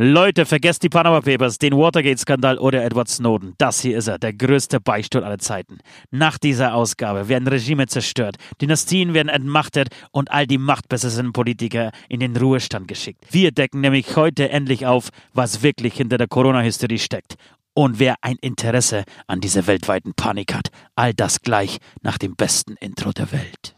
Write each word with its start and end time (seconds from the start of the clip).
Leute, 0.00 0.46
vergesst 0.46 0.84
die 0.84 0.88
Panama 0.88 1.20
Papers, 1.20 1.58
den 1.58 1.76
Watergate-Skandal 1.76 2.58
oder 2.58 2.84
Edward 2.84 3.08
Snowden. 3.08 3.54
Das 3.58 3.80
hier 3.80 3.98
ist 3.98 4.06
er, 4.06 4.20
der 4.20 4.32
größte 4.32 4.78
Beichtstuhl 4.78 5.24
aller 5.24 5.40
Zeiten. 5.40 5.78
Nach 6.12 6.38
dieser 6.38 6.74
Ausgabe 6.74 7.28
werden 7.28 7.48
Regime 7.48 7.88
zerstört, 7.88 8.36
Dynastien 8.62 9.12
werden 9.12 9.28
entmachtet 9.28 9.88
und 10.12 10.30
all 10.30 10.46
die 10.46 10.56
machtbesessenen 10.56 11.32
Politiker 11.32 11.90
in 12.08 12.20
den 12.20 12.36
Ruhestand 12.36 12.86
geschickt. 12.86 13.24
Wir 13.32 13.50
decken 13.50 13.80
nämlich 13.80 14.14
heute 14.14 14.50
endlich 14.50 14.86
auf, 14.86 15.08
was 15.34 15.64
wirklich 15.64 15.94
hinter 15.94 16.16
der 16.16 16.28
Corona-Hysterie 16.28 17.00
steckt 17.00 17.34
und 17.74 17.98
wer 17.98 18.14
ein 18.22 18.36
Interesse 18.40 19.02
an 19.26 19.40
dieser 19.40 19.66
weltweiten 19.66 20.14
Panik 20.14 20.54
hat. 20.54 20.68
All 20.94 21.12
das 21.12 21.40
gleich 21.40 21.78
nach 22.02 22.18
dem 22.18 22.36
besten 22.36 22.76
Intro 22.78 23.10
der 23.10 23.32
Welt. 23.32 23.74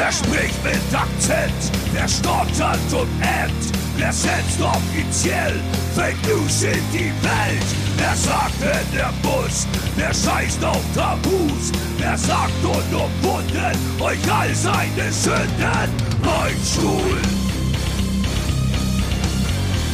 Wer 0.00 0.12
spricht 0.12 0.64
mit 0.64 0.98
Akzent? 0.98 1.52
Wer 1.92 2.08
stottert 2.08 2.90
und 2.90 3.10
ämmt? 3.20 3.78
Wer 3.98 4.10
setzt 4.10 4.58
offiziell 4.62 5.60
Fake 5.94 6.16
News 6.26 6.62
in 6.62 6.80
die 6.90 7.12
Welt? 7.22 7.66
Wer 7.98 8.16
sagt 8.16 8.62
in 8.62 8.96
der 8.96 9.12
Bus? 9.20 9.66
Wer 9.96 10.14
scheißt 10.14 10.64
auf 10.64 10.80
Tabus? 10.94 11.70
Wer 11.98 12.16
sagt 12.16 12.64
unumwunden 12.64 14.00
euch 14.00 14.32
all 14.32 14.54
seine 14.54 15.12
Sünden? 15.12 15.90
Beinstuhl! 16.22 17.20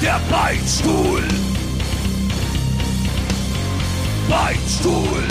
Der 0.00 0.20
Beinstuhl! 0.30 1.24
Beinstuhl! 4.28 5.24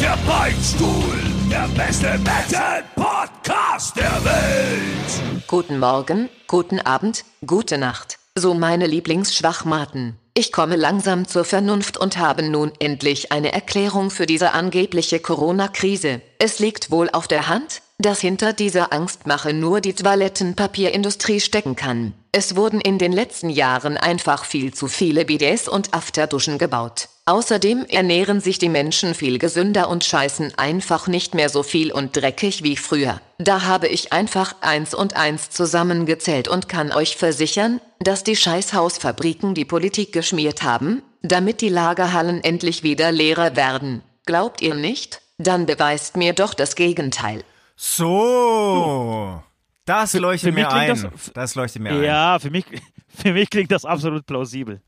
Der 0.00 0.18
Beinstuhl! 0.26 1.41
Der 1.52 1.68
beste 1.76 2.18
Metal-Podcast 2.20 3.94
der 3.94 4.24
Welt! 4.24 5.46
Guten 5.46 5.78
Morgen, 5.78 6.30
guten 6.46 6.80
Abend, 6.80 7.26
gute 7.46 7.76
Nacht. 7.76 8.18
So 8.34 8.54
meine 8.54 8.86
Lieblingsschwachmaten. 8.86 10.16
Ich 10.32 10.50
komme 10.50 10.76
langsam 10.76 11.28
zur 11.28 11.44
Vernunft 11.44 11.98
und 11.98 12.16
habe 12.16 12.42
nun 12.42 12.72
endlich 12.78 13.32
eine 13.32 13.52
Erklärung 13.52 14.08
für 14.08 14.24
diese 14.24 14.52
angebliche 14.52 15.20
Corona-Krise. 15.20 16.22
Es 16.38 16.58
liegt 16.58 16.90
wohl 16.90 17.10
auf 17.10 17.28
der 17.28 17.48
Hand, 17.48 17.82
dass 17.98 18.22
hinter 18.22 18.54
dieser 18.54 18.90
Angstmache 18.90 19.52
nur 19.52 19.82
die 19.82 19.92
Toilettenpapierindustrie 19.92 21.40
stecken 21.40 21.76
kann. 21.76 22.14
Es 22.32 22.56
wurden 22.56 22.80
in 22.80 22.96
den 22.96 23.12
letzten 23.12 23.50
Jahren 23.50 23.98
einfach 23.98 24.46
viel 24.46 24.72
zu 24.72 24.88
viele 24.88 25.26
BDs 25.26 25.68
und 25.68 25.92
Afterduschen 25.92 26.56
gebaut. 26.56 27.10
Außerdem 27.24 27.86
ernähren 27.88 28.40
sich 28.40 28.58
die 28.58 28.68
Menschen 28.68 29.14
viel 29.14 29.38
gesünder 29.38 29.88
und 29.88 30.02
scheißen 30.02 30.54
einfach 30.58 31.06
nicht 31.06 31.34
mehr 31.36 31.48
so 31.50 31.62
viel 31.62 31.92
und 31.92 32.16
dreckig 32.16 32.64
wie 32.64 32.76
früher. 32.76 33.20
Da 33.38 33.62
habe 33.62 33.86
ich 33.86 34.12
einfach 34.12 34.56
eins 34.60 34.92
und 34.92 35.14
eins 35.14 35.48
zusammengezählt 35.50 36.48
und 36.48 36.68
kann 36.68 36.90
euch 36.90 37.16
versichern, 37.16 37.80
dass 38.00 38.24
die 38.24 38.34
Scheißhausfabriken 38.34 39.54
die 39.54 39.64
Politik 39.64 40.12
geschmiert 40.12 40.64
haben, 40.64 41.00
damit 41.22 41.60
die 41.60 41.68
Lagerhallen 41.68 42.42
endlich 42.42 42.82
wieder 42.82 43.12
leerer 43.12 43.54
werden. 43.54 44.02
Glaubt 44.26 44.60
ihr 44.60 44.74
nicht? 44.74 45.20
Dann 45.38 45.66
beweist 45.66 46.16
mir 46.16 46.32
doch 46.32 46.54
das 46.54 46.74
Gegenteil. 46.74 47.44
So. 47.76 49.40
Das 49.84 50.12
leuchtet 50.14 50.48
für 50.50 50.52
mich 50.54 50.64
mir 50.64 50.72
ein. 50.72 50.88
das- 51.02 51.30
Das, 51.34 51.54
leuchtet 51.54 51.82
mir 51.82 51.90
ein. 51.92 52.02
Ja, 52.02 52.38
für 52.40 52.50
mich, 52.50 52.64
für 53.16 53.32
mich 53.32 53.48
klingt 53.48 53.70
das 53.70 53.84
absolut 53.84 54.26
plausibel. 54.26 54.80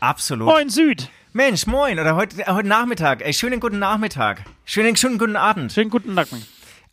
Absolut. 0.00 0.48
Moin 0.48 0.68
Süd! 0.68 1.08
Mensch, 1.36 1.66
moin. 1.66 1.98
Oder 1.98 2.16
heute, 2.16 2.40
äh, 2.40 2.50
heute 2.50 2.66
Nachmittag. 2.66 3.20
Ey, 3.20 3.34
schönen 3.34 3.60
guten 3.60 3.78
Nachmittag. 3.78 4.42
Schönen, 4.64 4.96
schönen 4.96 5.18
guten 5.18 5.36
Abend. 5.36 5.70
Schönen 5.70 5.90
guten 5.90 6.14
Nacken. 6.14 6.42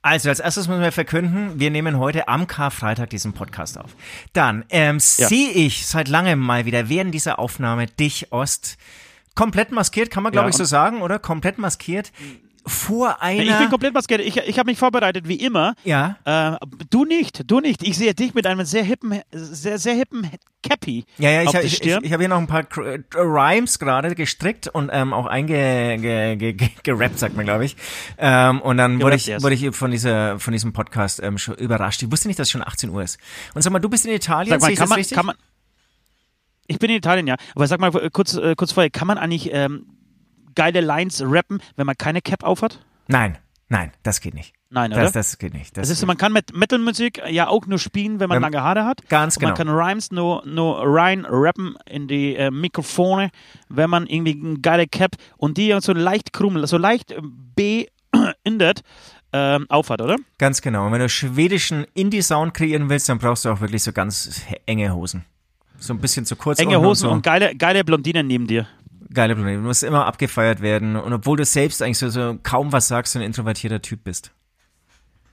Also, 0.01 0.27
als 0.27 0.41
erstes 0.41 0.67
müssen 0.67 0.81
wir 0.81 0.91
verkünden, 0.91 1.61
wir 1.61 1.71
nehmen 1.71 1.97
heute 1.97 2.27
am 2.27 2.45
Karfreitag 2.45 3.09
diesen 3.09 3.31
Podcast 3.31 3.77
auf. 3.77 3.91
Dann 4.33 4.65
ähm, 4.69 4.99
sehe 4.99 5.49
ich 5.51 5.87
seit 5.87 6.09
langem 6.09 6.39
mal 6.39 6.65
wieder 6.65 6.89
während 6.89 7.13
dieser 7.13 7.39
Aufnahme 7.39 7.87
dich, 7.87 8.33
Ost, 8.33 8.75
komplett 9.33 9.71
maskiert, 9.71 10.11
kann 10.11 10.23
man 10.23 10.33
glaube 10.33 10.47
Ja. 10.47 10.49
ich 10.49 10.57
so 10.57 10.65
sagen, 10.65 11.01
oder? 11.01 11.19
Komplett 11.19 11.57
maskiert. 11.57 12.11
Vor 12.65 13.21
einer... 13.21 13.43
Ich 13.43 13.57
bin 13.57 13.69
komplett 13.69 13.93
maskiert. 13.93 14.21
Ich, 14.21 14.37
ich 14.37 14.57
habe 14.59 14.69
mich 14.71 14.77
vorbereitet, 14.79 15.27
wie 15.27 15.35
immer. 15.35 15.73
ja, 15.83 16.17
Äh, 16.23 16.57
du 16.89 17.03
nicht, 17.03 17.43
du 17.51 17.59
nicht. 17.59 17.83
Ich 17.83 17.97
sehe 17.97 18.13
dich 18.13 18.33
mit 18.33 18.47
einem 18.47 18.63
sehr 18.65 18.83
hippen, 18.83 19.19
sehr, 19.31 19.77
sehr 19.79 19.93
hippen 19.95 20.29
Cappy 20.61 21.03
Ja, 21.17 21.29
ja, 21.29 21.41
ich, 21.41 21.47
hab- 21.47 21.53
der 21.55 21.63
ich, 21.65 21.81
ich, 21.83 21.85
ich 22.03 22.13
habe 22.13 22.23
hier 22.23 22.29
noch 22.29 22.37
ein 22.37 22.47
paar 22.47 22.61
äh, 22.77 22.99
Rhymes 23.15 23.79
gerade 23.79 24.15
gestrickt 24.15 24.67
und 24.69 24.89
ähm, 24.93 25.11
auch 25.13 25.25
einge 25.25 25.97
ge, 25.99 26.35
ge, 26.37 26.53
ge, 26.53 26.69
gerappt, 26.83 27.19
sagt 27.19 27.35
man, 27.35 27.43
glaube 27.45 27.65
ich. 27.65 27.75
Ähm, 28.17 28.61
und 28.61 28.77
dann 28.77 29.01
wurde 29.01 29.17
ich, 29.17 29.27
wurde 29.41 29.55
ich 29.55 29.75
von, 29.75 29.91
dieser, 29.91 30.39
von 30.39 30.53
diesem 30.53 30.71
Podcast 30.71 31.21
ähm, 31.21 31.37
schon 31.37 31.55
überrascht. 31.55 32.01
Ich 32.01 32.09
wusste 32.11 32.29
nicht, 32.29 32.39
dass 32.39 32.47
es 32.47 32.51
schon 32.51 32.63
18 32.63 32.89
Uhr 32.91 33.03
ist. 33.03 33.19
Und 33.53 33.61
sag 33.61 33.73
mal, 33.73 33.79
du 33.79 33.89
bist 33.89 34.05
in 34.05 34.13
Italien, 34.13 34.51
Sag 34.51 34.61
mal, 34.61 34.67
sehe 34.67 34.73
ich 34.73 34.79
kann 34.79 34.87
man, 34.89 34.97
richtig? 34.99 35.17
kann 35.17 35.25
man. 35.25 35.35
Ich 36.67 36.79
bin 36.79 36.89
in 36.89 36.95
Italien, 36.95 37.27
ja. 37.27 37.35
Aber 37.55 37.67
sag 37.67 37.81
mal 37.81 37.93
äh, 37.95 38.09
kurz, 38.09 38.35
äh, 38.35 38.55
kurz 38.55 38.71
vorher, 38.71 38.89
kann 38.89 39.07
man 39.07 39.17
eigentlich 39.17 39.49
ähm, 39.53 39.85
geile 40.55 40.81
Lines 40.81 41.21
rappen, 41.25 41.59
wenn 41.75 41.85
man 41.85 41.97
keine 41.97 42.21
Cap 42.21 42.43
aufhat? 42.43 42.79
nein, 43.07 43.37
nein, 43.69 43.91
das 44.03 44.21
geht 44.21 44.33
nicht. 44.33 44.53
Nein, 44.69 44.91
oder? 44.91 45.03
Das, 45.03 45.11
das 45.11 45.37
geht 45.37 45.53
nicht. 45.53 45.77
Das 45.77 45.83
Das 45.83 45.89
ist, 45.91 45.99
so, 45.99 46.07
man 46.07 46.17
kann 46.17 46.33
mit 46.33 46.55
Metalmusik 46.57 47.21
ja 47.29 47.47
auch 47.47 47.67
nur 47.67 47.77
spielen, 47.77 48.19
wenn 48.19 48.27
man 48.27 48.37
Wenn- 48.37 48.41
lange 48.53 48.63
Haare 48.63 48.85
hat. 48.85 49.07
Ganz 49.07 49.37
Und 49.37 49.43
man 49.43 49.53
genau. 49.53 49.71
kann 49.71 49.79
Rhymes 49.79 50.09
nur, 50.11 50.43
nur 50.47 50.81
rein 50.83 51.25
rappen 51.25 51.75
in 51.85 52.07
die 52.07 52.35
äh, 52.35 52.49
Mikrofone, 52.49 53.29
wenn 53.69 53.91
man 53.91 54.07
irgendwie 54.07 54.41
eine 54.43 54.57
geile 54.59 54.87
Cap 54.87 55.11
und 55.37 55.57
die 55.57 55.77
so 55.79 55.93
leicht 55.93 56.33
krummel, 56.33 56.65
so 56.65 56.77
leicht 56.79 57.11
äh, 57.11 57.21
behindert 57.55 58.81
ähm, 59.31 59.67
aufhat, 59.69 60.01
oder? 60.01 60.15
Ganz 60.39 60.61
genau. 60.61 60.87
Und 60.87 60.93
wenn 60.93 61.01
du 61.01 61.09
schwedischen 61.09 61.85
Indie-Sound 61.93 62.55
kreieren 62.55 62.89
willst, 62.89 63.09
dann 63.09 63.19
brauchst 63.19 63.45
du 63.45 63.49
auch 63.49 63.61
wirklich 63.61 63.83
so 63.83 63.91
ganz 63.91 64.41
enge 64.65 64.95
Hosen. 64.95 65.23
So 65.77 65.93
ein 65.93 65.99
bisschen 65.99 66.25
zu 66.25 66.35
kurz. 66.35 66.59
Enge 66.59 66.79
Hosen 66.81 67.09
so. 67.09 67.11
und 67.11 67.21
geile, 67.21 67.55
geile 67.55 67.83
Blondinen 67.83 68.25
neben 68.25 68.47
dir. 68.47 68.67
Geile 69.13 69.35
Probleme. 69.35 69.57
Du 69.61 69.67
musst 69.67 69.83
immer 69.83 70.05
abgefeiert 70.05 70.61
werden. 70.61 70.95
Und 70.95 71.13
obwohl 71.13 71.37
du 71.37 71.45
selbst 71.45 71.81
eigentlich 71.81 71.97
so, 71.99 72.09
so 72.09 72.37
kaum 72.43 72.71
was 72.71 72.87
sagst, 72.87 73.13
so 73.13 73.19
ein 73.19 73.25
introvertierter 73.25 73.81
Typ 73.81 74.03
bist. 74.03 74.31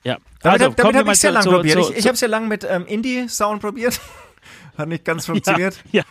Ja. 0.04 0.16
Damit, 0.42 0.62
also, 0.62 0.74
damit 0.74 0.96
habe 0.96 1.12
ich 1.12 1.20
sehr 1.20 1.38
zu- 1.40 1.50
probiert. 1.50 1.84
zu- 1.84 1.92
ich 1.92 1.98
ich 1.98 2.04
habe 2.06 2.14
es 2.14 2.20
ja 2.20 2.28
lange 2.28 2.46
mit 2.46 2.66
ähm, 2.68 2.86
Indie-Sound 2.86 3.60
probiert. 3.60 4.00
Hat 4.78 4.88
nicht 4.88 5.04
ganz 5.04 5.26
funktioniert. 5.26 5.82
Ja, 5.92 6.04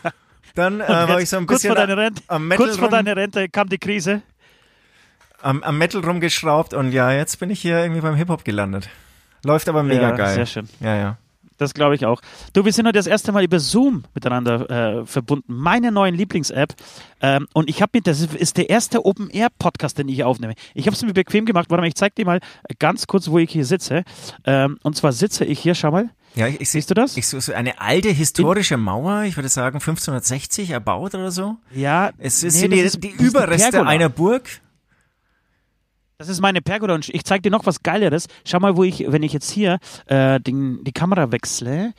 Dann 0.55 0.81
äh, 0.81 0.87
war 0.87 1.19
ich 1.21 1.29
so 1.29 1.37
ein 1.37 1.47
kurz 1.47 1.61
bisschen 1.63 1.75
vor 1.75 1.85
deiner 1.87 1.97
Rente, 1.97 2.21
am, 2.27 2.47
Metal 2.47 2.65
kurz 2.65 2.77
vor 2.77 2.89
deiner 2.89 3.15
Rente 3.15 3.49
kam 3.49 3.69
die 3.69 3.77
Krise. 3.79 4.21
am, 5.41 5.63
am 5.63 5.77
Metal 5.77 6.01
rumgeschraubt 6.03 6.73
und 6.73 6.91
ja, 6.91 7.11
jetzt 7.11 7.39
bin 7.39 7.49
ich 7.49 7.61
hier 7.61 7.79
irgendwie 7.79 8.01
beim 8.01 8.15
Hip-Hop 8.15 8.43
gelandet. 8.43 8.89
Läuft 9.43 9.69
aber 9.69 9.83
mega 9.83 10.09
Ja, 10.09 10.15
geil. 10.15 10.35
sehr 10.35 10.45
schön. 10.45 10.69
Ja, 10.81 10.95
ja. 10.95 11.17
Das 11.59 11.73
glaube 11.75 11.93
ich 11.93 12.05
auch. 12.05 12.21
Du, 12.53 12.65
wir 12.65 12.73
sind 12.73 12.87
heute 12.87 12.97
das 12.97 13.05
erste 13.05 13.31
Mal 13.31 13.43
über 13.43 13.59
Zoom 13.59 14.03
miteinander 14.15 14.99
äh, 15.01 15.05
verbunden. 15.05 15.53
Meine 15.53 15.91
neuen 15.91 16.15
Lieblings-App. 16.15 16.73
Ähm, 17.21 17.47
und 17.53 17.69
ich 17.69 17.81
habe 17.81 17.91
mir, 17.97 18.01
das 18.01 18.21
ist 18.21 18.57
der 18.57 18.69
erste 18.69 19.05
Open-Air-Podcast, 19.05 19.97
den 19.97 20.07
ich 20.09 20.15
hier 20.15 20.27
aufnehme. 20.27 20.55
Ich 20.73 20.87
habe 20.87 20.95
es 20.95 21.03
mir 21.03 21.13
bequem 21.13 21.45
gemacht. 21.45 21.69
Warte 21.69 21.81
mal, 21.81 21.87
ich 21.87 21.95
zeige 21.95 22.15
dir 22.15 22.25
mal 22.25 22.39
ganz 22.79 23.05
kurz, 23.07 23.29
wo 23.29 23.37
ich 23.39 23.51
hier 23.51 23.65
sitze. 23.65 24.03
Ähm, 24.45 24.79
und 24.83 24.95
zwar 24.95 25.11
sitze 25.11 25.45
ich 25.45 25.59
hier, 25.59 25.75
schau 25.75 25.91
mal. 25.91 26.09
Ja, 26.35 26.47
ich, 26.47 26.61
ich 26.61 26.69
Siehst 26.69 26.89
du 26.89 26.93
das? 26.93 27.17
Ich 27.17 27.27
so, 27.27 27.53
eine 27.53 27.81
alte 27.81 28.09
historische 28.09 28.77
Mauer, 28.77 29.23
ich 29.23 29.35
würde 29.35 29.49
sagen 29.49 29.77
1560 29.77 30.69
erbaut 30.69 31.13
oder 31.15 31.31
so. 31.31 31.57
Ja, 31.75 32.11
Es 32.17 32.43
ist, 32.43 32.53
nee, 32.55 32.59
sind 32.61 32.71
die, 32.73 32.79
ist- 32.79 33.03
die 33.03 33.09
Überreste 33.09 33.85
einer 33.85 34.09
Burg. 34.09 34.47
Das 36.19 36.27
ist 36.27 36.41
meine 36.41 36.61
Pergola 36.61 36.95
und 36.95 37.07
ich 37.07 37.23
zeige 37.23 37.43
dir 37.43 37.49
noch 37.49 37.65
was 37.65 37.81
Geileres. 37.81 38.27
Schau 38.45 38.59
mal, 38.59 38.75
wo 38.75 38.83
ich, 38.83 39.05
wenn 39.07 39.23
ich 39.23 39.31
jetzt 39.31 39.49
hier 39.49 39.79
äh, 40.07 40.37
den, 40.41 40.83
die 40.83 40.91
Kamera 40.91 41.31
wechsle, 41.31 41.93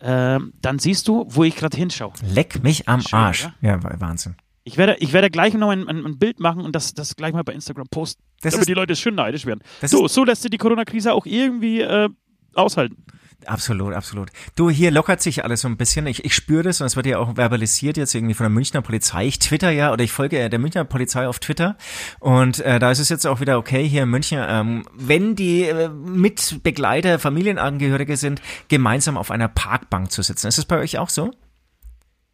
ähm, 0.00 0.52
dann 0.62 0.78
siehst 0.78 1.08
du, 1.08 1.24
wo 1.28 1.42
ich 1.42 1.56
gerade 1.56 1.76
hinschaue. 1.76 2.12
Leck 2.32 2.62
mich 2.62 2.88
am 2.88 3.00
Schön, 3.00 3.18
Arsch. 3.18 3.44
oder? 3.46 3.54
Ja, 3.62 4.00
Wahnsinn. 4.00 4.36
Ich 4.62 4.76
werde, 4.76 4.94
ich 5.00 5.12
werde 5.12 5.30
gleich 5.32 5.52
noch 5.54 5.70
ein, 5.70 5.88
ein, 5.88 6.06
ein 6.06 6.16
Bild 6.16 6.38
machen 6.38 6.60
und 6.60 6.76
das, 6.76 6.94
das 6.94 7.16
gleich 7.16 7.32
mal 7.32 7.42
bei 7.42 7.54
Instagram 7.54 7.88
posten, 7.90 8.22
Das 8.40 8.52
damit 8.52 8.62
ist- 8.62 8.68
die 8.68 8.74
Leute 8.74 8.94
schön 8.94 9.16
neidisch 9.16 9.46
werden. 9.46 9.62
So, 9.82 10.06
ist- 10.06 10.14
so 10.14 10.22
lässt 10.24 10.42
sich 10.42 10.50
die 10.52 10.58
Corona-Krise 10.58 11.12
auch 11.12 11.26
irgendwie 11.26 11.80
äh, 11.80 12.08
aushalten. 12.54 13.02
Absolut, 13.44 13.94
absolut. 13.94 14.30
Du, 14.54 14.70
hier 14.70 14.90
lockert 14.90 15.20
sich 15.20 15.44
alles 15.44 15.60
so 15.60 15.68
ein 15.68 15.76
bisschen. 15.76 16.06
Ich, 16.06 16.24
ich 16.24 16.34
spüre 16.34 16.62
das 16.62 16.80
und 16.80 16.86
es 16.86 16.96
wird 16.96 17.06
ja 17.06 17.18
auch 17.18 17.36
verbalisiert 17.36 17.96
jetzt 17.96 18.14
irgendwie 18.14 18.34
von 18.34 18.44
der 18.44 18.50
Münchner 18.50 18.82
Polizei. 18.82 19.26
Ich 19.26 19.38
twitter 19.38 19.70
ja 19.70 19.92
oder 19.92 20.02
ich 20.02 20.12
folge 20.12 20.48
der 20.48 20.58
Münchner 20.58 20.84
Polizei 20.84 21.28
auf 21.28 21.38
Twitter 21.38 21.76
und 22.18 22.60
äh, 22.60 22.78
da 22.78 22.90
ist 22.90 22.98
es 22.98 23.08
jetzt 23.08 23.26
auch 23.26 23.40
wieder 23.40 23.58
okay 23.58 23.86
hier 23.86 24.04
in 24.04 24.08
München, 24.08 24.42
ähm, 24.46 24.84
wenn 24.94 25.36
die 25.36 25.64
äh, 25.64 25.88
Mitbegleiter, 25.88 27.18
Familienangehörige 27.18 28.16
sind, 28.16 28.40
gemeinsam 28.68 29.16
auf 29.16 29.30
einer 29.30 29.48
Parkbank 29.48 30.10
zu 30.10 30.22
sitzen. 30.22 30.48
Ist 30.48 30.58
das 30.58 30.64
bei 30.64 30.78
euch 30.78 30.98
auch 30.98 31.10
so? 31.10 31.30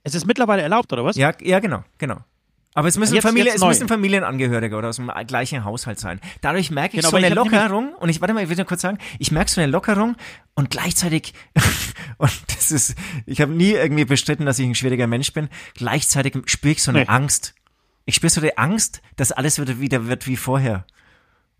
Es 0.05 0.15
ist 0.15 0.27
mittlerweile 0.27 0.63
erlaubt, 0.63 0.93
oder 0.93 1.05
was? 1.05 1.17
Ja, 1.17 1.33
ja, 1.41 1.61
genau, 1.61 1.85
genau. 1.99 2.25
Aber 2.75 2.89
es 2.89 2.97
müssen, 2.97 3.15
Jetzt- 3.15 3.25
Familie, 3.25 3.53
jetzt 3.53 3.61
es 3.63 3.67
müssen 3.69 3.87
Familienangehörige 3.89 4.77
oder 4.77 4.89
aus 4.89 4.97
dem 4.97 5.11
gleichen 5.27 5.65
Haushalt 5.65 5.99
sein. 5.99 6.21
Dadurch 6.41 6.71
merke 6.71 6.97
ich 6.97 7.01
Genau, 7.03 7.11
so 7.11 7.17
eine 7.17 7.29
ich 7.29 7.35
Lockerung 7.35 7.93
und 7.95 8.09
ich, 8.09 8.21
warte 8.23 8.33
mal, 8.33 8.43
ich 8.43 8.49
will 8.49 8.57
nur 8.57 8.65
kurz 8.65 8.81
sagen, 8.81 8.97
ich 9.19 9.31
merke 9.31 9.51
so 9.51 9.61
eine 9.61 9.71
Lockerung 9.71 10.17
und 10.55 10.71
gleichzeitig, 10.71 11.35
und 12.19 12.33
das 12.49 12.71
ist, 12.71 12.95
ich 13.27 13.41
habe 13.43 13.53
nie 13.53 13.73
irgendwie 13.73 14.07
bestritten, 14.07 14.47
dass 14.47 14.59
ich 14.59 14.67
ein 14.67 14.75
schwieriger 14.75 15.07
Mensch 15.07 15.33
bin, 15.35 15.49
gleichzeitig 15.75 16.35
spüre 16.47 16.73
ich 16.73 16.83
so 16.83 16.91
eine 16.91 17.01
Nee. 17.01 17.07
Angst. 17.09 17.55
Ich 18.07 18.15
spüre 18.15 18.31
so 18.31 18.41
die 18.41 18.57
Angst, 18.57 19.03
dass 19.17 19.33
alles 19.33 19.61
wieder, 19.61 19.79
wieder 19.79 20.07
wird 20.09 20.27
wie 20.27 20.37
vorher. 20.37 20.87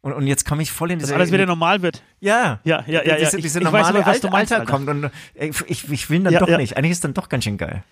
Und, 0.01 0.15
und 0.15 0.27
jetzt 0.27 0.45
komme 0.47 0.63
ich 0.63 0.73
voll 0.73 0.91
in 0.91 0.99
diese. 0.99 1.13
Dass 1.13 1.17
alles 1.21 1.31
wieder 1.31 1.47
normal 1.47 1.83
wird. 1.83 2.03
Ja, 2.21 2.59
Ja, 2.65 2.83
ja, 2.87 3.03
ja, 3.03 3.03
ja. 3.05 3.17
Diese, 3.19 3.37
Ich- 3.37 3.43
diese 3.45 3.59
ich 3.61 3.65
weiß 3.67 3.73
normale 3.73 3.99
aber, 4.01 4.07
was 4.11 4.21
du 4.21 4.29
meinst, 4.31 4.53
Alter 4.53 4.63
Alter. 4.63 4.73
kommt 4.73 4.89
und 4.89 5.05
äh, 5.35 5.51
ich, 5.67 5.89
ich 5.91 6.11
will 6.11 6.23
dann 6.25 6.33
Ja, 6.33 6.41
doch 6.41 6.49
ja. 6.49 6.57
nicht. 6.57 6.77
Eigentlich 6.77 6.91
ist 6.93 7.05
dann 7.05 7.15
doch 7.15 7.29
ganz 7.29 7.45
schön 7.45 7.59
geil. 7.59 7.85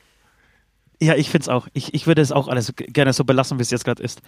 Ja, 1.02 1.14
ich 1.14 1.30
find's 1.30 1.48
auch. 1.48 1.66
Ich, 1.72 1.94
ich 1.94 2.06
würde 2.06 2.20
es 2.20 2.30
auch 2.30 2.46
alles 2.46 2.74
gerne 2.76 3.14
so 3.14 3.24
belassen, 3.24 3.58
wie 3.58 3.62
es 3.62 3.70
jetzt 3.70 3.86
gerade 3.86 4.02
ist. 4.02 4.20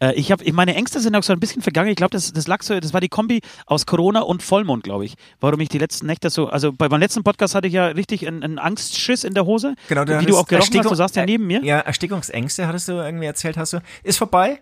Äh, 0.00 0.14
ich 0.14 0.32
habe 0.32 0.44
meine 0.52 0.74
Ängste 0.74 0.98
sind 0.98 1.14
auch 1.14 1.22
so 1.22 1.32
ein 1.32 1.38
bisschen 1.38 1.62
vergangen. 1.62 1.88
Ich 1.88 1.96
glaube, 1.96 2.10
das, 2.10 2.32
das 2.32 2.48
lag 2.48 2.62
so, 2.62 2.78
das 2.80 2.92
war 2.92 3.00
die 3.00 3.08
Kombi 3.08 3.42
aus 3.66 3.86
Corona 3.86 4.22
und 4.22 4.42
Vollmond, 4.42 4.82
glaube 4.82 5.04
ich. 5.04 5.14
Warum 5.38 5.60
ich 5.60 5.68
die 5.68 5.78
letzten 5.78 6.06
Nächte 6.06 6.28
so, 6.30 6.48
also 6.48 6.72
bei 6.72 6.88
meinem 6.88 7.00
letzten 7.00 7.22
Podcast 7.22 7.54
hatte 7.54 7.68
ich 7.68 7.74
ja 7.74 7.86
richtig 7.86 8.26
einen, 8.26 8.42
einen 8.42 8.58
Angstschiss 8.58 9.22
in 9.22 9.34
der 9.34 9.46
Hose. 9.46 9.76
Genau, 9.88 10.02
wie 10.02 10.26
du 10.26 10.36
auch 10.36 10.48
gerochen 10.48 10.78
hast, 10.78 10.90
du 10.90 10.94
saßt 10.96 11.14
ja 11.14 11.24
neben 11.24 11.46
mir. 11.46 11.62
Ja, 11.62 11.78
Erstickungsängste 11.78 12.66
hattest 12.66 12.88
du 12.88 12.94
irgendwie 12.94 13.26
erzählt, 13.26 13.56
hast 13.56 13.74
du. 13.74 13.78
Ist 14.02 14.18
vorbei? 14.18 14.60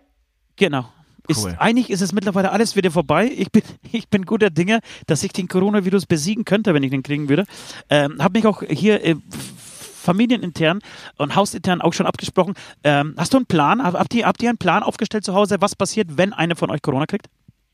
Genau. 0.56 0.87
Ist, 1.26 1.43
Cool. 1.43 1.56
eigentlich 1.58 1.88
ist 1.88 2.02
es 2.02 2.12
mittlerweile 2.12 2.52
alles 2.52 2.76
wieder 2.76 2.90
vorbei. 2.90 3.31
Ich 3.34 3.50
bin, 3.50 3.62
ich 3.93 4.08
bin 4.08 4.26
guter 4.26 4.50
Dinge, 4.50 4.81
dass 5.06 5.22
ich 5.22 5.32
den 5.32 5.49
Coronavirus 5.49 6.05
besiegen 6.05 6.44
könnte, 6.44 6.75
wenn 6.75 6.82
ich 6.82 6.90
den 6.90 7.02
kriegen 7.02 7.31
würde. 7.31 7.46
Ähm, 7.88 8.22
habe 8.22 8.38
mich 8.38 8.46
auch 8.46 8.62
hier 8.62 9.02
äh, 9.02 9.17
familienintern 10.05 10.81
und 11.17 11.35
hausintern 11.35 11.81
auch 11.81 11.93
schon 11.93 12.06
abgesprochen. 12.06 12.55
Ähm, 12.85 13.15
hast 13.17 13.33
du 13.33 13.39
einen 13.39 13.47
Plan? 13.47 13.83
Hab- 13.83 13.95
Habt 13.95 14.15
ihr, 14.15 14.27
habt 14.27 14.43
ihr 14.43 14.51
einen 14.51 14.59
Plan 14.59 14.83
aufgestellt 14.83 15.25
zu 15.25 15.35
Hause, 15.35 15.56
was 15.61 15.75
passiert, 15.75 16.17
wenn 16.17 16.33
einer 16.33 16.56
von 16.56 16.71
euch 16.71 16.83
Corona 16.83 17.06
kriegt? 17.06 17.27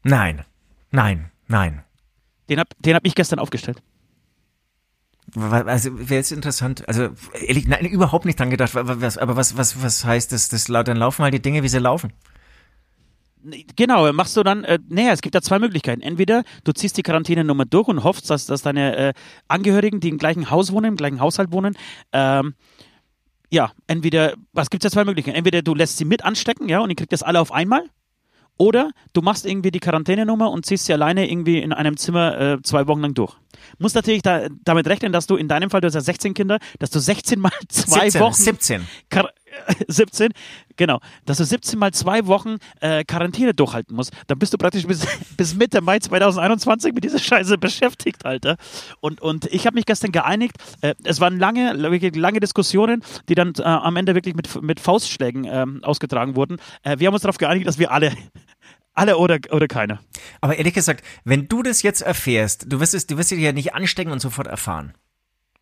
Nein. 0.03 0.45
Nein. 0.91 1.31
Nein. 1.49 1.83
Den 2.49 2.59
habe 2.61 2.71
den 2.79 2.95
hab 2.95 3.05
ich 3.07 3.15
gestern 3.15 3.39
aufgestellt. 3.39 3.83
Also 5.37 5.97
wäre 5.97 6.15
jetzt 6.19 6.33
interessant, 6.33 6.89
also 6.89 7.11
ehrlich, 7.47 7.69
nein, 7.69 7.85
überhaupt 7.87 8.25
nicht 8.25 8.41
dran 8.41 8.51
gedacht, 8.51 8.75
wa- 8.75 8.83
was, 8.85 9.17
aber 9.17 9.37
was, 9.37 9.57
was, 9.57 9.81
was 9.81 10.05
heißt 10.05 10.33
das, 10.33 10.49
das, 10.49 10.65
dann 10.65 10.97
laufen 10.97 11.23
halt 11.23 11.35
die 11.35 11.43
Dinge, 11.43 11.63
wie 11.63 11.69
sie 11.69 11.79
laufen. 11.79 12.13
Genau, 13.77 14.13
machst 14.13 14.37
du 14.37 14.43
dann, 14.43 14.65
äh, 14.65 14.79
naja, 14.89 15.13
es 15.13 15.23
gibt 15.23 15.35
da 15.35 15.43
zwei 15.43 15.59
Möglichkeiten. 15.59 16.03
Entweder 16.03 16.43
du 16.65 16.73
ziehst 16.73 16.97
die 16.97 17.03
Quarantänenummer 17.03 17.65
durch 17.65 17.89
und 17.89 18.05
hoffst, 18.05 18.29
dass, 18.29 18.47
dass 18.47 18.63
deine 18.63 18.97
äh, 18.97 19.13
Angehörigen, 19.49 20.01
die 20.01 20.09
im 20.09 20.19
gleichen 20.19 20.51
Haus 20.51 20.73
wohnen, 20.73 20.87
im 20.87 20.97
gleichen 20.97 21.21
Haushalt 21.21 21.53
wohnen, 21.53 21.77
ähm, 22.13 22.55
ja, 23.53 23.73
entweder, 23.87 24.35
was 24.53 24.71
gibt 24.71 24.85
es 24.85 24.93
ja 24.93 24.95
zwei 24.95 25.05
Möglichkeiten. 25.05 25.37
Entweder 25.37 25.63
du 25.63 25.75
lässt 25.75 25.97
sie 25.99 26.05
mit 26.05 26.25
anstecken, 26.25 26.69
ja, 26.69 26.81
und 26.81 26.91
ihr 26.91 26.97
kriegt 26.97 27.13
das 27.13 27.23
alle 27.23 27.41
auf 27.41 27.53
einmal. 27.53 27.85
Oder 28.57 28.91
du 29.15 29.23
machst 29.23 29.47
irgendwie 29.47 29.71
die 29.71 29.81
Quarantänenummer 29.81 30.51
und 30.51 30.67
ziehst 30.67 30.85
sie 30.85 30.93
alleine 30.93 31.31
irgendwie 31.31 31.59
in 31.59 31.73
einem 31.73 31.97
Zimmer 31.97 32.39
äh, 32.39 32.63
zwei 32.63 32.87
Wochen 32.87 33.01
lang 33.01 33.15
durch. 33.15 33.35
Musst 33.79 33.95
natürlich 33.95 34.23
da, 34.23 34.47
damit 34.65 34.87
rechnen, 34.87 35.13
dass 35.13 35.27
du 35.27 35.37
in 35.37 35.49
deinem 35.49 35.71
Fall, 35.71 35.81
du 35.81 35.87
hast 35.87 35.95
ja 35.95 36.01
16 36.01 36.35
Kinder, 36.35 36.59
dass 36.79 36.91
du 36.91 36.99
16 36.99 37.39
mal 37.39 37.53
zwei 37.69 38.11
17, 38.11 38.21
Wochen 38.21 38.35
17. 38.35 38.87
Quar 39.11 39.31
17, 39.89 40.33
genau, 40.77 41.01
dass 41.25 41.39
du 41.39 41.45
17 41.45 41.79
mal 41.79 41.93
zwei 41.93 42.27
Wochen 42.27 42.57
äh, 42.81 43.05
Quarantäne 43.05 43.55
durchhalten 43.55 43.97
musst, 43.97 44.13
dann 44.27 44.39
bist 44.39 44.53
du 44.53 44.59
praktisch 44.59 44.87
bis, 44.87 45.07
bis 45.37 45.55
Mitte 45.55 45.81
Mai 45.81 45.99
2021 45.99 46.95
mit 46.95 47.05
dieser 47.05 47.19
Scheiße 47.19 47.59
beschäftigt, 47.59 48.25
Alter. 48.25 48.57
Und, 49.01 49.21
und 49.21 49.47
ich 49.47 49.67
habe 49.67 49.75
mich 49.75 49.87
gestern 49.87 50.13
geeinigt, 50.13 50.57
äh, 50.81 50.95
es 51.05 51.21
waren 51.21 51.39
lange, 51.39 51.79
wirklich 51.91 52.15
lange 52.15 52.41
Diskussionen, 52.41 53.03
die 53.29 53.35
dann 53.35 53.53
äh, 53.59 53.63
am 53.63 53.97
Ende 53.97 54.15
wirklich 54.15 54.35
mit, 54.35 54.63
mit 54.63 54.81
Faustschlägen 54.81 55.45
ähm, 55.45 55.81
ausgetragen 55.83 56.37
wurden. 56.37 56.59
Äh, 56.83 56.99
wir 56.99 57.09
haben 57.09 57.15
uns 57.15 57.23
darauf 57.23 57.39
geeinigt, 57.39 57.67
dass 57.67 57.79
wir 57.79 57.91
alle, 57.91 58.13
alle 58.95 59.17
oder, 59.19 59.39
oder 59.51 59.67
keiner. 59.69 60.01
Aber 60.41 60.57
ehrlich 60.57 60.75
gesagt, 60.75 61.05
wenn 61.25 61.49
du 61.49 61.63
das 61.63 61.83
jetzt 61.83 62.03
erfährst, 62.03 62.67
du 62.69 62.81
wirst 62.81 62.95
es, 62.95 63.07
du 63.07 63.17
wirst 63.19 63.31
dich 63.31 63.39
ja 63.41 63.53
nicht 63.53 63.75
anstecken 63.75 64.13
und 64.13 64.21
sofort 64.21 64.47
erfahren. 64.47 64.95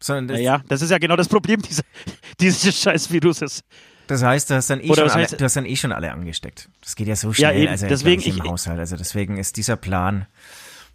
Sondern 0.01 0.29
das, 0.29 0.41
Ja, 0.41 0.63
das 0.69 0.83
ist 0.83 0.91
ja 0.91 0.99
genau 0.99 1.17
das 1.17 1.29
Problem 1.29 1.61
dieser, 1.63 1.83
dieses 2.41 2.81
scheiß 2.81 3.11
Viruses. 3.13 3.63
das 4.07 4.23
heißt, 4.23 4.49
du 4.51 4.55
hast 4.55 4.71
dann 4.71 4.81
eh 4.81 4.89
Oder 4.91 5.03
schon 5.09 5.11
alle, 5.11 5.25
heißt- 5.27 5.37
du 5.37 5.45
hast 5.45 5.57
dann 5.57 5.67
eh 5.67 5.77
schon 5.77 5.93
alle 5.93 6.13
angesteckt. 6.13 6.69
Das 6.83 6.95
geht 6.97 7.09
ja 7.09 7.17
so 7.17 7.29
Ja, 7.31 7.35
schnell, 7.51 7.63
eben. 7.63 7.71
also 7.71 7.87
Deswegen 7.89 8.21
ich, 8.23 8.29
im 8.29 8.43
Haushalt. 8.45 8.79
Also 8.79 8.97
deswegen 8.97 9.37
ist 9.37 9.57
dieser 9.57 9.77
Plan, 9.77 10.27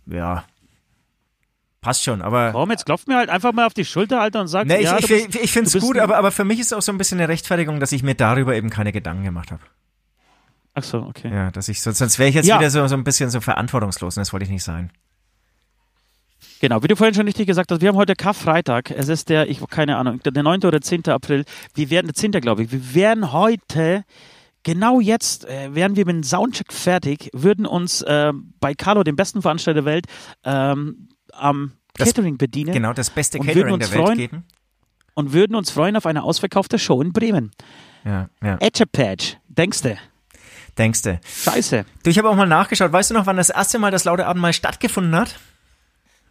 ja, 0.05 0.45
passt 1.81 2.03
schon, 2.03 2.21
aber. 2.21 2.53
Warum? 2.53 2.71
Jetzt 2.71 2.85
klopft 2.85 3.07
mir 3.09 3.17
halt 3.17 3.29
einfach 3.29 3.51
mal 3.51 3.65
auf 3.65 3.73
die 3.73 3.83
Schulter, 3.85 4.21
Alter, 4.21 4.39
und 4.41 4.47
sagt, 4.47 4.67
Ne, 4.67 4.77
ich, 4.77 4.85
ja, 4.85 4.97
ich, 4.97 5.09
ich, 5.11 5.35
ich 5.35 5.51
finde 5.51 5.69
es 5.69 5.77
gut, 5.83 5.97
aber, 5.97 6.17
aber 6.17 6.31
für 6.31 6.45
mich 6.45 6.59
ist 6.59 6.67
es 6.67 6.73
auch 6.73 6.81
so 6.81 6.91
ein 6.93 6.97
bisschen 6.97 7.19
eine 7.19 7.27
Rechtfertigung, 7.27 7.79
dass 7.81 7.91
ich 7.91 8.03
mir 8.03 8.15
darüber 8.15 8.55
eben 8.55 8.69
keine 8.69 8.91
Gedanken 8.93 9.23
gemacht 9.23 9.51
habe. 9.51 9.61
Ach 10.75 10.83
so, 10.83 10.99
okay. 11.03 11.31
Ja, 11.31 11.51
dass 11.51 11.69
ich 11.69 11.81
so, 11.81 11.91
sonst 11.91 12.17
wäre 12.17 12.29
ich 12.29 12.35
jetzt 12.35 12.47
Ja. 12.47 12.57
wieder 12.59 12.69
so, 12.69 12.85
so 12.87 12.95
ein 12.95 13.03
bisschen 13.03 13.29
so 13.29 13.41
verantwortungslos 13.41 14.17
und 14.17 14.21
das 14.21 14.33
wollte 14.33 14.45
ich 14.45 14.49
nicht 14.51 14.63
sein. 14.63 14.91
Genau, 16.59 16.81
wie 16.81 16.87
du 16.87 16.95
vorhin 16.95 17.13
schon 17.13 17.25
richtig 17.25 17.47
gesagt 17.47 17.71
hast, 17.71 17.81
wir 17.81 17.89
haben 17.89 17.97
heute 17.97 18.15
Karfreitag. 18.15 18.89
Es 18.91 19.09
ist 19.09 19.29
der, 19.29 19.49
ich 19.49 19.65
keine 19.67 19.97
Ahnung, 19.97 20.19
der 20.23 20.43
9. 20.43 20.63
oder 20.65 20.81
10. 20.81 21.07
April. 21.09 21.45
Wir 21.73 21.89
werden, 21.89 22.07
der 22.07 22.15
10. 22.15 22.31
glaube 22.31 22.63
ich, 22.63 22.71
wir 22.71 22.93
werden 22.95 23.31
heute, 23.33 24.03
genau 24.63 24.99
jetzt, 24.99 25.45
äh, 25.45 25.75
wären 25.75 25.95
wir 25.95 26.05
mit 26.05 26.15
dem 26.15 26.23
Soundcheck 26.23 26.71
fertig, 26.71 27.29
würden 27.33 27.65
uns 27.65 28.01
äh, 28.01 28.31
bei 28.59 28.73
Carlo, 28.73 29.03
dem 29.03 29.15
besten 29.15 29.41
Veranstalter 29.41 29.81
der 29.81 29.85
Welt, 29.85 30.05
ähm, 30.45 31.09
am 31.33 31.73
Das- 31.95 32.09
Catering 32.09 32.37
bedienen 32.37 32.73
Genau, 32.73 32.93
das 32.93 33.09
beste 33.09 33.39
Catering 33.39 33.73
uns 33.73 33.89
der 33.89 33.99
Welt 34.07 34.17
geben. 34.17 34.45
und 35.15 35.33
würden 35.33 35.55
uns 35.55 35.69
freuen 35.69 35.95
auf 35.97 36.05
eine 36.05 36.23
ausverkaufte 36.23 36.79
Show 36.79 37.01
in 37.01 37.11
Bremen. 37.13 37.51
Ja, 38.05 38.29
ja. 38.41 38.57
Etchepatch, 38.59 39.37
denkst 39.49 39.81
du? 39.81 39.95
Denkste. 40.77 41.19
Scheiße. 41.43 41.85
Du, 42.03 42.09
ich 42.09 42.17
habe 42.17 42.29
auch 42.29 42.35
mal 42.35 42.47
nachgeschaut. 42.47 42.91
Weißt 42.91 43.09
du 43.11 43.13
noch, 43.13 43.25
wann 43.25 43.37
das 43.37 43.49
erste 43.49 43.79
Mal 43.79 43.91
das 43.91 44.05
laute 44.05 44.25
Abendmahl 44.25 44.53
stattgefunden 44.53 45.15
hat? 45.15 45.35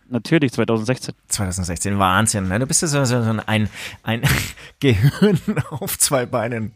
Natürlich, 0.09 0.53
2016. 0.53 1.15
2016. 1.29 1.99
Wahnsinn. 1.99 2.49
Ne? 2.49 2.59
Du 2.59 2.67
bist 2.67 2.83
ja 2.83 2.89
so, 2.89 3.05
so, 3.05 3.23
so 3.23 3.31
ein, 3.47 3.69
ein 4.03 4.23
Gehirn 4.81 5.41
auf 5.71 5.99
zwei 5.99 6.27
Beinen. 6.27 6.75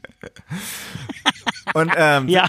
Und 1.75 1.93
ähm, 1.97 2.29
Ja. 2.29 2.49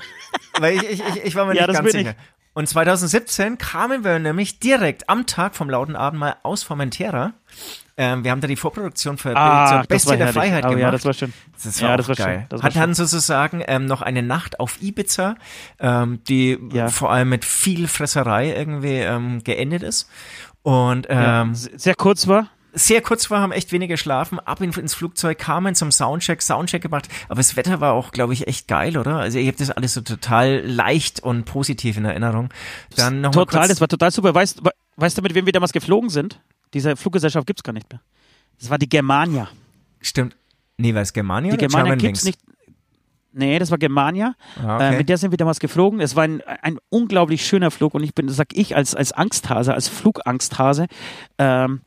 weil 0.59 0.75
ich, 0.77 0.83
ich, 0.89 0.99
ich, 1.07 1.23
ich 1.25 1.35
war 1.35 1.45
mir 1.45 1.55
Ja, 1.55 1.67
nicht 1.67 1.75
ganz 1.81 1.91
bin 1.91 2.07
ich. 2.07 2.13
Und 2.57 2.67
2017 2.67 3.59
kamen 3.59 4.03
wir 4.03 4.17
nämlich 4.17 4.57
direkt 4.57 5.09
am 5.09 5.27
Tag 5.27 5.55
vom 5.55 5.69
lauten 5.69 5.95
Abendmahl 5.95 6.37
aus 6.41 6.63
Formentera. 6.63 7.33
Ähm, 7.97 8.23
wir 8.23 8.31
haben 8.31 8.41
da 8.41 8.47
die 8.47 8.55
Vorproduktion 8.55 9.19
für 9.19 9.37
Ah, 9.37 9.81
zur 9.81 9.87
Bestie 9.87 10.17
der. 10.17 10.33
Freiheit 10.33 10.65
oh, 10.65 10.69
gemacht. 10.69 10.81
Ja, 10.81 10.89
das 10.89 11.05
war 11.05 11.13
schön. 11.13 11.31
Das 11.63 11.79
war 11.83 11.89
ja, 11.91 11.97
das 11.97 12.07
war 12.07 12.15
geil. 12.15 12.37
schön. 12.39 12.45
Das 12.49 12.63
war 12.63 12.65
Hat 12.69 12.75
dann 12.75 12.95
schön. 12.95 13.05
sozusagen 13.05 13.63
ähm, 13.67 13.85
noch 13.85 14.01
eine 14.01 14.23
Nacht 14.23 14.59
auf 14.59 14.81
Ibiza, 14.81 15.35
ähm, 15.79 16.23
die 16.27 16.57
Ja. 16.73 16.87
vor 16.87 17.11
allem 17.11 17.29
mit 17.29 17.45
viel 17.45 17.87
Fresserei 17.87 18.51
irgendwie 18.55 19.01
ähm, 19.01 19.43
geendet 19.43 19.83
ist. 19.83 20.09
Und 20.63 21.07
Ja, 21.07 21.43
ähm, 21.43 21.53
sehr 21.53 21.93
kurz 21.93 22.25
war. 22.27 22.49
Sehr 22.77 23.01
kurz 23.01 23.29
war, 23.31 23.41
haben 23.41 23.51
echt 23.51 23.71
wenig 23.71 23.89
geschlafen, 23.89 24.39
ab 24.39 24.61
in, 24.61 24.71
ins 24.71 24.93
Flugzeug, 24.93 25.37
kamen 25.37 25.75
zum 25.75 25.91
Soundcheck, 25.91 26.41
Soundcheck 26.41 26.81
gemacht. 26.81 27.07
Aber 27.27 27.37
das 27.37 27.55
Wetter 27.55 27.81
war 27.81 27.93
auch, 27.93 28.11
glaube 28.11 28.33
ich, 28.33 28.47
echt 28.47 28.67
geil, 28.67 28.97
oder? 28.97 29.17
Also 29.17 29.39
ihr 29.39 29.47
habt 29.47 29.59
das 29.59 29.71
alles 29.71 29.93
so 29.93 30.01
total 30.01 30.61
leicht 30.65 31.19
und 31.21 31.45
positiv 31.45 31.97
in 31.97 32.05
Erinnerung. 32.05 32.49
Dann 32.95 33.21
noch 33.21 33.31
Total, 33.31 33.61
kurz, 33.61 33.69
das 33.69 33.81
war 33.81 33.87
total 33.87 34.11
super. 34.11 34.33
Weißt, 34.35 34.63
we- 34.63 34.71
weißt 34.95 35.17
du, 35.17 35.21
mit 35.21 35.33
wem 35.33 35.45
wir 35.45 35.53
damals 35.53 35.73
geflogen 35.73 36.09
sind? 36.09 36.39
Diese 36.73 36.95
Fluggesellschaft 36.95 37.47
gibt's 37.47 37.63
gar 37.63 37.73
nicht 37.73 37.89
mehr. 37.91 38.01
Das 38.59 38.69
war 38.69 38.77
die 38.77 38.89
Germania. 38.89 39.47
Stimmt. 40.01 40.35
Nee, 40.77 40.93
war 40.93 41.01
es 41.01 41.13
Germania 41.13 41.51
Die 41.51 41.57
Germania 41.57 41.83
German 41.95 41.99
gibt's 41.99 42.25
Wings? 42.25 42.37
nicht. 42.37 42.39
Nee, 43.33 43.59
das 43.59 43.69
war 43.71 43.77
Germania. 43.77 44.33
Ah, 44.63 44.75
okay. 44.77 44.93
äh, 44.93 44.97
mit 44.97 45.09
der 45.09 45.17
sind 45.17 45.29
wir 45.31 45.37
damals 45.37 45.59
geflogen. 45.59 45.99
Es 45.99 46.15
war 46.15 46.23
ein, 46.23 46.41
ein 46.41 46.77
unglaublich 46.89 47.45
schöner 47.45 47.69
Flug 47.71 47.93
und 47.93 48.03
ich 48.03 48.15
bin, 48.15 48.25
das 48.27 48.35
sag 48.35 48.47
ich 48.53 48.75
als, 48.75 48.95
als 48.95 49.11
Angsthase, 49.11 49.73
als 49.73 49.87
Flugangsthase. 49.89 50.87
Ähm, 51.37 51.81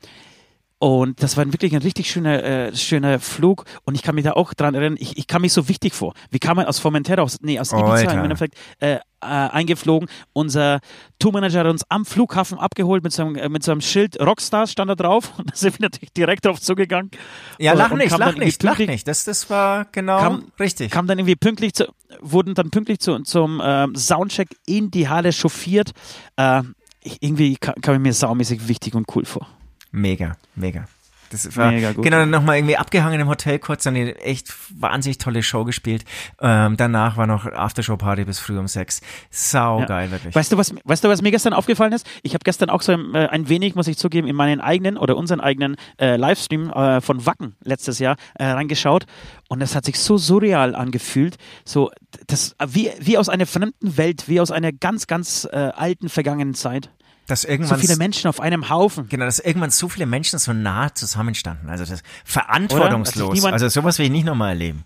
und 0.83 1.21
das 1.21 1.37
war 1.37 1.45
wirklich 1.45 1.75
ein 1.75 1.83
richtig 1.83 2.09
schöner, 2.09 2.43
äh, 2.43 2.75
schöner 2.75 3.19
Flug. 3.19 3.65
Und 3.85 3.93
ich 3.93 4.01
kann 4.01 4.15
mich 4.15 4.23
da 4.23 4.31
auch 4.31 4.51
dran 4.55 4.73
erinnern, 4.73 4.97
ich, 4.99 5.15
ich 5.15 5.27
kam 5.27 5.43
mir 5.43 5.49
so 5.49 5.69
wichtig 5.69 5.93
vor. 5.93 6.15
Wir 6.31 6.39
kamen 6.39 6.65
aus 6.65 6.79
Formentera, 6.79 7.21
aus, 7.21 7.37
nee, 7.41 7.59
aus 7.59 7.71
Ibiza 7.71 7.85
Alter. 7.91 8.13
im 8.15 8.23
Endeffekt, 8.23 8.55
äh, 8.79 8.95
äh, 8.95 8.99
eingeflogen. 9.19 10.09
Unser 10.33 10.79
Tourmanager 11.19 11.59
hat 11.59 11.67
uns 11.67 11.83
am 11.89 12.03
Flughafen 12.03 12.57
abgeholt 12.57 13.03
mit 13.03 13.13
so 13.13 13.21
einem, 13.21 13.35
äh, 13.35 13.47
mit 13.47 13.61
so 13.61 13.71
einem 13.71 13.81
Schild 13.81 14.19
Rockstars 14.19 14.71
stand 14.71 14.89
da 14.89 14.95
drauf. 14.95 15.33
Und 15.37 15.51
da 15.51 15.55
sind 15.55 15.77
wir 15.77 15.83
natürlich 15.85 16.13
direkt 16.13 16.45
drauf 16.45 16.59
zugegangen. 16.59 17.11
ja, 17.59 17.73
Und- 17.73 17.77
lach 17.77 17.91
und 17.91 17.97
nicht, 17.99 18.09
kam 18.09 18.19
lach 18.19 18.35
nicht, 18.35 18.63
lach 18.63 18.79
nicht. 18.79 19.07
Das, 19.07 19.23
das 19.23 19.51
war 19.51 19.85
genau 19.91 20.17
Kam- 20.19 20.51
richtig. 20.59 20.89
Kam 20.89 21.05
dann 21.05 21.19
irgendwie 21.19 21.35
pünktlich 21.35 21.75
zu, 21.75 21.85
wurden 22.21 22.55
dann 22.55 22.71
pünktlich 22.71 22.97
zu, 23.01 23.19
zum 23.19 23.61
ähm, 23.63 23.95
Soundcheck 23.95 24.47
in 24.65 24.89
die 24.89 25.07
Halle 25.07 25.31
chauffiert. 25.31 25.91
Äh, 26.37 26.63
ich, 27.03 27.17
irgendwie 27.21 27.55
kam, 27.57 27.75
kam 27.81 28.01
mir 28.01 28.13
saumäßig 28.13 28.67
wichtig 28.67 28.95
und 28.95 29.05
cool 29.15 29.25
vor. 29.25 29.45
Mega, 29.91 30.37
mega. 30.55 30.85
Das 31.31 31.55
war 31.55 31.71
Mega 31.71 31.93
gut. 31.93 32.03
genau 32.03 32.17
dann 32.17 32.29
nochmal 32.29 32.57
irgendwie 32.57 32.75
abgehangen 32.75 33.21
im 33.21 33.29
Hotel 33.29 33.57
kurz, 33.57 33.83
dann 33.83 33.95
eine 33.95 34.17
echt 34.19 34.53
wahnsinnig 34.77 35.17
tolle 35.17 35.43
Show 35.43 35.63
gespielt. 35.63 36.03
Ähm, 36.41 36.75
danach 36.75 37.15
war 37.15 37.25
noch 37.25 37.45
Aftershow-Party 37.45 38.25
bis 38.25 38.39
früh 38.39 38.59
um 38.59 38.67
sechs. 38.67 38.99
Sau 39.29 39.79
Ja. 39.79 39.85
geil, 39.85 40.11
wirklich. 40.11 40.35
Weißt 40.35 40.51
du, 40.51 40.57
was, 40.57 40.75
weißt 40.83 41.05
du, 41.05 41.07
was 41.07 41.21
mir 41.21 41.31
gestern 41.31 41.53
aufgefallen 41.53 41.93
ist? 41.93 42.05
Ich 42.23 42.33
habe 42.33 42.43
gestern 42.43 42.69
auch 42.69 42.81
so 42.81 42.91
ein, 42.91 43.15
äh, 43.15 43.27
ein 43.27 43.47
wenig, 43.47 43.75
muss 43.75 43.87
ich 43.87 43.97
zugeben, 43.97 44.27
in 44.27 44.35
meinen 44.35 44.59
eigenen 44.59 44.97
oder 44.97 45.15
unseren 45.15 45.39
eigenen 45.39 45.77
äh, 46.01 46.17
Livestream 46.17 46.69
äh, 46.69 46.99
von 46.99 47.25
Wacken 47.25 47.55
letztes 47.63 47.99
Jahr 47.99 48.17
äh, 48.33 48.43
reingeschaut 48.47 49.05
und 49.47 49.61
es 49.61 49.73
hat 49.73 49.85
sich 49.85 49.97
so 50.01 50.17
surreal 50.17 50.75
angefühlt, 50.75 51.37
so 51.63 51.91
das 52.27 52.57
wie, 52.67 52.91
wie 52.99 53.17
aus 53.17 53.29
einer 53.29 53.45
fremden 53.45 53.97
Welt, 53.97 54.27
wie 54.27 54.41
aus 54.41 54.51
einer 54.51 54.73
ganz, 54.73 55.07
ganz 55.07 55.47
äh, 55.49 55.55
alten 55.55 56.09
vergangenen 56.09 56.55
Zeit. 56.55 56.89
Dass 57.27 57.43
So 57.43 57.47
irgendwann 57.47 57.79
viele 57.79 57.95
Menschen 57.97 58.27
auf 58.27 58.39
einem 58.39 58.69
Haufen. 58.69 59.07
Genau, 59.09 59.25
dass 59.25 59.39
irgendwann 59.39 59.69
so 59.69 59.87
viele 59.89 60.05
Menschen 60.05 60.39
so 60.39 60.53
nah 60.53 60.93
zusammenstanden. 60.93 61.69
Also 61.69 61.85
das 61.85 62.03
verantwortungslos. 62.25 63.43
Also 63.45 63.69
sowas 63.69 63.99
will 63.99 64.05
ich 64.05 64.11
nicht 64.11 64.25
nochmal 64.25 64.49
erleben. 64.49 64.85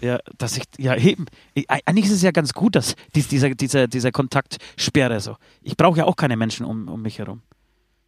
Ja, 0.00 0.18
dass 0.36 0.56
ich, 0.56 0.64
ja 0.78 0.96
eben. 0.96 1.26
Ich, 1.54 1.70
eigentlich 1.70 2.06
ist 2.06 2.12
es 2.12 2.22
ja 2.22 2.32
ganz 2.32 2.54
gut, 2.54 2.74
dass 2.74 2.96
dies, 3.14 3.28
dieser, 3.28 3.50
dieser, 3.50 3.86
dieser 3.86 4.10
Kontaktsperre 4.10 5.20
so. 5.20 5.36
Ich 5.62 5.76
brauche 5.76 5.98
ja 5.98 6.06
auch 6.06 6.16
keine 6.16 6.36
Menschen 6.36 6.66
um, 6.66 6.88
um 6.88 7.02
mich 7.02 7.18
herum. 7.20 7.42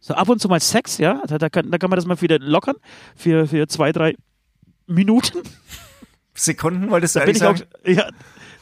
So 0.01 0.13
ab 0.13 0.27
und 0.27 0.41
zu 0.41 0.49
mal 0.49 0.59
Sex, 0.59 0.97
ja, 0.97 1.23
da, 1.25 1.37
da, 1.37 1.49
kann, 1.49 1.71
da 1.71 1.77
kann 1.77 1.89
man 1.89 1.95
das 1.97 2.05
mal 2.05 2.19
wieder 2.21 2.37
lockern 2.37 2.75
für, 3.15 3.47
für 3.47 3.67
zwei, 3.67 3.91
drei 3.93 4.15
Minuten. 4.87 5.39
Sekunden 6.33 6.91
wolltest 6.91 7.15
du 7.15 7.19
Da 7.19 7.25
bin, 7.25 7.35
ich 7.35 7.43
auch, 7.43 7.57
sagen? 7.57 7.69
ja, 7.85 8.09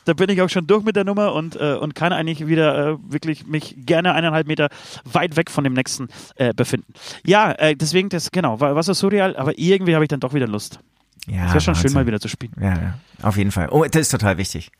da 0.06 0.14
bin 0.14 0.30
ich 0.30 0.42
auch 0.42 0.50
schon 0.50 0.68
durch 0.68 0.84
mit 0.84 0.96
der 0.96 1.04
Nummer 1.04 1.34
und, 1.34 1.56
äh, 1.56 1.76
und 1.76 1.96
kann 1.96 2.14
eigentlich 2.14 2.48
wieder 2.48 2.92
äh, 2.94 2.98
wirklich 3.08 3.46
mich 3.46 3.76
gerne 3.78 4.14
eineinhalb 4.14 4.48
Meter 4.48 4.70
weit 5.06 5.36
weg 5.36 5.50
von 5.50 5.64
dem 5.64 5.74
nächsten 5.74 6.08
äh, 6.36 6.54
befinden. 6.54 6.94
Ja, 7.26 7.52
äh, 7.52 7.76
deswegen, 7.76 8.10
das, 8.10 8.32
genau, 8.32 8.60
war, 8.60 8.76
war 8.76 8.84
so 8.84 8.94
surreal, 8.94 9.36
aber 9.38 9.58
irgendwie 9.58 9.96
habe 9.96 10.04
ich 10.06 10.10
dann 10.10 10.20
doch 10.20 10.34
wieder 10.34 10.48
Lust. 10.48 10.80
Ja, 11.28 11.46
Es 11.46 11.54
wäre 11.54 11.62
schon 11.62 11.76
schön, 11.76 11.94
mal 11.94 12.06
wieder 12.06 12.20
zu 12.20 12.28
spielen. 12.28 12.54
Ja, 12.60 12.74
ja, 12.74 13.00
auf 13.22 13.38
jeden 13.38 13.52
Fall. 13.52 13.70
Oh, 13.72 13.84
das 13.86 14.02
ist 14.02 14.10
total 14.10 14.38
wichtig. 14.38 14.72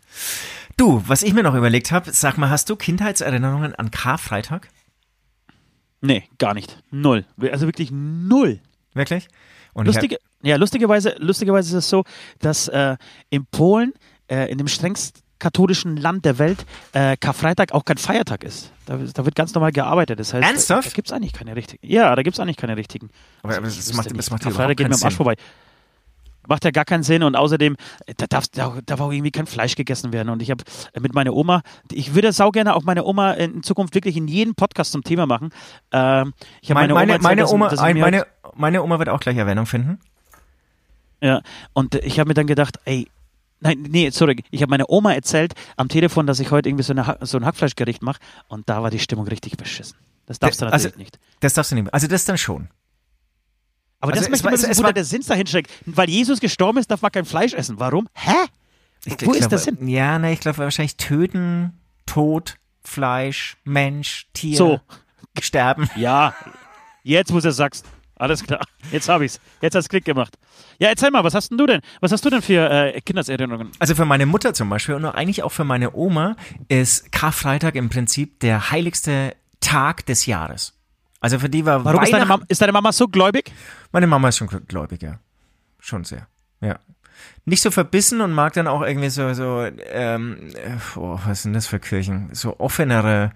Du, 0.76 1.04
was 1.08 1.24
ich 1.24 1.34
mir 1.34 1.44
noch 1.44 1.56
überlegt 1.56 1.92
habe, 1.92 2.12
sag 2.12 2.38
mal, 2.38 2.50
hast 2.50 2.70
du 2.70 2.76
Kindheitserinnerungen 2.76 3.76
an 3.76 3.92
Karfreitag? 3.92 4.68
Nee, 6.02 6.24
gar 6.38 6.54
nicht. 6.54 6.84
Null. 6.92 7.26
Also 7.40 7.66
wirklich 7.66 7.90
null. 7.92 8.60
Wirklich? 8.94 9.28
Und 9.74 9.86
Lustige, 9.86 10.18
ja, 10.42 10.58
lustigerweise, 10.58 11.16
lustigerweise 11.20 11.70
ist 11.78 11.86
es 11.86 11.90
so, 11.90 12.04
dass 12.40 12.68
äh, 12.68 12.98
in 13.30 13.46
Polen, 13.46 13.94
äh, 14.28 14.52
in 14.52 14.58
dem 14.58 14.68
strengst 14.68 15.20
katholischen 15.40 15.98
Land 15.98 16.24
der 16.24 16.38
Welt, 16.40 16.66
äh, 16.94 17.18
Karfreitag 17.18 17.74
auch 17.74 17.84
kein 17.84 17.98
Feiertag 17.98 18.44
ist. 18.46 18.72
Da, 18.86 18.96
da 18.98 19.26
wird 19.26 19.36
ganz 19.36 19.54
normal 19.54 19.74
gearbeitet. 19.74 20.18
Das 20.20 20.34
heißt, 20.34 20.46
Ernsthaft? 20.48 20.86
Da, 20.86 20.90
da 20.90 20.96
gibt 20.96 21.08
es 21.10 21.12
eigentlich 21.12 21.34
keine 21.34 21.56
richtigen. 21.56 21.86
Ja, 21.86 22.16
da 22.16 22.22
gibt 22.24 22.36
es 22.36 22.40
eigentlich 22.40 22.56
keine 22.56 22.78
richtigen. 22.78 23.10
Aber- 23.42 23.58
aber 23.58 23.66
das 23.66 23.76
wüsste 23.78 23.96
macht- 23.98 24.18
das 24.18 24.32
macht 24.32 24.44
ja 24.46 24.52
Karfreitag 24.52 24.78
geht 24.78 24.88
mir 24.88 24.96
am 24.96 25.04
Arsch 25.04 25.16
vorbei. 25.16 25.36
Macht 26.48 26.64
ja 26.66 26.72
gar 26.72 26.84
keinen 26.86 27.04
Sinn 27.04 27.24
und 27.24 27.36
außerdem, 27.38 27.76
äh, 28.06 28.14
da 28.16 28.26
darf, 28.28 28.48
da, 28.50 28.78
darf 28.86 29.00
auch 29.02 29.12
irgendwie 29.12 29.32
kein 29.32 29.46
Fleisch 29.46 29.76
gegessen 29.76 30.12
werden. 30.14 30.30
Und 30.30 30.42
ich 30.42 30.50
habe 30.52 30.64
mit 31.00 31.14
meiner 31.14 31.34
Oma, 31.34 31.62
ich 31.92 32.16
würde 32.16 32.32
sau 32.34 32.52
gerne 32.52 32.76
auch 32.76 32.84
meine 32.84 33.04
Oma 33.06 33.32
in 33.34 33.64
Zukunft 33.64 33.96
wirklich 33.96 34.16
in 34.18 34.28
jedem 34.30 34.54
Podcast 34.56 34.92
zum 34.94 35.04
Thema 35.04 35.26
machen. 35.26 35.50
Ähm, 35.92 36.34
ich 36.62 36.70
habe 36.70 36.80
meine, 36.82 36.94
meine, 36.94 37.12
erzählt, 37.14 37.24
meine, 37.24 37.48
Oma, 37.48 37.68
dass 37.70 37.80
ich 37.80 37.86
ein, 37.86 37.96
mir 37.96 38.02
meine, 38.02 38.26
meine 38.56 38.84
Oma 38.84 39.00
wird 39.00 39.10
auch 39.10 39.20
gleich 39.20 39.36
Erwähnung 39.38 39.66
finden. 39.66 40.00
Ja, 41.22 41.42
und 41.74 41.96
äh, 41.96 42.00
ich 42.00 42.20
habe 42.20 42.28
mir 42.30 42.34
dann 42.34 42.48
gedacht, 42.48 42.78
ey, 42.86 43.08
nein, 43.64 43.86
nee, 43.90 44.10
sorry, 44.12 44.44
ich 44.52 44.62
habe 44.62 44.70
meiner 44.70 44.90
Oma 44.90 45.14
erzählt 45.14 45.54
am 45.78 45.88
Telefon, 45.90 46.28
dass 46.28 46.40
ich 46.40 46.52
heute 46.52 46.70
irgendwie 46.70 46.84
so, 46.84 46.94
eine, 46.94 47.18
so 47.22 47.38
ein 47.38 47.46
Hackfleischgericht 47.46 48.02
mache 48.04 48.20
und 48.48 48.70
da 48.70 48.84
war 48.84 48.92
die 48.92 49.00
Stimmung 49.00 49.28
richtig 49.28 49.58
beschissen. 49.58 49.98
Das 50.26 50.40
darfst 50.40 50.62
du 50.62 50.66
Also- 50.66 50.88
natürlich 50.88 50.98
nicht. 50.98 51.20
Das 51.40 51.54
darfst 51.54 51.72
du 51.72 51.76
nicht 51.76 51.86
mehr. 51.86 51.94
Also 51.94 52.08
das 52.08 52.26
dann 52.26 52.38
schon. 52.38 52.70
Aber 54.00 54.12
also 54.12 54.22
das 54.22 54.30
möchte 54.30 54.46
man 54.46 54.54
wissen, 54.54 54.86
wo 54.86 54.92
der 54.92 55.06
Sinn 55.06 55.22
dahin 55.26 55.48
steckt. 55.48 55.72
Weil 55.86 56.10
Jesus 56.10 56.40
gestorben 56.42 56.78
ist, 56.78 56.92
darf 56.92 57.02
man 57.02 57.12
kein 57.12 57.26
Fleisch 57.26 57.54
essen. 57.54 57.80
Warum? 57.80 58.08
Hä? 58.14 58.32
Ich, 59.06 59.14
Wo 59.26 59.32
ich 59.32 59.40
ist 59.40 59.50
glaube, 59.50 59.50
das 59.50 59.66
hin? 59.66 59.88
Ja, 59.88 60.20
ne, 60.20 60.34
ich 60.34 60.40
glaube 60.42 60.58
wahrscheinlich 60.60 60.98
töten, 60.98 61.74
Tod, 62.06 62.56
Fleisch, 62.84 63.58
Mensch, 63.64 64.28
Tier, 64.34 64.58
So. 64.58 64.80
sterben. 65.42 65.90
Ja, 65.96 66.36
jetzt, 67.04 67.32
du 67.32 67.38
es 67.38 67.56
sagst. 67.56 67.86
Alles 68.24 68.42
klar. 68.42 68.62
Jetzt 68.90 69.10
habe 69.10 69.26
ich's. 69.26 69.42
Jetzt 69.62 69.76
hat's 69.76 69.90
Klick 69.90 70.06
gemacht. 70.06 70.38
Ja, 70.80 70.88
erzähl 70.88 71.12
mal, 71.12 71.26
was 71.26 71.36
hast 71.36 71.52
denn 71.52 71.58
du 71.58 71.66
denn? 71.66 71.82
Was 72.00 72.14
hast 72.14 72.24
du 72.24 72.30
denn 72.30 72.42
für 72.42 72.70
äh, 72.72 73.02
Kindheitserinnerungen? 73.02 73.74
Also 73.80 73.96
für 73.96 74.06
meine 74.06 74.26
Mutter 74.26 74.54
zum 74.54 74.70
Beispiel 74.70 74.96
und 74.96 75.04
eigentlich 75.04 75.44
auch 75.44 75.52
für 75.52 75.66
meine 75.66 75.94
Oma 75.94 76.38
ist 76.70 77.12
Karfreitag 77.12 77.76
im 77.76 77.90
Prinzip 77.90 78.40
der 78.40 78.72
heiligste 78.72 79.36
Tag 79.60 80.06
des 80.06 80.26
Jahres. 80.26 80.74
Also 81.20 81.38
für 81.38 81.50
die 81.50 81.66
war 81.66 81.84
Warum 81.84 82.02
ist 82.02 82.14
deine, 82.14 82.26
Mama, 82.26 82.46
ist 82.48 82.62
deine 82.62 82.72
Mama 82.72 82.94
so 82.94 83.10
gläubig? 83.10 83.52
Meine 83.92 84.08
Mama 84.08 84.30
ist 84.30 84.38
schon 84.38 84.48
gläubig, 84.48 85.02
ja. 85.02 85.20
Schon 85.82 86.06
sehr. 86.06 86.26
Ja. 86.62 86.80
Nicht 87.44 87.62
so 87.62 87.72
verbissen 87.72 88.22
und 88.22 88.32
mag 88.32 88.54
dann 88.54 88.68
auch 88.68 88.84
irgendwie 88.84 89.10
so, 89.10 89.34
so, 89.34 89.68
ähm, 89.92 90.48
äh, 90.56 90.78
oh, 90.98 91.20
was 91.26 91.44
sind 91.44 91.52
das 91.52 91.68
für 91.68 91.80
Kirchen? 91.80 92.30
So 92.32 92.58
offenere, 92.62 93.34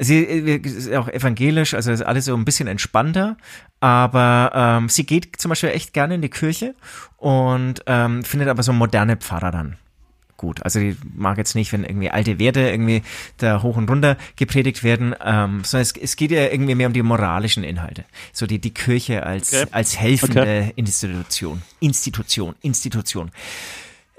sie 0.00 0.24
äh, 0.24 0.56
ist 0.56 0.92
auch 0.94 1.08
evangelisch, 1.08 1.74
also 1.74 1.90
ist 1.92 2.02
alles 2.02 2.26
so 2.26 2.34
ein 2.34 2.44
bisschen 2.44 2.68
entspannter, 2.68 3.36
aber 3.80 4.52
ähm, 4.54 4.88
sie 4.88 5.06
geht 5.06 5.40
zum 5.40 5.48
Beispiel 5.50 5.70
echt 5.70 5.92
gerne 5.92 6.16
in 6.16 6.22
die 6.22 6.28
Kirche 6.28 6.74
und 7.16 7.82
ähm, 7.86 8.22
findet 8.24 8.48
aber 8.48 8.62
so 8.62 8.72
moderne 8.72 9.16
Pfarrer 9.16 9.50
dann 9.50 9.76
gut. 10.36 10.62
Also 10.62 10.78
die 10.78 10.96
mag 11.16 11.36
jetzt 11.36 11.54
nicht, 11.56 11.72
wenn 11.72 11.82
irgendwie 11.84 12.10
alte 12.10 12.38
Werte 12.38 12.60
irgendwie 12.60 13.02
da 13.38 13.60
hoch 13.62 13.76
und 13.76 13.90
runter 13.90 14.16
gepredigt 14.36 14.84
werden, 14.84 15.14
ähm, 15.22 15.64
sondern 15.64 15.82
es, 15.82 15.92
es 15.96 16.16
geht 16.16 16.30
ja 16.30 16.46
irgendwie 16.46 16.76
mehr 16.76 16.86
um 16.86 16.92
die 16.92 17.02
moralischen 17.02 17.64
Inhalte. 17.64 18.04
So 18.32 18.46
die, 18.46 18.60
die 18.60 18.72
Kirche 18.72 19.26
als, 19.26 19.52
Okay. 19.52 19.66
als 19.72 19.98
helfende 19.98 20.40
Okay. 20.40 20.72
Institution. 20.76 21.62
Institution, 21.80 22.54
Institution. 22.62 23.32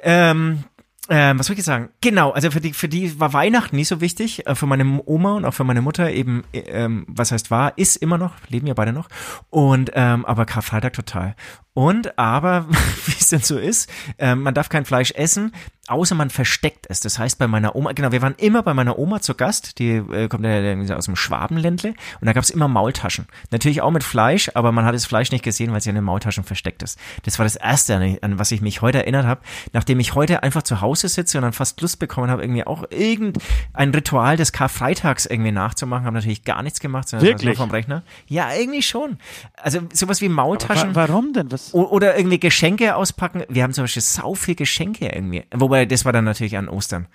Ähm, 0.01 0.65
ähm, 1.09 1.39
was 1.39 1.47
soll 1.47 1.53
ich 1.53 1.59
jetzt 1.59 1.65
sagen? 1.65 1.89
Genau, 2.01 2.31
also 2.31 2.51
für 2.51 2.61
die, 2.61 2.73
für 2.73 2.87
die 2.87 3.19
war 3.19 3.33
Weihnachten 3.33 3.75
nicht 3.75 3.87
so 3.87 4.01
wichtig. 4.01 4.45
Äh, 4.47 4.55
Für 4.55 4.65
meine 4.65 5.01
Oma 5.05 5.35
und 5.35 5.45
auch 5.45 5.53
für 5.53 5.63
meine 5.63 5.81
Mutter 5.81 6.11
eben, 6.11 6.43
äh, 6.53 6.59
ähm, 6.59 7.05
was 7.07 7.31
heißt 7.31 7.51
war, 7.51 7.77
ist 7.77 7.95
immer 7.97 8.17
noch, 8.17 8.33
leben 8.47 8.67
ja 8.67 8.73
beide 8.73 8.93
noch. 8.93 9.09
Und 9.49 9.91
ähm, 9.95 10.25
aber 10.25 10.45
Karfreitag 10.45 10.93
total. 10.93 11.35
Und 11.79 12.19
aber, 12.19 12.65
wie 13.05 13.15
es 13.17 13.29
denn 13.29 13.39
so 13.39 13.57
ist, 13.57 13.89
ähm, 14.17 14.43
man 14.43 14.53
darf 14.53 14.67
kein 14.67 14.83
Fleisch 14.83 15.11
essen, 15.11 15.53
außer 15.87 16.13
man 16.13 16.29
versteckt 16.29 16.85
es. 16.89 16.99
Das 16.99 17.17
heißt, 17.17 17.39
bei 17.39 17.47
meiner 17.47 17.73
Oma, 17.73 17.93
genau, 17.93 18.11
wir 18.11 18.21
waren 18.21 18.35
immer 18.35 18.63
bei 18.63 18.73
meiner 18.73 18.99
Oma 18.99 19.21
zu 19.21 19.33
Gast, 19.33 19.79
die 19.79 19.91
äh, 19.91 20.27
kommt 20.27 20.43
ja 20.45 20.95
aus 20.97 21.05
dem 21.05 21.15
Schwabenländle 21.15 21.93
und 22.19 22.25
da 22.25 22.33
gab 22.33 22.43
es 22.43 22.49
immer 22.49 22.67
Maultaschen. 22.67 23.27
Natürlich 23.51 23.81
auch 23.81 23.91
mit 23.91 24.03
Fleisch, 24.03 24.51
aber 24.55 24.73
man 24.73 24.83
hat 24.83 24.93
das 24.93 25.05
Fleisch 25.05 25.31
nicht 25.31 25.43
gesehen, 25.43 25.71
weil 25.71 25.79
sie 25.79 25.87
in 25.87 25.95
den 25.95 26.03
Maultaschen 26.03 26.43
versteckt 26.43 26.83
ist. 26.83 26.99
Das 27.23 27.39
war 27.39 27.45
das 27.45 27.55
Erste, 27.55 27.95
an, 27.95 28.17
an 28.21 28.39
was 28.39 28.51
ich 28.51 28.59
mich 28.59 28.81
heute 28.81 28.99
erinnert 28.99 29.25
habe, 29.25 29.39
nachdem 29.71 30.01
ich 30.01 30.15
heute 30.15 30.43
einfach 30.43 30.63
zu 30.63 30.81
Hause 30.81 31.07
sitze 31.07 31.37
und 31.37 31.43
dann 31.43 31.53
fast 31.53 31.79
Lust 31.79 31.97
bekommen 31.97 32.29
habe, 32.29 32.43
irgendwie 32.43 32.67
auch 32.67 32.83
irgendein 32.89 33.91
Ritual 33.91 34.35
des 34.35 34.51
Karfreitags 34.51 35.25
irgendwie 35.25 35.51
nachzumachen, 35.53 36.05
habe 36.05 36.15
natürlich 36.15 36.43
gar 36.43 36.61
nichts 36.61 36.81
gemacht, 36.81 37.07
sondern 37.07 37.25
Wirklich? 37.25 37.57
nur 37.57 37.67
vom 37.67 37.71
Rechner. 37.71 38.03
Ja, 38.27 38.53
irgendwie 38.53 38.81
schon. 38.81 39.17
Also 39.55 39.79
sowas 39.93 40.19
wie 40.19 40.27
Maultaschen. 40.27 40.93
Wa 40.93 41.07
warum 41.07 41.33
denn? 41.33 41.51
Was? 41.51 41.68
Oder 41.73 42.17
irgendwie 42.17 42.39
Geschenke 42.39 42.95
auspacken. 42.95 43.43
Wir 43.49 43.63
haben 43.63 43.73
zum 43.73 43.83
Beispiel 43.83 44.01
sau 44.01 44.33
viel 44.33 44.55
Geschenke 44.55 45.07
irgendwie. 45.07 45.43
Wobei, 45.53 45.85
das 45.85 46.05
war 46.05 46.13
dann 46.13 46.25
natürlich 46.25 46.57
an 46.57 46.69
Ostern. 46.69 47.07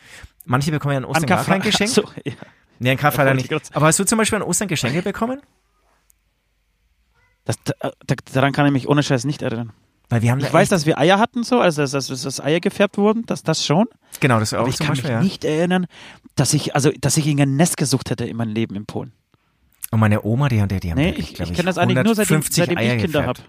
Manche 0.44 0.70
bekommen 0.70 0.92
ja 0.92 0.98
an 0.98 1.04
Ostern 1.04 1.26
gar 1.26 1.44
kein 1.44 1.62
Geschenk. 1.62 1.90
So, 1.90 2.02
ja. 2.24 2.32
Nee, 2.78 2.90
an 2.90 2.96
Karfreitag 2.96 3.36
nicht. 3.36 3.50
ich. 3.50 3.76
Aber 3.76 3.86
hast 3.86 3.98
du 3.98 4.04
zum 4.04 4.18
Beispiel 4.18 4.36
an 4.36 4.42
Ostern 4.42 4.68
Geschenke 4.68 5.02
bekommen? 5.02 5.40
das, 7.44 7.56
da, 7.64 7.92
da, 8.06 8.14
daran 8.32 8.52
kann 8.52 8.66
ich 8.66 8.72
mich 8.72 8.88
ohne 8.88 9.02
Scheiß 9.02 9.24
nicht 9.24 9.42
erinnern. 9.42 9.72
Weil 10.08 10.22
wir 10.22 10.30
haben 10.30 10.40
Ich 10.40 10.52
weiß, 10.52 10.68
dass 10.68 10.86
wir 10.86 10.98
Eier 10.98 11.18
hatten, 11.18 11.44
so, 11.44 11.60
also 11.60 11.82
dass, 11.82 11.92
dass, 11.92 12.22
dass 12.22 12.40
Eier 12.40 12.60
gefärbt 12.60 12.98
wurden, 12.98 13.24
dass 13.26 13.42
das 13.42 13.64
schon. 13.64 13.86
Genau, 14.20 14.38
das 14.38 14.52
war 14.52 14.60
Aber 14.60 14.68
auch 14.68 14.70
ich 14.70 14.76
zum 14.76 14.86
kann 14.86 14.92
Beispiel, 14.94 15.10
mich 15.10 15.18
ja. 15.18 15.22
nicht 15.22 15.44
erinnern, 15.44 15.86
dass 16.36 16.52
ich, 16.52 16.74
also, 16.74 16.90
dass 17.00 17.16
ich 17.16 17.26
irgendein 17.26 17.56
Nest 17.56 17.76
gesucht 17.76 18.10
hätte 18.10 18.24
in 18.24 18.36
meinem 18.36 18.52
Leben 18.52 18.74
in 18.76 18.86
Polen. 18.86 19.12
Und 19.90 20.00
meine 20.00 20.24
Oma, 20.24 20.48
die, 20.48 20.66
die, 20.66 20.80
die 20.80 20.90
haben 20.90 20.98
Nee, 20.98 21.06
wirklich, 21.08 21.30
ich, 21.30 21.34
glaub 21.36 21.48
ich 21.48 21.54
kenne 21.54 21.66
das 21.66 21.78
eigentlich 21.78 22.02
nur 22.02 22.14
seitdem, 22.14 22.36
150 22.36 22.56
seitdem 22.56 22.78
Eier 22.78 22.96
ich 22.96 23.02
Kinder 23.02 23.26
habe. 23.26 23.40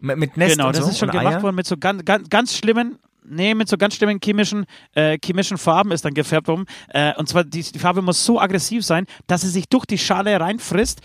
Mit, 0.00 0.16
mit 0.18 0.36
Nest 0.36 0.56
Genau, 0.56 0.70
das 0.70 0.84
so 0.84 0.90
ist 0.90 0.98
schon 0.98 1.10
gemacht 1.10 1.26
Eier? 1.36 1.42
worden 1.42 1.56
mit 1.56 1.66
so 1.66 1.76
ganz, 1.76 2.04
ganz, 2.04 2.28
ganz 2.30 2.56
schlimmen, 2.56 2.98
nee, 3.24 3.54
mit 3.54 3.68
so 3.68 3.76
ganz 3.76 3.94
schlimmen 3.96 4.20
chemischen, 4.22 4.64
äh, 4.94 5.18
chemischen 5.24 5.58
Farben 5.58 5.90
ist 5.92 6.04
dann 6.04 6.14
gefärbt 6.14 6.48
worden. 6.48 6.66
Äh, 6.88 7.14
und 7.16 7.28
zwar, 7.28 7.44
die, 7.44 7.62
die 7.62 7.78
Farbe 7.78 8.00
muss 8.02 8.24
so 8.24 8.40
aggressiv 8.40 8.84
sein, 8.84 9.06
dass 9.26 9.40
sie 9.42 9.48
sich 9.48 9.68
durch 9.68 9.86
die 9.86 9.98
Schale 9.98 10.38
reinfrisst 10.38 11.00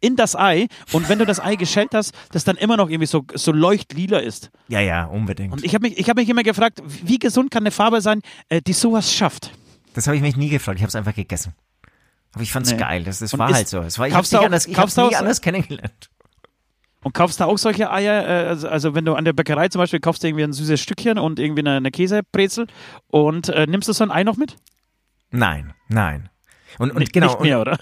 in 0.00 0.16
das 0.16 0.36
Ei 0.36 0.66
und 0.92 1.08
wenn 1.08 1.18
du 1.18 1.24
das 1.26 1.40
Ei 1.40 1.56
geschält 1.56 1.94
hast, 1.94 2.12
das 2.32 2.44
dann 2.44 2.56
immer 2.56 2.76
noch 2.76 2.90
irgendwie 2.90 3.06
so, 3.06 3.24
so 3.34 3.52
leuchtlila 3.52 4.18
ist. 4.18 4.50
Ja, 4.68 4.80
ja, 4.80 5.04
unbedingt. 5.06 5.52
Und 5.52 5.64
ich 5.64 5.74
habe 5.74 5.88
mich, 5.88 5.98
ich 5.98 6.08
hab 6.10 6.16
mich 6.16 6.28
immer 6.28 6.42
gefragt, 6.42 6.82
wie 6.84 7.18
gesund 7.18 7.50
kann 7.50 7.62
eine 7.62 7.70
Farbe 7.70 8.00
sein, 8.02 8.20
äh, 8.48 8.60
die 8.62 8.72
sowas 8.74 9.12
schafft? 9.12 9.50
das 9.94 10.06
habe 10.08 10.16
ich 10.16 10.22
mich 10.22 10.36
nie 10.36 10.48
gefragt. 10.48 10.78
Ich 10.78 10.82
habe 10.82 10.88
es 10.88 10.96
einfach 10.96 11.14
gegessen. 11.14 11.54
Aber 12.32 12.42
ich 12.42 12.50
fand's 12.50 12.72
Nee. 12.72 12.78
geil. 12.78 13.04
Das, 13.04 13.20
das 13.20 13.38
war 13.38 13.48
ist- 13.48 13.54
halt 13.54 13.68
so. 13.68 13.78
Es 13.80 13.96
war, 13.98 14.08
ich 14.08 14.14
hab's 14.14 14.34
anders, 14.34 14.66
hab's 14.76 14.94
du 14.96 15.06
nie 15.06 15.14
anders 15.14 15.40
kennengelernt. 15.40 16.10
Und 17.04 17.12
kaufst 17.12 17.38
du 17.38 17.44
auch 17.44 17.58
solche 17.58 17.90
Eier, 17.90 18.26
äh, 18.26 18.48
also, 18.48 18.66
also 18.66 18.94
wenn 18.94 19.04
du 19.04 19.14
an 19.14 19.24
der 19.24 19.34
Bäckerei 19.34 19.68
zum 19.68 19.80
Beispiel 19.80 20.00
kaufst 20.00 20.24
irgendwie 20.24 20.42
ein 20.42 20.52
süßes 20.52 20.80
Stückchen 20.80 21.18
und 21.18 21.38
irgendwie 21.38 21.60
eine, 21.60 21.76
eine 21.76 21.90
Käsebrezel 21.90 22.66
und 23.08 23.50
äh, 23.50 23.66
nimmst 23.66 23.88
du 23.88 23.92
so 23.92 24.04
ein 24.04 24.10
Ei 24.10 24.24
noch 24.24 24.36
mit? 24.36 24.56
Nein, 25.30 25.74
nein. 25.88 26.30
Und, 26.78 26.90
und 26.90 26.98
Nicht, 26.98 27.12
genau. 27.12 27.28
nicht 27.28 27.40
mehr, 27.40 27.60
oder? 27.60 27.78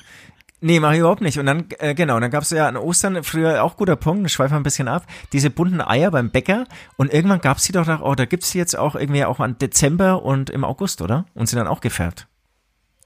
Nee, 0.61 0.79
mache 0.79 0.95
ich 0.95 1.01
überhaupt 1.01 1.23
nicht. 1.23 1.39
Und 1.39 1.47
dann, 1.47 1.67
äh, 1.79 1.95
genau, 1.95 2.21
dann 2.21 2.31
gab's 2.31 2.51
ja 2.51 2.69
an 2.69 2.77
Ostern 2.77 3.23
früher 3.25 3.65
auch 3.65 3.77
guter 3.77 3.97
Punkt, 3.97 4.27
ich 4.27 4.33
schweife 4.33 4.55
mal 4.55 4.61
ein 4.61 4.65
bisschen 4.65 4.87
ab, 4.89 5.07
diese 5.33 5.51
bunten 5.51 5.81
Eier 5.81 6.11
beim 6.11 6.31
Bäcker 6.31 6.67
und 6.97 7.13
irgendwann 7.13 7.41
gab's 7.41 7.65
die 7.65 7.73
doch, 7.73 7.87
noch, 7.87 8.01
oh, 8.01 8.15
da 8.15 8.27
gibt's 8.27 8.53
die 8.53 8.59
jetzt 8.59 8.79
auch 8.79 8.95
irgendwie 8.95 9.25
auch 9.25 9.41
an 9.41 9.59
Dezember 9.59 10.23
und 10.23 10.51
im 10.51 10.65
August, 10.65 11.03
oder? 11.03 11.27
Und 11.35 11.49
sind 11.49 11.59
dann 11.59 11.69
auch 11.69 11.81
gefärbt. 11.81 12.29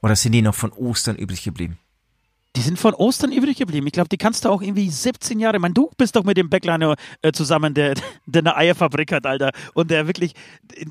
Oder 0.01 0.15
sind 0.15 0.33
die 0.33 0.41
noch 0.41 0.55
von 0.55 0.71
Ostern 0.71 1.15
übrig 1.15 1.43
geblieben? 1.43 1.79
Die 2.57 2.63
sind 2.63 2.79
von 2.79 2.95
Ostern 2.95 3.31
übrig 3.31 3.55
geblieben. 3.57 3.85
Ich 3.85 3.93
glaube, 3.93 4.09
die 4.09 4.17
kannst 4.17 4.43
du 4.43 4.49
auch 4.49 4.63
irgendwie 4.63 4.89
17 4.89 5.39
Jahre. 5.39 5.57
Ich 5.57 5.61
meine, 5.61 5.75
du 5.75 5.91
bist 5.95 6.15
doch 6.15 6.23
mit 6.23 6.37
dem 6.37 6.49
Bäckler 6.49 6.95
äh, 7.21 7.31
zusammen, 7.31 7.75
der, 7.75 7.93
der 8.25 8.41
eine 8.41 8.55
Eierfabrik 8.57 9.11
hat, 9.11 9.27
Alter. 9.27 9.51
Und 9.75 9.91
der 9.91 10.07
wirklich. 10.07 10.33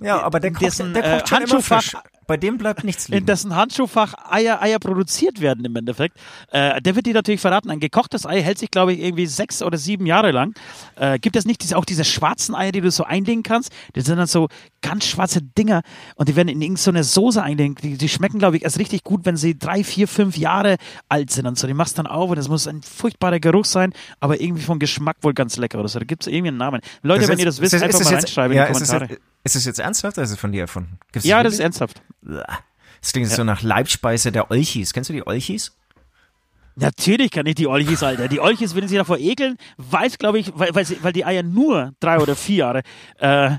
Ja, 0.00 0.22
aber 0.22 0.38
der 0.38 0.52
kocht- 0.52 0.62
dessen, 0.62 0.94
der 0.94 1.02
kocht 1.02 1.24
äh, 1.24 1.26
schon 1.26 1.38
immer 1.38 1.52
Handschuhfach. 1.54 2.02
Bei 2.26 2.36
dem 2.36 2.58
bleibt 2.58 2.84
nichts 2.84 3.08
liegen. 3.08 3.18
in 3.20 3.26
dessen 3.26 3.54
Handschuhfach 3.54 4.14
Eier, 4.30 4.60
Eier 4.62 4.78
produziert 4.78 5.40
werden 5.40 5.64
im 5.64 5.76
Endeffekt. 5.76 6.16
Äh, 6.50 6.80
der 6.82 6.96
wird 6.96 7.06
dir 7.06 7.14
natürlich 7.14 7.40
verraten, 7.40 7.70
ein 7.70 7.80
gekochtes 7.80 8.26
Ei 8.26 8.42
hält 8.42 8.58
sich, 8.58 8.70
glaube 8.70 8.92
ich, 8.92 9.00
irgendwie 9.00 9.26
sechs 9.26 9.62
oder 9.62 9.78
sieben 9.78 10.06
Jahre 10.06 10.30
lang. 10.32 10.54
Äh, 10.96 11.18
gibt 11.18 11.36
es 11.36 11.44
nicht 11.44 11.62
diese, 11.62 11.76
auch 11.76 11.84
diese 11.84 12.04
schwarzen 12.04 12.54
Eier, 12.54 12.72
die 12.72 12.80
du 12.80 12.90
so 12.90 13.04
einlegen 13.04 13.42
kannst? 13.42 13.70
Die 13.94 14.00
sind 14.00 14.16
dann 14.16 14.26
so 14.26 14.48
ganz 14.82 15.04
schwarze 15.06 15.40
Dinger 15.42 15.82
und 16.16 16.28
die 16.28 16.36
werden 16.36 16.48
in 16.48 16.60
irgendeine 16.62 17.04
so 17.04 17.26
Soße 17.26 17.42
einlegen. 17.42 17.74
Die, 17.82 17.96
die 17.96 18.08
schmecken, 18.08 18.38
glaube 18.38 18.56
ich, 18.56 18.62
erst 18.64 18.78
richtig 18.78 19.04
gut, 19.04 19.24
wenn 19.24 19.36
sie 19.36 19.58
drei, 19.58 19.82
vier, 19.84 20.08
fünf 20.08 20.36
Jahre 20.36 20.76
alt 21.08 21.30
sind 21.30 21.46
und 21.46 21.58
so. 21.58 21.66
Die 21.66 21.74
machst 21.74 21.98
dann 21.98 22.06
auf 22.06 22.30
und 22.30 22.38
es 22.38 22.48
muss 22.48 22.66
ein 22.66 22.82
furchtbarer 22.82 23.40
Geruch 23.40 23.64
sein, 23.64 23.92
aber 24.20 24.40
irgendwie 24.40 24.62
vom 24.62 24.78
Geschmack 24.78 25.16
wohl 25.22 25.34
ganz 25.34 25.56
lecker 25.56 25.78
oder 25.78 25.88
so. 25.88 25.98
Da 25.98 26.04
gibt 26.04 26.22
es 26.22 26.26
irgendwie 26.26 26.48
einen 26.48 26.56
Namen. 26.58 26.80
Leute, 27.02 27.20
Das 27.22 27.28
wenn 27.28 27.34
ist- 27.34 27.40
ihr 27.40 27.46
das 27.46 27.60
wisst, 27.60 27.74
ist 27.74 27.82
einfach 27.82 28.00
ist 28.00 28.04
mal 28.06 28.12
jetzt- 28.12 28.24
reinschreiben 28.26 28.56
ja, 28.56 28.64
in 28.64 28.72
die 28.72 28.76
ist 28.76 28.82
es 28.82 28.88
Kommentare. 28.88 29.12
jetzt- 29.12 29.22
Ist 29.44 29.56
es 29.56 29.64
jetzt 29.64 29.78
ernsthaft 29.78 30.18
oder 30.18 30.24
ist 30.24 30.30
es 30.32 30.38
von 30.38 30.50
dir 30.52 30.62
erfunden? 30.62 30.98
Gibt's 31.12 31.26
Ja, 31.28 31.36
das 31.42 31.52
das 31.52 31.54
ist 31.54 31.60
ernsthaft. 31.60 32.02
Das 32.26 33.12
klingt 33.12 33.28
so 33.28 33.44
nach 33.44 33.62
Leibspeise 33.62 34.32
der 34.32 34.50
Olchis. 34.50 34.92
Kennst 34.92 35.10
du 35.10 35.14
die 35.14 35.26
Olchis? 35.26 35.76
Natürlich 36.76 37.30
kann 37.30 37.46
ich 37.46 37.54
die 37.54 37.66
Olchis, 37.66 38.02
Alter. 38.02 38.28
Die 38.28 38.40
Olchis 38.40 38.74
würden 38.74 38.86
sich 38.88 38.98
davor 38.98 39.18
ekeln, 39.18 39.56
weil 39.78 40.10
glaube 40.10 40.38
ich, 40.38 40.52
weil, 40.54 40.74
weil, 40.74 40.84
sie, 40.84 41.02
weil 41.02 41.12
die 41.12 41.24
Eier 41.24 41.42
nur 41.42 41.94
drei 42.00 42.18
oder 42.18 42.36
vier 42.36 42.56
Jahre 42.56 42.82
äh, 43.18 43.52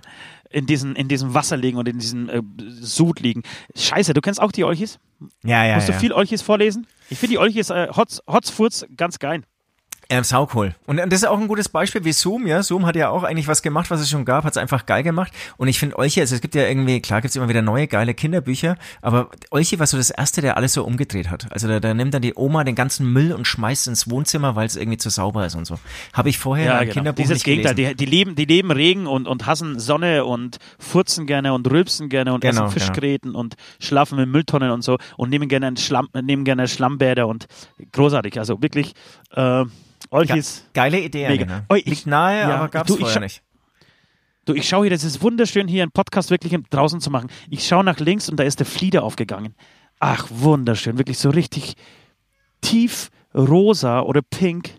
in, 0.52 0.68
diesen, 0.68 0.96
in 0.96 1.08
diesem 1.08 1.34
Wasser 1.34 1.58
liegen 1.58 1.78
und 1.78 1.88
in 1.88 1.98
diesem 1.98 2.30
äh, 2.30 2.42
Sud 2.80 3.20
liegen. 3.20 3.42
Scheiße, 3.76 4.14
du 4.14 4.22
kennst 4.22 4.40
auch 4.40 4.52
die 4.52 4.64
Olchis? 4.64 5.00
Ja, 5.44 5.66
ja, 5.66 5.76
Musst 5.76 5.88
ja. 5.88 5.96
du 5.96 6.00
viel 6.00 6.14
Olchis 6.14 6.44
vorlesen? 6.44 6.86
Ich 7.10 7.18
finde 7.18 7.34
die 7.34 7.38
Olchis, 7.40 7.72
äh, 7.72 7.88
Hotz, 7.96 8.22
Hotzfurz, 8.28 8.86
ganz 8.96 9.18
geil. 9.18 9.42
Ähm, 10.10 10.24
saucool. 10.24 10.74
Und 10.86 10.98
das 10.98 11.22
ist 11.22 11.26
auch 11.26 11.38
ein 11.38 11.50
gutes 11.50 11.68
Beispiel 11.68 12.06
wie 12.06 12.14
Zoom, 12.14 12.48
ja. 12.48 12.64
Zoom 12.64 12.86
hat 12.86 12.96
ja 12.96 13.10
auch 13.10 13.24
eigentlich 13.24 13.48
was 13.50 13.62
gemacht, 13.62 13.92
was 13.92 14.00
es 14.00 14.10
schon 14.10 14.24
gab, 14.24 14.46
hat 14.46 14.52
es 14.52 14.58
einfach 14.58 14.86
geil 14.86 15.04
gemacht. 15.04 15.34
Und 15.58 15.68
ich 15.68 15.80
finde 15.80 16.00
Olche, 16.00 16.22
also 16.22 16.34
es 16.34 16.40
gibt 16.40 16.56
ja 16.56 16.66
irgendwie, 16.66 17.02
klar 17.02 17.20
gibt's 17.22 17.36
immer 17.36 17.50
wieder 17.50 17.62
neue 17.62 17.88
geile 17.88 18.14
Kinderbücher, 18.14 18.78
aber 19.02 19.30
Olche 19.52 19.80
war 19.80 19.88
so 19.88 19.98
das 19.98 20.10
erste, 20.10 20.42
der 20.42 20.56
alles 20.56 20.74
so 20.74 20.86
umgedreht 20.86 21.30
hat. 21.30 21.52
Also 21.52 21.68
da, 21.68 21.82
da 21.82 21.94
nimmt 21.94 22.14
dann 22.14 22.22
die 22.22 22.34
Oma 22.36 22.64
den 22.64 22.76
ganzen 22.76 23.12
Müll 23.12 23.34
und 23.34 23.46
schmeißt 23.48 23.88
ins 23.88 24.10
Wohnzimmer, 24.10 24.56
weil 24.56 24.66
es 24.66 24.78
irgendwie 24.78 24.98
zu 24.98 25.10
sauber 25.10 25.46
ist 25.46 25.56
und 25.56 25.66
so. 25.66 25.78
Habe 26.14 26.30
ich 26.30 26.38
vorher 26.38 26.72
in 26.72 26.78
einem 26.78 26.90
Kinderbuch 26.92 27.24
Dieses 27.24 27.36
nicht 27.40 27.44
Gegenteil. 27.44 27.76
gelesen. 27.76 27.98
Die, 27.98 28.06
die, 28.06 28.10
leben, 28.10 28.36
die 28.36 28.46
leben 28.46 28.72
Regen 28.72 29.08
und, 29.08 29.28
und 29.28 29.46
hassen 29.46 29.78
Sonne 29.78 30.24
und 30.24 30.58
furzen 30.80 31.28
gerne 31.28 31.54
und 31.54 31.70
rülpsen 31.70 32.08
gerne 32.08 32.34
und 32.34 32.42
Genau, 32.42 32.68
essen 32.68 32.80
Fischgräten 32.80 33.36
und 33.36 33.56
schlafen 33.80 34.18
in 34.20 34.32
Mülltonnen 34.32 34.72
und 34.72 34.84
so 34.84 34.98
und 35.18 35.30
nehmen 35.30 35.50
gerne, 35.50 35.68
einen 35.68 35.78
Schlamm, 35.78 36.08
nehmen 36.14 36.46
gerne 36.46 36.70
Schlammbäder 36.70 37.28
und 37.28 37.48
großartig. 37.92 38.40
Also 38.40 38.62
wirklich, 38.62 38.94
äh, 39.36 39.66
Olchis. 40.10 40.66
Geile 40.74 41.00
Idee, 41.02 41.28
Mega. 41.28 41.46
ne? 41.46 41.66
Oh, 41.70 41.76
ich- 41.76 41.86
Liegt 41.86 42.08
nahe, 42.08 42.40
ja, 42.42 42.56
aber 42.56 42.70
gab's 42.70 42.88
du, 42.88 42.98
vorher 42.98 43.20
nicht. 43.22 43.42
Du, 44.46 44.54
ich 44.54 44.68
schaue 44.68 44.86
hier, 44.86 44.92
das 44.92 45.04
ist 45.04 45.22
wunderschön, 45.22 45.68
hier 45.68 45.84
einen 45.84 45.92
Podcast 45.92 46.30
wirklich 46.32 46.56
draußen 46.70 47.02
zu 47.02 47.10
machen. 47.12 47.30
Ich 47.50 47.68
schaue 47.68 47.84
nach 47.84 48.00
links 48.00 48.30
und 48.30 48.38
da 48.40 48.44
ist 48.44 48.60
der 48.60 48.66
Flieder 48.66 49.04
aufgegangen. 49.04 49.56
Ach, 50.00 50.28
wunderschön, 50.30 50.98
wirklich 50.98 51.18
so 51.18 51.30
richtig 51.30 51.76
tief 52.62 53.10
rosa 53.36 54.02
oder 54.02 54.22
pink. 54.22 54.70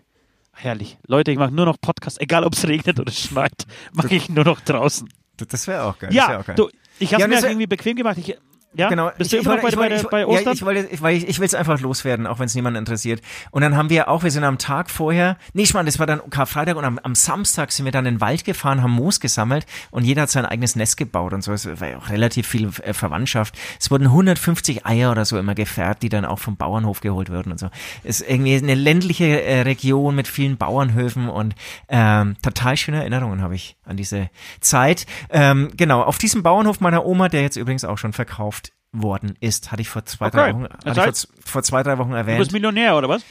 Herrlich. 0.53 0.97
Leute, 1.07 1.31
ich 1.31 1.37
mache 1.37 1.51
nur 1.51 1.65
noch 1.65 1.77
Podcast, 1.79 2.19
egal 2.19 2.43
ob 2.43 2.53
es 2.53 2.67
regnet 2.67 2.99
oder 2.99 3.11
schneit, 3.11 3.65
mache 3.93 4.15
ich 4.15 4.27
nur 4.29 4.43
noch 4.43 4.59
draußen. 4.59 5.07
Das 5.37 5.67
wäre 5.67 5.83
auch 5.83 5.97
geil. 5.99 6.09
das 6.09 6.15
wär 6.27 6.33
Ja, 6.33 6.39
auch 6.41 6.45
geil. 6.45 6.55
du, 6.55 6.69
ich 6.99 7.13
habe 7.13 7.21
Ja, 7.21 7.27
mir 7.27 7.35
halt 7.35 7.45
irgendwie 7.45 7.67
bequem 7.67 7.95
gemacht. 7.95 8.17
Ich, 8.17 8.35
ja, 8.73 8.89
Genau. 8.89 9.11
bist 9.17 9.33
du 9.33 9.37
immer 9.37 9.55
noch 9.55 9.61
bei, 9.63 9.69
ich 9.69 9.75
bei, 9.75 9.89
der- 9.89 10.03
bei 10.03 10.21
ich- 10.21 10.27
Ostern? 10.27 10.45
Ja, 10.45 10.51
ich 10.53 10.61
wollte, 10.65 10.87
ich, 10.91 11.01
ich, 11.23 11.27
ich 11.29 11.39
will 11.39 11.45
es 11.45 11.55
einfach 11.55 11.79
loswerden, 11.79 12.27
auch 12.27 12.39
wenn 12.39 12.45
es 12.45 12.55
niemand 12.55 12.77
interessiert. 12.77 13.21
Und 13.51 13.61
dann 13.61 13.75
haben 13.75 13.89
wir 13.89 14.07
auch, 14.09 14.23
wir 14.23 14.31
sind 14.31 14.43
am 14.43 14.57
Tag 14.57 14.89
vorher, 14.89 15.37
nee, 15.53 15.63
ich 15.63 15.73
meine, 15.73 15.85
das 15.87 15.97
war 15.99 16.05
dann 16.05 16.21
Karfreitag 16.29 16.75
und 16.75 16.85
am, 16.85 16.99
am 16.99 17.15
Samstag 17.15 17.71
sind 17.71 17.85
wir 17.85 17.91
dann 17.91 18.05
in 18.05 18.15
den 18.15 18.21
Wald 18.21 18.45
gefahren, 18.45 18.83
haben 18.83 18.91
Moos 18.91 19.19
gesammelt 19.19 19.65
und 19.91 20.03
jeder 20.03 20.23
hat 20.23 20.29
sein 20.29 20.45
eigenes 20.45 20.75
Nest 20.75 20.97
gebaut 20.97 21.33
und 21.33 21.41
so. 21.43 21.51
Es 21.53 21.65
war 21.79 21.87
ja 21.87 21.97
auch 21.97 22.09
relativ 22.09 22.47
viel 22.47 22.69
äh, 22.83 22.93
Verwandtschaft. 22.93 23.57
Es 23.79 23.89
wurden 23.89 24.05
150 24.05 24.85
Eier 24.85 25.11
oder 25.11 25.25
so 25.25 25.37
immer 25.39 25.55
gefährt, 25.55 26.03
die 26.03 26.09
dann 26.09 26.25
auch 26.25 26.39
vom 26.39 26.55
Bauernhof 26.57 27.01
geholt 27.01 27.29
würden 27.29 27.51
und 27.51 27.57
so. 27.59 27.69
Es 28.03 28.19
ist 28.21 28.29
irgendwie 28.29 28.55
eine 28.55 28.75
ländliche 28.75 29.41
äh, 29.43 29.61
Region 29.61 30.15
mit 30.15 30.27
vielen 30.27 30.57
Bauernhöfen 30.57 31.29
und 31.29 31.55
ähm, 31.87 32.35
total 32.43 32.77
schöne 32.77 32.97
Erinnerungen 32.97 33.41
habe 33.41 33.55
ich 33.55 33.77
an 33.85 33.97
diese 33.97 34.29
Zeit. 34.61 35.05
Ähm, 35.31 35.71
genau, 35.75 36.01
auf 36.03 36.17
diesem 36.19 36.43
Bauernhof 36.43 36.81
meiner 36.81 37.05
Oma, 37.05 37.29
der 37.29 37.41
jetzt 37.41 37.55
übrigens 37.55 37.83
auch 37.85 37.97
schon 37.97 38.13
verkauft 38.13 38.58
worden 38.91 39.35
ist, 39.39 39.71
hatte 39.71 39.81
ich 39.81 39.89
vor 39.89 40.05
zwei, 40.05 40.27
Okay. 40.27 40.37
drei 40.37 40.53
Wochen, 40.55 40.63
hatte 40.63 40.89
ich 40.89 40.93
vor, 40.95 41.03
heißt- 41.05 41.27
vor 41.45 41.63
zwei, 41.63 41.83
drei 41.83 41.97
Wochen 41.97 42.11
du 42.11 42.17
erwähnt. 42.17 42.39
bist 42.39 42.51
Millionär, 42.51 42.95
oder 42.97 43.09
was? 43.09 43.23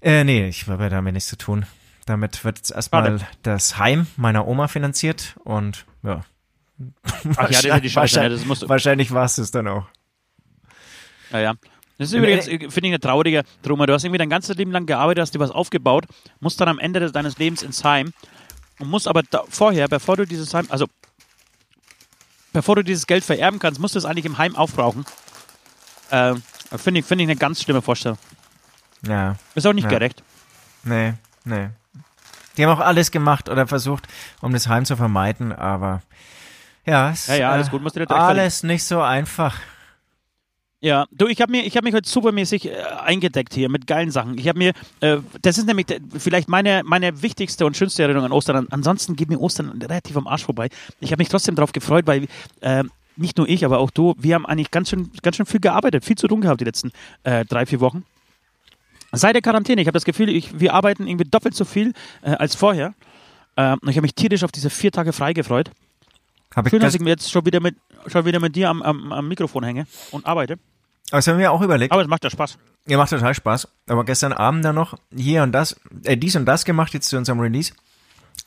Äh, 0.00 0.24
nee, 0.24 0.46
ich 0.48 0.66
habe 0.68 0.88
damit 0.90 1.14
nichts 1.14 1.28
zu 1.28 1.36
tun. 1.36 1.66
Damit 2.06 2.44
wird 2.44 2.58
jetzt 2.58 2.70
erstmal 2.70 3.20
das 3.42 3.78
Heim 3.78 4.06
meiner 4.16 4.46
Oma 4.46 4.68
finanziert 4.68 5.36
und 5.44 5.86
ja. 6.02 6.20
Ach 7.36 7.50
ja, 7.50 7.78
das 7.80 7.84
ist 7.84 8.14
ja 8.14 8.22
ne? 8.24 8.28
Das 8.30 8.42
du, 8.60 8.68
wahrscheinlich 8.68 9.12
war 9.12 9.24
es 9.24 9.36
das 9.36 9.50
dann 9.50 9.66
auch. 9.68 9.86
Ja, 11.30 11.40
ja. 11.40 11.54
Das 11.96 12.08
ist 12.08 12.14
übrigens, 12.14 12.48
äh, 12.48 12.58
finde 12.58 12.80
ich, 12.80 12.84
eine 12.86 13.00
traurige 13.00 13.44
Truma. 13.62 13.86
Du 13.86 13.92
hast 13.94 14.04
irgendwie 14.04 14.18
dein 14.18 14.28
ganzes 14.30 14.56
Leben 14.56 14.72
lang 14.72 14.84
gearbeitet, 14.86 15.22
hast 15.22 15.34
dir 15.34 15.38
was 15.38 15.50
aufgebaut, 15.52 16.06
musst 16.40 16.60
dann 16.60 16.68
am 16.68 16.78
Ende 16.78 17.10
deines 17.12 17.38
Lebens 17.38 17.62
ins 17.62 17.84
Heim 17.84 18.12
und 18.80 18.88
musst 18.90 19.06
aber 19.08 19.22
da, 19.22 19.44
vorher, 19.48 19.88
bevor 19.88 20.16
du 20.16 20.26
dieses 20.26 20.52
Heim, 20.52 20.66
also 20.68 20.86
bevor 22.54 22.76
du 22.76 22.82
dieses 22.84 23.06
Geld 23.06 23.22
vererben 23.24 23.58
kannst, 23.58 23.78
musst 23.78 23.94
du 23.94 23.98
es 23.98 24.06
eigentlich 24.06 24.24
im 24.24 24.38
Heim 24.38 24.56
aufbrauchen. 24.56 25.04
Äh, 26.10 26.34
finde 26.76 27.00
ich, 27.00 27.06
finde 27.06 27.24
ich 27.24 27.28
eine 27.30 27.36
ganz 27.36 27.62
schlimme 27.62 27.82
Vorstellung. 27.82 28.16
Ja, 29.06 29.36
Ist 29.54 29.66
auch 29.66 29.74
nicht 29.74 29.84
Ja. 29.84 29.90
gerecht. 29.90 30.22
nee, 30.84 31.12
nee. 31.44 31.68
Die 32.56 32.64
haben 32.64 32.70
auch 32.72 32.80
alles 32.84 33.10
gemacht 33.10 33.48
oder 33.48 33.66
versucht, 33.66 34.06
um 34.40 34.52
das 34.52 34.68
Heim 34.68 34.84
zu 34.84 34.96
vermeiden, 34.96 35.52
aber 35.52 36.02
ja, 36.86 37.10
es, 37.10 37.26
Ja, 37.26 37.34
ja, 37.34 37.50
alles 37.50 37.66
äh, 37.66 37.70
gut, 37.70 37.82
musst 37.82 37.96
du 37.96 38.00
dir 38.00 38.06
verdienen. 38.06 38.28
alles 38.28 38.62
nicht 38.62 38.84
so 38.84 39.02
einfach. 39.02 39.56
Ja, 40.84 41.06
du, 41.12 41.28
ich 41.28 41.40
habe 41.40 41.50
mir, 41.50 41.64
ich 41.64 41.78
hab 41.78 41.84
mich 41.84 41.94
heute 41.94 42.06
supermäßig 42.06 42.66
äh, 42.66 42.74
eingedeckt 43.02 43.54
hier 43.54 43.70
mit 43.70 43.86
geilen 43.86 44.10
Sachen. 44.10 44.36
Ich 44.36 44.48
habe 44.48 44.58
mir, 44.58 44.72
äh, 45.00 45.16
das 45.40 45.56
ist 45.56 45.66
nämlich 45.66 45.86
der- 45.86 46.00
vielleicht 46.18 46.46
meine, 46.46 46.82
meine 46.84 47.22
wichtigste 47.22 47.64
und 47.64 47.74
schönste 47.74 48.02
Erinnerung 48.02 48.26
an 48.26 48.32
Ostern. 48.32 48.56
An, 48.56 48.66
ansonsten 48.70 49.16
geht 49.16 49.30
mir 49.30 49.40
Ostern 49.40 49.80
relativ 49.80 50.14
am 50.18 50.26
Arsch 50.26 50.44
vorbei. 50.44 50.68
Ich 51.00 51.10
habe 51.10 51.22
mich 51.22 51.30
trotzdem 51.30 51.54
darauf 51.54 51.72
gefreut, 51.72 52.06
weil 52.06 52.26
äh, 52.60 52.84
nicht 53.16 53.38
nur 53.38 53.48
ich, 53.48 53.64
aber 53.64 53.78
auch 53.78 53.90
du, 53.90 54.14
wir 54.18 54.34
haben 54.34 54.44
eigentlich 54.44 54.70
ganz 54.70 54.90
schön, 54.90 55.10
ganz 55.22 55.36
schön 55.36 55.46
viel 55.46 55.60
gearbeitet, 55.60 56.04
viel 56.04 56.16
zu 56.16 56.28
tun 56.28 56.42
gehabt 56.42 56.60
die 56.60 56.66
letzten 56.66 56.92
äh, 57.22 57.46
drei, 57.46 57.64
vier 57.64 57.80
Wochen. 57.80 58.04
Seit 59.12 59.34
der 59.34 59.40
Quarantäne, 59.40 59.80
ich 59.80 59.86
habe 59.86 59.96
das 59.96 60.04
Gefühl, 60.04 60.28
ich, 60.28 60.60
wir 60.60 60.74
arbeiten 60.74 61.08
irgendwie 61.08 61.24
doppelt 61.24 61.54
so 61.54 61.64
viel 61.64 61.94
äh, 62.20 62.32
als 62.32 62.56
vorher. 62.56 62.92
Äh, 63.56 63.72
und 63.72 63.88
ich 63.88 63.96
habe 63.96 64.02
mich 64.02 64.14
tierisch 64.14 64.44
auf 64.44 64.52
diese 64.52 64.68
vier 64.68 64.92
Tage 64.92 65.14
frei 65.14 65.32
gefreut. 65.32 65.70
Hab 66.54 66.66
ich 66.66 66.70
Schön, 66.70 66.80
dass 66.80 66.88
das, 66.88 66.96
ich 66.96 67.00
mir 67.00 67.08
jetzt 67.08 67.30
schon 67.32 67.46
wieder 67.46 67.60
mit, 67.60 67.74
schon 68.06 68.26
wieder 68.26 68.38
mit 68.38 68.54
dir 68.54 68.68
am, 68.68 68.82
am, 68.82 69.12
am 69.14 69.28
Mikrofon 69.28 69.64
hänge 69.64 69.86
und 70.10 70.26
arbeite. 70.26 70.58
Aber 71.14 71.18
das 71.18 71.28
haben 71.28 71.38
wir 71.38 71.52
auch 71.52 71.62
überlegt. 71.62 71.92
Aber 71.92 72.02
es 72.02 72.08
macht 72.08 72.24
ja 72.24 72.30
Spaß. 72.30 72.58
Ja, 72.88 72.96
macht 72.96 73.10
total 73.10 73.36
Spaß. 73.36 73.68
Aber 73.86 74.04
gestern 74.04 74.32
Abend 74.32 74.64
dann 74.64 74.74
noch 74.74 74.98
hier 75.14 75.44
und 75.44 75.52
das, 75.52 75.76
äh, 76.02 76.16
dies 76.16 76.34
und 76.34 76.44
das 76.44 76.64
gemacht, 76.64 76.92
jetzt 76.92 77.08
zu 77.08 77.16
unserem 77.16 77.38
Release. 77.38 77.72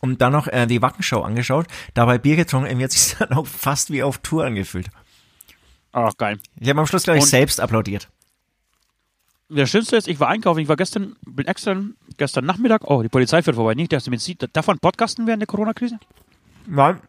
Und 0.02 0.22
dann 0.22 0.34
noch 0.34 0.48
äh, 0.48 0.66
die 0.68 0.82
Wackenshow 0.82 1.22
angeschaut, 1.22 1.68
dabei 1.94 2.18
Bier 2.18 2.36
getrunken, 2.36 2.68
irgendwie 2.68 2.84
hat 2.84 2.92
sich 2.92 3.16
dann 3.20 3.32
auch 3.32 3.48
fast 3.48 3.90
wie 3.90 4.04
auf 4.04 4.18
Tour 4.18 4.44
angefühlt. 4.44 4.90
Ach, 5.94 6.12
geil. 6.18 6.40
Ich 6.60 6.68
habe 6.68 6.82
am 6.82 6.88
Schluss, 6.88 7.04
glaube 7.04 7.20
ich, 7.20 7.24
Und- 7.24 7.30
selbst 7.30 7.62
applaudiert. 7.62 8.10
Das 9.48 9.70
Schönste 9.70 9.96
ist, 9.96 10.10
ich 10.10 10.20
war 10.20 10.28
einkaufen, 10.28 10.60
ich 10.60 10.68
war 10.68 10.76
gestern, 10.76 11.16
bin 11.26 11.48
extra 11.48 11.74
gestern 12.18 12.44
Nachmittag, 12.44 12.82
oh, 12.84 13.02
die 13.02 13.08
Polizei 13.08 13.42
fährt 13.42 13.56
vorbei, 13.56 13.76
nicht, 13.76 13.94
dass 13.94 14.04
sie 14.04 14.10
mich 14.10 14.22
sieht. 14.22 14.46
Darf 14.52 14.68
man 14.68 14.78
podcasten 14.78 15.26
während 15.26 15.40
der 15.42 15.48
Corona-Krise? 15.48 16.00
Nein. 16.66 17.00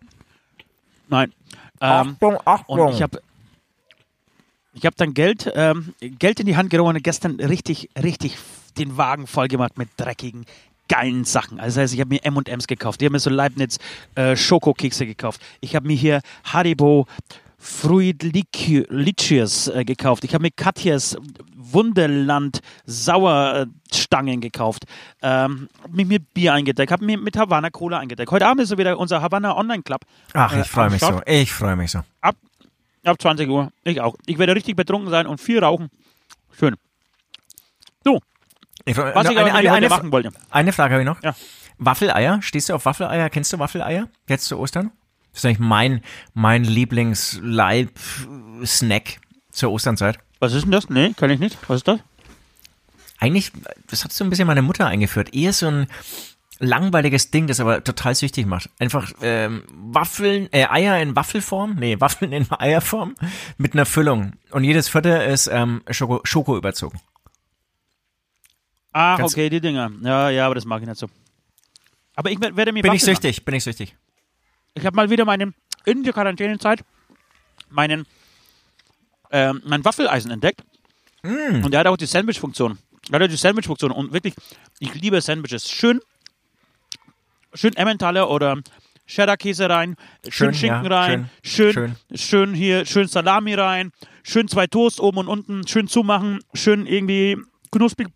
Nein. 1.09 1.33
Ähm, 1.81 1.91
Achtung, 2.13 2.39
Achtung. 2.45 2.79
und 2.79 2.93
ich 2.93 3.03
habe 3.03 3.21
ich 4.79 4.87
hab 4.87 4.97
dann 4.97 5.15
Geld, 5.15 5.51
ähm, 5.55 5.95
Geld 6.01 6.41
in 6.41 6.47
die 6.47 6.57
Hand 6.57 6.71
genommen 6.71 6.97
und 6.97 7.03
gestern 7.03 7.41
richtig, 7.41 7.91
richtig 8.01 8.37
den 8.79 8.97
Wagen 8.97 9.27
voll 9.27 9.49
gemacht 9.49 9.77
mit 9.77 9.89
dreckigen, 9.97 10.47
geilen 10.89 11.25
Sachen. 11.25 11.59
Also 11.59 11.77
das 11.77 11.85
heißt, 11.85 11.95
ich 11.95 12.01
habe 12.01 12.11
mir 12.11 12.25
M&M's 12.25 12.67
gekauft, 12.67 13.03
ich 13.03 13.07
habe 13.07 13.13
mir 13.13 13.21
so 13.21 13.31
Leibniz 13.31 13.79
äh, 14.15 14.37
Schokokekse 14.37 15.05
gekauft. 15.05 15.41
Ich 15.61 15.75
habe 15.75 15.87
mir 15.87 15.97
hier 15.97 16.21
Haribo 16.45 17.07
Fruidlicious 17.61 19.67
äh, 19.69 19.85
gekauft. 19.85 20.23
Ich 20.23 20.33
habe 20.33 20.43
mir 20.43 20.53
Katjes 20.53 21.17
Wunderland 21.57 22.61
Sauerstangen 22.87 24.41
gekauft. 24.41 24.85
Ähm, 25.23 25.69
hab 25.83 25.93
mich 25.93 26.07
mit 26.07 26.35
Bier 26.35 26.55
eingedeckt, 26.55 26.93
habe 26.93 27.05
mir 27.05 27.19
mit 27.19 27.37
Havana 27.37 27.71
Cola 27.71 27.99
eingedeckt. 27.99 28.31
Heute 28.31 28.47
Abend 28.47 28.63
ist 28.63 28.69
so 28.69 28.79
wieder 28.79 28.97
unser 28.97 29.23
Havana 29.23 29.57
Online 29.57 29.83
Club. 29.83 30.03
Ach, 30.35 30.55
äh, 30.55 30.61
ich 30.61 30.69
freue 30.69 30.87
am 30.87 30.93
mich 30.93 31.01
so. 31.01 31.09
Start. 31.09 31.29
Ich 31.29 31.53
freue 31.53 31.75
mich 31.75 31.91
so. 31.91 32.03
Ab, 32.21 32.37
ab 33.09 33.21
20 33.21 33.49
Uhr. 33.49 33.73
Ich 33.85 34.01
auch. 34.01 34.15
Ich 34.27 34.39
werde 34.39 34.55
richtig 34.55 34.77
betrunken 34.77 35.11
sein 35.11 35.27
und 35.27 35.41
viel 35.41 35.59
rauchen. 35.59 35.89
Schön. 36.59 36.77
Du, 38.05 38.19
Ich 38.85 38.97
was 38.97 39.25
No, 39.25 39.31
ich 39.33 39.39
eine, 39.39 39.53
eine, 39.55 39.73
eine, 39.73 39.89
machen 39.89 40.13
wollte. 40.13 40.31
eine 40.51 40.73
Frage 40.73 40.95
habe 40.95 41.03
ich 41.03 41.09
noch. 41.09 41.21
Ja. 41.23 41.35
Waffeleier, 41.79 42.41
stehst 42.43 42.69
du 42.69 42.75
auf 42.75 42.85
Waffeleier? 42.85 43.29
Kennst 43.31 43.53
du 43.53 43.59
Waffeleier? 43.59 44.09
Jetzt 44.29 44.45
zu 44.47 44.59
Ostern? 44.59 44.91
Das 45.33 45.41
ist 45.41 45.45
eigentlich 45.47 45.59
mein, 45.61 46.03
mein 46.35 46.65
Lieblingsleib-Snack 46.65 49.21
zur 49.51 49.73
Osternzeit. 49.73 50.19
Was 50.41 50.53
ist 50.55 50.63
denn 50.65 50.71
das? 50.73 50.89
Nee, 50.89 51.13
kann 51.17 51.31
ich 51.31 51.39
nicht. 51.41 51.57
Was 51.69 51.77
ist 51.79 51.89
das? 51.89 52.01
Eigentlich, 53.21 53.51
das 53.89 54.05
hat 54.05 54.13
so 54.13 54.23
ein 54.25 54.31
bisschen 54.31 54.47
meine 54.47 54.63
Mutter 54.63 54.87
eingeführt. 54.87 55.35
Eher 55.35 55.53
so 55.53 55.67
ein, 55.69 55.89
langweiliges 56.59 57.31
Ding, 57.31 57.47
das 57.47 57.61
aber 57.61 57.83
total 57.85 58.15
süchtig 58.15 58.47
macht. 58.47 58.71
Einfach 58.79 59.13
ähm, 59.23 59.65
Waffeln, 59.71 60.49
äh, 60.53 60.67
Eier 60.67 61.01
in 61.01 61.15
Waffelform, 61.17 61.77
nee, 61.79 61.97
Waffeln 62.01 62.33
in 62.33 62.47
Eierform 62.51 63.15
mit 63.57 63.75
einer 63.75 63.87
Füllung. 63.87 64.33
Und 64.51 64.65
jedes 64.65 64.89
vierte 64.89 65.11
ist 65.11 65.47
ähm, 65.49 65.83
Schoko, 65.91 66.21
Schoko 66.25 66.57
überzogen. 66.57 67.01
Ach, 68.93 69.19
Ganz- 69.19 69.33
okay, 69.33 69.49
die 69.49 69.61
Dinger. 69.61 69.91
Ja, 70.03 70.31
ja, 70.31 70.47
aber 70.47 70.55
das 70.55 70.65
mag 70.65 70.83
ich 70.83 70.89
nicht 70.89 70.99
so. 70.99 71.09
Aber 72.15 72.31
ich 72.31 72.41
werde 72.41 72.73
mir 72.73 72.83
Bin 72.83 72.93
ich 72.93 73.05
süchtig, 73.05 73.45
bin 73.45 73.55
ich 73.55 73.63
süchtig. 73.63 73.91
machen. 73.91 74.03
Ich 74.75 74.87
habe 74.87 74.97
mal 74.97 75.11
wieder 75.11 75.25
meinen, 75.25 75.55
in 75.85 76.03
der 76.03 76.13
Quarantänezeit, 76.13 76.85
meinen, 77.71 78.07
ähm, 79.31 79.63
mein 79.65 79.85
Waffeleisen 79.85 80.31
entdeckt. 80.31 80.63
Mm. 81.23 81.65
Und 81.65 81.71
der 81.71 81.81
hat 81.81 81.87
auch 81.87 81.97
die 81.97 82.07
Sandwich-Funktion. 82.07 82.79
Der 83.11 83.21
hat 83.21 83.31
die 83.31 83.37
Sandwich-Funktion. 83.37 83.93
Und 83.93 84.13
wirklich, 84.13 84.35
ich 84.81 84.95
liebe 84.95 85.21
Sandwiches. 85.21 85.71
Schön, 85.71 86.01
schön 87.59 87.75
Emmentaler 87.77 88.31
oder 88.31 88.59
Cheddar-Käse 89.07 89.69
rein, 89.69 89.97
schön, 90.23 90.33
Schön, 90.33 90.55
Schinken 90.55 90.91
ja, 90.91 90.97
rein, 90.97 91.31
schön, 91.43 91.73
schön, 91.73 91.97
schön, 92.15 92.55
hier, 92.55 92.85
schön 92.85 93.09
Salami 93.09 93.55
rein, 93.55 93.91
schön 94.23 94.49
zwei 94.49 94.67
Toast 94.67 95.01
oben 95.01 95.19
und 95.19 95.29
unten, 95.29 95.67
schön 95.67 95.89
zumachen, 95.89 96.41
schön 96.55 96.87
irgendwie 96.87 97.37
knusprig 97.73 98.09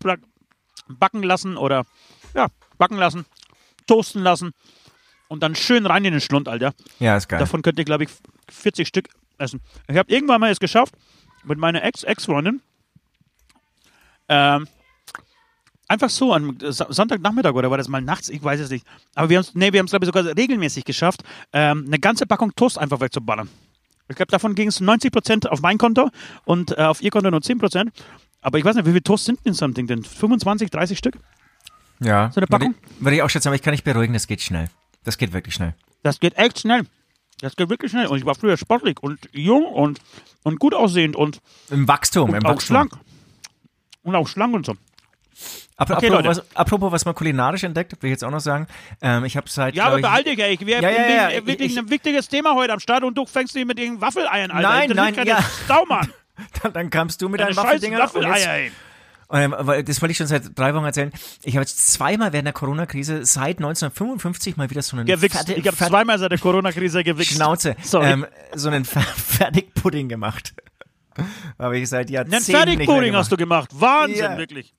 backen 0.87 1.23
lassen 1.23 1.57
oder, 1.57 1.85
ja, 2.35 2.47
backen 2.77 2.97
lassen, 2.97 3.25
toasten 3.87 4.21
lassen 4.21 4.51
und 5.27 5.41
dann 5.43 5.55
schön 5.55 5.85
rein 5.85 6.05
in 6.05 6.13
den 6.13 6.21
Schlund, 6.21 6.47
Alter. 6.47 6.73
Ja, 6.99 7.17
ist 7.17 7.27
geil. 7.27 7.39
Davon 7.39 7.63
könnt 7.63 7.79
ihr, 7.79 7.85
glaube 7.85 8.05
ich, 8.05 8.09
40 8.49 8.87
Stück 8.87 9.09
essen. 9.39 9.61
Ich 9.89 9.97
habe 9.97 10.11
irgendwann 10.11 10.39
mal 10.39 10.51
es 10.51 10.59
geschafft, 10.59 10.93
mit 11.43 11.57
meiner 11.57 11.83
Ex-Ex-Freundin, 11.83 12.61
ähm, 14.29 14.67
einfach 15.93 16.09
so, 16.09 16.33
am 16.33 16.57
Sonntagnachmittag 16.59 17.53
oder 17.53 17.71
war 17.71 17.77
das 17.77 17.87
mal 17.87 18.01
nachts, 18.01 18.29
ich 18.29 18.43
weiß 18.43 18.59
es 18.59 18.69
nicht. 18.69 18.85
Aber 19.15 19.29
wir 19.29 19.37
haben 19.37 19.43
es, 19.43 19.55
nee, 19.55 19.71
wir 19.71 19.79
haben 19.79 19.85
es, 19.85 19.91
glaube 19.91 20.05
ich, 20.05 20.07
sogar 20.13 20.25
regelmäßig 20.25 20.83
geschafft, 20.85 21.23
ähm, 21.53 21.85
eine 21.87 21.99
ganze 21.99 22.25
Packung 22.25 22.53
Toast 22.55 22.77
einfach 22.77 22.99
wegzuballern. 22.99 23.49
Ich 24.09 24.15
glaube, 24.15 24.31
davon 24.31 24.53
ging 24.55 24.67
es 24.67 24.81
90% 24.81 25.47
auf 25.47 25.61
mein 25.61 25.77
Konto 25.77 26.09
und 26.45 26.77
äh, 26.77 26.81
auf 26.81 27.01
ihr 27.01 27.09
Konto 27.11 27.31
nur 27.31 27.39
10%. 27.39 27.89
Aber 28.41 28.57
ich 28.57 28.65
weiß 28.65 28.75
nicht, 28.75 28.85
wie 28.85 28.91
viel 28.91 29.01
Toast 29.01 29.25
sind 29.25 29.39
in 29.43 29.53
so 29.53 29.65
Ding 29.67 29.87
denn? 29.87 30.03
25, 30.03 30.69
30 30.69 30.97
Stück? 30.97 31.17
ja. 31.99 32.29
so 32.31 32.39
eine 32.39 32.47
Packung? 32.47 32.73
Würde 32.73 32.85
ich, 32.97 33.03
würde 33.03 33.15
ich 33.15 33.21
auch 33.21 33.29
schätzen, 33.29 33.47
aber 33.47 33.55
ich 33.55 33.61
kann 33.61 33.71
nicht 33.71 33.85
beruhigen, 33.85 34.13
das 34.13 34.27
geht 34.27 34.41
schnell. 34.41 34.69
Das 35.03 35.17
geht 35.17 35.31
wirklich 35.31 35.55
schnell. 35.55 35.73
Das 36.01 36.19
geht 36.19 36.37
echt 36.37 36.59
schnell. 36.59 36.83
Das 37.39 37.55
geht 37.55 37.69
wirklich 37.69 37.91
schnell. 37.91 38.07
Und 38.07 38.17
ich 38.17 38.25
war 38.25 38.35
früher 38.35 38.57
sportlich 38.57 39.01
und 39.01 39.29
jung 39.31 39.65
und, 39.65 39.99
und 40.43 40.59
gut 40.59 40.73
aussehend 40.73 41.15
und, 41.15 41.39
Im 41.69 41.87
Wachstum, 41.87 42.29
im 42.29 42.35
und 42.35 42.45
auch 42.45 42.55
Wachstum. 42.55 42.75
schlank. 42.75 42.97
Und 44.03 44.15
auch 44.15 44.27
schlank 44.27 44.53
und 44.53 44.65
so. 44.65 44.75
Ap 45.77 45.89
Okay, 45.89 46.07
apropos, 46.07 46.25
was, 46.37 46.55
apropos, 46.55 46.91
was 46.91 47.05
man 47.05 47.15
kulinarisch 47.15 47.63
entdeckt, 47.63 47.91
will 48.01 48.09
ich 48.09 48.11
jetzt 48.11 48.23
auch 48.23 48.31
noch 48.31 48.39
sagen. 48.39 48.67
Ähm, 49.01 49.25
ich 49.25 49.35
habe 49.35 49.49
seit. 49.49 49.75
Ja, 49.75 49.85
aber 49.85 49.99
behalte 49.99 50.29
dich, 50.29 50.39
ey. 50.39 50.57
Wir 50.59 50.81
Ja, 50.81 50.89
ja, 50.89 50.97
haben 50.99 51.31
ja, 51.33 51.45
wirklich 51.47 51.71
ich- 51.73 51.77
ein 51.79 51.89
wichtiges 51.89 52.27
Thema 52.27 52.55
heute 52.55 52.73
am 52.73 52.79
Start 52.79 53.03
und 53.03 53.17
du 53.17 53.25
fängst 53.25 53.55
dich 53.55 53.65
mit 53.65 53.77
den 53.77 53.99
Waffeleiern, 54.01 54.51
Alter. 54.51 54.69
Nein, 54.69 54.91
nein, 54.93 55.27
ja. 55.27 55.43
Sau, 55.67 55.85
Mann. 55.85 56.11
ich, 56.53 56.59
dann, 56.61 56.73
dann 56.73 56.89
kamst 56.89 57.21
du 57.21 57.29
mit 57.29 57.39
Deine 57.39 57.53
deinen 57.53 57.65
Waffeldingern. 57.65 58.01
Waffeleier, 58.01 58.53
ey. 58.53 58.71
Ähm, 59.31 59.55
weil 59.57 59.83
das 59.83 59.99
wollte 60.01 60.11
ich 60.11 60.17
schon 60.17 60.27
seit 60.27 60.57
drei 60.59 60.75
Wochen 60.75 60.85
erzählen. 60.85 61.11
Ich 61.41 61.55
habe 61.55 61.61
jetzt 61.63 61.91
zweimal 61.91 62.33
während 62.33 62.45
der 62.45 62.53
Corona-Krise 62.53 63.25
seit 63.25 63.57
1955 63.57 64.57
mal 64.57 64.69
wieder 64.69 64.83
so 64.83 64.95
einen 64.95 65.07
Gewichst. 65.07 65.49
Ich 65.49 65.65
habe 65.65 65.75
zweimal 65.77 66.19
seit 66.19 66.31
der 66.31 66.37
Corona-Krise 66.37 67.03
gewichst. 67.03 67.33
Schnauze, 67.33 67.75
Sorry. 67.81 68.11
ähm, 68.11 68.27
so 68.53 68.69
einen 68.69 68.85
Fer 68.85 69.01
Fertigpudding 69.15 70.07
gemacht. 70.07 70.53
habe 71.59 71.79
ich 71.79 71.89
seit 71.89 72.07
Einen 72.07 72.13
Jahrzehnten 72.31 72.51
mehr 72.51 72.59
Fertigpudding 72.59 73.15
hast 73.15 73.31
du 73.31 73.37
gemacht. 73.37 73.69
Wahnsinn, 73.73 74.19
Ja. 74.19 74.37
wirklich. 74.37 74.73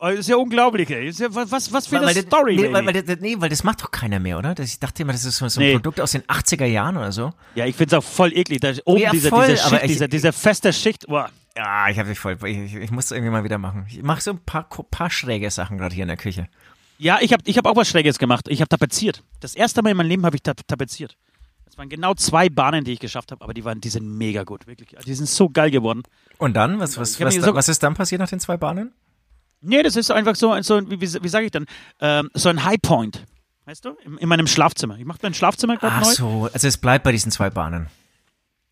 Das 0.00 0.14
ist 0.18 0.28
ja 0.28 0.36
unglaublich, 0.36 0.88
ey. 0.90 1.06
Das 1.08 1.18
ja, 1.18 1.28
was, 1.34 1.50
was- 1.72 1.86
für 1.86 1.96
Weil, 1.96 2.04
eine 2.06 2.14
weil, 2.16 2.22
Story, 2.22 2.56
nee, 2.56 2.72
weil, 2.72 2.86
weil, 2.86 3.16
nee, 3.20 3.36
weil 3.38 3.48
das 3.48 3.64
macht 3.64 3.82
doch 3.82 3.90
keiner 3.90 4.18
mehr, 4.20 4.38
oder? 4.38 4.54
Das, 4.54 4.68
ich 4.68 4.78
dachte 4.78 5.02
immer, 5.02 5.12
das 5.12 5.24
ist 5.24 5.38
so, 5.38 5.44
ein 5.46 5.50
Nee. 5.58 5.72
Produkt 5.74 6.00
aus 6.00 6.12
den 6.12 6.22
80er 6.22 6.66
Jahren 6.66 6.96
oder 6.96 7.10
so. 7.12 7.32
Ja, 7.54 7.66
ich 7.66 7.74
finde 7.74 7.96
es 7.96 8.02
auch 8.04 8.06
voll 8.08 8.32
eklig. 8.36 8.60
Da 8.60 8.72
oben 8.84 9.00
Ja, 9.00 9.10
diese, 9.10 9.28
voll, 9.28 9.48
diese 9.48 9.62
aber 9.64 9.70
Schicht, 9.76 9.84
ich- 9.84 9.92
diese, 9.92 10.08
diese 10.08 10.32
feste 10.32 10.72
Schicht. 10.72 11.06
Boah. 11.08 11.30
Ja, 11.56 11.88
ich 11.88 11.98
habe 11.98 12.08
mich 12.10 12.18
voll. 12.20 12.36
Ich, 12.46 12.74
ich, 12.74 12.90
muss 12.92 13.06
es 13.06 13.10
irgendwie 13.10 13.32
mal 13.32 13.42
wieder 13.42 13.58
machen. 13.58 13.86
Ich 13.88 14.00
mache 14.02 14.20
so 14.20 14.30
ein 14.30 14.38
paar, 14.38 14.68
paar 14.68 15.10
schräge 15.10 15.50
Sachen 15.50 15.76
gerade 15.78 15.94
hier 15.94 16.02
in 16.04 16.08
der 16.08 16.16
Küche. 16.16 16.48
Ja, 16.98 17.18
ich 17.20 17.32
habe 17.32 17.42
ich 17.46 17.58
hab 17.58 17.66
auch 17.66 17.74
was 17.76 17.88
Schräges 17.88 18.18
gemacht. 18.18 18.46
Ich 18.48 18.60
habe 18.60 18.68
tapeziert. 18.68 19.24
Das 19.40 19.54
erste 19.56 19.82
Mal 19.82 19.90
in 19.90 19.96
meinem 19.96 20.08
Leben 20.08 20.24
habe 20.26 20.36
ich 20.36 20.42
tap 20.42 20.66
tapeziert. 20.68 21.16
Das 21.64 21.76
waren 21.76 21.88
genau 21.88 22.14
zwei 22.14 22.48
Bahnen, 22.48 22.84
die 22.84 22.92
ich 22.92 23.00
geschafft 23.00 23.32
habe, 23.32 23.42
aber 23.42 23.54
die 23.54 23.64
waren, 23.64 23.80
die 23.80 23.88
sind 23.88 24.06
mega 24.18 24.44
gut, 24.44 24.66
wirklich. 24.68 24.90
Die 25.04 25.14
sind 25.14 25.28
so 25.28 25.48
geil 25.48 25.70
geworden. 25.72 26.02
Und 26.38 26.54
dann? 26.54 26.78
Was, 26.78 26.96
was, 26.98 27.20
was, 27.20 27.34
so- 27.34 27.54
was 27.54 27.68
ist 27.68 27.82
dann 27.82 27.94
passiert 27.94 28.20
nach 28.20 28.28
den 28.28 28.40
zwei 28.40 28.56
Bahnen? 28.56 28.92
Nee, 29.60 29.82
das 29.82 29.96
ist 29.96 30.10
einfach 30.10 30.36
so, 30.36 30.60
so 30.62 30.76
ein- 30.76 30.90
wie, 30.90 31.00
wie, 31.00 31.22
wie 31.22 31.28
sage 31.28 31.46
ich 31.46 31.50
dann, 31.50 31.66
ähm, 32.00 32.30
so 32.34 32.48
ein 32.48 32.64
Highpoint. 32.64 33.24
Weißt 33.64 33.84
du? 33.84 33.90
In, 34.04 34.16
in 34.18 34.28
meinem 34.28 34.46
Schlafzimmer. 34.46 34.96
Ich 34.98 35.04
mache 35.04 35.18
mein 35.22 35.34
Schlafzimmer 35.34 35.76
gerade 35.76 35.96
Ach 35.96 36.02
neu. 36.04 36.12
so, 36.12 36.48
also 36.52 36.66
es 36.68 36.76
bleibt 36.78 37.04
bei 37.04 37.12
diesen 37.12 37.30
zwei 37.32 37.50
Bahnen. 37.50 37.88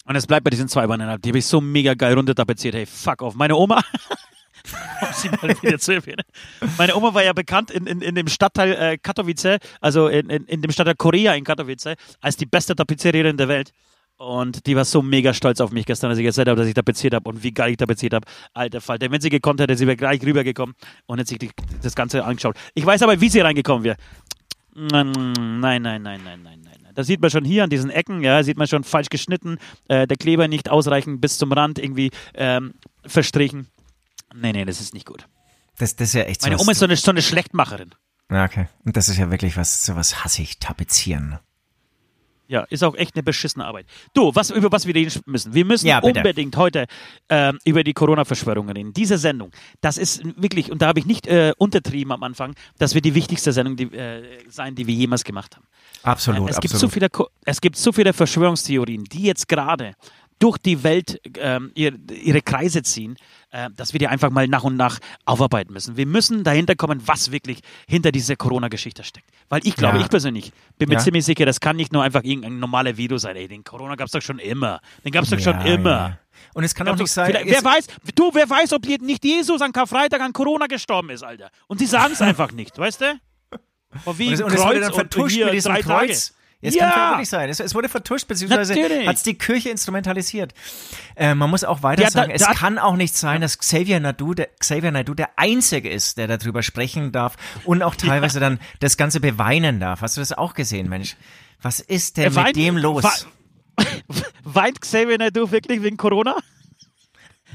Und 0.05 0.15
es 0.17 0.27
bleibt 0.27 0.45
bei 0.45 0.51
diesen 0.51 0.69
zwei 0.69 0.87
Bahnen. 0.87 1.21
Die 1.21 1.29
habe 1.31 1.39
ich 1.39 1.47
so 1.47 1.61
mega 1.61 1.95
geil 1.95 2.15
runtertapeziert. 2.15 2.75
Hey, 2.77 2.87
fuck 2.87 3.21
off. 3.23 3.35
Meine 3.35 3.57
Oma, 3.57 3.83
um 5.03 5.09
sie 5.13 5.29
mal 5.29 5.63
wieder 5.63 5.79
zu 5.79 5.93
erwähnen. 5.93 6.23
Meine 6.79 6.95
Oma 6.97 7.13
war 7.13 7.25
ja 7.25 7.33
bekannt 7.33 7.71
in, 7.73 7.87
in, 7.87 8.01
in 8.01 8.15
dem 8.15 8.29
Stadtteil 8.29 8.73
äh, 8.73 8.99
Katowice, 8.99 9.59
also 9.81 10.09
in, 10.09 10.31
in, 10.31 10.45
in 10.45 10.63
dem 10.63 10.71
Stadtteil 10.71 10.95
Korea 10.95 11.35
in 11.35 11.45
Katowice, 11.45 11.97
als 12.21 12.37
die 12.37 12.47
beste 12.47 12.75
Tapeziererin 12.77 13.37
der 13.37 13.49
Welt. 13.49 13.73
Und 14.19 14.67
die 14.67 14.75
war 14.77 14.85
so 14.87 15.03
mega 15.03 15.35
stolz 15.35 15.61
auf 15.61 15.73
mich 15.73 15.85
gestern, 15.85 16.09
als 16.11 16.19
ich 16.19 16.25
erzählt 16.25 16.49
habe, 16.49 16.59
dass 16.59 16.67
ich 16.69 16.75
tapeziert 16.75 17.13
habe 17.15 17.29
und 17.29 17.43
wie 17.43 17.53
geil 17.53 17.73
ich 17.73 17.77
tapeziert 17.77 18.15
habe. 18.15 18.27
Alter 18.55 18.81
Falter, 18.81 19.11
wenn 19.11 19.21
sie 19.21 19.29
gekonnt 19.29 19.61
hätte, 19.61 19.77
sie 19.77 19.87
wäre 19.87 19.97
gleich 19.97 20.23
rübergekommen 20.23 20.75
und 21.07 21.19
hätte 21.19 21.29
sich 21.29 21.39
die, 21.39 21.51
das 21.83 21.95
Ganze 21.95 22.25
angeschaut. 22.25 22.57
Ich 22.75 22.87
weiß 22.87 23.03
aber, 23.03 23.21
wie 23.21 23.29
sie 23.29 23.41
reingekommen 23.41 23.85
wäre. 23.85 23.97
Nein, 24.75 25.13
nein, 25.13 25.83
nein, 25.83 26.03
nein, 26.03 26.03
nein, 26.03 26.43
nein, 26.43 26.61
nein. 26.65 26.93
Das 26.95 27.07
sieht 27.07 27.21
man 27.21 27.31
schon 27.31 27.45
hier 27.45 27.65
an 27.65 27.71
diesen 27.71 27.91
Ecken, 27.91 28.23
ja, 28.23 28.43
sieht 28.43 28.57
man 28.57 28.67
schon 28.67 28.85
falsch 28.85 29.09
geschnitten, 29.11 29.59
äh, 29.89 30.07
der 30.07 30.17
Kleber 30.17 30.49
nicht 30.49 30.71
ausreichend 30.71 31.21
bis 31.21 31.37
zum 31.37 31.53
Rand 31.53 31.79
irgendwie 31.79 32.11
ähm, 32.35 32.73
verstrichen. 33.05 33.69
Nee, 34.35 34.53
nee, 34.53 34.65
das 34.65 34.81
ist 34.81 34.95
nicht 34.95 35.07
gut. 35.07 35.29
Das, 35.79 35.95
das 35.97 36.09
ist 36.09 36.15
ja 36.15 36.23
echt 36.23 36.41
so. 36.41 36.47
Meine 36.47 36.55
was- 36.57 36.63
Oma 36.63 36.73
ist 36.73 36.79
so 36.79 36.87
eine, 36.87 36.97
so 36.97 37.11
eine 37.11 37.21
Schlechtmacherin. 37.23 37.91
Ja, 38.31 38.45
okay. 38.45 38.67
Und 38.85 38.97
das 38.97 39.09
ist 39.11 39.19
ja 39.19 39.31
wirklich 39.31 39.57
was, 39.59 39.85
sowas 39.85 40.25
hasse 40.25 40.41
ich, 40.43 40.59
tapezieren. 40.59 41.39
Ja, 42.49 42.63
ist 42.71 42.85
auch 42.85 42.95
echt 42.95 43.17
eine 43.17 43.23
beschissene 43.23 43.65
Arbeit. 43.65 43.87
Du, 44.15 44.35
was, 44.35 44.51
über 44.51 44.71
was 44.71 44.87
wir 44.87 44.95
reden 44.95 45.21
müssen. 45.27 45.53
Wir 45.53 45.65
müssen 45.65 45.87
Ja, 45.87 45.99
unbedingt 45.99 46.57
heute 46.57 46.87
ähm, 47.29 47.59
über 47.65 47.83
die 47.83 47.93
Corona-Verschwörung 47.93 48.69
reden. 48.69 48.93
Diese 48.93 49.19
Sendung, 49.19 49.51
das 49.81 49.99
ist 49.99 50.23
wirklich, 50.41 50.71
und 50.71 50.81
da 50.83 50.89
habe 50.89 51.01
ich 51.01 51.07
nicht 51.07 51.27
äh, 51.27 51.53
untertrieben 51.59 52.13
am 52.13 52.23
Anfang, 52.23 52.55
das 52.79 52.95
wird 52.95 53.05
die 53.05 53.15
wichtigste 53.15 53.53
Sendung 53.53 53.77
die, 53.77 53.85
äh, 53.85 54.23
sein, 54.49 54.75
die 54.75 54.87
wir 54.87 54.95
jemals 54.95 55.25
gemacht 55.25 55.57
haben. 55.57 55.67
Absolut, 56.03 56.51
es, 56.51 56.61
gibt 56.61 56.75
absolut. 56.75 56.93
so 56.93 56.95
viele, 56.95 57.09
es 57.45 57.61
gibt 57.61 57.77
so 57.77 57.91
viele 57.93 58.13
Verschwörungstheorien, 58.13 59.05
die 59.05 59.23
jetzt 59.23 59.49
gerade 59.49 59.95
durch 60.39 60.59
die 60.59 60.83
Welt 60.85 61.21
ähm, 61.39 61.71
ihr, 61.75 61.95
ihre 62.11 62.43
Kreise 62.43 62.83
ziehen, 62.83 63.17
äh, 63.51 63.71
dass 63.75 63.93
wir 63.95 63.99
die 63.99 64.07
einfach 64.07 64.31
mal 64.31 64.47
nach 64.49 64.65
und 64.65 64.77
nach 64.77 64.99
aufarbeiten 65.25 65.73
müssen. 65.73 65.97
Wir 65.97 66.05
müssen 66.07 66.45
dahinter 66.45 66.75
kommen, 66.77 67.01
was 67.07 67.33
wirklich 67.33 67.61
hinter 67.89 68.13
dieser 68.13 68.37
Corona-Geschichte 68.37 69.03
steckt. 69.03 69.29
Weil 69.49 69.61
ich 69.65 69.77
glaube, 69.77 69.97
Ja. 69.97 70.05
ich 70.05 70.11
persönlich 70.11 70.53
bin 70.79 70.89
mir 70.91 70.97
Ja. 70.97 71.01
ziemlich 71.01 71.25
sicher, 71.25 71.47
das 71.47 71.59
kann 71.61 71.77
nicht 71.77 71.93
nur 71.93 72.03
einfach 72.03 72.23
irgendein 72.23 72.59
normaler 72.59 72.97
Virus 72.99 73.23
sein. 73.23 73.37
Ey, 73.37 73.49
den 73.49 73.65
Corona 73.65 73.95
gab 73.95 74.07
es 74.07 74.13
doch 74.13 74.21
schon 74.21 74.39
immer. 74.39 74.81
Den 75.05 75.13
gab 75.13 75.25
es 75.25 75.31
doch 75.31 75.41
schon 75.41 75.55
Ja, 75.61 75.75
immer. 75.75 75.91
ja. 75.91 76.19
Und 76.53 76.65
es 76.65 76.75
kann 76.75 76.87
auch 76.89 76.97
nicht 76.97 77.11
sein. 77.11 77.33
wer 77.45 77.65
weiß, 77.65 77.87
du, 78.15 78.31
wer 78.35 78.49
weiß, 78.49 78.75
ob 78.75 78.85
nicht 78.85 79.25
Jesus 79.25 79.63
an 79.63 79.73
Karfreitag 79.73 80.21
an 80.21 80.35
Corona 80.35 80.67
gestorben 80.67 81.09
ist, 81.11 81.23
Alter. 81.23 81.51
Und 81.67 81.79
sie 81.79 81.87
sagen 81.87 82.13
es 82.13 82.21
einfach 82.23 82.53
nicht, 82.53 82.77
weißt 82.79 83.01
du? 83.01 83.21
Und 84.05 84.19
wie 84.19 84.29
Und 84.29 84.35
ein 84.35 84.43
und 84.45 84.51
wurde 84.53 84.57
Kreuz 84.63 84.81
dann 84.81 84.89
und 84.89 84.95
vertuscht 84.95 85.35
hier 85.35 85.47
mit 85.47 85.55
diesem 85.55 85.73
drei 85.73 85.81
Tage. 85.81 86.13
Es 86.63 86.75
Ja. 86.75 86.91
kann 86.91 87.11
wirklich 87.13 87.29
sein. 87.29 87.49
Es, 87.51 87.61
es 87.61 87.75
wurde 87.75 87.89
vertuscht, 87.89 88.27
beziehungsweise 88.29 88.75
hat 89.07 89.15
es 89.17 89.23
die 89.23 89.35
Kirche 89.35 89.69
instrumentalisiert. 89.69 90.55
Äh, 91.15 91.35
man 91.35 91.51
muss 91.51 91.65
auch 91.65 91.83
weiter 91.83 92.03
Ja, 92.03 92.09
da- 92.09 92.13
sagen, 92.13 92.31
es 92.33 92.43
da- 92.43 92.55
kann 92.55 92.79
auch 92.79 92.97
nicht 92.97 93.15
sein, 93.15 93.41
dass 93.43 93.59
Xavier 93.59 94.01
Nadu, 94.01 94.33
der, 94.35 94.49
Xavier 94.59 94.91
Nadu 94.91 95.15
der 95.15 95.31
Einzige 95.37 95.91
ist, 95.91 96.17
der 96.19 96.27
darüber 96.29 96.63
sprechen 96.63 97.13
darf 97.13 97.37
und 97.65 97.83
auch 97.83 97.95
teilweise 97.97 98.41
dann 98.41 98.59
das 98.81 98.97
Ganze 98.97 99.21
beweinen 99.21 99.81
darf. 99.81 100.01
Hast 100.01 100.17
du 100.17 100.21
das 100.23 100.33
auch 100.33 100.55
gesehen, 100.55 100.89
Mensch? 100.89 101.17
Was 101.61 101.81
ist 101.81 102.17
denn 102.17 102.25
Er 102.25 102.31
mit 102.31 102.37
weint- 102.39 102.57
dem 102.57 102.77
los? 102.79 103.27
Weint 104.45 104.81
Xavier 104.81 105.19
Naidoo 105.19 105.51
wirklich 105.51 105.83
wegen 105.83 105.97
Corona? 105.99 106.37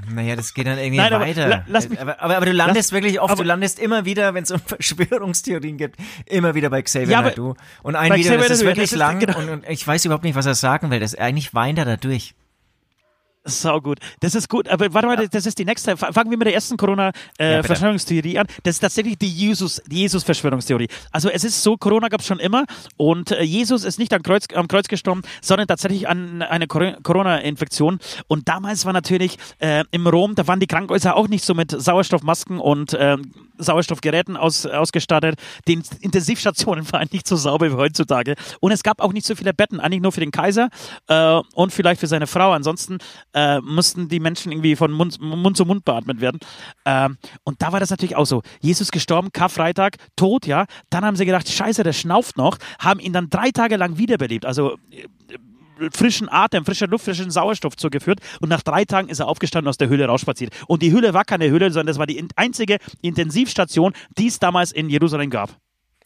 Naja, 0.09 0.35
das 0.35 0.53
geht 0.53 0.67
dann 0.67 0.77
irgendwie 0.77 0.97
Nein, 0.97 1.13
aber 1.13 1.25
weiter. 1.25 1.47
la- 1.47 1.63
lass 1.67 1.89
mich- 1.89 1.99
aber, 1.99 2.21
aber, 2.21 2.37
aber 2.37 2.45
du 2.45 2.51
landest 2.53 2.91
wirklich 2.91 3.19
oft, 3.21 3.31
aber- 3.31 3.43
du 3.43 3.47
landest 3.47 3.79
immer 3.79 4.05
wieder, 4.05 4.33
wenn 4.33 4.43
es 4.43 4.51
um 4.51 4.59
Verschwörungstheorien 4.65 5.77
gibt, 5.77 5.97
immer 6.25 6.55
wieder 6.55 6.69
bei 6.69 6.81
Xavier 6.81 7.07
Ja, 7.09 7.19
aber- 7.19 7.29
Naidu. 7.29 7.55
Und 7.83 7.95
ein 7.95 8.13
Video, 8.13 8.37
das 8.37 8.49
ist 8.49 8.61
wirklich 8.65 8.85
das 8.89 8.91
ist- 8.93 8.97
lang 8.97 9.19
genau. 9.19 9.37
und, 9.37 9.49
und 9.49 9.65
ich 9.69 9.85
weiß 9.85 10.05
überhaupt 10.05 10.23
nicht, 10.23 10.35
was 10.35 10.45
er 10.45 10.55
sagen 10.55 10.89
will. 10.91 10.99
Das, 10.99 11.15
eigentlich 11.15 11.53
weint 11.53 11.77
er 11.77 11.85
da 11.85 11.97
durch. 11.97 12.33
Sau 13.43 13.81
gut. 13.81 13.97
Das 14.19 14.35
ist 14.35 14.49
gut. 14.49 14.67
Aber 14.67 14.93
warte 14.93 15.07
mal, 15.07 15.27
das 15.27 15.45
ist 15.47 15.57
die 15.57 15.65
nächste. 15.65 15.97
Fangen 15.97 16.29
wir 16.29 16.37
mit 16.37 16.45
der 16.45 16.53
ersten 16.53 16.73
Ja, 16.75 16.85
bitte. 16.85 17.11
Corona-Verschwörungstheorie 17.39 18.37
an. 18.37 18.45
Das 18.63 18.75
ist 18.75 18.79
tatsächlich 18.81 19.17
die 19.17 19.29
Jesus- 19.29 19.81
Jesus-Verschwörungstheorie. 19.89 20.87
also 21.11 21.27
es 21.29 21.43
ist 21.43 21.63
so, 21.63 21.75
Corona 21.75 22.07
gab 22.09 22.21
es 22.21 22.27
schon 22.27 22.39
immer 22.39 22.65
und 22.97 23.31
äh, 23.31 23.41
Jesus 23.41 23.83
ist 23.83 23.97
nicht 23.97 24.13
am 24.13 24.21
Kreuz, 24.21 24.45
am 24.53 24.67
Kreuz 24.67 24.87
gestorben, 24.87 25.23
sondern 25.41 25.67
tatsächlich 25.67 26.07
an 26.07 26.43
einer 26.43 26.67
Cor- 26.67 26.97
Corona-Infektion. 27.01 27.97
Und 28.27 28.47
damals 28.47 28.85
war 28.85 28.93
natürlich 28.93 29.37
äh, 29.59 29.85
im 29.89 30.05
Rom, 30.05 30.35
da 30.35 30.45
waren 30.47 30.59
die 30.59 30.67
Krankenhäuser 30.67 31.15
auch 31.15 31.27
nicht 31.27 31.43
so 31.43 31.55
mit 31.55 31.71
Sauerstoffmasken 31.71 32.59
und 32.59 32.93
äh, 32.93 33.17
Sauerstoffgeräten 33.61 34.37
aus, 34.37 34.65
ausgestattet. 34.65 35.35
Die 35.67 35.81
Intensivstationen 36.01 36.91
waren 36.91 37.07
nicht 37.11 37.27
so 37.27 37.35
sauber 37.35 37.71
wie 37.71 37.75
heutzutage. 37.75 38.35
Und 38.59 38.71
es 38.71 38.83
gab 38.83 39.01
auch 39.01 39.13
nicht 39.13 39.25
so 39.25 39.35
viele 39.35 39.53
Betten, 39.53 39.79
eigentlich 39.79 40.01
nur 40.01 40.11
für 40.11 40.19
den 40.19 40.31
Kaiser 40.31 40.69
äh, 41.07 41.39
und 41.53 41.71
vielleicht 41.71 41.99
für 41.99 42.07
seine 42.07 42.27
Frau. 42.27 42.51
Ansonsten 42.51 42.97
äh, 43.33 43.59
mussten 43.61 44.07
die 44.07 44.19
Menschen 44.19 44.51
irgendwie 44.51 44.75
von 44.75 44.91
Mund, 44.91 45.19
Mund 45.21 45.57
zu 45.57 45.65
Mund 45.65 45.85
beatmet 45.85 46.21
werden. 46.21 46.39
Ähm, 46.85 47.17
und 47.43 47.61
da 47.61 47.71
war 47.71 47.79
das 47.79 47.89
natürlich 47.89 48.15
auch 48.15 48.25
so. 48.25 48.41
Jesus 48.59 48.91
gestorben, 48.91 49.31
Karfreitag, 49.31 49.97
tot, 50.15 50.45
ja. 50.45 50.65
Dann 50.89 51.05
haben 51.05 51.15
sie 51.15 51.25
gedacht, 51.25 51.49
scheiße, 51.49 51.83
der 51.83 51.93
schnauft 51.93 52.37
noch, 52.37 52.57
haben 52.79 52.99
ihn 52.99 53.13
dann 53.13 53.29
drei 53.29 53.51
Tage 53.51 53.77
lang 53.77 53.97
wiederbelebt. 53.97 54.45
Also 54.45 54.77
frischen 55.91 56.29
Atem, 56.29 56.65
frischer 56.65 56.87
Luft, 56.87 57.05
frischen 57.05 57.31
Sauerstoff 57.31 57.75
zugeführt 57.75 58.19
und 58.39 58.49
nach 58.49 58.61
drei 58.61 58.85
Tagen 58.85 59.09
ist 59.09 59.19
er 59.19 59.27
aufgestanden 59.27 59.69
aus 59.69 59.77
der 59.77 59.89
Höhle 59.89 60.05
rausspaziert. 60.05 60.53
Und 60.67 60.81
die 60.81 60.91
Höhle 60.91 61.13
war 61.13 61.25
keine 61.25 61.49
Höhle, 61.49 61.71
sondern 61.71 61.87
das 61.87 61.97
war 61.97 62.07
die 62.07 62.23
einzige 62.35 62.77
Intensivstation, 63.01 63.93
die 64.17 64.27
es 64.27 64.39
damals 64.39 64.71
in 64.71 64.89
Jerusalem 64.89 65.29
gab. 65.29 65.57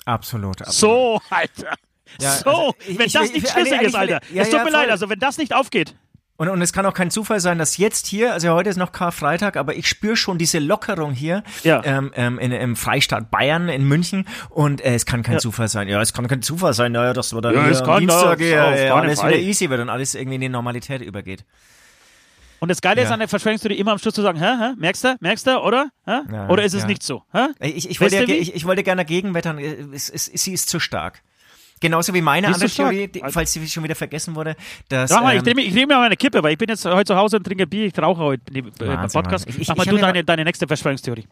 Absolut. 0.06 0.62
absolut. 0.62 0.74
So, 0.74 1.22
Alter. 1.30 1.76
Ja, 2.22 2.32
so, 2.32 2.50
also 2.50 2.76
ich, 2.88 2.98
wenn 3.00 3.08
ich, 3.08 3.14
das 3.14 3.26
ich, 3.28 3.34
nicht 3.34 3.50
schlüssig 3.50 3.82
ist, 3.82 3.96
Alter. 3.96 4.22
Es 4.34 4.50
tut 4.50 4.60
ja, 4.60 4.64
mir 4.64 4.72
leid, 4.72 4.90
also 4.90 5.10
wenn 5.10 5.20
das 5.20 5.38
nicht 5.38 5.54
aufgeht. 5.54 5.96
Und, 6.38 6.50
und 6.50 6.62
es 6.62 6.74
kann 6.74 6.86
auch 6.86 6.94
kein 6.94 7.12
Zufall 7.12 7.40
sein, 7.40 7.58
dass 7.58 7.78
jetzt 7.78 8.08
hier, 8.08 8.34
also 8.34 8.50
heute 8.50 8.70
ist 8.70 8.76
noch 8.76 8.92
Karfreitag, 8.92 9.56
aber 9.56 9.76
ich 9.76 9.88
spüre 9.88 10.18
schon 10.18 10.38
diese 10.38 10.60
Lockerung 10.60 11.14
hier 11.14 11.44
ja. 11.64 11.82
ähm, 11.86 12.12
ähm, 12.16 12.40
in, 12.40 12.52
im 12.52 12.76
Freistaat 12.76 13.32
Bayern 13.32 13.70
in 13.70 13.88
München 13.88 14.28
und 14.50 14.82
äh, 14.82 14.96
es 14.96 15.06
kann 15.06 15.24
kein 15.24 15.36
ja. 15.36 15.40
Zufall 15.40 15.70
sein. 15.70 15.88
Ja, 15.88 16.02
es 16.02 16.12
kann 16.12 16.28
kein 16.28 16.42
Zufall 16.42 16.74
sein, 16.74 16.92
naja, 16.92 17.14
dass 17.14 17.34
wir 17.34 17.40
dann 17.40 17.56
ja, 17.56 17.68
es 17.70 17.84
kann 17.84 18.00
Dienstag 18.00 18.42
ja, 18.42 18.76
ja, 18.76 18.96
alles 18.96 19.24
wieder 19.24 19.38
easy 19.38 19.70
wird 19.70 19.80
und 19.80 19.90
alles 19.90 20.14
irgendwie 20.14 20.36
in 20.36 20.42
die 20.42 20.50
Normalität 20.50 21.02
übergeht. 21.02 21.46
Und 22.60 22.70
das 22.70 22.82
Geile 22.82 23.02
ja. 23.02 23.08
ist 23.08 23.14
an 23.14 23.20
der 23.20 23.28
Verschwörungstheorie 23.28 23.78
immer 23.78 23.92
am 23.92 24.00
Schluss 24.00 24.16
zu 24.16 24.22
sagen, 24.22 24.40
hä, 24.40 24.56
hä, 24.60 24.74
merkst 24.78 25.04
du, 25.04 25.16
merkst 25.20 25.48
du, 25.48 25.58
oder? 25.62 25.90
Hä? 26.06 26.20
Ja, 26.32 26.50
oder 26.50 26.64
ist 26.64 26.74
es 26.74 26.86
nicht 26.86 27.04
so? 27.04 27.24
Hä? 27.32 27.48
Ich, 27.60 27.90
ich, 27.90 28.02
wollte, 28.02 28.16
ja, 28.16 28.24
ich, 28.24 28.56
ich 28.56 28.66
wollte 28.66 28.84
gerne 28.84 29.02
dagegen 29.02 29.34
wettern, 29.34 29.60
es, 29.60 30.10
es, 30.10 30.26
sie 30.26 30.54
ist 30.54 30.70
zu 30.70 30.80
stark. 30.80 31.22
Genauso 31.82 32.14
wie 32.14 32.22
meine 32.22 32.48
andere 32.48 32.70
Theorie, 32.70 33.08
die, 33.08 33.22
falls 33.28 33.52
sie 33.52 33.68
schon 33.68 33.84
wieder 33.84 33.96
vergessen 33.96 34.36
wurde, 34.36 34.56
dass. 34.88 35.10
Sag 35.10 35.22
mal, 35.22 35.34
ähm, 35.34 35.40
ich 35.40 35.44
nehme 35.44 35.62
ich 35.62 35.74
nehm 35.74 35.88
mir 35.88 35.96
mal 35.96 36.06
eine 36.06 36.16
Kippe, 36.16 36.42
weil 36.42 36.54
ich 36.54 36.58
bin 36.58 36.70
jetzt 36.70 36.86
heute 36.86 37.06
zu 37.06 37.16
Hause 37.16 37.38
und 37.38 37.44
trinke 37.44 37.68
Bier, 37.68 37.88
ich 37.88 38.00
rauche 38.00 38.22
heute 38.22 38.44
im 38.54 38.72
Podcast. 38.72 39.48
Ich, 39.50 39.60
ich, 39.60 39.68
Sag 39.68 39.78
mal 39.78 39.86
du 39.86 39.98
deine, 39.98 40.24
deine 40.24 40.44
nächste 40.46 40.68
Verschwörungstheorie. 40.68 41.28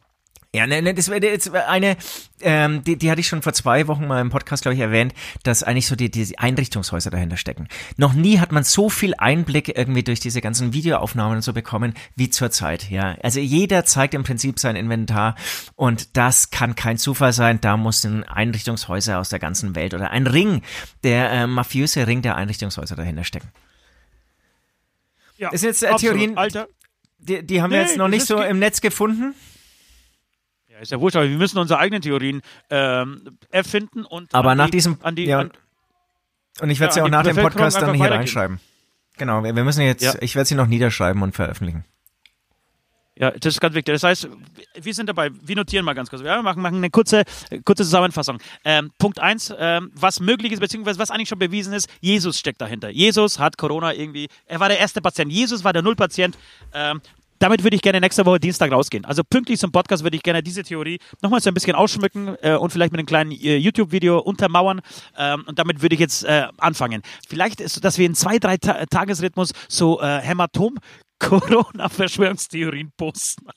Ja, 0.55 0.67
ne, 0.67 0.83
ne, 0.83 0.93
das 0.93 1.09
wäre 1.09 1.25
jetzt 1.25 1.51
eine, 1.51 1.97
ähm, 2.41 2.83
die, 2.83 2.95
die 2.95 3.09
hatte 3.09 3.19
ich 3.19 3.27
schon 3.27 3.41
vor 3.41 3.53
zwei 3.53 3.87
Wochen 3.87 4.05
mal 4.05 4.21
im 4.21 4.29
Podcast, 4.29 4.61
glaube 4.61 4.75
ich, 4.75 4.81
erwähnt, 4.81 5.15
dass 5.41 5.63
eigentlich 5.63 5.87
so 5.87 5.95
die, 5.95 6.11
die 6.11 6.37
Einrichtungshäuser 6.37 7.09
dahinter 7.09 7.37
stecken. 7.37 7.67
Noch 7.97 8.13
nie 8.13 8.37
hat 8.37 8.51
man 8.51 8.63
so 8.63 8.87
viel 8.87 9.15
Einblick 9.17 9.75
irgendwie 9.75 10.03
durch 10.03 10.19
diese 10.19 10.41
ganzen 10.41 10.71
Videoaufnahmen 10.71 11.37
und 11.37 11.41
so 11.41 11.53
bekommen 11.53 11.95
wie 12.15 12.29
zurzeit. 12.29 12.91
Ja, 12.91 13.17
also 13.23 13.39
jeder 13.39 13.83
zeigt 13.85 14.13
im 14.13 14.21
Prinzip 14.21 14.59
sein 14.59 14.75
Inventar 14.75 15.35
und 15.75 16.15
das 16.17 16.51
kann 16.51 16.75
kein 16.75 16.99
Zufall 16.99 17.33
sein. 17.33 17.59
Da 17.59 17.75
muss 17.75 18.03
ein 18.03 18.23
Einrichtungshäuser 18.23 19.17
aus 19.17 19.29
der 19.29 19.39
ganzen 19.39 19.73
Welt 19.73 19.95
oder 19.95 20.11
ein 20.11 20.27
Ring, 20.27 20.61
der 21.03 21.31
äh, 21.31 21.47
mafiöse 21.47 22.05
Ring 22.05 22.21
der 22.21 22.35
Einrichtungshäuser 22.35 22.95
dahinter 22.95 23.23
stecken. 23.23 23.49
Ja, 25.37 25.49
das 25.49 25.61
sind 25.61 25.69
jetzt 25.69 25.81
äh, 25.81 25.95
Theorien, 25.95 26.37
Alter. 26.37 26.67
Die, 27.17 27.43
die 27.43 27.59
haben 27.59 27.71
nee, 27.71 27.77
wir 27.77 27.81
jetzt 27.81 27.97
noch 27.97 28.07
nicht 28.07 28.27
so 28.27 28.39
im 28.39 28.59
Netz 28.59 28.81
gefunden. 28.81 29.33
Ja, 30.83 30.85
ist 30.85 30.91
ja 30.91 30.99
wurscht, 30.99 31.15
aber 31.15 31.29
wir 31.29 31.37
müssen 31.37 31.57
unsere 31.59 31.79
eigenen 31.79 32.01
Theorien 32.01 32.41
ähm, 32.69 33.37
erfinden 33.49 34.03
und. 34.03 34.35
Aber 34.35 34.53
nach 34.53 34.65
die, 34.65 34.71
diesem. 34.71 34.97
An 35.01 35.15
die, 35.15 35.25
ja, 35.25 35.39
an, 35.39 35.51
und 36.59 36.69
ich 36.69 36.79
werde 36.79 36.91
ja, 36.91 36.93
sie 36.93 37.01
auch 37.01 37.09
nach 37.09 37.23
dem 37.23 37.37
Podcast 37.37 37.81
dann 37.81 37.93
hier 37.93 38.11
reinschreiben. 38.11 38.59
Genau, 39.17 39.43
wir, 39.43 39.55
wir 39.55 39.63
müssen 39.63 39.81
jetzt, 39.81 40.03
ja. 40.03 40.13
ich 40.19 40.35
werde 40.35 40.47
sie 40.47 40.55
noch 40.55 40.67
niederschreiben 40.67 41.21
und 41.21 41.33
veröffentlichen. 41.33 41.85
Ja, 43.15 43.31
das 43.31 43.53
ist 43.53 43.61
ganz 43.61 43.75
wichtig. 43.75 43.93
Das 43.93 44.03
heißt, 44.03 44.27
wir 44.81 44.93
sind 44.93 45.07
dabei, 45.07 45.29
wir 45.31 45.55
notieren 45.55 45.85
mal 45.85 45.93
ganz 45.93 46.09
kurz. 46.09 46.23
Wir 46.23 46.41
machen, 46.41 46.61
machen 46.61 46.77
eine 46.77 46.89
kurze, 46.89 47.23
kurze 47.63 47.83
Zusammenfassung. 47.83 48.39
Ähm, 48.65 48.91
Punkt 48.97 49.19
eins, 49.19 49.53
ähm, 49.55 49.91
was 49.93 50.19
möglich 50.19 50.51
ist, 50.51 50.59
beziehungsweise 50.59 50.97
was 50.97 51.11
eigentlich 51.11 51.29
schon 51.29 51.37
bewiesen 51.37 51.73
ist, 51.73 51.87
Jesus 52.01 52.39
steckt 52.39 52.59
dahinter. 52.59 52.89
Jesus 52.89 53.37
hat 53.37 53.57
Corona 53.57 53.93
irgendwie, 53.93 54.29
er 54.47 54.59
war 54.59 54.67
der 54.67 54.79
erste 54.79 54.99
Patient. 54.99 55.31
Jesus 55.31 55.63
war 55.63 55.73
der 55.73 55.83
Nullpatient. 55.83 56.37
Ähm, 56.73 57.01
damit 57.39 57.63
würde 57.63 57.75
ich 57.75 57.81
gerne 57.81 57.99
nächste 57.99 58.25
Woche 58.25 58.39
Dienstag 58.39 58.71
rausgehen. 58.71 59.05
Also 59.05 59.23
pünktlich 59.23 59.59
zum 59.59 59.71
Podcast 59.71 60.03
würde 60.03 60.17
ich 60.17 60.23
gerne 60.23 60.41
diese 60.41 60.63
Theorie 60.63 60.99
nochmal 61.21 61.41
so 61.41 61.49
ein 61.49 61.53
bisschen 61.53 61.75
ausschmücken 61.75 62.35
äh, 62.41 62.55
und 62.55 62.71
vielleicht 62.71 62.91
mit 62.91 62.99
einem 62.99 63.05
kleinen 63.05 63.31
äh, 63.31 63.57
YouTube-Video 63.57 64.19
untermauern. 64.19 64.81
Ähm, 65.17 65.43
und 65.47 65.59
damit 65.59 65.81
würde 65.81 65.95
ich 65.95 66.01
jetzt 66.01 66.23
äh, 66.23 66.47
anfangen. 66.57 67.01
Vielleicht 67.27 67.61
ist 67.61 67.83
dass 67.83 67.97
wir 67.97 68.05
in 68.05 68.15
zwei, 68.15 68.39
drei 68.39 68.57
Ta 68.57 68.85
Tagesrhythmus 68.85 69.51
so 69.67 70.01
äh, 70.01 70.19
Hämatom 70.19 70.77
Corona-Verschwörungstheorien 71.19 72.91
posten. 72.97 73.47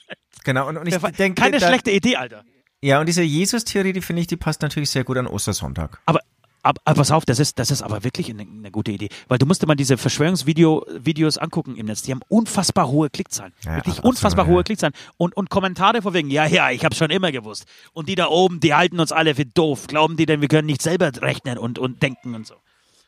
Genau, 0.45 0.69
und, 0.69 0.77
und 0.77 0.87
ich 0.87 0.97
denke. 0.97 1.41
Keine 1.41 1.61
schlechte 1.61 1.91
Idee, 1.91 2.17
Alter. 2.17 2.45
Ja, 2.83 3.01
und 3.01 3.07
diese 3.07 3.23
Jesus-Theorie, 3.23 3.93
die 3.93 4.03
finde 4.03 4.23
ich, 4.23 4.29
die 4.29 4.37
passt 4.37 4.63
natürlich 4.63 4.91
sehr 4.91 5.03
gut 5.03 5.17
an 5.17 5.27
Ostersonntag. 5.27 6.01
Aber 6.07 6.21
aber, 6.67 6.81
aber 6.85 6.97
pass 6.97 7.13
auf, 7.13 7.25
das 7.25 7.39
ist, 7.39 7.59
das 7.59 7.71
ist 7.71 7.83
aber 7.83 8.03
wirklich 8.03 8.29
eine, 8.29 8.43
eine 8.43 8.71
gute 8.73 8.91
Idee. 8.91 9.09
Weil 9.29 9.39
du 9.39 9.47
musst 9.47 9.63
dir 9.63 9.67
mal 9.67 9.77
diese 9.77 9.97
Verschwörungsvideos 9.97 11.39
angucken 11.39 11.77
im 11.77 11.87
Netz. 11.87 12.03
Die 12.03 12.11
haben 12.11 12.23
unfassbar 12.29 12.89
hohe 12.89 13.09
Klickzahlen. 13.09 13.53
Ja, 13.65 13.77
wirklich 13.77 13.99
absolut, 13.99 14.17
unfassbar 14.17 14.47
ja. 14.47 14.53
hohe 14.53 14.65
Klickzahlen. 14.65 14.95
Und, 15.17 15.37
und 15.37 15.49
Kommentare 15.49 16.03
von 16.03 16.13
wegen, 16.13 16.29
ja, 16.29 16.47
ja, 16.47 16.71
ich 16.71 16.85
habe 16.85 16.95
schon 16.95 17.11
immer 17.11 17.31
gewusst. 17.31 17.67
Und 17.93 18.09
die 18.09 18.17
da 18.17 18.27
oben, 18.27 18.59
die 18.59 18.75
halten 18.75 18.99
uns 18.99 19.13
alle 19.13 19.37
für 19.37 19.47
doof. 19.47 19.87
Glauben 19.87 20.17
die 20.17 20.27
denn, 20.27 20.41
wir 20.41 20.49
können 20.49 20.67
nicht 20.67 20.83
selber 20.83 21.11
rechnen 21.23 21.57
und, 21.57 21.79
und 21.79 22.03
denken 22.03 22.35
und 22.35 22.47
so. 22.47 22.57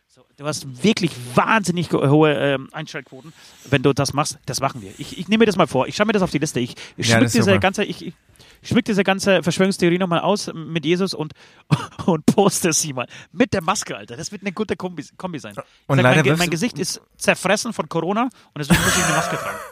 so 0.07 0.23
du 0.37 0.47
hast 0.47 0.85
wirklich 0.85 1.11
wahnsinnig 1.35 1.91
hohe 1.91 2.35
ähm, 2.35 2.69
Einschaltquoten, 2.71 3.33
wenn 3.71 3.83
du 3.83 3.93
das 3.93 4.13
machst. 4.13 4.39
Das 4.47 4.61
machen 4.61 4.83
wir. 4.83 4.93
Ich, 4.99 5.19
ich 5.19 5.27
nehme 5.27 5.43
mir 5.43 5.47
das 5.47 5.57
mal 5.57 5.67
vor. 5.67 5.89
Ich 5.89 5.97
schaue 5.97 6.07
mir 6.07 6.13
das 6.13 6.23
auf 6.23 6.31
die 6.31 6.39
Liste. 6.39 6.61
Ich, 6.61 6.77
ich 6.97 7.09
ja, 7.09 7.19
diese 7.21 7.59
ganze, 7.59 7.83
ich, 7.83 8.07
ich 8.07 8.15
schmück 8.63 8.85
diese 8.85 9.05
ganze 9.05 9.43
Verschwörungstheorie 9.43 9.99
nochmal 9.99 10.21
aus 10.21 10.51
mit 10.55 10.85
Jesus 10.85 11.15
und, 11.15 11.33
und 12.07 12.27
poste 12.27 12.73
sie 12.73 12.93
mal. 12.93 13.07
Mit 13.33 13.53
der 13.53 13.63
Maske, 13.63 13.97
Alter. 13.97 14.17
Das 14.17 14.33
wird 14.33 14.43
eine 14.43 14.53
gute 14.53 14.77
Kombi, 14.77 15.05
Kombi 15.17 15.39
sein. 15.39 15.55
Und 15.87 15.97
sag, 15.97 16.03
leider 16.03 16.25
mein, 16.31 16.39
mein 16.39 16.51
Gesicht 16.51 16.79
ist 16.79 17.01
zerfressen 17.17 17.73
von 17.73 17.89
Corona 17.89 18.25
und 18.25 18.59
deswegen 18.59 18.81
muss 18.83 18.97
ich 18.97 19.05
eine 19.05 19.15
Maske 19.15 19.37
tragen. 19.37 19.59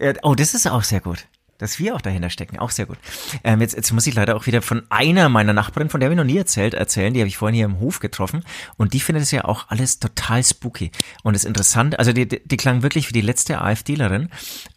Ja, 0.00 0.12
oh, 0.22 0.36
das 0.36 0.54
ist 0.54 0.64
auch 0.68 0.84
sehr 0.84 1.00
gut. 1.00 1.26
Dass 1.58 1.80
wir 1.80 1.96
auch 1.96 2.00
dahinter 2.00 2.30
stecken, 2.30 2.60
auch 2.60 2.70
sehr 2.70 2.86
gut. 2.86 2.98
Ähm, 3.42 3.60
jetzt, 3.60 3.74
jetzt 3.74 3.90
muss 3.90 4.06
ich 4.06 4.14
leider 4.14 4.36
auch 4.36 4.46
wieder 4.46 4.62
von 4.62 4.84
einer 4.90 5.28
meiner 5.28 5.52
Nachbarinnen, 5.52 5.90
von 5.90 5.98
der 5.98 6.06
habe 6.06 6.14
ich 6.14 6.18
noch 6.18 6.24
nie 6.24 6.38
erzählt, 6.38 6.72
erzählen. 6.72 7.12
Die 7.12 7.20
habe 7.20 7.26
ich 7.26 7.36
vorhin 7.36 7.56
hier 7.56 7.64
im 7.64 7.80
Hof 7.80 7.98
getroffen. 7.98 8.44
Und 8.76 8.94
die 8.94 9.00
findet 9.00 9.24
es 9.24 9.32
ja 9.32 9.44
auch 9.44 9.68
alles 9.68 9.98
total 9.98 10.44
spooky. 10.44 10.92
Und 11.24 11.34
das 11.34 11.44
Interessante, 11.44 11.98
also 11.98 12.12
die, 12.12 12.28
die 12.28 12.56
klang 12.56 12.82
wirklich 12.82 13.08
wie 13.08 13.12
die 13.12 13.22
letzte 13.22 13.60
AfDlerin. 13.60 14.28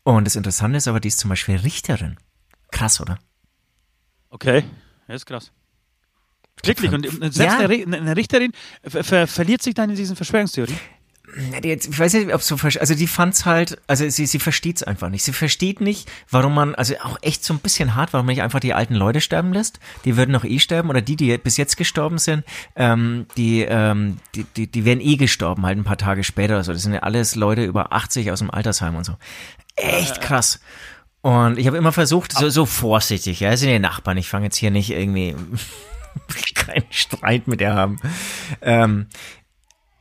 Und 0.04 0.26
das 0.26 0.36
Interessante 0.36 0.78
ist 0.78 0.88
aber, 0.88 1.00
die 1.00 1.10
ist 1.10 1.20
zum 1.20 1.30
Beispiel 1.30 1.58
Richterin. 1.58 2.18
Krass, 2.72 3.00
oder? 3.02 3.20
Okay, 4.30 4.64
das 5.08 5.18
ist 5.18 5.26
krass. 5.26 5.52
Wirklich. 6.64 6.92
Und 6.92 7.06
selbst 7.34 7.40
ja. 7.40 7.58
eine, 7.60 8.16
Richterin 8.16 8.52
ver 8.84 9.28
verliert 9.28 9.62
sich 9.62 9.74
dann 9.74 9.90
in 9.90 9.96
diesen 9.96 10.16
Verschwörungstheorien. 10.16 10.78
Jetzt, 11.64 11.88
ich 11.88 11.98
weiß 11.98 12.14
nicht, 12.16 12.34
ob 12.34 12.42
so, 12.42 12.58
also 12.58 12.94
die 12.94 13.08
fand's 13.08 13.46
halt, 13.46 13.80
also 13.88 14.08
sie, 14.10 14.26
sie 14.26 14.40
versteht's 14.40 14.84
einfach 14.84 15.10
nicht. 15.10 15.24
Sie 15.24 15.32
versteht 15.32 15.80
nicht, 15.80 16.12
warum 16.30 16.54
man, 16.54 16.76
also 16.76 16.96
auch 17.04 17.18
echt 17.22 17.46
so 17.46 17.54
ein 17.54 17.60
bisschen 17.60 17.96
hart, 17.96 18.12
warum 18.12 18.26
man 18.26 18.36
nicht 18.36 18.44
einfach 18.44 18.60
die 18.60 18.74
alten 18.74 18.96
Leute 18.96 19.22
sterben 19.22 19.54
lässt. 19.54 19.80
Die 20.04 20.18
würden 20.18 20.32
noch 20.32 20.44
eh 20.44 20.60
sterben 20.60 20.90
oder 20.90 21.02
die, 21.02 21.16
die 21.16 21.38
bis 21.38 21.56
jetzt 21.56 21.78
gestorben 21.78 22.18
sind, 22.18 22.44
ähm, 22.76 23.28
die, 23.38 23.62
ähm, 23.62 24.18
die, 24.36 24.44
die, 24.44 24.68
die 24.68 24.84
wären 24.84 25.00
eh 25.00 25.16
gestorben, 25.16 25.66
halt 25.66 25.78
ein 25.78 25.86
paar 25.86 25.98
Tage 25.98 26.24
später 26.26 26.56
oder 26.56 26.64
so. 26.66 26.74
Das 26.74 26.82
sind 26.82 26.94
ja 26.94 27.00
alles 27.00 27.36
Leute 27.36 27.64
über 27.64 27.94
80 27.94 28.30
aus 28.32 28.40
dem 28.40 28.52
Altersheim 28.52 28.96
und 28.96 29.06
so. 29.06 29.16
Echt 29.78 30.20
krass. 30.20 30.60
Und 31.22 31.60
ich 31.60 31.68
habe 31.68 31.78
immer 31.78 31.92
versucht, 31.92 32.32
so, 32.32 32.50
so 32.50 32.66
vorsichtig, 32.66 33.40
ja, 33.42 33.52
es 33.52 33.60
sind 33.60 33.70
ja 33.70 33.80
Nachbarn, 33.80 34.18
ich 34.18 34.28
fange 34.28 34.46
jetzt 34.46 34.58
hier 34.58 34.72
nicht 34.72 34.90
irgendwie 34.90 35.36
keinen 36.56 36.86
Streit 36.90 37.48
mit 37.48 37.60
der 37.60 37.76
haben. 37.76 38.00
Ähm, 38.62 39.08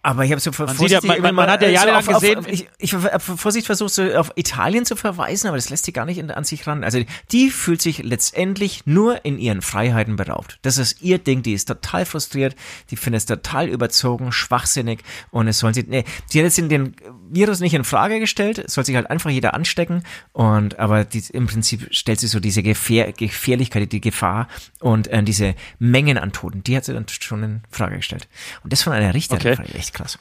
aber 0.02 0.24
ich 0.24 0.30
habe 0.30 0.40
so 0.40 0.50
man 0.50 0.74
vorsichtig, 0.74 1.10
ja, 1.10 1.20
man, 1.20 1.34
man, 1.34 1.50
hat 1.50 1.60
ja 1.60 1.68
jahrelang 1.68 2.02
so 2.02 2.12
gesehen. 2.12 2.38
Auf, 2.38 2.48
ich 2.48 2.66
ich 2.78 2.94
habe 2.94 3.20
vorsichtig 3.20 3.66
versucht, 3.66 3.92
so 3.92 4.02
auf 4.14 4.32
Italien 4.34 4.86
zu 4.86 4.96
verweisen, 4.96 5.48
aber 5.48 5.58
das 5.58 5.68
lässt 5.68 5.84
sie 5.84 5.92
gar 5.92 6.06
nicht 6.06 6.18
an 6.30 6.44
sich 6.44 6.66
ran. 6.66 6.84
Also 6.84 7.02
die 7.32 7.50
fühlt 7.50 7.82
sich 7.82 8.02
letztendlich 8.02 8.86
nur 8.86 9.26
in 9.26 9.38
ihren 9.38 9.60
Freiheiten 9.60 10.16
beraubt. 10.16 10.58
Das 10.62 10.78
ist 10.78 11.02
ihr 11.02 11.18
Ding, 11.18 11.42
die 11.42 11.52
ist 11.52 11.66
total 11.66 12.06
frustriert, 12.06 12.56
die 12.90 12.96
findet 12.96 13.20
es 13.20 13.26
total 13.26 13.68
überzogen, 13.68 14.32
schwachsinnig 14.32 15.00
und 15.30 15.48
es 15.48 15.58
sollen 15.58 15.74
sie, 15.74 15.84
nee, 15.86 16.04
die 16.32 16.38
hat 16.38 16.44
jetzt 16.44 16.56
den 16.56 16.96
Virus 17.28 17.60
nicht 17.60 17.74
in 17.74 17.84
Frage 17.84 18.20
gestellt, 18.20 18.58
es 18.58 18.74
soll 18.74 18.86
sich 18.86 18.96
halt 18.96 19.10
einfach 19.10 19.30
jeder 19.30 19.52
anstecken 19.52 20.04
und 20.32 20.78
aber 20.78 21.04
die, 21.04 21.22
im 21.32 21.46
Prinzip 21.46 21.88
stellt 21.90 22.20
sie 22.20 22.26
so 22.26 22.40
diese 22.40 22.62
Gefähr 22.62 23.12
Gefährlichkeit, 23.12 23.92
die 23.92 24.00
Gefahr 24.00 24.48
und 24.80 25.08
äh, 25.08 25.22
diese 25.22 25.54
Mengen 25.78 26.16
an 26.16 26.32
Toten, 26.32 26.64
die 26.64 26.74
hat 26.74 26.86
sie 26.86 26.94
dann 26.94 27.06
schon 27.08 27.42
in 27.42 27.60
Frage 27.70 27.96
gestellt. 27.96 28.28
Und 28.64 28.72
das 28.72 28.82
von 28.82 28.94
einer 28.94 29.12
Richterin 29.12 29.58
okay 29.58 29.89
echt 29.90 29.94
krass. 29.94 30.18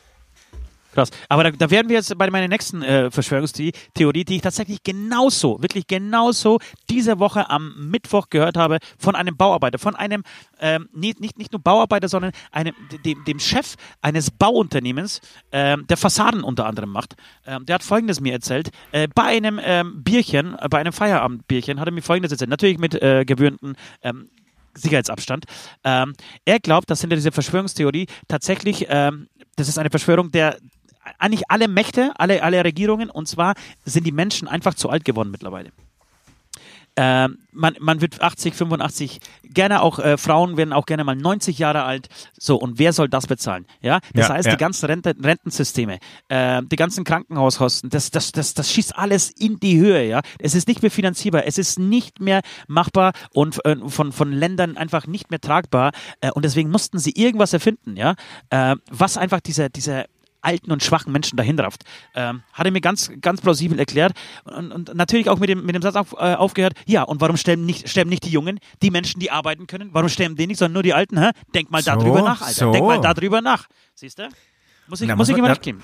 Krass. 0.91 1.11
Aber 1.29 1.43
da, 1.43 1.51
da 1.51 1.69
wären 1.69 1.87
wir 1.87 1.97
jetzt 1.97 2.17
bei 2.17 2.31
meiner 2.31 2.47
nächsten 2.47 2.81
äh, 2.81 3.11
Verschwörungstheorie, 3.11 4.25
die 4.25 4.37
ich 4.37 4.41
tatsächlich 4.41 4.81
genauso, 4.81 5.61
wirklich 5.61 5.85
genauso 5.85 6.57
diese 6.89 7.19
Woche 7.19 7.47
am 7.51 7.91
Mittwoch 7.91 8.29
gehört 8.31 8.57
habe 8.57 8.79
von 8.97 9.15
einem 9.15 9.37
Bauarbeiter, 9.37 9.77
von 9.77 9.95
einem, 9.95 10.23
ähm, 10.59 10.89
nicht, 10.91 11.19
nicht, 11.19 11.37
nicht 11.37 11.51
nur 11.51 11.61
Bauarbeiter, 11.61 12.09
sondern 12.09 12.31
einem, 12.51 12.73
dem, 13.05 13.23
dem 13.23 13.39
Chef 13.39 13.75
eines 14.01 14.31
Bauunternehmens, 14.31 15.21
ähm, 15.51 15.85
der 15.87 15.97
Fassaden 15.97 16.43
unter 16.43 16.65
anderem 16.65 16.89
macht. 16.89 17.15
Ähm, 17.45 17.67
der 17.67 17.75
hat 17.75 17.83
Folgendes 17.83 18.19
mir 18.19 18.33
erzählt. 18.33 18.71
Äh, 18.91 19.07
bei 19.13 19.25
einem 19.25 19.59
ähm, 19.63 20.03
Bierchen, 20.03 20.57
äh, 20.57 20.67
bei 20.69 20.79
einem 20.79 20.91
Feierabendbierchen, 20.91 21.79
hat 21.79 21.87
er 21.87 21.91
mir 21.91 22.01
Folgendes 22.01 22.31
erzählt. 22.31 22.49
Natürlich 22.49 22.79
mit 22.79 22.99
äh, 22.99 23.25
gewöhnten 23.25 23.75
ähm, 24.01 24.31
Sicherheitsabstand. 24.75 25.45
Ähm, 25.83 26.13
er 26.45 26.59
glaubt, 26.59 26.89
dass 26.89 27.01
hinter 27.01 27.15
dieser 27.15 27.31
Verschwörungstheorie 27.31 28.07
tatsächlich, 28.27 28.87
ähm, 28.89 29.27
das 29.55 29.67
ist 29.67 29.77
eine 29.77 29.89
Verschwörung 29.89 30.31
der 30.31 30.57
eigentlich 31.17 31.43
alle 31.49 31.67
Mächte, 31.67 32.11
alle, 32.17 32.43
alle 32.43 32.63
Regierungen, 32.63 33.09
und 33.09 33.27
zwar 33.27 33.55
sind 33.85 34.05
die 34.05 34.11
Menschen 34.11 34.47
einfach 34.47 34.75
zu 34.75 34.89
alt 34.89 35.05
geworden 35.05 35.31
mittlerweile. 35.31 35.71
Ähm, 37.01 37.37
man, 37.53 37.77
man 37.79 38.01
wird 38.01 38.21
80, 38.21 38.53
85, 38.55 39.21
gerne 39.43 39.81
auch 39.81 39.99
äh, 39.99 40.17
Frauen 40.17 40.57
werden 40.57 40.73
auch 40.73 40.85
gerne 40.85 41.05
mal 41.05 41.15
90 41.15 41.57
Jahre 41.57 41.83
alt. 41.83 42.09
So, 42.37 42.57
und 42.57 42.77
wer 42.77 42.91
soll 42.91 43.07
das 43.07 43.25
bezahlen? 43.25 43.65
Ja, 43.79 44.01
das 44.13 44.27
Ja, 44.27 44.33
heißt, 44.33 44.47
ja. 44.47 44.51
die 44.55 44.57
ganzen 44.57 44.85
Rente, 44.87 45.15
Rentensysteme, 45.17 45.99
äh, 46.27 46.61
die 46.69 46.75
ganzen 46.75 47.05
Krankenhauskosten, 47.05 47.89
das, 47.89 48.11
das, 48.11 48.33
das, 48.33 48.53
das 48.53 48.69
schießt 48.73 48.97
alles 48.97 49.29
in 49.29 49.61
die 49.61 49.79
Höhe. 49.79 50.05
Ja, 50.09 50.19
es 50.39 50.55
ist 50.55 50.67
nicht 50.67 50.81
mehr 50.81 50.91
finanzierbar, 50.91 51.45
es 51.45 51.57
ist 51.57 51.79
nicht 51.79 52.19
mehr 52.19 52.41
machbar 52.67 53.13
und 53.33 53.63
äh, 53.65 53.77
von, 53.87 54.11
von 54.11 54.33
Ländern 54.33 54.75
einfach 54.75 55.07
nicht 55.07 55.29
mehr 55.31 55.39
tragbar. 55.39 55.93
Äh, 56.19 56.31
und 56.31 56.43
deswegen 56.43 56.69
mussten 56.69 56.99
sie 56.99 57.11
irgendwas 57.11 57.53
erfinden, 57.53 57.95
ja, 57.95 58.15
äh, 58.49 58.75
was 58.91 59.15
einfach 59.15 59.39
diese, 59.39 59.69
diese 59.69 60.03
alten 60.41 60.71
und 60.71 60.83
schwachen 60.83 61.11
Menschen 61.11 61.35
dahin 61.37 61.59
rafft. 61.59 61.83
Ähm, 62.15 62.43
hat 62.53 62.65
er 62.65 62.71
mir 62.71 62.81
ganz, 62.81 63.11
ganz 63.21 63.41
plausibel 63.41 63.77
erklärt 63.79 64.13
und, 64.45 64.71
und 64.71 64.95
natürlich 64.95 65.29
auch 65.29 65.39
mit 65.39 65.49
dem, 65.49 65.65
mit 65.65 65.75
dem 65.75 65.81
Satz 65.81 65.95
auf, 65.95 66.13
äh, 66.13 66.35
aufgehört, 66.35 66.73
ja, 66.85 67.03
und 67.03 67.21
warum 67.21 67.37
sterben 67.37 67.65
nicht, 67.65 67.89
sterben 67.89 68.09
nicht 68.09 68.23
die 68.25 68.29
Jungen, 68.31 68.59
die 68.81 68.91
Menschen, 68.91 69.19
die 69.19 69.31
arbeiten 69.31 69.67
können? 69.67 69.89
Warum 69.93 70.09
sterben 70.09 70.35
die 70.35 70.47
nicht, 70.47 70.57
sondern 70.59 70.73
nur 70.73 70.83
die 70.83 70.93
Alten? 70.93 71.19
Hä? 71.21 71.31
Denk 71.53 71.71
mal 71.71 71.81
So, 71.81 71.91
darüber 71.91 72.21
nach, 72.21 72.41
Alter. 72.41 72.53
so. 72.53 72.71
Denk 72.71 72.85
mal 72.85 73.01
darüber 73.01 73.41
nach. 73.41 73.67
Siehst 73.95 74.19
du? 74.19 74.29
Muss 74.87 75.01
ich, 75.01 75.07
muss 75.09 75.17
muss 75.17 75.29
ich 75.29 75.37
immer 75.37 75.49
da- 75.49 75.53
recht 75.53 75.61
geben. 75.61 75.83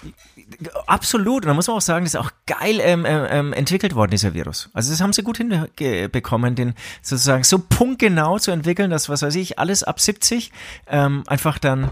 Absolut. 0.87 1.43
Und 1.43 1.49
da 1.49 1.53
muss 1.53 1.67
man 1.67 1.77
auch 1.77 1.81
sagen, 1.81 2.05
das 2.05 2.15
ist 2.15 2.19
auch 2.19 2.31
geil 2.47 2.79
ähm, 2.81 3.05
ähm, 3.05 3.27
ähm, 3.29 3.53
entwickelt 3.53 3.93
worden, 3.95 4.11
dieser 4.11 4.33
Virus. 4.33 4.69
Also 4.73 4.91
das 4.91 5.01
haben 5.01 5.13
sie 5.13 5.21
gut 5.21 5.37
hinbekommen, 5.37 6.55
den 6.55 6.73
sozusagen 7.01 7.43
so 7.43 7.59
punktgenau 7.59 8.39
zu 8.39 8.49
entwickeln, 8.51 8.89
dass, 8.89 9.07
was 9.09 9.21
weiß 9.21 9.35
ich, 9.35 9.59
alles 9.59 9.83
ab 9.83 9.99
70 9.99 10.51
ähm, 10.87 11.23
einfach 11.27 11.59
dann 11.59 11.91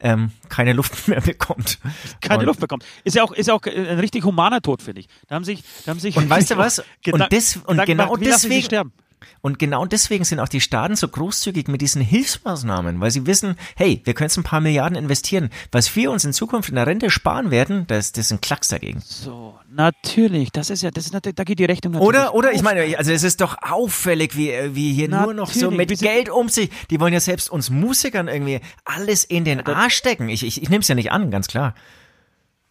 ähm, 0.00 0.30
keine 0.48 0.72
Luft 0.72 1.08
mehr 1.08 1.20
bekommt. 1.20 1.78
Keine 2.20 2.40
und, 2.40 2.46
Luft 2.46 2.60
bekommt. 2.60 2.84
Ist 3.04 3.16
ja 3.16 3.22
auch, 3.24 3.32
ist 3.32 3.46
ja 3.46 3.54
auch 3.54 3.64
äh, 3.66 3.70
ein 3.90 3.98
richtig 3.98 4.24
humaner 4.24 4.60
Tod, 4.60 4.82
finde 4.82 5.00
ich. 5.00 5.08
Da 5.28 5.34
haben 5.36 5.44
sich, 5.44 5.62
da 5.84 5.90
haben 5.92 6.00
sich 6.00 6.16
Und 6.16 6.28
weißt 6.28 6.50
du 6.50 6.56
was? 6.58 6.82
Und 7.10 7.32
des- 7.32 7.56
und 7.64 7.84
genau 7.86 8.12
gemacht, 8.14 8.22
deswegen- 8.24 8.62
sterben. 8.64 8.92
Und 9.40 9.58
genau 9.58 9.86
deswegen 9.86 10.24
sind 10.24 10.40
auch 10.40 10.48
die 10.48 10.60
Staaten 10.60 10.96
so 10.96 11.08
großzügig 11.08 11.68
mit 11.68 11.80
diesen 11.80 12.02
Hilfsmaßnahmen, 12.02 13.00
weil 13.00 13.10
sie 13.10 13.26
wissen, 13.26 13.56
hey, 13.76 14.00
wir 14.04 14.14
können 14.14 14.26
jetzt 14.26 14.36
ein 14.36 14.42
paar 14.42 14.60
Milliarden 14.60 14.96
investieren. 14.96 15.50
Was 15.72 15.94
wir 15.94 16.10
uns 16.10 16.24
in 16.24 16.32
Zukunft 16.32 16.68
in 16.68 16.74
der 16.74 16.86
Rente 16.86 17.10
sparen 17.10 17.50
werden, 17.50 17.86
das, 17.86 18.12
das 18.12 18.26
ist 18.26 18.32
ein 18.32 18.40
Klacks 18.40 18.68
dagegen. 18.68 19.02
So, 19.04 19.58
natürlich. 19.70 20.50
Das 20.52 20.70
ist 20.70 20.82
ja, 20.82 20.90
das 20.90 21.06
ist 21.06 21.12
natürlich, 21.12 21.36
da 21.36 21.44
geht 21.44 21.58
die 21.58 21.64
Rechnung 21.64 21.92
natürlich. 21.94 22.08
Oder, 22.08 22.34
oder 22.34 22.52
ich 22.52 22.62
meine, 22.62 22.98
also 22.98 23.12
es 23.12 23.22
ist 23.22 23.40
doch 23.40 23.56
auffällig, 23.62 24.36
wie, 24.36 24.50
äh, 24.50 24.74
wie 24.74 24.92
hier 24.92 25.08
nur 25.08 25.34
noch 25.34 25.50
so 25.50 25.70
Natürlich, 25.70 25.90
mit 25.90 26.00
Geld 26.00 26.28
um 26.28 26.48
sich. 26.48 26.70
Die 26.90 27.00
wollen 27.00 27.12
ja 27.12 27.20
selbst 27.20 27.50
uns 27.50 27.70
Musikern 27.70 28.28
irgendwie 28.28 28.60
alles 28.84 29.24
in 29.24 29.44
den 29.44 29.66
Arsch 29.66 29.94
stecken. 29.94 30.28
Ich, 30.28 30.44
ich, 30.44 30.62
ich 30.62 30.68
nehme 30.68 30.82
es 30.82 30.88
ja 30.88 30.94
nicht 30.94 31.12
an, 31.12 31.30
ganz 31.30 31.46
klar. 31.46 31.74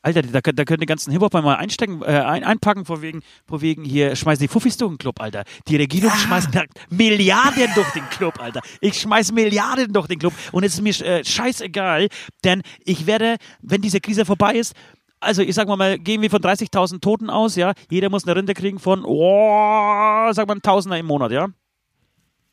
Alter, 0.05 0.21
da, 0.21 0.39
da 0.39 0.65
können 0.65 0.81
die 0.81 0.85
ganzen 0.85 1.11
Hip-Hop 1.11 1.33
mal 1.33 1.55
einstecken, 1.55 2.03
äh, 2.03 2.05
ein, 2.05 2.43
einpacken, 2.43 2.85
vor 2.85 3.01
wegen, 3.01 3.23
vor 3.47 3.61
wegen 3.61 3.83
hier, 3.83 4.15
schmeißen 4.15 4.43
die 4.43 4.47
Fuffis 4.47 4.77
durch 4.77 4.91
den 4.91 4.99
Club, 4.99 5.19
Alter. 5.19 5.43
Die 5.67 5.77
Regierung 5.77 6.11
schmeißt 6.11 6.49
da 6.53 6.61
Milliarden 6.91 7.67
durch 7.73 7.89
den 7.93 8.07
Club, 8.11 8.39
Alter. 8.39 8.61
Ich 8.81 9.01
schmeiß 9.01 9.31
Milliarden 9.31 9.91
durch 9.91 10.05
den 10.05 10.19
Club 10.19 10.33
und 10.51 10.63
es 10.63 10.75
ist 10.75 10.81
mir 10.81 10.93
äh, 11.03 11.25
scheißegal, 11.25 12.09
denn 12.43 12.61
ich 12.83 13.07
werde, 13.07 13.37
wenn 13.63 13.81
diese 13.81 13.99
Krise 13.99 14.25
vorbei 14.25 14.53
ist, 14.53 14.75
also 15.19 15.41
ich 15.41 15.55
sag 15.55 15.67
mal, 15.67 15.75
mal 15.75 15.97
gehen 15.97 16.21
wir 16.21 16.29
von 16.29 16.39
30.000 16.41 17.01
Toten 17.01 17.31
aus, 17.31 17.55
ja, 17.55 17.73
jeder 17.89 18.09
muss 18.11 18.25
eine 18.25 18.35
Rente 18.35 18.53
kriegen 18.53 18.77
von, 18.77 19.03
oh, 19.03 20.31
sag 20.33 20.47
mal, 20.47 20.53
ein 20.55 20.61
Tausender 20.61 20.99
im 20.99 21.07
Monat, 21.07 21.31
ja. 21.31 21.47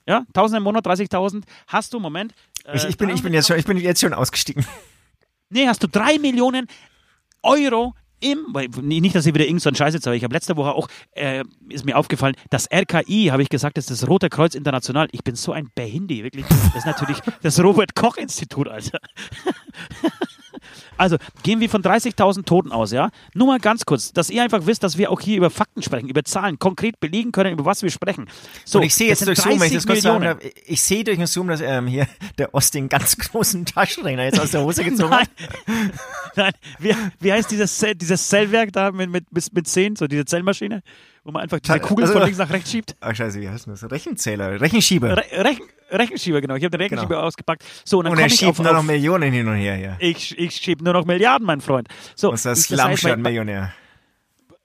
Ja, 0.09 0.25
Tausender 0.33 0.57
im 0.57 0.65
Monat, 0.65 0.87
30.000. 0.87 1.43
Hast 1.67 1.93
du, 1.93 2.01
Moment. 2.01 2.33
äh, 2.65 2.77
Ich, 2.77 2.85
ich, 2.85 2.97
bin, 2.97 3.11
ich, 3.11 3.23
bin 3.23 3.35
jetzt 3.35 3.47
schon, 3.47 3.59
ich 3.59 3.67
bin 3.67 3.77
jetzt 3.77 4.01
schon 4.01 4.15
ausgestiegen. 4.15 4.65
Nee, 5.51 5.69
hast 5.69 5.83
du 5.83 5.87
drei 5.87 6.19
Millionen 6.19 6.67
Euro 7.43 7.95
im, 8.23 8.55
nicht, 8.83 9.17
dass 9.17 9.27
ich 9.27 9.35
wieder 9.35 9.47
irgend 9.47 9.63
so 9.63 9.75
Scheiß 9.75 9.95
jetzt, 9.95 10.07
aber 10.07 10.15
ich 10.15 10.23
habe 10.23 10.33
letzte 10.33 10.57
Woche 10.57 10.73
auch, 10.73 10.89
äh, 11.13 11.43
ist 11.69 11.85
mir 11.85 11.97
aufgefallen, 11.97 12.37
das 12.51 12.69
RKI, 12.73 13.29
habe 13.33 13.43
ich 13.43 13.49
gesagt, 13.49 13.77
das 13.77 13.91
ist 13.91 14.03
das 14.03 14.09
Rote 14.09 14.29
Kreuz 14.29 14.55
International. 14.55 15.09
Ich 15.11 15.25
bin 15.25 15.35
so 15.35 15.53
ein 15.53 15.71
Behindi, 15.75 16.23
wirklich. 16.23 16.47
Das 16.47 16.77
ist 16.77 16.87
natürlich 16.87 17.19
das 17.43 17.63
Robert-Koch-Institut, 17.63 18.69
Alter. 18.69 19.01
Also, 20.97 21.17
gehen 21.43 21.61
wir 21.61 21.69
von 21.69 21.83
30.000 21.83 22.45
Toten 22.45 22.71
aus, 22.71 22.93
ja? 22.93 23.11
Nur 23.35 23.49
mal 23.49 23.59
ganz 23.59 23.85
kurz, 23.85 24.13
dass 24.13 24.31
ihr 24.31 24.43
einfach 24.43 24.67
wisst, 24.67 24.83
dass 24.85 24.99
wir 24.99 25.11
auch 25.11 25.21
hier 25.21 25.37
über 25.37 25.51
Fakten 25.51 25.83
sprechen, 25.83 26.09
über 26.09 26.23
Zahlen, 26.23 26.59
konkret 26.59 27.01
belegen 27.01 27.33
können, 27.33 27.53
über 27.53 27.65
was 27.65 27.83
wir 27.83 27.91
sprechen. 27.91 28.29
So, 28.65 28.79
und 28.79 28.85
ich 28.85 28.95
sehe 28.95 29.09
jetzt 29.09 29.27
durch 29.27 29.41
Zoom, 29.41 29.59
wenn 29.59 29.67
ich 29.67 29.75
das 29.75 29.87
30 29.87 29.87
kurz 29.87 30.03
sagen 30.03 30.25
darf, 30.25 30.39
ich 30.67 30.83
sehe 30.83 31.03
durch 31.03 31.19
den 31.19 31.27
Zoom, 31.27 31.49
dass 31.49 31.61
ähm, 31.61 31.87
hier 31.87 32.07
der 32.39 32.55
Ost 32.55 32.75
den 32.75 32.89
ganz 32.89 33.17
großen 33.19 33.65
Taschenrechner 33.65 34.25
jetzt 34.25 34.41
aus 34.41 34.53
der 34.53 34.63
Hose 34.63 34.85
gezogen 34.85 35.13
hat. 35.13 35.29
nein. 36.37 36.53
Wie, 36.79 36.95
wie 37.21 37.33
heißt 37.33 37.51
dieses, 37.51 37.77
Zell, 37.79 37.95
dieses 37.95 38.29
Zellwerk 38.29 38.73
da 38.73 38.91
mit, 38.91 39.11
mit, 39.11 39.33
mit, 39.33 39.55
mit 39.55 39.69
10, 39.69 39.97
so 39.97 40.07
diese 40.07 40.25
Zellmaschine, 40.25 40.83
wo 41.25 41.33
man 41.33 41.43
einfach 41.43 41.61
diese 41.61 41.81
Kugel 41.81 42.05
also- 42.05 42.15
von 42.15 42.23
links 42.25 42.39
nach 42.39 42.51
rechts 42.51 42.71
schiebt? 42.71 42.97
Ach 43.01 43.15
scheiße, 43.15 43.41
wie 43.41 43.49
heißt 43.49 43.67
das? 43.67 43.91
Rechenzähler, 43.91 44.61
Rechenschieber. 44.61 45.17
Re 45.17 45.25
Rechen 45.45 45.65
Rechenschieber, 45.91 46.41
genau. 46.41 46.55
Ich 46.55 46.65
habe 46.65 46.71
den 46.71 46.81
Rechenschieber 46.81 47.17
Genau. 47.17 47.27
ausgepackt. 47.27 47.65
So, 47.85 47.99
und 47.99 48.05
dann 48.05 48.15
und 48.15 48.19
er 48.19 48.31
schiebt 48.31 48.51
auf, 48.53 48.59
nur 48.61 48.73
noch 48.73 48.79
auf 48.79 48.85
Millionen 48.87 49.31
hin 49.31 49.47
und 49.47 49.57
her, 49.57 49.77
ja. 49.77 49.97
ich, 49.99 50.39
ich 50.39 50.57
schiebe 50.57 50.83
nur 50.83 50.95
noch 50.95 51.05
Milliarden, 51.05 51.47
mein 51.47 51.61
Freund. 51.61 51.89
So, 52.15 52.31
Und 52.31 52.43
das 52.43 52.69
bei, 52.69 52.77
Slumstadt-Millionär. 52.77 53.75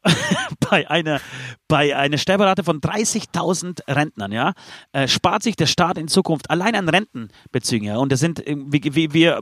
bei 0.69 0.89
einer, 0.89 1.19
bei 1.67 1.95
einer 1.95 2.17
Sterberate 2.17 2.63
von 2.63 2.79
30.000 2.79 3.81
Rentnern, 3.87 4.31
ja, 4.31 4.53
äh, 4.93 5.07
spart 5.07 5.43
sich 5.43 5.55
der 5.55 5.65
Staat 5.65 5.97
in 5.97 6.07
Zukunft 6.07 6.49
allein 6.49 6.75
an 6.75 6.87
Rentenbezügen, 6.87 7.87
ja, 7.87 7.97
und 7.97 8.11
das 8.11 8.19
sind, 8.19 8.45
äh, 8.45 8.55
wie, 8.57 8.81
wie, 8.95 9.13
wir 9.13 9.41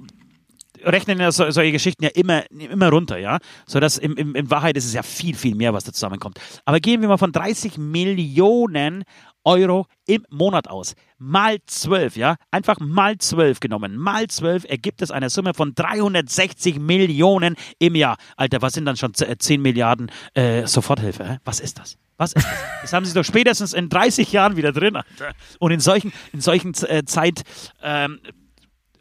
rechnen 0.86 1.19
ja 1.19 1.32
so, 1.32 1.50
solche 1.52 1.71
Geschichten 1.71 2.04
ja 2.04 2.10
immer, 2.13 2.50
immer 2.52 2.89
runter, 2.89 3.17
ja, 3.17 3.39
so 3.65 3.80
dass 3.80 3.98
im, 3.98 4.15
im, 4.15 4.36
in 4.36 4.50
Wahrheit 4.52 4.78
ist 4.78 4.86
es 4.86 4.93
ja 4.93 5.04
viel, 5.04 5.36
viel 5.36 5.56
mehr, 5.56 5.74
was 5.74 5.84
da 5.84 5.91
zusammenkommt. 5.93 6.39
Aber 6.65 6.80
gehen 6.80 7.02
wir 7.02 7.08
mal 7.10 7.17
von 7.17 7.32
30 7.32 7.78
Millionen 7.78 9.04
Euro 9.43 9.86
im 10.08 10.26
Monat 10.32 10.67
aus. 10.69 10.95
Mal 11.19 11.60
12, 11.67 12.17
ja? 12.17 12.36
Einfach 12.50 12.80
mal 12.80 13.17
12 13.17 13.60
genommen. 13.60 13.95
Mal 13.95 14.28
12 14.28 14.65
ergibt 14.67 15.02
es 15.04 15.12
eine 15.12 15.30
Summe 15.30 15.54
von 15.54 15.74
360 15.76 16.80
Millionen 16.80 17.56
im 17.78 17.93
Jahr. 17.95 18.17
Alter, 18.38 18.62
was 18.63 18.74
sind 18.74 18.86
dann 18.86 18.98
schon 18.98 19.13
z- 19.13 19.30
äh, 19.30 19.38
10 19.38 19.62
Milliarden 19.62 20.12
äh, 20.34 20.65
Soforthilfe? 20.65 21.28
Hä? 21.30 21.38
Was 21.45 21.60
ist 21.60 21.78
das? 21.80 21.98
Was 22.17 22.34
ist 22.34 22.45
das? 22.45 22.56
Das 22.82 22.93
haben 22.93 23.06
sie 23.06 23.13
doch 23.13 23.24
spätestens 23.24 23.74
in 23.74 23.89
30 23.89 24.32
Jahren 24.32 24.56
wieder 24.58 24.71
drin, 24.71 24.95
Alter. 24.95 25.34
Und 25.60 25.71
in 25.71 25.80
solchen, 25.80 26.12
in 26.34 26.41
solchen 26.41 26.74
äh, 26.88 27.04
Zeit, 27.06 27.43
ähm, 27.84 28.19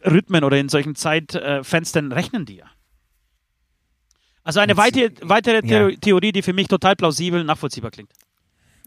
Rhythmen 0.05 0.45
oder 0.45 0.59
in 0.59 0.69
solchen 0.69 0.95
Zeitfenstern 0.95 2.12
rechnen 2.12 2.45
die 2.47 2.57
ja. 2.57 2.67
Also 4.43 4.61
eine 4.61 4.77
weitere, 4.77 5.11
weitere 5.23 5.57
Ja. 5.67 5.88
Theo- 5.88 5.97
Theorie, 6.01 6.33
die 6.33 6.43
für 6.43 6.53
mich 6.53 6.69
total 6.69 6.97
plausibel, 6.97 7.43
nachvollziehbar 7.45 7.90
klingt. 7.90 8.12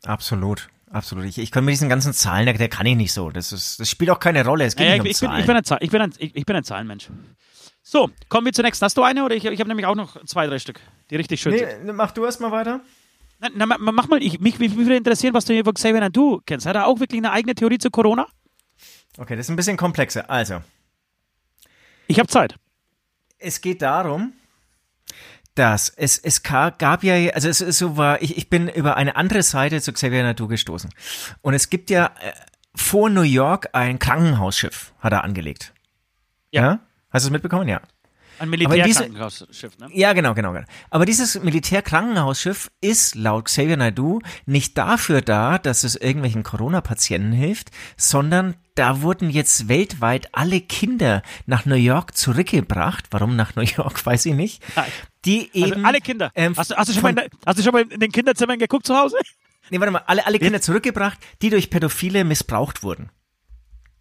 Absolut. 0.03 0.69
Absolut. 0.91 1.25
Ich, 1.25 1.37
ich 1.37 1.51
kann 1.51 1.65
mit 1.65 1.73
diesen 1.73 1.89
ganzen 1.89 2.13
Zahlen, 2.13 2.45
der, 2.45 2.55
der 2.57 2.69
kann 2.69 2.85
ich 2.85 2.95
nicht 2.95 3.11
so. 3.11 3.29
Das, 3.31 3.51
ist, 3.51 3.79
das 3.79 3.89
spielt 3.89 4.09
auch 4.11 4.19
keine 4.19 4.45
Rolle. 4.45 4.65
Es 4.65 4.75
geht 4.75 4.87
Ja, 4.87 5.01
nicht 5.03 5.21
ich, 5.21 5.27
um 5.27 5.35
ich, 5.37 5.45
bin, 5.45 5.63
Zahlen. 5.63 5.79
ich, 5.83 5.89
bin 5.91 6.01
ein, 6.01 6.13
ich, 6.13 6.19
bin 6.19 6.29
ein, 6.29 6.31
ich, 6.35 6.45
bin 6.45 6.55
ein 6.55 6.63
Zahlenmensch. 6.63 7.09
So, 7.83 8.09
kommen 8.29 8.45
wir 8.45 8.53
zur 8.53 8.63
nächsten. 8.63 8.85
Hast 8.85 8.95
du 8.97 9.03
eine 9.03 9.23
oder 9.25 9.35
ich, 9.35 9.43
ich 9.45 9.59
habe 9.59 9.67
nämlich 9.67 9.85
auch 9.85 9.95
noch 9.95 10.23
zwei, 10.25 10.45
drei 10.47 10.59
Stück, 10.59 10.79
die 11.09 11.15
richtig 11.15 11.41
schön 11.41 11.57
sind. 11.57 11.85
nee, 11.85 11.91
mach 11.93 12.11
du 12.11 12.23
erst 12.25 12.39
mal 12.39 12.51
weiter. 12.51 12.81
Na, 13.39 13.49
na, 13.53 13.65
ma- 13.65 13.77
mach 13.79 14.07
mal, 14.07 14.21
ich, 14.21 14.39
mich, 14.39 14.59
mich 14.59 14.75
würde 14.75 14.95
interessieren, 14.95 15.33
was 15.33 15.45
du 15.45 15.53
hier 15.53 15.63
von 15.65 15.73
Xavier 15.73 15.99
Nadu 15.99 16.41
kennst. 16.45 16.65
Hat 16.65 16.75
er 16.75 16.85
auch 16.87 16.99
wirklich 16.99 17.19
eine 17.19 17.31
eigene 17.31 17.53
Theorie 17.55 17.77
zu 17.79 17.89
Corona? 17.89 18.27
Okay, 19.17 19.35
das 19.35 19.47
ist 19.47 19.49
ein 19.49 19.55
bisschen 19.55 19.77
komplexer. 19.77 20.29
Also, 20.29 20.61
Ich 22.07 22.19
habe 22.19 22.27
Zeit. 22.27 22.55
es 23.39 23.61
geht 23.61 23.81
darum, 23.81 24.33
dass 25.55 25.89
es, 25.89 26.17
es 26.19 26.43
gab 26.43 27.03
ja, 27.03 27.33
also 27.33 27.49
es 27.49 27.61
ist 27.61 27.79
so 27.79 27.97
war, 27.97 28.21
ich, 28.21 28.37
ich 28.37 28.49
bin 28.49 28.69
über 28.69 28.95
eine 28.95 29.15
andere 29.15 29.41
Seite 29.43 29.81
zu 29.81 29.91
Xavier 29.91 30.23
Nadu 30.23 30.47
gestoßen. 30.47 30.89
Und 31.41 31.53
es 31.53 31.69
gibt 31.69 31.89
ja 31.89 32.11
äh, 32.21 32.33
vor 32.75 33.09
New 33.09 33.21
York 33.21 33.69
ein 33.73 33.97
Krankenhausschiff, 33.97 34.93
hat 34.99 35.13
er 35.13 35.23
angelegt. 35.23 35.73
Ja. 36.51 36.79
Hast 37.09 37.25
du 37.25 37.29
es 37.29 37.31
mitbekommen? 37.31 37.67
Ja. 37.67 37.81
Ein 38.39 38.49
Militärkrankenhausschiff, 38.49 39.77
ne? 39.79 39.89
Ja, 39.93 40.13
genau, 40.13 40.33
genau, 40.33 40.53
genau. 40.53 40.65
Aber 40.89 41.05
dieses 41.05 41.41
Militärkrankenhausschiff 41.41 42.69
ist 42.81 43.15
laut 43.15 43.45
Xavier 43.45 43.77
Naidoo 43.77 44.19
nicht 44.45 44.77
dafür 44.77 45.21
da, 45.21 45.57
dass 45.57 45.83
es 45.83 45.95
irgendwelchen 45.95 46.43
Corona-Patienten 46.43 47.31
hilft, 47.31 47.69
sondern 47.95 48.55
da 48.75 49.01
wurden 49.01 49.29
jetzt 49.29 49.67
weltweit 49.67 50.29
alle 50.33 50.61
Kinder 50.61 51.23
nach 51.45 51.65
New 51.65 51.75
York 51.75 52.15
zurückgebracht. 52.15 53.05
Warum 53.11 53.35
nach 53.35 53.55
New 53.55 53.63
York, 53.63 54.05
weiß 54.05 54.25
ich 54.27 54.33
nicht. 54.33 54.63
Die 55.25 55.49
eben 55.53 55.73
Also 55.73 55.85
alle 55.85 55.99
Kinder. 55.99 56.31
ähm, 56.35 56.53
hast, 56.55 56.71
du, 56.71 56.75
hast, 56.75 56.89
du 56.89 56.93
schon 56.93 57.03
mal 57.03 57.09
in, 57.09 57.29
hast 57.45 57.59
du 57.59 57.63
schon 57.63 57.73
mal 57.73 57.81
in 57.81 57.99
den 57.99 58.11
Kinderzimmern 58.11 58.59
geguckt 58.59 58.85
zu 58.85 58.95
Hause? 58.95 59.17
Nee, 59.69 59.79
warte 59.79 59.91
mal, 59.91 60.03
alle, 60.05 60.25
alle 60.25 60.39
Kinder 60.39 60.61
zurückgebracht, 60.61 61.17
die 61.41 61.49
durch 61.49 61.69
Pädophile 61.69 62.23
missbraucht 62.23 62.83
wurden. 62.83 63.09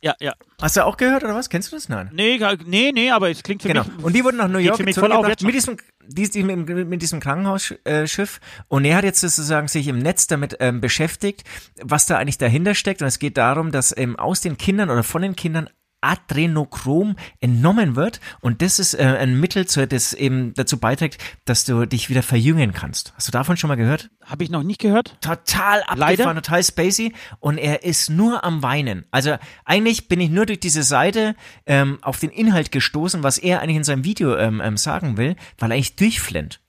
Ja, 0.02 0.14
ja. 0.20 0.34
Hast 0.60 0.76
du 0.76 0.84
auch 0.84 0.96
gehört 0.96 1.24
oder 1.24 1.34
was? 1.34 1.48
Kennst 1.48 1.72
du 1.72 1.76
das? 1.76 1.88
Nein. 1.88 2.10
Nee, 2.12 2.38
nee, 2.66 2.92
nee, 2.92 3.10
aber 3.10 3.30
es 3.30 3.42
klingt 3.42 3.62
für 3.62 3.68
Genau. 3.68 3.84
mich. 3.84 4.04
Und 4.04 4.14
die 4.14 4.24
wurden 4.24 4.36
nach 4.36 4.48
New 4.48 4.58
York 4.58 4.76
zurückgebracht 4.76 5.42
mit 5.42 5.54
diesem, 5.54 5.76
die, 6.06 6.28
die, 6.30 6.42
mit, 6.42 6.68
mit 6.88 7.02
diesem 7.02 7.20
Krankenhausschiff. 7.20 8.40
Und 8.68 8.84
er 8.84 8.96
hat 8.96 9.04
jetzt 9.04 9.20
sozusagen 9.20 9.68
sich 9.68 9.88
im 9.88 9.98
Netz 9.98 10.26
damit 10.26 10.56
ähm, 10.60 10.80
beschäftigt, 10.80 11.44
was 11.82 12.06
da 12.06 12.18
eigentlich 12.18 12.38
dahinter 12.38 12.74
steckt. 12.74 13.00
Und 13.02 13.08
es 13.08 13.18
geht 13.18 13.36
darum, 13.36 13.72
dass 13.72 13.96
ähm, 13.96 14.16
aus 14.18 14.40
den 14.40 14.56
Kindern 14.58 14.90
oder 14.90 15.02
von 15.02 15.22
den 15.22 15.34
Kindern 15.36 15.68
Adrenochrom 16.00 17.16
entnommen 17.40 17.96
wird 17.96 18.20
und 18.40 18.62
das 18.62 18.78
ist 18.78 18.94
äh, 18.94 19.02
ein 19.18 19.38
Mittel, 19.38 19.66
zu, 19.66 19.86
das 19.86 20.12
eben 20.12 20.54
dazu 20.54 20.78
beiträgt, 20.78 21.22
dass 21.44 21.64
du 21.64 21.86
dich 21.86 22.10
wieder 22.10 22.22
verjüngen 22.22 22.72
kannst. 22.72 23.12
Hast 23.16 23.28
du 23.28 23.32
davon 23.32 23.56
schon 23.56 23.68
mal 23.68 23.76
gehört? 23.76 24.10
Habe 24.24 24.44
ich 24.44 24.50
noch 24.50 24.62
nicht 24.62 24.80
gehört. 24.80 25.16
total 25.20 25.82
abgefahren, 25.82 26.36
total 26.36 26.62
spacey 26.62 27.12
und 27.40 27.58
er 27.58 27.84
ist 27.84 28.10
nur 28.10 28.44
am 28.44 28.62
Weinen. 28.62 29.06
Also 29.10 29.36
eigentlich 29.64 30.08
bin 30.08 30.20
ich 30.20 30.30
nur 30.30 30.46
durch 30.46 30.60
diese 30.60 30.82
Seite 30.82 31.34
ähm, 31.66 31.98
auf 32.02 32.18
den 32.20 32.30
Inhalt 32.30 32.72
gestoßen, 32.72 33.22
was 33.22 33.38
er 33.38 33.60
eigentlich 33.60 33.76
in 33.76 33.84
seinem 33.84 34.04
Video 34.04 34.36
ähm, 34.36 34.60
ähm, 34.62 34.76
sagen 34.76 35.16
will, 35.16 35.36
weil 35.58 35.70
er 35.70 35.74
eigentlich 35.74 35.96
durchflennt. 35.96 36.60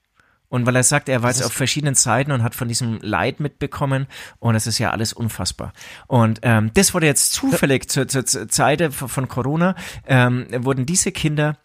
Und 0.49 0.65
weil 0.65 0.75
er 0.75 0.83
sagt, 0.83 1.09
er 1.09 1.23
war 1.23 1.29
jetzt 1.29 1.43
auf 1.43 1.51
verschiedenen 1.51 1.95
Seiten 1.95 2.31
und 2.31 2.41
hat 2.41 2.55
von 2.55 2.67
diesem 2.67 2.99
Leid 3.01 3.39
mitbekommen 3.39 4.07
und 4.39 4.55
es 4.55 4.65
ist 4.65 4.79
ja 4.79 4.91
alles 4.91 5.11
unfassbar. 5.11 5.73
Und 6.07 6.39
ähm, 6.43 6.71
das 6.73 6.93
wurde 6.93 7.05
jetzt 7.05 7.33
zufällig 7.33 7.89
zur, 7.89 8.07
zur, 8.07 8.25
zur 8.25 8.47
Zeit 8.47 8.93
von 8.93 9.27
Corona, 9.27 9.75
ähm, 10.05 10.47
wurden 10.51 10.85
diese 10.85 11.11
Kinder 11.11 11.57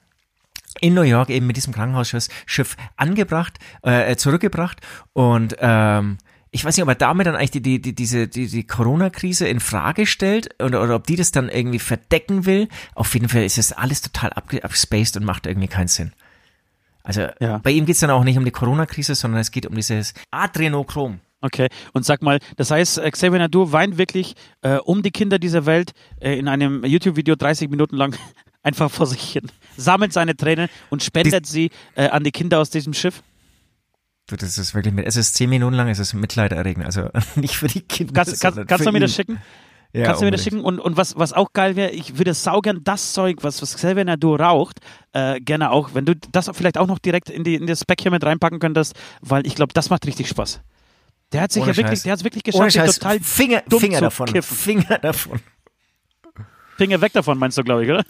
in 0.80 0.94
New 0.94 1.02
York 1.02 1.30
eben 1.30 1.46
mit 1.46 1.56
diesem 1.56 1.72
Krankenhausschiff 1.72 2.28
Schiff 2.46 2.76
angebracht, 2.96 3.58
äh, 3.82 4.16
zurückgebracht 4.16 4.80
und 5.12 5.56
ähm, 5.60 6.18
ich 6.54 6.64
weiß 6.64 6.76
nicht, 6.76 6.82
ob 6.82 6.88
er 6.90 6.94
damit 6.94 7.26
dann 7.26 7.34
eigentlich 7.34 7.50
die, 7.50 7.62
die, 7.62 7.80
die, 7.80 7.94
diese, 7.94 8.28
die, 8.28 8.46
die 8.46 8.66
Corona-Krise 8.66 9.48
in 9.48 9.58
Frage 9.58 10.04
stellt 10.04 10.54
oder, 10.62 10.82
oder 10.82 10.96
ob 10.96 11.06
die 11.06 11.16
das 11.16 11.32
dann 11.32 11.48
irgendwie 11.48 11.78
verdecken 11.78 12.44
will. 12.44 12.68
Auf 12.94 13.14
jeden 13.14 13.30
Fall 13.30 13.44
ist 13.44 13.56
es 13.56 13.72
alles 13.72 14.02
total 14.02 14.34
abge 14.34 14.62
abgespaced 14.62 15.16
und 15.16 15.24
macht 15.24 15.46
irgendwie 15.46 15.68
keinen 15.68 15.88
Sinn. 15.88 16.12
Also 17.04 17.26
Ja. 17.40 17.58
bei 17.58 17.70
ihm 17.70 17.86
geht's 17.86 18.00
dann 18.00 18.10
auch 18.10 18.24
nicht 18.24 18.38
um 18.38 18.44
die 18.44 18.50
Corona-Krise, 18.50 19.14
sondern 19.14 19.40
es 19.40 19.50
geht 19.50 19.66
um 19.66 19.74
dieses 19.74 20.14
Adrenochrom. 20.30 21.20
Okay. 21.40 21.68
Und 21.92 22.04
sag 22.04 22.22
mal, 22.22 22.38
das 22.56 22.70
heißt, 22.70 22.98
äh, 22.98 23.10
Xavier 23.10 23.40
Nadur 23.40 23.72
weint 23.72 23.98
wirklich 23.98 24.34
äh, 24.62 24.76
um 24.76 25.02
die 25.02 25.10
Kinder 25.10 25.38
dieser 25.40 25.66
Welt 25.66 25.92
äh, 26.20 26.38
in 26.38 26.46
einem 26.46 26.84
YouTube-Video 26.84 27.34
30 27.34 27.68
Minuten 27.68 27.96
lang 27.96 28.16
einfach 28.62 28.90
vor 28.90 29.06
sich 29.06 29.32
hin, 29.32 29.50
sammelt 29.76 30.12
seine 30.12 30.36
Tränen 30.36 30.68
und 30.88 31.02
spendet 31.02 31.46
sie 31.46 31.70
äh, 31.96 32.08
an 32.08 32.22
die 32.22 32.30
Kinder 32.30 32.60
aus 32.60 32.70
diesem 32.70 32.94
Schiff. 32.94 33.22
Du, 34.28 34.36
das 34.36 34.56
ist 34.56 34.72
wirklich, 34.72 34.94
es 35.04 35.16
ist 35.16 35.34
zehn 35.34 35.50
Minuten 35.50 35.74
lang, 35.74 35.88
es 35.88 35.98
ist 35.98 36.14
mitleiderregend. 36.14 36.86
Also 36.86 37.10
nicht 37.34 37.56
für 37.56 37.66
die 37.66 37.80
Kinder. 37.80 38.12
Kannst, 38.14 38.40
kannst, 38.40 38.68
kannst 38.68 38.86
du 38.86 38.92
mir 38.92 39.00
das 39.00 39.12
schicken? 39.14 39.38
Ja, 39.94 40.04
Kannst 40.04 40.22
du 40.22 40.24
mir 40.24 40.30
das 40.30 40.42
schicken? 40.42 40.60
Und, 40.62 40.78
und 40.80 40.96
was, 40.96 41.18
was 41.18 41.34
auch 41.34 41.52
geil 41.52 41.76
wäre, 41.76 41.90
ich 41.90 42.16
würde 42.16 42.32
saugern 42.32 42.80
das 42.82 43.12
Zeug, 43.12 43.38
was, 43.42 43.60
was 43.60 43.74
Xavier 43.76 44.04
Nadur 44.06 44.40
raucht, 44.40 44.78
äh, 45.12 45.38
gerne 45.40 45.70
auch, 45.70 45.90
wenn 45.92 46.06
du 46.06 46.14
das 46.16 46.50
vielleicht 46.54 46.78
auch 46.78 46.86
noch 46.86 46.98
direkt 46.98 47.28
in, 47.28 47.44
die, 47.44 47.56
in 47.56 47.66
das 47.66 47.80
Spec 47.80 48.00
hier 48.00 48.10
mit 48.10 48.24
reinpacken 48.24 48.58
könntest, 48.58 48.94
weil 49.20 49.46
ich 49.46 49.54
glaube, 49.54 49.74
das 49.74 49.90
macht 49.90 50.06
richtig 50.06 50.28
Spaß. 50.28 50.62
Der 51.32 51.42
hat 51.42 51.52
sich 51.52 51.62
Ohne 51.62 51.72
ja 51.72 51.76
wirklich, 51.76 51.98
Scheiß. 51.98 52.02
der 52.04 52.12
hat 52.12 52.18
es 52.20 52.24
wirklich 52.24 52.54
Ohne 52.54 52.66
geschafft, 52.66 52.72
sich 52.72 52.82
Scheiß, 52.94 52.98
total 53.00 53.20
Finger, 53.20 53.62
dumm 53.68 53.80
Finger 53.80 53.98
zu 53.98 54.04
davon. 54.04 54.26
kiffen. 54.26 54.56
Finger 54.56 54.98
davon. 54.98 55.40
Finger 56.78 57.00
weg 57.00 57.12
davon, 57.12 57.38
meinst 57.38 57.58
du, 57.58 57.62
glaube 57.62 57.84
ich, 57.84 57.90
oder? 57.90 58.04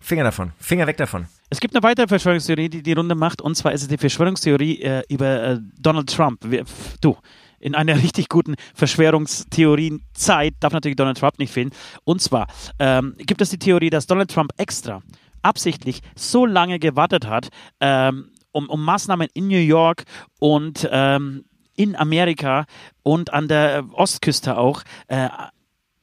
Finger 0.00 0.24
davon. 0.24 0.52
Finger 0.58 0.86
weg 0.86 0.96
davon. 0.96 1.26
Es 1.50 1.60
gibt 1.60 1.74
eine 1.74 1.82
weitere 1.82 2.06
Verschwörungstheorie, 2.08 2.68
die 2.68 2.82
die 2.82 2.92
Runde 2.92 3.14
macht, 3.14 3.40
und 3.42 3.54
zwar 3.56 3.72
ist 3.72 3.82
es 3.82 3.88
die 3.88 3.98
Verschwörungstheorie 3.98 4.80
äh, 4.82 5.02
über 5.08 5.42
äh, 5.42 5.58
Donald 5.78 6.10
Trump. 6.14 6.40
Wir, 6.44 6.64
du, 7.00 7.16
in 7.64 7.74
einer 7.74 7.96
richtig 8.02 8.28
guten 8.28 8.54
Verschwörungstheorienzeit 8.74 10.54
darf 10.60 10.72
natürlich 10.72 10.96
Donald 10.96 11.18
Trump 11.18 11.38
nicht 11.38 11.52
fehlen. 11.52 11.70
Und 12.04 12.20
zwar 12.20 12.46
ähm, 12.78 13.14
gibt 13.18 13.40
es 13.40 13.50
die 13.50 13.58
Theorie, 13.58 13.90
dass 13.90 14.06
Donald 14.06 14.30
Trump 14.30 14.52
extra 14.58 15.02
absichtlich 15.42 16.00
so 16.14 16.46
lange 16.46 16.78
gewartet 16.78 17.26
hat, 17.26 17.48
ähm, 17.80 18.30
um, 18.52 18.68
um 18.68 18.84
Maßnahmen 18.84 19.28
in 19.34 19.48
New 19.48 19.58
York 19.58 20.04
und 20.38 20.88
ähm, 20.90 21.44
in 21.76 21.96
Amerika 21.96 22.66
und 23.02 23.32
an 23.32 23.48
der 23.48 23.84
Ostküste 23.92 24.56
auch 24.56 24.82
äh, 25.08 25.28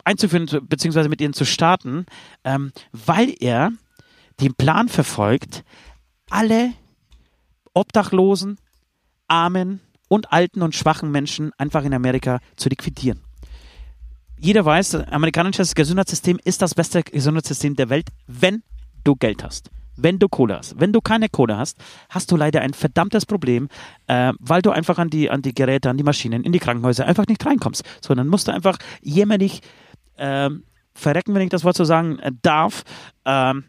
einzuführen 0.03 0.47
bzw. 0.67 1.07
mit 1.07 1.21
ihnen 1.21 1.33
zu 1.33 1.45
starten, 1.45 2.05
ähm, 2.43 2.71
weil 2.91 3.33
er 3.39 3.71
den 4.39 4.53
Plan 4.55 4.89
verfolgt, 4.89 5.63
alle 6.29 6.73
Obdachlosen, 7.73 8.57
Armen 9.27 9.79
und 10.11 10.33
alten 10.33 10.61
und 10.61 10.75
schwachen 10.75 11.09
Menschen 11.09 11.53
einfach 11.57 11.85
in 11.85 11.93
Amerika 11.93 12.41
zu 12.57 12.67
liquidieren. 12.67 13.21
Jeder 14.37 14.65
weiß, 14.65 14.89
das 14.89 15.07
amerikanische 15.07 15.63
Gesundheitssystem 15.73 16.37
ist 16.43 16.61
das 16.61 16.75
beste 16.75 17.01
Gesundheitssystem 17.01 17.77
der 17.77 17.89
Welt, 17.89 18.09
wenn 18.27 18.61
du 19.05 19.15
Geld 19.15 19.41
hast. 19.41 19.69
Wenn 19.95 20.19
du 20.19 20.27
Kohle 20.27 20.57
hast. 20.57 20.77
Wenn 20.77 20.91
du 20.91 20.99
keine 20.99 21.29
Kohle 21.29 21.55
hast, 21.55 21.77
hast 22.09 22.29
du 22.29 22.35
leider 22.35 22.59
ein 22.59 22.73
verdammtes 22.73 23.25
Problem, 23.25 23.69
äh, 24.07 24.33
weil 24.39 24.61
du 24.61 24.71
einfach 24.71 24.97
an 24.99 25.09
die, 25.09 25.29
an 25.29 25.43
die 25.43 25.53
Geräte, 25.53 25.89
an 25.89 25.95
die 25.95 26.03
Maschinen, 26.03 26.43
in 26.43 26.51
die 26.51 26.59
Krankenhäuser 26.59 27.05
einfach 27.05 27.27
nicht 27.27 27.45
reinkommst. 27.45 27.85
Sondern 28.01 28.27
musst 28.27 28.49
du 28.49 28.51
einfach 28.51 28.79
jämmerlich 29.01 29.61
ähm, 30.17 30.63
verrecken, 30.93 31.33
wenn 31.35 31.43
ich 31.43 31.49
das 31.49 31.63
Wort 31.63 31.77
so 31.77 31.85
sagen 31.85 32.19
äh, 32.19 32.33
darf. 32.41 32.83
Ähm, 33.23 33.63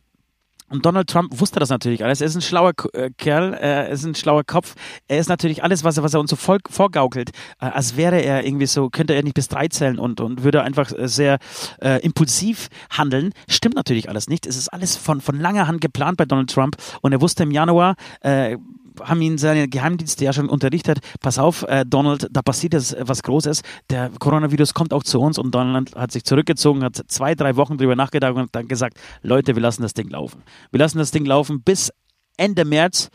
und 0.73 0.87
Donald 0.87 1.09
Trump 1.09 1.39
wusste 1.39 1.61
das 1.61 1.69
natürlich 1.69 2.03
alles. 2.03 2.21
Er 2.23 2.27
ist 2.27 2.35
ein 2.35 2.41
schlauer 2.41 2.73
äh, 2.95 3.11
Kerl, 3.19 3.53
er 3.53 3.91
ist 3.91 4.05
ein 4.05 4.15
schlauer 4.15 4.43
Kopf. 4.43 4.75
Er 5.07 5.19
ist 5.19 5.29
natürlich 5.29 5.63
alles, 5.63 5.85
was 5.85 5.99
er, 5.99 6.03
was 6.03 6.15
er 6.15 6.21
uns 6.21 6.31
so 6.31 6.37
voll, 6.37 6.59
vorgaukelt, 6.69 7.31
äh, 7.61 7.67
als 7.67 7.97
wäre 7.97 8.23
er 8.23 8.47
irgendwie 8.47 8.67
so, 8.67 8.89
könnte 8.89 9.15
er 9.15 9.23
nicht 9.23 9.35
bis 9.35 9.49
drei 9.49 9.69
zählen 9.69 9.99
und, 9.99 10.21
und 10.21 10.45
würde 10.45 10.63
einfach 10.63 10.91
äh, 10.93 11.09
sehr 11.09 11.39
äh, 11.83 12.01
impulsiv 12.03 12.69
handeln. 12.91 13.33
Stimmt 13.49 13.77
natürlich 13.77 14.09
alles 14.09 14.29
nicht. 14.29 14.47
Es 14.47 14.57
ist 14.57 14.69
alles 14.69 14.97
von, 14.97 15.21
von 15.21 15.39
langer 15.39 15.67
Hand 15.67 15.83
geplant 15.83 16.17
bei 16.17 16.25
Donald 16.25 16.51
Trump 16.51 16.77
und 17.03 17.13
er 17.13 17.21
wusste 17.21 17.43
im 17.43 17.51
Januar, 17.51 17.97
äh, 18.23 18.57
haben 19.01 19.21
ihn 19.23 19.39
seine 19.39 19.69
Geheimdienste 19.69 20.25
ja 20.25 20.33
schon 20.33 20.49
unterrichtet, 20.49 20.99
pass 21.21 21.39
auf, 21.39 21.63
äh, 21.65 21.85
Donald, 21.87 22.29
da 22.31 22.43
passiert 22.43 22.75
jetzt 22.75 22.97
was 23.01 23.23
Großes, 23.23 23.63
der 23.91 24.11
Coronavirus 24.19 24.75
kommt 24.75 24.93
auch 24.93 25.03
zu 25.03 25.21
uns 25.21 25.39
und 25.39 25.55
Donald 25.55 25.95
hat 25.95 26.13
sich 26.13 26.25
zurückgezogen, 26.25 26.85
hat 26.85 27.01
zwei, 27.09 27.35
drei 27.35 27.57
Wochen 27.57 27.79
drüber 27.79 27.97
nachgedacht 27.97 28.35
und 28.35 28.43
hat 28.43 28.49
dann 28.53 28.69
gesagt, 28.69 28.99
Leute, 29.23 29.55
wir 29.55 29.63
lassen 29.63 29.83
das 29.83 29.95
Ding 29.95 30.09
laufen. 30.09 30.43
Wir 30.71 30.79
lassen 30.79 30.99
das 30.99 31.11
Ding 31.11 31.25
laufen 31.25 31.63
bis 31.63 31.93
Ende 32.37 32.65
März 32.65 33.11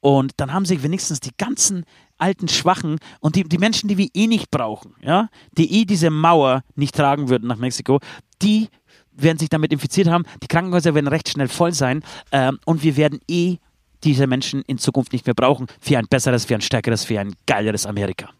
und 0.00 0.32
dann 0.36 0.52
haben 0.52 0.66
sich 0.66 0.82
wenigstens 0.82 1.20
die 1.20 1.30
ganzen 1.36 1.84
alten 2.18 2.48
Schwachen 2.48 2.98
und 3.20 3.36
die, 3.36 3.44
die 3.44 3.58
Menschen, 3.58 3.88
die 3.88 3.96
wir 3.96 4.08
eh 4.14 4.26
nicht 4.26 4.50
brauchen, 4.50 4.94
ja, 5.00 5.28
die 5.52 5.80
eh 5.80 5.84
diese 5.84 6.10
Mauer 6.10 6.62
nicht 6.74 6.94
tragen 6.94 7.28
würden 7.28 7.48
nach 7.48 7.56
Mexiko, 7.56 8.00
die 8.42 8.68
werden 9.12 9.38
sich 9.38 9.48
damit 9.48 9.72
infiziert 9.72 10.08
haben, 10.08 10.24
die 10.42 10.48
Krankenhäuser 10.48 10.94
werden 10.94 11.08
recht 11.08 11.28
schnell 11.28 11.48
voll 11.48 11.72
sein 11.72 12.02
ähm, 12.32 12.58
und 12.66 12.82
wir 12.82 12.96
werden 12.96 13.20
eh 13.28 13.56
diese 14.04 14.26
Menschen 14.26 14.62
in 14.62 14.78
Zukunft 14.78 15.12
nicht 15.12 15.26
mehr 15.26 15.34
brauchen 15.34 15.66
für 15.80 15.98
ein 15.98 16.06
besseres, 16.08 16.44
für 16.44 16.54
ein 16.54 16.60
stärkeres, 16.60 17.04
für 17.04 17.20
ein 17.20 17.34
geileres 17.46 17.86
Amerika. 17.86 18.30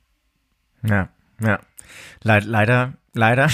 Ja, 0.83 1.09
ja. 1.41 1.61
Leid, 2.23 2.45
leider, 2.45 2.95
leider. 3.13 3.51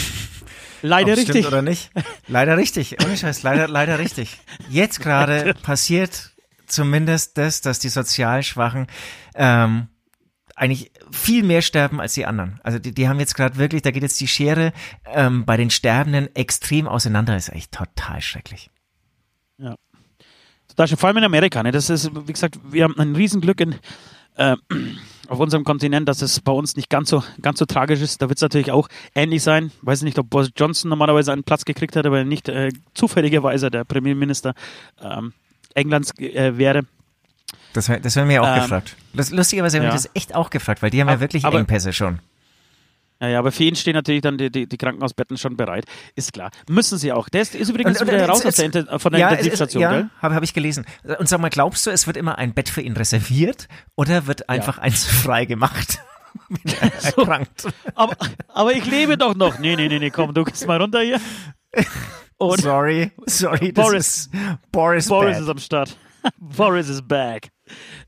Leider 0.82 1.12
Ob's 1.12 1.18
richtig. 1.18 1.36
Stimmt 1.36 1.46
oder 1.48 1.62
nicht? 1.62 1.90
Leider 2.26 2.56
richtig. 2.56 2.96
Ohne 3.04 3.16
Scheiß, 3.16 3.42
leider, 3.42 3.68
leider 3.68 3.98
richtig. 3.98 4.38
Jetzt 4.68 5.00
gerade 5.00 5.54
passiert 5.62 6.30
zumindest 6.66 7.36
das, 7.36 7.60
dass 7.60 7.80
die 7.80 7.88
sozial 7.88 8.42
Schwachen 8.42 8.86
ähm, 9.34 9.88
eigentlich 10.54 10.92
viel 11.10 11.42
mehr 11.42 11.62
sterben 11.62 12.00
als 12.00 12.14
die 12.14 12.26
anderen. 12.26 12.60
Also 12.62 12.78
die, 12.78 12.92
die 12.92 13.08
haben 13.08 13.20
jetzt 13.20 13.34
gerade 13.34 13.56
wirklich, 13.56 13.82
da 13.82 13.90
geht 13.90 14.02
jetzt 14.02 14.20
die 14.20 14.28
Schere 14.28 14.72
ähm, 15.06 15.44
bei 15.44 15.56
den 15.56 15.70
Sterbenden 15.70 16.34
extrem 16.34 16.86
auseinander. 16.86 17.36
ist 17.36 17.50
echt 17.50 17.72
total 17.72 18.20
schrecklich. 18.20 18.70
Da 20.76 20.86
schon, 20.86 20.96
vor 20.98 21.08
allem 21.08 21.18
in 21.18 21.24
Amerika. 21.24 21.62
Ne? 21.62 21.72
Das 21.72 21.90
ist, 21.90 22.10
wie 22.26 22.32
gesagt, 22.32 22.58
wir 22.70 22.84
haben 22.84 22.98
ein 22.98 23.14
Riesenglück 23.16 23.60
in, 23.60 23.74
äh, 24.36 24.56
auf 25.28 25.38
unserem 25.38 25.64
Kontinent, 25.64 26.08
dass 26.08 26.22
es 26.22 26.40
bei 26.40 26.52
uns 26.52 26.76
nicht 26.76 26.88
ganz 26.90 27.10
so, 27.10 27.22
ganz 27.42 27.58
so 27.58 27.66
tragisch 27.66 28.00
ist. 28.00 28.20
Da 28.22 28.28
wird 28.28 28.38
es 28.38 28.42
natürlich 28.42 28.70
auch 28.72 28.88
ähnlich 29.14 29.42
sein. 29.42 29.70
Weiß 29.82 30.02
nicht, 30.02 30.18
ob 30.18 30.30
Boris 30.30 30.50
Johnson 30.56 30.88
normalerweise 30.88 31.32
einen 31.32 31.44
Platz 31.44 31.64
gekriegt 31.64 31.96
hat, 31.96 32.06
aber 32.06 32.24
nicht 32.24 32.48
äh, 32.48 32.70
zufälligerweise 32.94 33.70
der 33.70 33.84
Premierminister 33.84 34.54
ähm, 35.02 35.32
Englands 35.74 36.16
äh, 36.18 36.56
wäre. 36.58 36.82
Das, 37.72 37.86
das 38.02 38.16
haben 38.16 38.28
wir 38.28 38.42
auch 38.42 38.48
Ähm, 38.56 38.62
gefragt. 38.62 38.96
Lustigerweise 39.12 39.76
haben 39.78 39.84
ja. 39.84 39.90
wir 39.90 39.94
das 39.94 40.10
echt 40.14 40.34
auch 40.34 40.50
gefragt, 40.50 40.82
weil 40.82 40.90
die 40.90 41.00
haben 41.00 41.08
ja 41.08 41.14
Aber- 41.14 41.20
wirklich 41.20 41.44
aber- 41.44 41.58
Engpässe 41.58 41.92
schon. 41.92 42.18
Ja, 43.20 43.28
ja, 43.28 43.38
aber 43.38 43.52
für 43.52 43.64
ihn 43.64 43.76
stehen 43.76 43.94
natürlich 43.94 44.22
dann 44.22 44.38
die, 44.38 44.50
die, 44.50 44.66
die 44.66 44.76
Krankenhausbetten 44.78 45.36
schon 45.36 45.56
bereit. 45.56 45.84
Ist 46.16 46.32
klar. 46.32 46.50
Müssen 46.68 46.96
sie 46.98 47.12
auch. 47.12 47.28
Der 47.28 47.42
ist, 47.42 47.54
ist 47.54 47.68
übrigens 47.68 48.00
Und- 48.00 48.08
und 48.08 48.14
wieder 48.14 48.22
es- 48.24 48.28
raus 48.30 48.38
aus 48.38 48.44
es- 48.46 48.54
der, 48.56 48.64
Inter- 48.64 48.98
von 48.98 49.12
der 49.12 49.20
ja, 49.20 49.26
es- 49.28 49.32
Intensivstation, 49.38 49.82
ja, 49.82 50.10
habe 50.22 50.34
hab 50.34 50.42
ich 50.42 50.54
gelesen. 50.54 50.86
Und 51.18 51.28
sag 51.28 51.38
mal, 51.40 51.50
glaubst 51.50 51.86
du, 51.86 51.90
es 51.90 52.06
wird 52.06 52.16
immer 52.16 52.38
ein 52.38 52.54
Bett 52.54 52.68
für 52.70 52.80
ihn 52.80 52.94
reserviert 52.96 53.68
oder 53.94 54.26
wird 54.26 54.48
einfach 54.48 54.78
eins 54.78 55.04
frei 55.22 55.44
gemacht? 55.44 55.98
So. 57.00 57.22
erkrankt. 57.22 57.66
Aber, 57.96 58.16
aber 58.48 58.72
ich 58.72 58.86
lebe 58.86 59.18
doch 59.18 59.34
noch. 59.34 59.58
Nee, 59.58 59.74
nee, 59.76 59.88
nee, 59.88 59.98
nee, 59.98 60.10
komm, 60.10 60.32
du 60.32 60.44
gehst 60.44 60.64
mal 60.66 60.80
runter 60.80 61.00
hier. 61.00 61.20
Und 62.38 62.60
sorry, 62.62 63.10
sorry, 63.26 63.72
Boris. 63.72 64.06
ist 64.26 64.30
Boris, 64.72 65.08
Boris 65.08 65.34
bad. 65.36 65.42
ist 65.42 65.48
am 65.48 65.58
Start. 65.58 65.96
Boris 66.38 66.88
is 66.88 67.02
back. 67.02 67.48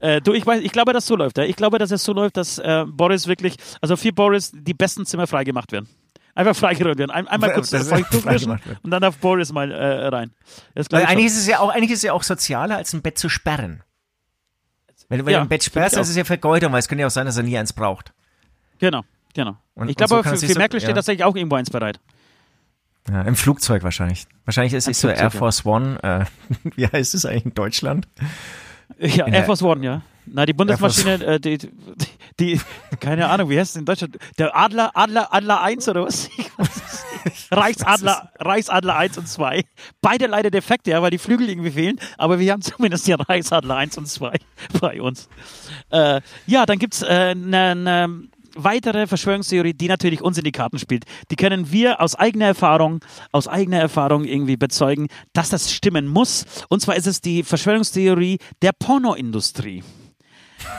Äh, 0.00 0.20
du, 0.20 0.32
ich 0.32 0.46
weiß, 0.46 0.62
ich 0.62 0.72
glaube, 0.72 0.92
dass 0.92 1.06
so 1.06 1.16
läuft. 1.16 1.38
Ja? 1.38 1.44
Ich 1.44 1.56
glaube, 1.56 1.78
dass 1.78 1.90
es 1.90 2.02
so 2.04 2.12
läuft, 2.12 2.36
dass 2.36 2.58
äh, 2.58 2.84
Boris 2.86 3.26
wirklich, 3.26 3.56
also 3.80 3.96
für 3.96 4.12
Boris 4.12 4.52
die 4.54 4.74
besten 4.74 5.06
Zimmer 5.06 5.26
freigemacht 5.26 5.72
werden. 5.72 5.88
Einfach 6.34 6.56
freigeräumt 6.56 6.98
werden. 6.98 7.10
Ein, 7.10 7.28
einmal 7.28 7.52
kurz 7.52 7.70
durchwischen 7.70 8.58
und 8.82 8.90
dann 8.90 9.02
darf 9.02 9.18
Boris 9.18 9.52
mal 9.52 9.70
äh, 9.70 10.06
rein. 10.08 10.30
Weil 10.90 11.04
eigentlich 11.06 11.26
ist 11.26 11.36
es 11.38 11.46
ja 11.46 11.58
auch, 11.60 11.68
eigentlich 11.68 11.90
ist 11.90 11.98
es 11.98 12.04
ja 12.04 12.12
auch 12.14 12.22
sozialer, 12.22 12.76
als 12.76 12.92
ein 12.94 13.02
Bett 13.02 13.18
zu 13.18 13.28
sperren. 13.28 13.82
Wenn 15.08 15.18
du, 15.18 15.26
wenn 15.26 15.32
Ja, 15.32 15.40
du 15.40 15.44
ein 15.44 15.48
Bett 15.48 15.62
sperrst, 15.62 15.96
ist 15.98 16.08
es 16.08 16.16
ja 16.16 16.24
Vergeudung, 16.24 16.72
weil 16.72 16.78
es 16.78 16.88
könnte 16.88 17.02
ja 17.02 17.06
auch 17.06 17.10
sein, 17.10 17.26
dass 17.26 17.36
er 17.36 17.42
nie 17.42 17.58
eins 17.58 17.74
braucht. 17.74 18.14
Genau, 18.78 19.02
genau. 19.34 19.56
Und- 19.74 19.90
ich 19.90 19.96
so 19.98 20.06
glaube, 20.06 20.22
kann 20.22 20.38
für, 20.38 20.46
für 20.46 20.52
so- 20.54 20.58
Merkel 20.58 20.80
steht 20.80 20.88
ja. 20.90 20.94
tatsächlich 20.94 21.24
auch 21.24 21.36
irgendwo 21.36 21.56
eins 21.56 21.68
bereit. 21.68 22.00
Ja, 23.10 23.22
Im 23.22 23.34
Flugzeug 23.36 23.82
wahrscheinlich. 23.82 24.26
Wahrscheinlich 24.44 24.72
ist 24.72 24.88
es 24.88 25.00
so 25.00 25.08
Air. 25.08 25.30
Force 25.30 25.66
One, 25.66 26.02
äh, 26.02 26.24
wie 26.76 26.86
heißt 26.86 27.14
es 27.14 27.26
eigentlich 27.26 27.44
in 27.46 27.54
Deutschland? 27.54 28.08
Ja, 29.16 29.26
Air 29.26 29.44
Force 29.44 29.62
One, 29.62 29.84
ja. 29.84 30.02
Na, 30.24 30.46
die 30.46 30.52
Bundesmaschine, 30.52 31.24
äh, 31.24 31.40
die, 31.40 31.58
die, 31.58 31.70
die, 32.38 32.60
keine 33.00 33.28
Ahnung, 33.28 33.50
wie 33.50 33.58
heißt 33.58 33.72
es 33.72 33.76
in 33.76 33.84
Deutschland? 33.84 34.18
Der 34.38 34.56
Adler, 34.56 34.92
Adler, 34.94 35.34
Adler 35.34 35.60
1 35.62 35.88
oder 35.88 36.04
was? 36.04 36.30
Es. 37.24 37.48
Reichsadler, 37.50 38.30
Reichsadler 38.38 38.96
1 38.96 39.18
und 39.18 39.28
2. 39.28 39.64
Beide 40.00 40.26
leider 40.26 40.50
defekte, 40.50 40.90
ja, 40.90 41.02
weil 41.02 41.10
die 41.10 41.18
Flügel 41.18 41.48
irgendwie 41.48 41.70
fehlen, 41.70 41.98
aber 42.18 42.38
wir 42.38 42.52
haben 42.52 42.62
zumindest 42.62 43.06
die 43.06 43.12
Reichsadler 43.12 43.76
1 43.76 43.98
und 43.98 44.08
2 44.08 44.38
bei 44.80 45.00
uns. 45.02 45.28
Äh, 45.90 46.20
ja, 46.46 46.66
dann 46.66 46.78
gibt's 46.78 47.02
äh, 47.02 47.34
eine 47.36 47.74
ne 47.74 48.28
weitere 48.56 49.06
Verschwörungstheorie, 49.06 49.74
die 49.74 49.88
natürlich 49.88 50.22
uns 50.22 50.38
in 50.38 50.44
die 50.44 50.52
Karten 50.52 50.78
spielt. 50.78 51.04
Die 51.30 51.36
können 51.36 51.72
wir 51.72 52.00
aus 52.00 52.14
eigener 52.14 52.46
Erfahrung, 52.46 53.00
aus 53.32 53.48
eigener 53.48 53.78
Erfahrung 53.78 54.24
irgendwie 54.24 54.56
bezeugen, 54.56 55.08
dass 55.32 55.50
das 55.50 55.72
stimmen 55.72 56.06
muss. 56.06 56.44
Und 56.68 56.80
zwar 56.80 56.96
ist 56.96 57.06
es 57.06 57.20
die 57.20 57.42
Verschwörungstheorie 57.42 58.38
der 58.62 58.72
Pornoindustrie. 58.72 59.82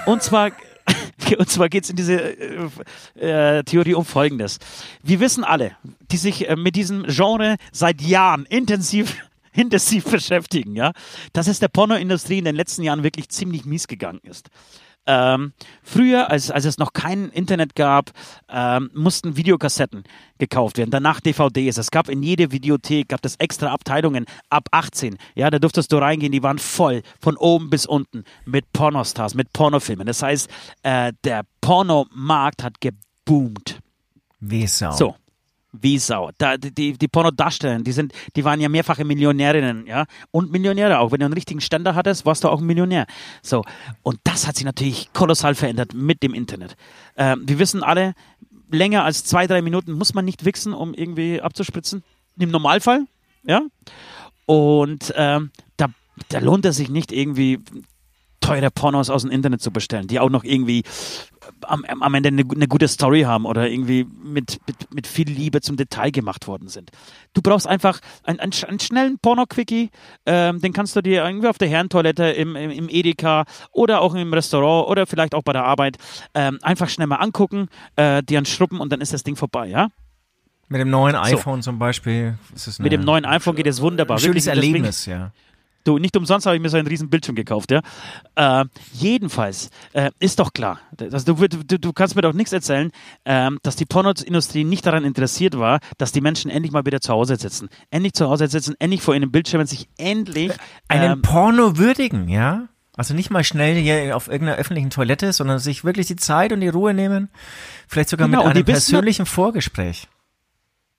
Und 0.06 0.24
zwar, 0.24 0.52
und 1.38 1.50
zwar 1.50 1.70
geht 1.70 1.84
es 1.84 1.90
in 1.90 1.96
diese 1.96 2.20
äh, 2.20 3.60
äh, 3.60 3.64
Theorie 3.64 3.94
um 3.94 4.06
Folgendes. 4.06 4.60
Wir 5.02 5.20
wissen 5.20 5.44
alle, 5.44 5.76
die 6.12 6.18
sich 6.18 6.50
äh, 6.50 6.56
mit 6.56 6.76
diesem 6.76 7.04
Genre 7.08 7.58
seit 7.72 8.02
Jahren 8.02 8.46
intensiv 8.46 9.16
intensiv 9.54 10.06
beschäftigen, 10.06 10.76
ja, 10.76 10.94
dass 11.32 11.48
es 11.48 11.60
der 11.60 11.68
Pornoindustrie 11.68 12.40
in 12.40 12.46
den 12.46 12.56
letzten 12.56 12.82
Jahren 12.82 13.04
wirklich 13.04 13.30
ziemlich 13.30 13.66
mies 13.66 13.88
gegangen 13.88 14.20
ist. 14.24 14.50
Ähm, 15.06 15.54
früher, 15.84 16.30
als, 16.32 16.50
als 16.50 16.66
es 16.66 16.78
noch 16.78 16.94
kein 16.94 17.30
Internet 17.30 17.76
gab, 17.76 18.12
ähm, 18.50 18.90
mussten 18.94 19.36
Videokassetten 19.36 20.04
gekauft 20.38 20.78
werden, 20.78 20.92
danach 20.92 21.20
DVDs. 21.20 21.78
Es 21.78 21.92
gab 21.92 22.10
in 22.10 22.24
jede 22.24 22.52
Videothek, 22.52 23.10
gab 23.10 23.26
es 23.26 23.36
extra 23.38 23.72
Abteilungen 23.72 24.26
ab 24.50 24.68
18. 24.72 25.18
Ja, 25.36 25.50
da 25.50 25.60
durftest 25.60 25.92
du 25.92 25.98
reingehen, 25.98 26.32
die 26.32 26.44
waren 26.44 26.60
voll, 26.60 27.04
von 27.20 27.38
oben 27.38 27.70
bis 27.70 27.86
unten, 27.86 28.24
mit 28.46 28.72
Pornostars, 28.74 29.36
mit 29.36 29.52
Pornofilmen. 29.54 30.08
Das 30.08 30.22
heißt, 30.22 30.50
äh, 30.84 31.14
der 31.24 31.44
Pornomarkt 31.62 32.64
hat 32.64 32.80
geboomt. 32.80 33.80
Wie. 34.40 34.68
So. 34.92 35.16
Wie 35.74 35.98
Sau. 35.98 36.30
Da, 36.38 36.56
die, 36.58 36.94
die 36.94 37.08
Pornodarstellerinnen, 37.08 37.84
die 37.84 37.92
sind, 37.92 38.14
die 38.36 38.46
waren 38.46 38.62
ja 38.62 38.70
mehrfache 38.70 39.04
Millionärinnen, 39.04 39.88
ja. 39.88 40.06
Und 40.32 40.52
Millionäre 40.52 41.00
auch. 41.00 41.12
Wenn 41.12 41.20
du 41.20 41.26
einen 41.26 41.34
richtigen 41.34 41.62
Ständer 41.62 41.96
hattest, 41.96 42.26
warst 42.26 42.44
du 42.44 42.50
auch 42.50 42.60
ein 42.60 42.66
Millionär. 42.66 43.08
So. 43.42 43.64
Und 44.04 44.20
das 44.24 44.48
hat 44.48 44.56
sich 44.56 44.66
natürlich 44.66 45.12
kolossal 45.14 45.56
verändert 45.56 45.94
mit 45.94 46.22
dem 46.22 46.36
Internet. 46.36 46.76
Ähm, 47.18 47.44
wir 47.46 47.58
wissen 47.58 47.84
alle, 47.84 48.14
länger 48.70 49.04
als 49.04 49.24
zwei, 49.24 49.48
drei 49.48 49.62
Minuten 49.62 49.94
muss 49.94 50.14
man 50.14 50.26
nicht 50.26 50.46
wichsen, 50.46 50.74
um 50.74 50.94
irgendwie 50.94 51.42
abzuspritzen. 51.42 52.04
Im 52.38 52.50
Normalfall, 52.50 53.06
ja. 53.44 53.62
Und 54.46 55.14
ähm, 55.16 55.52
da, 55.78 55.88
da 56.30 56.40
lohnt 56.40 56.66
es 56.66 56.78
sich 56.78 56.90
nicht 56.90 57.12
irgendwie 57.12 57.60
teure 58.44 58.70
Pornos 58.72 59.10
aus 59.10 59.22
dem 59.24 59.32
Internet 59.32 59.62
zu 59.62 59.72
bestellen, 59.72 60.08
die 60.08 60.20
auch 60.20 60.30
noch 60.30 60.44
irgendwie 60.44 60.84
am, 61.62 61.84
am 61.86 62.14
Ende 62.14 62.28
eine, 62.30 62.44
eine 62.50 62.68
gute 62.68 62.88
Story 62.88 63.22
haben 63.22 63.46
oder 63.46 63.70
irgendwie 63.70 64.06
mit, 64.24 64.60
mit, 64.68 64.94
mit 64.94 65.08
viel 65.08 65.30
Liebe 65.30 65.62
zum 65.62 65.78
Detail 65.78 66.12
gemacht 66.12 66.48
worden 66.48 66.68
sind. 66.68 66.92
Du 67.34 67.42
brauchst 67.42 67.68
einfach 67.68 68.00
einen, 68.24 68.40
einen, 68.40 68.54
einen 68.68 68.80
schnellen 68.80 69.18
Porno-Quickie, 69.20 69.90
ähm, 70.26 70.60
den 70.62 70.74
kannst 70.74 70.96
du 70.96 71.02
dir 71.02 71.26
irgendwie 71.26 71.48
auf 71.48 71.58
der 71.58 71.68
Herrentoilette 71.70 72.26
im, 72.26 72.56
im, 72.56 72.72
im 72.72 72.90
Edeka 72.90 73.46
oder 73.72 74.02
auch 74.02 74.14
im 74.16 74.34
Restaurant 74.34 74.90
oder 74.90 75.06
vielleicht 75.08 75.36
auch 75.36 75.44
bei 75.44 75.54
der 75.54 75.64
Arbeit 75.66 75.98
ähm, 76.34 76.60
einfach 76.62 76.90
schnell 76.90 77.08
mal 77.08 77.18
angucken, 77.18 77.68
äh, 77.96 78.22
dir 78.24 78.38
einen 78.40 78.46
Schruppen 78.46 78.80
und 78.80 78.92
dann 78.92 79.02
ist 79.02 79.14
das 79.14 79.24
Ding 79.24 79.36
vorbei, 79.36 79.68
ja? 79.68 79.90
Mit 80.70 80.80
dem 80.82 80.90
neuen 80.90 81.16
iPhone 81.16 81.62
zum 81.62 81.78
Beispiel. 81.78 82.38
Ist 82.56 82.68
es 82.68 82.80
Mit 82.80 82.92
dem 82.92 83.02
neuen 83.02 83.26
iPhone 83.26 83.56
geht 83.56 83.68
es 83.68 83.82
wunderbar. 83.82 84.18
schönes 84.18 84.46
Wirklich, 84.46 84.56
deswegen- 84.56 84.74
Erlebnis, 84.76 85.06
ja. 85.06 85.32
Du, 85.84 85.98
nicht 85.98 86.16
umsonst 86.16 86.46
habe 86.46 86.56
ich 86.56 86.62
mir 86.62 86.70
so 86.70 86.78
einen 86.78 86.88
riesen 86.88 87.10
Bildschirm 87.10 87.36
gekauft, 87.36 87.72
ja. 87.72 87.82
Äh, 88.36 88.66
jedenfalls 88.94 89.70
äh, 89.92 90.12
ist 90.20 90.40
doch 90.40 90.54
klar, 90.54 90.80
dass 90.96 91.26
du, 91.26 91.36
du, 91.36 91.80
du 91.80 91.94
kannst 91.94 92.16
mir 92.16 92.22
doch 92.22 92.34
nichts 92.34 92.54
erzählen, 92.54 92.92
ähm, 93.26 93.60
dass 93.64 93.76
die 93.76 93.86
Pornoindustrie 93.86 94.64
nicht 94.64 94.86
daran 94.86 95.04
interessiert 95.04 95.58
war, 95.58 95.80
dass 95.98 96.12
die 96.12 96.22
Menschen 96.22 96.50
endlich 96.50 96.72
mal 96.72 96.86
wieder 96.86 97.02
zu 97.02 97.12
Hause 97.12 97.36
sitzen. 97.36 97.70
Endlich 97.92 98.14
zu 98.14 98.30
Hause 98.30 98.48
sitzen, 98.48 98.76
endlich 98.80 99.02
vor 99.02 99.14
ihren 99.14 99.32
Bildschirmen 99.32 99.68
sich 99.68 99.90
endlich 99.98 100.52
Einen 100.88 101.14
ähm, 101.14 101.22
Porno 101.22 101.78
würdigen, 101.78 102.30
ja? 102.30 102.70
Also 102.96 103.16
nicht 103.16 103.32
mal 103.32 103.44
schnell 103.44 103.76
hier 103.76 104.16
auf 104.16 104.28
irgendeiner 104.28 104.60
öffentlichen 104.60 104.92
Toilette, 104.92 105.34
sondern 105.34 105.58
sich 105.58 105.84
wirklich 105.84 106.08
die 106.08 106.16
Zeit 106.16 106.54
und 106.54 106.62
die 106.62 106.68
Ruhe 106.68 106.94
nehmen. 106.94 107.30
Vielleicht 107.88 108.10
sogar 108.10 108.28
Genau, 108.28 108.44
mit 108.44 108.56
einem 108.56 108.66
persönlichen 108.66 109.26
Vorgespräch. 109.26 110.08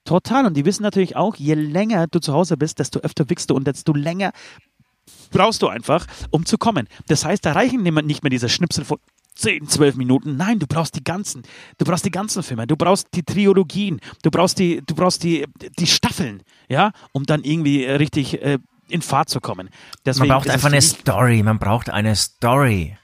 Total. 0.05 0.45
Und 0.45 0.57
die 0.57 0.65
wissen 0.65 0.83
natürlich 0.83 1.17
auch, 1.17 1.37
je 1.37 1.55
länger 1.55 2.07
du 2.09 2.19
zu 2.19 2.33
Hause 2.33 2.57
bist, 2.57 2.79
desto 2.79 3.01
öfter 3.01 3.31
wickst 3.31 3.51
du 3.51 3.55
und 3.55 3.67
desto 3.67 3.95
länger 3.95 4.33
brauchst 5.31 5.63
du 5.63 5.69
einfach, 5.69 6.07
um 6.31 6.47
zu 6.47 6.59
kommen. 6.59 6.89
Das 7.09 7.25
heißt, 7.25 7.45
da 7.45 7.53
reichen 7.53 7.83
nicht 7.83 8.23
mehr 8.23 8.31
diese 8.31 8.49
Schnipsel 8.49 8.85
von 8.85 8.99
10, 9.35 9.69
12 9.69 9.97
Minuten. 9.97 10.37
Nein, 10.37 10.59
du 10.59 10.67
brauchst 10.67 10.95
die 10.95 11.03
ganzen. 11.03 11.43
Du 11.79 11.85
brauchst 11.85 12.05
die 12.05 12.11
ganzen 12.11 12.43
Filme. 12.43 12.67
Du 12.67 12.77
brauchst 12.77 13.09
die 13.15 13.23
Triologien. 13.23 14.01
Du 14.23 14.31
brauchst 14.31 14.59
die, 14.59 14.81
du 14.87 14.95
brauchst 14.95 15.23
die, 15.25 15.45
die 15.79 15.87
Staffeln, 15.87 16.43
ja, 16.69 16.93
um 17.13 17.25
dann 17.25 17.43
irgendwie 17.43 17.85
äh, 17.85 17.97
richtig 17.97 18.41
äh, 18.41 18.59
in 18.89 19.03
Fahrt 19.03 19.29
zu 19.29 19.41
kommen. 19.41 19.71
Deswegen 20.05 20.29
Man 20.29 20.39
braucht 20.39 20.51
einfach 20.51 20.69
eine 20.69 20.83
Story. 20.83 21.43
Man 21.43 21.59
braucht 21.59 21.91
eine 21.91 22.15
Story. 22.15 22.97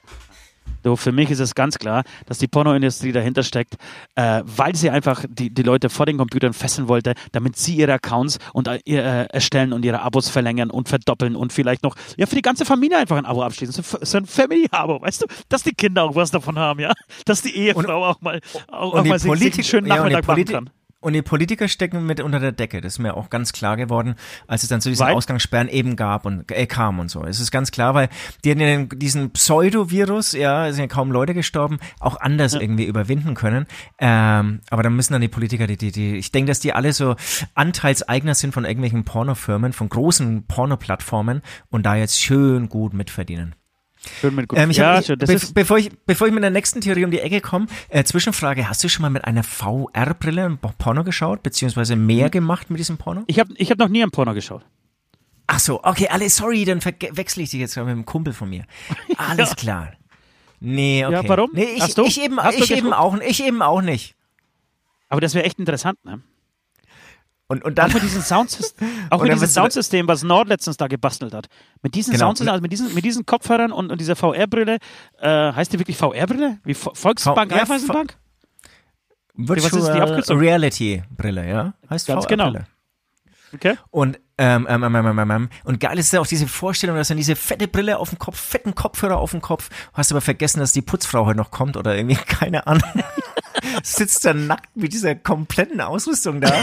Du, 0.83 0.95
für 0.95 1.11
mich 1.11 1.29
ist 1.29 1.39
es 1.39 1.55
ganz 1.55 1.77
klar, 1.77 2.03
dass 2.25 2.37
die 2.37 2.47
Pornoindustrie 2.47 3.11
dahinter 3.11 3.43
steckt, 3.43 3.75
äh, 4.15 4.41
weil 4.45 4.75
sie 4.75 4.89
einfach 4.89 5.25
die, 5.29 5.53
die 5.53 5.63
Leute 5.63 5.89
vor 5.89 6.05
den 6.05 6.17
Computern 6.17 6.53
fesseln 6.53 6.87
wollte, 6.87 7.13
damit 7.31 7.57
sie 7.57 7.75
ihre 7.75 7.93
Accounts 7.93 8.39
und 8.53 8.67
äh, 8.67 8.79
äh, 8.85 9.25
erstellen 9.29 9.73
und 9.73 9.85
ihre 9.85 10.01
Abos 10.01 10.29
verlängern 10.29 10.69
und 10.71 10.89
verdoppeln 10.89 11.35
und 11.35 11.53
vielleicht 11.53 11.83
noch 11.83 11.95
ja 12.17 12.25
für 12.25 12.35
die 12.35 12.41
ganze 12.41 12.65
Familie 12.65 12.97
einfach 12.97 13.17
ein 13.17 13.25
Abo 13.25 13.43
abschließen. 13.43 13.83
So, 13.83 13.97
so 14.01 14.17
ein 14.17 14.25
Family-Abo, 14.25 15.01
weißt 15.01 15.23
du, 15.23 15.25
dass 15.49 15.63
die 15.63 15.73
Kinder 15.73 16.03
auch 16.03 16.15
was 16.15 16.31
davon 16.31 16.57
haben, 16.57 16.79
ja, 16.79 16.93
dass 17.25 17.41
die 17.41 17.55
Ehefrau 17.55 18.05
auch 18.05 18.21
mal 18.21 18.39
auch, 18.67 18.93
auch 18.93 19.05
mal 19.05 19.19
sich, 19.19 19.31
sich 19.39 19.53
einen 19.53 19.63
schönen 19.63 19.87
ja, 19.87 19.95
und 19.95 19.99
Nachmittag 19.99 20.27
machen 20.27 20.35
Politi- 20.35 20.53
kann. 20.53 20.69
Und 21.01 21.13
die 21.13 21.23
Politiker 21.23 21.67
stecken 21.67 22.05
mit 22.05 22.21
unter 22.21 22.39
der 22.39 22.51
Decke. 22.51 22.79
Das 22.79 22.93
ist 22.93 22.99
mir 22.99 23.15
auch 23.17 23.31
ganz 23.31 23.53
klar 23.53 23.75
geworden, 23.75 24.13
als 24.47 24.61
es 24.61 24.69
dann 24.69 24.81
zu 24.81 24.89
diesen 24.89 25.07
Weil? 25.07 25.15
Ausgangssperren 25.15 25.67
eben 25.67 25.95
gab 25.95 26.27
und 26.27 26.51
äh, 26.51 26.67
kam 26.67 26.99
und 26.99 27.09
so. 27.09 27.23
Es 27.23 27.39
ist 27.39 27.49
ganz 27.49 27.71
klar, 27.71 27.95
weil 27.95 28.07
die 28.45 28.51
hatten 28.51 28.59
ja 28.61 28.67
den, 28.67 28.89
diesen 28.89 29.31
Pseudovirus, 29.31 30.33
ja, 30.33 30.67
es 30.67 30.75
sind 30.75 30.83
ja 30.83 30.87
kaum 30.87 31.11
Leute 31.11 31.33
gestorben, 31.33 31.79
auch 31.99 32.21
anders 32.21 32.53
irgendwie 32.53 32.85
überwinden 32.85 33.33
können. 33.33 33.65
Ähm, 33.97 34.61
aber 34.69 34.83
dann 34.83 34.95
müssen 34.95 35.13
dann 35.13 35.23
die 35.23 35.27
Politiker, 35.27 35.65
die, 35.65 35.77
die, 35.77 35.91
die, 35.91 36.17
ich 36.17 36.31
denke, 36.31 36.49
dass 36.49 36.59
die 36.59 36.73
alle 36.73 36.93
so 36.93 37.15
Anteilseigner 37.55 38.35
sind 38.35 38.53
von 38.53 38.65
irgendwelchen 38.65 39.03
Pornofirmen, 39.03 39.73
von 39.73 39.89
großen 39.89 40.45
Pornoplattformen 40.45 41.41
und 41.71 41.83
da 41.83 41.95
jetzt 41.95 42.21
schön 42.21 42.69
gut 42.69 42.93
mitverdienen. 42.93 43.55
Schön 44.19 44.33
mit. 44.35 44.51
Ähm, 44.53 44.71
ich 44.71 44.77
ja, 44.77 44.95
hab, 44.95 45.01
ich, 45.01 45.15
das 45.17 45.47
be 45.47 45.53
bevor, 45.53 45.77
ich, 45.77 45.91
bevor 46.05 46.27
ich 46.27 46.33
mit 46.33 46.41
der 46.43 46.49
nächsten 46.49 46.81
Theorie 46.81 47.05
um 47.05 47.11
die 47.11 47.19
Ecke 47.19 47.39
komme, 47.41 47.67
äh, 47.89 48.03
Zwischenfrage, 48.03 48.67
hast 48.67 48.83
du 48.83 48.89
schon 48.89 49.03
mal 49.03 49.09
mit 49.09 49.25
einer 49.25 49.43
VR-Brille 49.43 50.45
ein 50.45 50.57
Porno 50.57 51.03
geschaut, 51.03 51.43
beziehungsweise 51.43 51.95
mehr 51.95 52.27
Mhm. 52.27 52.31
gemacht 52.31 52.69
mit 52.69 52.79
diesem 52.79 52.97
Porno? 52.97 53.23
ich 53.27 53.39
habe 53.39 53.53
ich 53.57 53.69
hab 53.69 53.77
noch 53.77 53.89
nie 53.89 54.01
ein 54.03 54.11
Porno 54.11 54.33
geschaut. 54.33 54.65
Ach 55.47 55.59
so, 55.59 55.83
okay, 55.83 56.07
alles, 56.07 56.37
sorry, 56.37 56.63
dann 56.65 56.81
verwechsel 56.81 57.43
ich 57.43 57.51
dich 57.51 57.59
jetzt 57.59 57.75
mit 57.75 57.85
einem 57.87 58.05
Kumpel 58.05 58.33
von 58.33 58.49
mir. 58.49 58.63
Alles 59.17 59.55
klar. 59.55 59.91
Nee, 60.59 61.05
okay. 61.05 61.13
Ja, 61.13 61.27
warum? 61.27 61.49
Nee, 61.53 61.73
ich, 61.75 61.81
Hast 61.81 61.97
du? 61.97 62.05
ich 62.05 62.21
eben, 62.21 62.39
Hast 62.39 62.57
ich 62.57 62.71
eben 62.71 62.93
auch, 62.93 63.17
ich 63.19 63.43
eben 63.43 63.61
auch 63.61 63.81
nicht. 63.81 64.15
Aber 65.09 65.19
das 65.19 65.33
wäre 65.33 65.43
echt 65.45 65.59
interessant, 65.59 65.97
ne? 66.05 66.21
Und, 67.51 67.65
und 67.65 67.77
dann, 67.77 67.89
Auch 67.89 67.95
mit 67.95 68.03
diesem 68.03 68.21
Soundsystem, 68.21 68.87
auch 69.09 69.21
mit 69.21 69.33
diesem 69.33 69.47
Soundsystem, 69.47 70.07
was 70.07 70.23
Nord 70.23 70.47
letztens 70.47 70.77
da 70.77 70.87
gebastelt 70.87 71.33
hat. 71.33 71.49
Mit 71.81 71.95
diesem 71.95 72.13
Genau. 72.13 72.27
Soundsystem, 72.27 72.51
also 72.53 72.61
mit 72.61 72.71
diesen, 72.71 72.93
mit 72.95 73.03
diesen 73.03 73.25
Kopfhörern 73.25 73.73
und, 73.73 73.91
und 73.91 73.99
dieser 73.99 74.15
VR-Brille, 74.15 74.77
äh, 75.19 75.27
heißt 75.53 75.73
die 75.73 75.79
wirklich 75.79 75.97
VR-Brille? 75.97 76.59
Wie 76.63 76.73
Vo- 76.73 76.95
Volksbank, 76.95 77.51
V- 77.51 77.57
Raiffeisenbank? 77.57 78.15
Virtual 79.35 80.37
Reality 80.37 81.03
Brille, 81.15 81.47
ja? 81.47 81.73
Heißt 81.89 82.07
Ganz 82.07 82.27
genau. 82.27 82.53
Okay. 83.53 83.75
Und, 83.89 84.17
ähm, 84.37 84.65
ähm, 84.69 84.83
ähm, 84.83 84.95
ähm, 84.95 85.19
ähm, 85.29 85.49
und 85.65 85.79
geil 85.81 85.99
ist 85.99 86.13
ja 86.13 86.21
auch 86.21 86.27
diese 86.27 86.47
Vorstellung, 86.47 86.95
dass 86.95 87.09
dann 87.09 87.17
diese 87.17 87.35
fette 87.35 87.67
Brille 87.67 87.97
auf 87.99 88.09
dem 88.09 88.17
Kopf, 88.17 88.39
fetten 88.39 88.75
Kopfhörer 88.75 89.17
auf 89.17 89.31
dem 89.31 89.41
Kopf, 89.41 89.69
hast 89.93 90.11
aber 90.11 90.21
vergessen, 90.21 90.61
dass 90.61 90.71
die 90.71 90.81
Putzfrau 90.81 91.25
heute 91.25 91.37
noch 91.37 91.51
kommt 91.51 91.75
oder 91.75 91.95
irgendwie, 91.97 92.15
keine 92.27 92.65
Ahnung. 92.65 92.83
Sitzt 93.83 94.25
da 94.25 94.33
nackt 94.33 94.75
mit 94.75 94.93
dieser 94.93 95.15
kompletten 95.15 95.81
Ausrüstung 95.81 96.41
da 96.41 96.53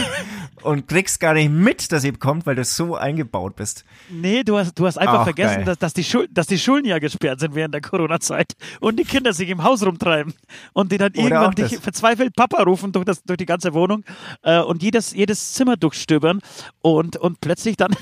und 0.63 0.87
kriegst 0.87 1.19
gar 1.19 1.33
nicht 1.33 1.51
mit, 1.51 1.91
dass 1.91 2.01
sie 2.01 2.11
kommt, 2.11 2.45
weil 2.45 2.55
du 2.55 2.63
so 2.63 2.95
eingebaut 2.95 3.55
bist. 3.55 3.85
Nee, 4.09 4.43
du 4.43 4.57
hast, 4.57 4.77
du 4.77 4.85
hast 4.85 4.97
einfach 4.97 5.19
Ach, 5.19 5.23
vergessen, 5.23 5.65
dass, 5.65 5.77
dass, 5.77 5.93
die 5.93 6.05
dass 6.31 6.47
die 6.47 6.57
Schulen 6.57 6.85
ja 6.85 6.99
gesperrt 6.99 7.39
sind 7.39 7.55
während 7.55 7.73
der 7.73 7.81
Corona-Zeit 7.81 8.53
und 8.79 8.99
die 8.99 9.05
Kinder 9.05 9.33
sich 9.33 9.49
im 9.49 9.63
Haus 9.63 9.85
rumtreiben 9.85 10.33
und 10.73 10.91
die 10.91 10.97
dann 10.97 11.11
Oder 11.11 11.23
irgendwann 11.23 11.55
dich 11.55 11.79
verzweifelt 11.79 12.35
Papa 12.35 12.63
rufen 12.63 12.91
durch, 12.91 13.05
das, 13.05 13.23
durch 13.23 13.37
die 13.37 13.45
ganze 13.45 13.73
Wohnung 13.73 14.03
äh, 14.43 14.59
und 14.59 14.83
jedes, 14.83 15.13
jedes 15.13 15.53
Zimmer 15.53 15.77
durchstöbern 15.77 16.41
und, 16.81 17.17
und 17.17 17.41
plötzlich 17.41 17.77
dann 17.77 17.95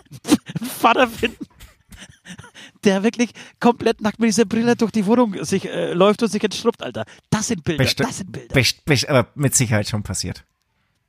Vater 0.80 1.08
finden 1.08 1.46
der 2.86 3.02
wirklich 3.02 3.30
komplett 3.60 4.00
nackt 4.00 4.18
mit 4.18 4.28
dieser 4.28 4.44
Brille 4.44 4.76
durch 4.76 4.92
die 4.92 5.06
Wohnung 5.06 5.44
sich 5.44 5.66
äh, 5.66 5.92
läuft 5.92 6.22
und 6.22 6.30
sich 6.30 6.42
entschrubbt, 6.42 6.82
Alter. 6.82 7.04
Das 7.30 7.48
sind 7.48 7.64
Bilder, 7.64 7.84
best, 7.84 8.00
das 8.00 8.18
sind 8.18 8.32
Bilder. 8.32 8.54
Best, 8.54 8.84
best, 8.84 9.08
aber 9.08 9.28
mit 9.34 9.54
Sicherheit 9.54 9.88
schon 9.88 10.02
passiert. 10.02 10.44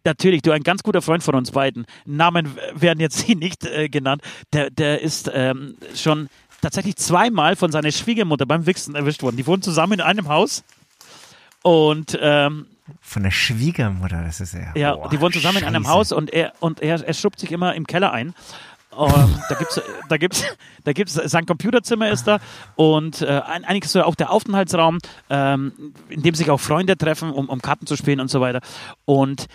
Natürlich, 0.03 0.41
du 0.41 0.51
ein 0.51 0.63
ganz 0.63 0.83
guter 0.83 1.01
Freund 1.01 1.21
von 1.21 1.35
uns 1.35 1.51
beiden. 1.51 1.85
Namen 2.05 2.57
werden 2.73 2.99
jetzt 2.99 3.21
hier 3.21 3.35
nicht 3.35 3.65
äh, 3.65 3.89
genannt. 3.89 4.21
Der, 4.53 4.69
der 4.69 5.01
ist 5.01 5.29
ähm, 5.33 5.75
schon 5.95 6.29
tatsächlich 6.61 6.95
zweimal 6.95 7.55
von 7.55 7.71
seiner 7.71 7.91
Schwiegermutter 7.91 8.45
beim 8.45 8.65
Wichsen 8.65 8.95
erwischt 8.95 9.21
worden. 9.21 9.37
Die 9.37 9.45
wohnen 9.45 9.61
zusammen 9.61 9.93
in 9.93 10.01
einem 10.01 10.27
Haus 10.27 10.63
und 11.61 12.17
ähm, 12.21 12.67
von 13.01 13.23
der 13.23 13.31
Schwiegermutter, 13.31 14.23
das 14.23 14.39
ist 14.39 14.53
ja. 14.53 14.71
Ja, 14.75 14.95
boah, 14.95 15.09
die 15.09 15.19
wohnen 15.19 15.33
zusammen 15.33 15.55
Scheiße. 15.55 15.67
in 15.67 15.75
einem 15.75 15.87
Haus 15.89 16.13
und 16.13 16.31
er 16.31 16.53
und 16.61 16.81
er, 16.81 17.05
er 17.05 17.13
schrubbt 17.13 17.39
sich 17.39 17.51
immer 17.51 17.75
im 17.75 17.85
Keller 17.85 18.13
ein 18.13 18.33
ähm, 18.97 19.41
da 19.49 19.55
gibt's, 19.55 19.81
da 20.09 20.17
gibt's, 20.17 20.43
da 20.83 20.93
gibt's, 20.93 21.13
sein 21.13 21.45
Computerzimmer 21.45 22.09
ist 22.09 22.27
da 22.27 22.39
und 22.75 23.21
äh, 23.21 23.41
eigentlich 23.45 23.89
so 23.89 24.01
auch 24.03 24.15
der 24.15 24.31
Aufenthaltsraum, 24.31 24.99
ähm, 25.29 25.93
in 26.09 26.21
dem 26.21 26.35
sich 26.35 26.49
auch 26.49 26.59
Freunde 26.59 26.97
treffen, 26.97 27.31
um, 27.31 27.49
um 27.49 27.61
Karten 27.61 27.85
zu 27.85 27.95
spielen 27.95 28.19
und 28.19 28.29
so 28.29 28.41
weiter. 28.41 28.61
Und 29.05 29.47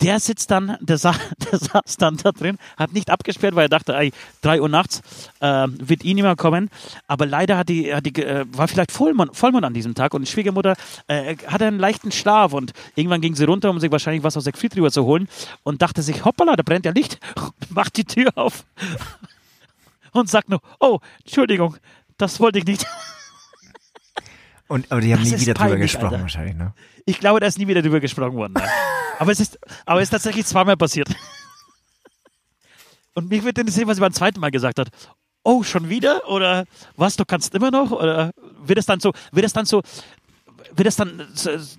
der 0.00 0.20
sitzt 0.20 0.50
dann, 0.50 0.76
der, 0.80 0.98
sa 0.98 1.14
der 1.50 1.58
saß 1.58 1.96
dann 1.96 2.16
da 2.16 2.32
drin, 2.32 2.58
hat 2.76 2.92
nicht 2.92 3.10
abgesperrt, 3.10 3.54
weil 3.54 3.66
er 3.66 3.68
dachte, 3.68 3.94
ey, 3.94 4.12
drei 4.42 4.60
Uhr 4.60 4.68
nachts 4.68 5.02
äh, 5.40 5.66
wird 5.68 6.04
ihn 6.04 6.10
eh 6.10 6.14
nicht 6.14 6.24
mehr 6.24 6.36
kommen. 6.36 6.70
Aber 7.06 7.26
leider 7.26 7.56
hat 7.56 7.68
die, 7.68 7.94
hat 7.94 8.06
die 8.06 8.14
äh, 8.22 8.44
war 8.52 8.68
vielleicht 8.68 8.92
Vollmond, 8.92 9.36
Vollmond 9.36 9.64
an 9.64 9.74
diesem 9.74 9.94
Tag 9.94 10.14
und 10.14 10.22
die 10.22 10.30
Schwiegermutter 10.30 10.74
äh, 11.08 11.36
hatte 11.46 11.66
einen 11.66 11.78
leichten 11.78 12.12
Schlaf 12.12 12.52
und 12.52 12.72
irgendwann 12.94 13.20
ging 13.20 13.34
sie 13.34 13.44
runter, 13.44 13.70
um 13.70 13.80
sich 13.80 13.90
wahrscheinlich 13.90 14.22
was 14.22 14.36
aus 14.36 14.44
der 14.44 14.52
drüber 14.52 14.90
zu 14.90 15.04
holen 15.04 15.28
und 15.62 15.82
dachte 15.82 16.02
sich, 16.02 16.24
hoppala, 16.24 16.56
da 16.56 16.62
brennt 16.62 16.84
ja 16.84 16.92
Licht, 16.92 17.18
macht 17.70 17.96
die 17.96 18.04
Tür 18.04 18.30
auf 18.34 18.64
und 20.12 20.28
sagt 20.28 20.48
nur, 20.48 20.60
oh, 20.80 20.98
Entschuldigung, 21.24 21.76
das 22.16 22.40
wollte 22.40 22.58
ich 22.58 22.66
nicht. 22.66 22.86
Und, 24.68 24.92
aber 24.92 25.00
die 25.00 25.12
haben 25.14 25.22
das 25.22 25.32
nie 25.32 25.40
wieder 25.40 25.54
peinlich, 25.54 25.72
drüber 25.72 25.82
gesprochen 25.82 26.04
Alter. 26.06 26.20
wahrscheinlich, 26.22 26.56
ne? 26.56 26.74
Ich 27.08 27.18
glaube, 27.20 27.40
da 27.40 27.46
ist 27.46 27.58
nie 27.58 27.66
wieder 27.66 27.80
drüber 27.80 28.00
gesprochen 28.00 28.34
worden. 28.34 28.52
Ne? 28.52 28.62
aber, 29.18 29.32
es 29.32 29.40
ist, 29.40 29.58
aber 29.86 30.00
es 30.00 30.08
ist 30.08 30.10
tatsächlich 30.10 30.44
zweimal 30.44 30.76
passiert. 30.76 31.08
Und 33.14 33.30
mich 33.30 33.42
würde 33.42 33.62
interessieren, 33.62 33.88
was 33.88 33.96
sie 33.96 34.02
beim 34.02 34.12
zweiten 34.12 34.38
Mal 34.40 34.50
gesagt 34.50 34.78
hat. 34.78 34.88
Oh, 35.42 35.62
schon 35.62 35.88
wieder? 35.88 36.28
Oder 36.28 36.66
was, 36.96 37.16
du 37.16 37.24
kannst 37.24 37.54
immer 37.54 37.70
noch? 37.70 37.92
Oder 37.92 38.32
wird 38.62 38.78
es 38.78 38.84
dann 38.84 39.00
so, 39.00 39.14
wird 39.32 39.46
es 39.46 39.54
dann 39.54 39.64
so, 39.64 39.80
wird 40.72 40.86
es 40.86 40.96
dann 40.96 41.26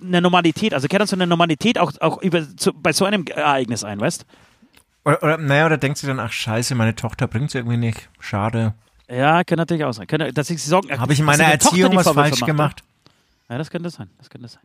eine 0.02 0.20
Normalität, 0.20 0.74
also 0.74 0.88
kehrt 0.88 1.00
dann 1.00 1.06
so 1.06 1.14
eine 1.14 1.28
Normalität 1.28 1.78
auch, 1.78 1.92
auch 2.00 2.20
über, 2.22 2.44
zu, 2.56 2.72
bei 2.72 2.92
so 2.92 3.04
einem 3.04 3.24
Ereignis 3.26 3.84
ein, 3.84 4.00
weißt 4.00 4.26
oder, 5.04 5.22
oder, 5.22 5.38
naja, 5.38 5.66
oder 5.66 5.78
denkt 5.78 5.98
sie 5.98 6.08
dann, 6.08 6.18
ach 6.18 6.32
scheiße, 6.32 6.74
meine 6.74 6.96
Tochter 6.96 7.28
bringt 7.28 7.50
es 7.50 7.54
irgendwie 7.54 7.76
nicht, 7.76 8.08
schade. 8.18 8.74
Ja, 9.08 9.44
kann 9.44 9.58
natürlich 9.58 9.84
auch 9.84 9.92
sein. 9.92 10.08
Kann, 10.08 10.34
dass 10.34 10.50
ich 10.50 10.62
sorgen, 10.62 10.90
Habe 10.98 11.12
ich 11.12 11.20
in 11.20 11.24
meiner 11.24 11.44
Erziehung 11.44 11.94
was 11.94 12.08
falsch 12.08 12.40
gemacht? 12.40 12.82
Ja, 13.48 13.58
das 13.58 13.70
könnte 13.70 13.90
sein. 13.90 14.10
Das 14.18 14.28
könnte 14.28 14.48
sein. 14.48 14.62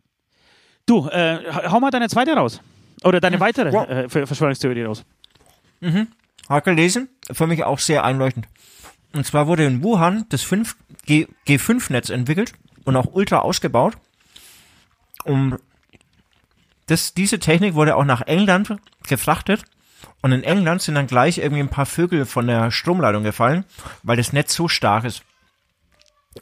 Du, 0.86 1.08
äh, 1.08 1.40
hau 1.68 1.80
mal 1.80 1.90
deine 1.90 2.08
zweite 2.08 2.34
raus. 2.34 2.60
Oder 3.02 3.20
deine 3.20 3.40
weitere 3.40 3.72
wow. 3.72 3.88
äh, 3.88 4.08
Verschwörungstheorie 4.08 4.84
raus. 4.84 5.04
Mhm. 5.80 6.08
Hat 6.48 6.64
gelesen. 6.64 7.08
Für 7.30 7.46
mich 7.46 7.64
auch 7.64 7.78
sehr 7.78 8.04
einleuchtend. 8.04 8.46
Und 9.12 9.26
zwar 9.26 9.46
wurde 9.46 9.64
in 9.64 9.82
Wuhan 9.82 10.26
das 10.28 10.42
5 10.42 10.76
G5-Netz 11.06 12.10
entwickelt 12.10 12.52
und 12.84 12.96
auch 12.96 13.12
ultra 13.12 13.38
ausgebaut. 13.40 13.96
Und 15.24 15.58
das, 16.86 17.14
diese 17.14 17.38
Technik 17.38 17.74
wurde 17.74 17.96
auch 17.96 18.04
nach 18.04 18.22
England 18.22 18.76
gefrachtet 19.08 19.64
und 20.22 20.32
in 20.32 20.44
England 20.44 20.82
sind 20.82 20.94
dann 20.94 21.06
gleich 21.06 21.38
irgendwie 21.38 21.62
ein 21.62 21.68
paar 21.68 21.86
Vögel 21.86 22.26
von 22.26 22.46
der 22.46 22.70
Stromleitung 22.70 23.24
gefallen, 23.24 23.64
weil 24.02 24.16
das 24.16 24.32
Netz 24.32 24.54
so 24.54 24.68
stark 24.68 25.04
ist. 25.04 25.22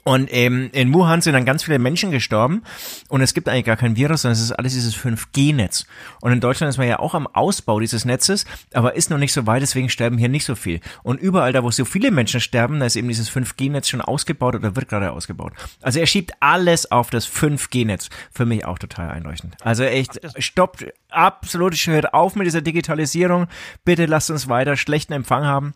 Und 0.02 0.28
ähm, 0.32 0.70
in 0.72 0.92
Wuhan 0.92 1.20
sind 1.20 1.34
dann 1.34 1.44
ganz 1.44 1.64
viele 1.64 1.78
Menschen 1.78 2.10
gestorben 2.10 2.62
und 3.08 3.20
es 3.20 3.32
gibt 3.32 3.48
eigentlich 3.48 3.64
gar 3.64 3.76
kein 3.76 3.96
Virus, 3.96 4.22
sondern 4.22 4.36
es 4.36 4.42
ist 4.42 4.52
alles 4.52 4.74
dieses 4.74 4.96
5G-Netz. 4.96 5.86
Und 6.20 6.32
in 6.32 6.40
Deutschland 6.40 6.70
ist 6.70 6.78
man 6.78 6.88
ja 6.88 6.98
auch 6.98 7.14
am 7.14 7.26
Ausbau 7.28 7.80
dieses 7.80 8.04
Netzes, 8.04 8.44
aber 8.72 8.96
ist 8.96 9.10
noch 9.10 9.18
nicht 9.18 9.32
so 9.32 9.46
weit, 9.46 9.62
deswegen 9.62 9.88
sterben 9.88 10.18
hier 10.18 10.28
nicht 10.28 10.44
so 10.44 10.54
viel. 10.54 10.80
Und 11.02 11.20
überall 11.20 11.52
da, 11.52 11.62
wo 11.62 11.70
so 11.70 11.84
viele 11.84 12.10
Menschen 12.10 12.40
sterben, 12.40 12.80
da 12.80 12.86
ist 12.86 12.96
eben 12.96 13.08
dieses 13.08 13.30
5G-Netz 13.30 13.88
schon 13.88 14.00
ausgebaut 14.00 14.56
oder 14.56 14.74
wird 14.74 14.88
gerade 14.88 15.12
ausgebaut. 15.12 15.52
Also 15.80 16.00
er 16.00 16.06
schiebt 16.06 16.32
alles 16.40 16.90
auf 16.90 17.10
das 17.10 17.28
5G-Netz. 17.28 18.10
Für 18.32 18.46
mich 18.46 18.64
auch 18.64 18.78
total 18.78 19.10
einleuchtend. 19.10 19.56
Also 19.62 19.84
echt, 19.84 20.20
stoppt 20.38 20.86
absolut, 21.08 21.74
hört 21.74 22.14
auf 22.14 22.34
mit 22.34 22.46
dieser 22.46 22.62
Digitalisierung. 22.62 23.46
Bitte 23.84 24.06
lasst 24.06 24.30
uns 24.30 24.48
weiter 24.48 24.76
schlechten 24.76 25.12
Empfang 25.12 25.44
haben. 25.44 25.74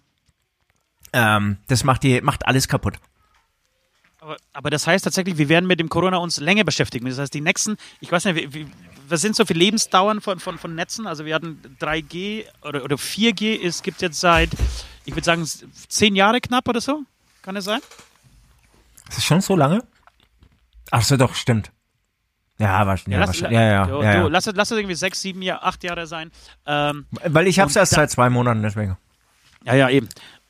Ähm, 1.13 1.59
das 1.69 1.85
macht 1.85 2.03
die, 2.03 2.21
macht 2.21 2.47
alles 2.47 2.69
kaputt. 2.69 2.99
Aber, 4.29 4.37
aber, 4.53 4.69
das 4.69 4.87
heißt 4.87 5.05
tatsächlich, 5.05 5.39
wir 5.39 5.49
werden 5.49 5.67
mit 5.67 5.81
dem 5.81 5.89
Corona 5.89 6.19
uns 6.19 6.39
länger 6.39 6.65
beschäftigen. 6.65 7.07
Das 7.07 7.19
heißt, 7.19 7.33
die 7.33 7.41
nächsten, 7.41 7.79
ich 8.01 8.13
weiß 8.13 8.27
nicht, 8.27 8.53
wie, 8.53 8.67
was 9.09 9.23
sind 9.23 9.35
so 9.35 9.47
viele 9.47 9.61
Lebensdauern 9.61 10.21
von, 10.21 10.39
von, 10.39 10.59
von 10.59 10.75
Netzen? 10.75 11.07
Also 11.07 11.25
wir 11.25 11.35
hatten 11.35 11.59
3G 11.81 12.45
oder, 12.61 12.85
oder 12.85 12.97
4G, 12.97 13.59
es 13.65 13.83
gibt 13.83 14.03
jetzt 14.03 14.21
seit, 14.21 14.51
ich 15.07 15.15
würde 15.15 15.25
sagen, 15.25 15.49
zehn 15.89 16.15
Jahre 16.15 16.43
knapp 16.43 16.69
oder 16.69 16.83
so. 16.83 17.05
Kann 17.41 17.57
es 17.57 17.65
sein? 17.65 17.81
Ist 19.09 19.17
das 19.17 19.25
schon 19.25 19.41
so 19.41 19.57
lange? 19.57 19.83
Ach 20.91 21.03
so, 21.03 21.17
doch, 21.17 21.35
stimmt. 21.35 21.73
Ja, 22.59 22.87
wahrscheinlich. 22.87 23.19
Ja, 23.19 23.25
lass, 23.25 23.41
ja, 23.41 23.51
ja, 23.51 23.87
du, 23.87 24.03
ja, 24.03 24.13
ja. 24.13 24.23
Du, 24.25 24.29
lass, 24.29 24.45
lass 24.45 24.71
es 24.71 24.77
irgendwie 24.77 24.95
sechs, 24.95 25.23
sieben 25.23 25.41
Jahre, 25.41 25.63
acht 25.63 25.83
Jahre 25.85 26.07
sein. 26.07 26.31
Ähm, 26.67 27.07
Weil 27.25 27.47
ich 27.47 27.61
habe 27.61 27.71
es 27.71 27.77
erst 27.77 27.93
seit 27.93 28.11
zwei 28.11 28.29
Monaten, 28.29 28.61
deswegen. 28.63 28.99
Ja, 29.65 29.75
ja, 29.75 29.89
eben. 29.89 30.09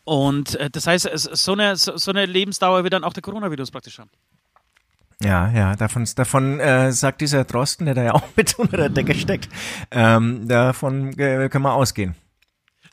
Und 0.08 0.54
äh, 0.54 0.70
das 0.70 0.86
heißt, 0.86 1.06
so 1.12 1.52
eine, 1.52 1.76
so 1.76 2.10
eine 2.10 2.24
Lebensdauer 2.24 2.82
wird 2.82 2.94
dann 2.94 3.04
auch 3.04 3.12
der 3.12 3.22
Coronavirus 3.22 3.70
praktisch 3.70 3.98
haben. 3.98 4.08
Ja, 5.22 5.50
ja, 5.50 5.76
davon, 5.76 6.08
davon 6.16 6.60
äh, 6.60 6.92
sagt 6.92 7.20
dieser 7.20 7.44
Drosten, 7.44 7.84
der 7.84 7.94
da 7.94 8.02
ja 8.04 8.14
auch 8.14 8.22
mit 8.34 8.58
unter 8.58 8.78
der 8.78 8.88
Decke 8.88 9.14
steckt, 9.14 9.50
ähm, 9.90 10.48
davon 10.48 11.10
äh, 11.18 11.50
können 11.50 11.64
wir 11.64 11.74
ausgehen. 11.74 12.14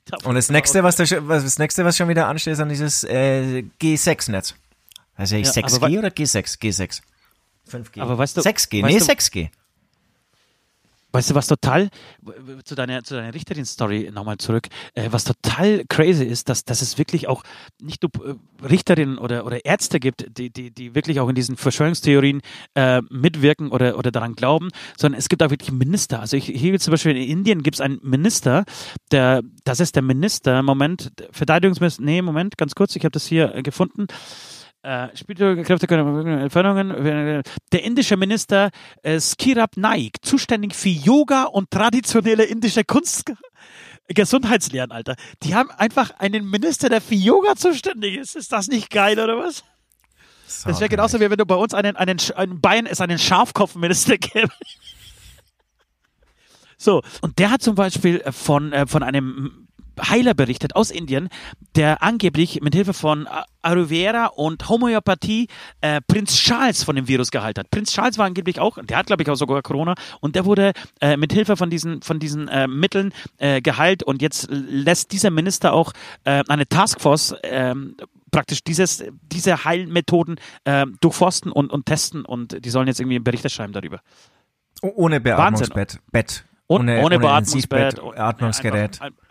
Davon 0.04 0.32
Und 0.32 0.36
das 0.36 0.50
nächste, 0.50 0.84
was, 0.84 0.98
da, 0.98 1.06
was 1.26 1.46
das 1.46 1.58
nächste, 1.58 1.86
was 1.86 1.96
schon 1.96 2.10
wieder 2.10 2.28
ansteht, 2.28 2.52
ist 2.52 2.60
dann 2.60 2.68
dieses 2.68 3.06
äh, 3.06 3.64
G6-Netz. 3.82 4.56
Also 5.16 5.38
ich 5.38 5.48
ja, 5.56 5.64
6G 5.64 6.00
oder 6.00 6.10
G6? 6.10 6.60
G6. 6.60 7.02
5G. 7.72 8.02
Aber 8.02 8.18
weißt 8.18 8.36
du, 8.36 8.42
6G, 8.42 8.86
nee, 8.86 9.00
du, 9.00 9.06
6G. 9.06 9.50
Weißt 11.16 11.30
du, 11.30 11.36
was 11.36 11.48
total, 11.48 11.88
zu 12.66 12.76
deiner, 12.76 13.02
zu 13.06 13.16
deiner 13.16 13.34
Richterin-Story 13.34 14.12
nochmal 14.14 14.36
zurück, 14.38 14.68
äh, 14.96 15.08
was 15.12 15.24
total 15.24 15.86
crazy 15.88 16.26
ist, 16.26 16.50
dass, 16.50 16.66
dass 16.66 16.82
es 16.82 16.98
wirklich 16.98 17.30
auch 17.30 17.42
nicht 17.82 18.04
nur 18.04 18.12
äh, 18.28 18.36
Richterinnen 18.66 19.18
oder, 19.18 19.46
oder 19.46 19.64
Ärzte 19.64 20.02
gibt, 20.02 20.38
die, 20.38 20.50
die, 20.50 20.72
die 20.72 20.94
wirklich 20.94 21.22
auch 21.22 21.30
in 21.30 21.36
diesen 21.36 21.56
Verschwörungstheorien 21.56 22.42
äh, 22.74 23.02
mitwirken 23.10 23.70
oder, 23.70 23.98
oder 23.98 24.12
daran 24.12 24.36
glauben, 24.36 24.72
sondern 24.98 25.18
es 25.18 25.30
gibt 25.30 25.42
auch 25.42 25.52
wirklich 25.52 25.72
Minister. 25.72 26.20
Also 26.20 26.36
ich, 26.36 26.48
hier 26.48 26.78
zum 26.82 26.92
Beispiel 26.92 27.16
in 27.16 27.30
Indien 27.30 27.64
gibt 27.64 27.76
es 27.76 27.82
einen 27.82 28.00
Minister, 28.04 28.66
der, 29.12 29.42
das 29.64 29.80
ist 29.80 29.96
der 29.96 30.04
Minister, 30.04 30.64
Moment, 30.64 31.14
Verteidigungsminister, 31.32 32.04
nee, 32.04 32.22
Moment, 32.22 32.58
ganz 32.58 32.76
kurz, 32.76 32.94
ich 32.94 33.06
habe 33.06 33.12
das 33.12 33.26
hier 33.26 33.64
gefunden. 33.64 34.08
Äh, 34.86 35.18
Spielkräfte 35.18 35.88
können 35.88 36.28
Entfernungen. 36.28 37.42
Der 37.72 37.84
indische 37.84 38.18
Minister 38.18 38.70
äh, 39.02 39.20
Skirab 39.20 39.78
Naik, 39.78 40.18
zuständig 40.22 40.76
für 40.76 40.90
Yoga 40.90 41.46
und 41.46 41.72
traditionelle 41.72 42.44
indische 42.44 42.84
Kunst. 42.84 43.34
Gesundheitslehren, 44.08 44.92
Alter. 44.92 45.16
Die 45.42 45.56
haben 45.56 45.72
einfach 45.72 46.12
einen 46.20 46.48
Minister, 46.48 46.90
der 46.90 47.02
für 47.02 47.16
Yoga 47.16 47.56
zuständig 47.56 48.18
ist. 48.18 48.36
Ist 48.36 48.52
das 48.52 48.68
nicht 48.68 48.92
geil, 48.92 49.20
oder 49.20 49.40
was? 49.40 49.64
So 50.46 50.70
das 50.70 50.80
wäre 50.80 50.90
genauso, 50.90 51.20
wie 51.20 51.32
wenn 51.32 51.38
du 51.38 51.48
bei 51.48 51.56
uns 51.56 51.74
einen, 51.74 51.96
einen, 51.96 52.20
einen 52.36 52.62
Bayern 52.62 52.86
es 52.86 53.02
einen 53.02 53.18
Schafkopfminister 53.18 54.18
gäbe. 54.18 54.50
So, 56.78 57.02
und 57.22 57.40
der 57.40 57.52
hat 57.52 57.62
zum 57.62 57.76
Beispiel 57.76 58.22
von, 58.32 58.74
äh, 58.74 58.86
von 58.86 59.02
einem 59.02 59.65
Heiler 60.02 60.34
berichtet 60.34 60.76
aus 60.76 60.92
Indien, 60.92 61.30
der 61.76 62.04
angeblich 62.04 62.62
mit 62.62 62.76
Hilfe 62.76 62.94
von 62.94 63.28
Ayurveda 63.62 64.28
und 64.28 64.68
Homöopathie 64.70 65.48
äh, 65.82 66.02
Prinz 66.08 66.36
Charles 66.36 66.84
von 66.84 66.96
dem 66.96 67.08
Virus 67.08 67.32
geheilt 67.32 67.58
hat. 67.58 67.72
Prinz 67.72 67.94
Charles 67.94 68.18
war 68.18 68.26
angeblich 68.26 68.60
auch, 68.60 68.78
der 68.84 68.98
hat 68.98 69.08
glaube 69.08 69.24
ich 69.24 69.30
auch 69.30 69.36
sogar 69.36 69.62
Corona 69.62 69.96
und 70.22 70.36
der 70.36 70.46
wurde 70.46 70.74
äh, 71.02 71.18
mit 71.18 71.34
Hilfe 71.34 71.58
von 71.58 71.70
diesen 71.70 72.02
von 72.02 72.20
diesen 72.20 72.48
äh, 72.48 72.68
Mitteln 72.68 73.14
äh, 73.38 73.62
geheilt 73.62 74.04
und 74.04 74.22
jetzt 74.22 74.48
lässt 74.50 75.12
dieser 75.12 75.32
Minister 75.32 75.74
auch 75.74 75.94
äh, 76.24 76.44
eine 76.48 76.68
Taskforce 76.68 77.36
ähm, 77.44 77.96
praktisch 78.36 78.66
dieses, 78.66 79.02
diese 79.22 79.64
Heilmethoden 79.64 80.36
äh, 80.66 80.86
durchforsten 81.00 81.54
und, 81.54 81.72
und 81.72 81.86
testen 81.86 82.26
und 82.26 82.66
die 82.66 82.70
sollen 82.70 82.88
jetzt 82.88 83.00
irgendwie 83.00 83.20
Berichte 83.20 83.50
schreiben 83.50 83.72
darüber. 83.72 84.02
Ohne 84.82 85.22
Beatmungsbett. 85.22 86.00
Bett. 86.12 86.44
Ohne, 86.68 86.98
ohne, 86.98 87.06
ohne 87.06 87.20
Beatmungsbett. 87.20 87.96
Beatmungsgerät. 87.96 89.02
Einfach, 89.02 89.25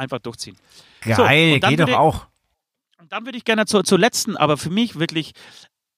einfach 0.00 0.18
durchziehen. 0.18 0.56
Geil, 1.02 1.60
so, 1.62 1.68
geht 1.68 1.80
doch 1.80 1.92
auch. 1.92 2.26
Und 2.98 3.12
dann 3.12 3.24
würde 3.24 3.38
ich 3.38 3.44
gerne 3.44 3.66
zur, 3.66 3.84
zur 3.84 3.98
letzten, 3.98 4.36
aber 4.36 4.56
für 4.56 4.70
mich 4.70 4.98
wirklich 4.98 5.32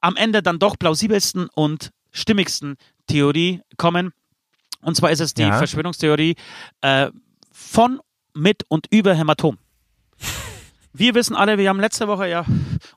am 0.00 0.16
Ende 0.16 0.42
dann 0.42 0.58
doch 0.58 0.78
plausibelsten 0.78 1.48
und 1.54 1.90
stimmigsten 2.10 2.76
Theorie 3.06 3.62
kommen. 3.76 4.12
Und 4.82 4.96
zwar 4.96 5.10
ist 5.10 5.20
es 5.20 5.34
die 5.34 5.42
ja. 5.42 5.56
Verschwörungstheorie 5.56 6.36
äh, 6.80 7.10
von, 7.50 8.00
mit 8.34 8.64
und 8.68 8.86
über 8.90 9.14
Hämatom. 9.14 9.58
Wir 10.92 11.14
wissen 11.14 11.34
alle, 11.34 11.56
wir 11.56 11.70
haben 11.70 11.80
letzte 11.80 12.06
Woche 12.06 12.28
ja 12.28 12.44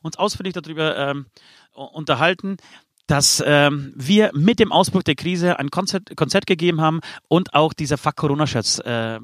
uns 0.02 0.18
ausführlich 0.18 0.52
darüber 0.52 0.96
ähm, 0.98 1.26
unterhalten, 1.72 2.58
dass 3.06 3.42
ähm, 3.46 3.92
wir 3.96 4.32
mit 4.34 4.58
dem 4.58 4.70
Ausbruch 4.72 5.02
der 5.02 5.14
Krise 5.14 5.58
ein 5.58 5.70
Konzert, 5.70 6.14
Konzert 6.16 6.46
gegeben 6.46 6.80
haben 6.80 7.00
und 7.28 7.54
auch 7.54 7.72
diese 7.72 7.96
Fuck 7.96 8.16
Corona-Shirts 8.16 8.80
äh, 8.80 9.20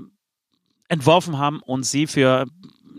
entworfen 0.93 1.39
haben 1.39 1.61
und 1.61 1.85
sie 1.85 2.07
für 2.07 2.45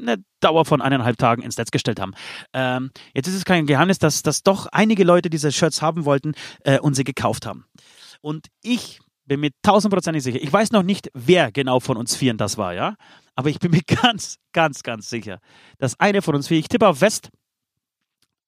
eine 0.02 0.24
Dauer 0.40 0.66
von 0.66 0.82
eineinhalb 0.82 1.18
Tagen 1.18 1.44
ins 1.44 1.58
Netz 1.58 1.70
gestellt 1.70 2.00
haben. 2.00 2.14
Ähm, 2.52 2.90
jetzt 3.14 3.28
ist 3.28 3.36
es 3.36 3.46
kein 3.46 3.68
Geheimnis, 3.68 4.00
dass, 4.00 4.24
dass 4.24 4.42
doch 4.42 4.66
einige 4.72 5.04
Leute 5.04 5.30
diese 5.30 5.52
Shirts 5.52 5.82
haben 5.84 6.04
wollten 6.04 6.34
äh, 6.64 6.80
und 6.80 6.96
sie 6.96 7.04
gekauft 7.04 7.46
haben. 7.46 7.66
Und 8.22 8.48
ich 8.64 9.00
bin 9.26 9.40
mir 9.40 9.52
tausendprozentig 9.62 10.24
sicher, 10.24 10.42
ich 10.42 10.52
weiß 10.52 10.72
noch 10.72 10.82
nicht, 10.82 11.10
wer 11.14 11.52
genau 11.52 11.80
von 11.80 11.96
uns 11.96 12.16
Vieren 12.16 12.38
das 12.38 12.58
war, 12.58 12.74
ja, 12.74 12.96
aber 13.36 13.50
ich 13.50 13.60
bin 13.60 13.72
mir 13.72 13.84
ganz, 14.02 14.38
ganz, 14.54 14.82
ganz 14.82 15.08
sicher, 15.08 15.40
dass 15.78 16.00
eine 16.00 16.24
von 16.24 16.36
uns 16.36 16.48
vier, 16.48 16.58
ich 16.58 16.68
tippe 16.68 16.88
auf 16.88 17.00
West, 17.00 17.30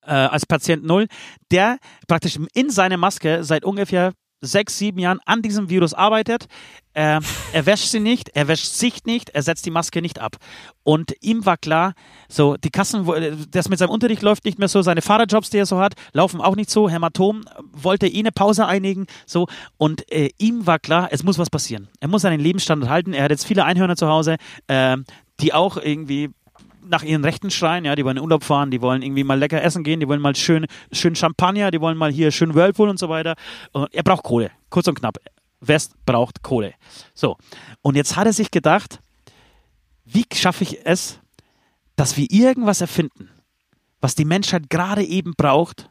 äh, 0.02 0.12
als 0.12 0.48
Patient 0.48 0.84
Null, 0.84 1.08
der 1.52 1.78
praktisch 2.08 2.40
in 2.54 2.72
seiner 2.72 2.98
Maske 2.98 3.44
seit 3.44 3.64
ungefähr 3.64 4.14
sechs, 4.46 4.78
sieben 4.78 5.00
Jahren 5.00 5.20
an 5.26 5.42
diesem 5.42 5.70
Virus 5.70 5.94
arbeitet. 5.94 6.48
Äh, 6.94 7.20
er 7.52 7.66
wäscht 7.66 7.90
sie 7.90 8.00
nicht, 8.00 8.30
er 8.30 8.48
wäscht 8.48 8.68
sich 8.68 9.04
nicht, 9.06 9.30
er 9.32 9.44
setzt 9.44 9.66
die 9.66 9.72
Maske 9.72 10.02
nicht 10.02 10.20
ab. 10.20 10.38
Und 10.84 11.14
ihm 11.22 11.46
war 11.46 11.58
klar, 11.58 11.94
so 12.30 12.56
die 12.56 12.70
Kassen, 12.70 13.06
das 13.52 13.68
mit 13.68 13.80
seinem 13.80 13.90
Unterricht 13.90 14.22
läuft 14.22 14.46
nicht 14.46 14.60
mehr 14.60 14.70
so, 14.70 14.82
seine 14.82 15.02
Fahrerjobs, 15.02 15.50
die 15.50 15.58
er 15.58 15.66
so 15.66 15.80
hat, 15.80 15.96
laufen 16.14 16.40
auch 16.40 16.56
nicht 16.56 16.70
so. 16.70 16.90
Hämatom 16.90 17.44
wollte 17.74 18.08
eh 18.08 18.20
eine 18.20 18.32
Pause 18.32 18.66
einigen, 18.66 19.08
so. 19.26 19.48
Und 19.78 20.10
äh, 20.12 20.30
ihm 20.38 20.66
war 20.66 20.80
klar, 20.80 21.10
es 21.12 21.24
muss 21.24 21.38
was 21.38 21.50
passieren. 21.50 21.90
Er 22.00 22.08
muss 22.08 22.22
seinen 22.22 22.40
Lebensstandard 22.40 22.90
halten. 22.90 23.14
Er 23.14 23.26
hat 23.26 23.32
jetzt 23.32 23.46
viele 23.46 23.66
Einhörner 23.66 23.98
zu 23.98 24.08
Hause, 24.08 24.38
äh, 24.68 24.96
die 25.42 25.54
auch 25.54 25.76
irgendwie 25.76 26.30
nach 26.90 27.04
ihren 27.04 27.24
Rechten 27.24 27.52
schreien, 27.52 27.86
ja, 27.86 27.96
die 27.96 28.06
wollen 28.06 28.18
in 28.18 28.24
Urlaub 28.24 28.44
fahren, 28.44 28.72
die 28.72 28.82
wollen 28.82 29.02
irgendwie 29.02 29.24
mal 29.24 29.38
lecker 29.38 29.62
essen 29.62 29.84
gehen, 29.84 30.00
die 30.00 30.08
wollen 30.08 30.22
mal 30.22 30.36
schön, 30.36 30.66
schön 30.92 31.16
Champagner, 31.16 31.72
die 31.72 31.82
wollen 31.82 31.98
mal 31.98 32.12
hier 32.12 32.32
schön 32.32 32.54
Whirlpool 32.54 32.90
und 32.90 33.00
so 33.00 33.10
weiter. 33.10 33.36
Und 33.72 33.94
er 33.94 34.04
braucht 34.04 34.24
Kohle, 34.24 34.52
kurz 34.70 34.88
und 34.88 34.96
knapp. 34.96 35.18
West 35.62 35.94
braucht 36.06 36.44
Kohle. 36.44 36.74
So. 37.14 37.38
Und 37.82 37.96
jetzt 37.96 38.16
hat 38.16 38.28
er 38.28 38.34
sich 38.34 38.52
gedacht, 38.52 39.00
wie 40.06 40.26
schaffe 40.34 40.64
ich 40.64 40.86
es, 40.86 41.20
dass 41.96 42.18
wir 42.18 42.28
irgendwas 42.30 42.82
erfinden, 42.82 43.30
was 44.02 44.16
die 44.16 44.26
Menschheit 44.26 44.70
gerade 44.70 45.04
eben 45.04 45.34
braucht, 45.36 45.90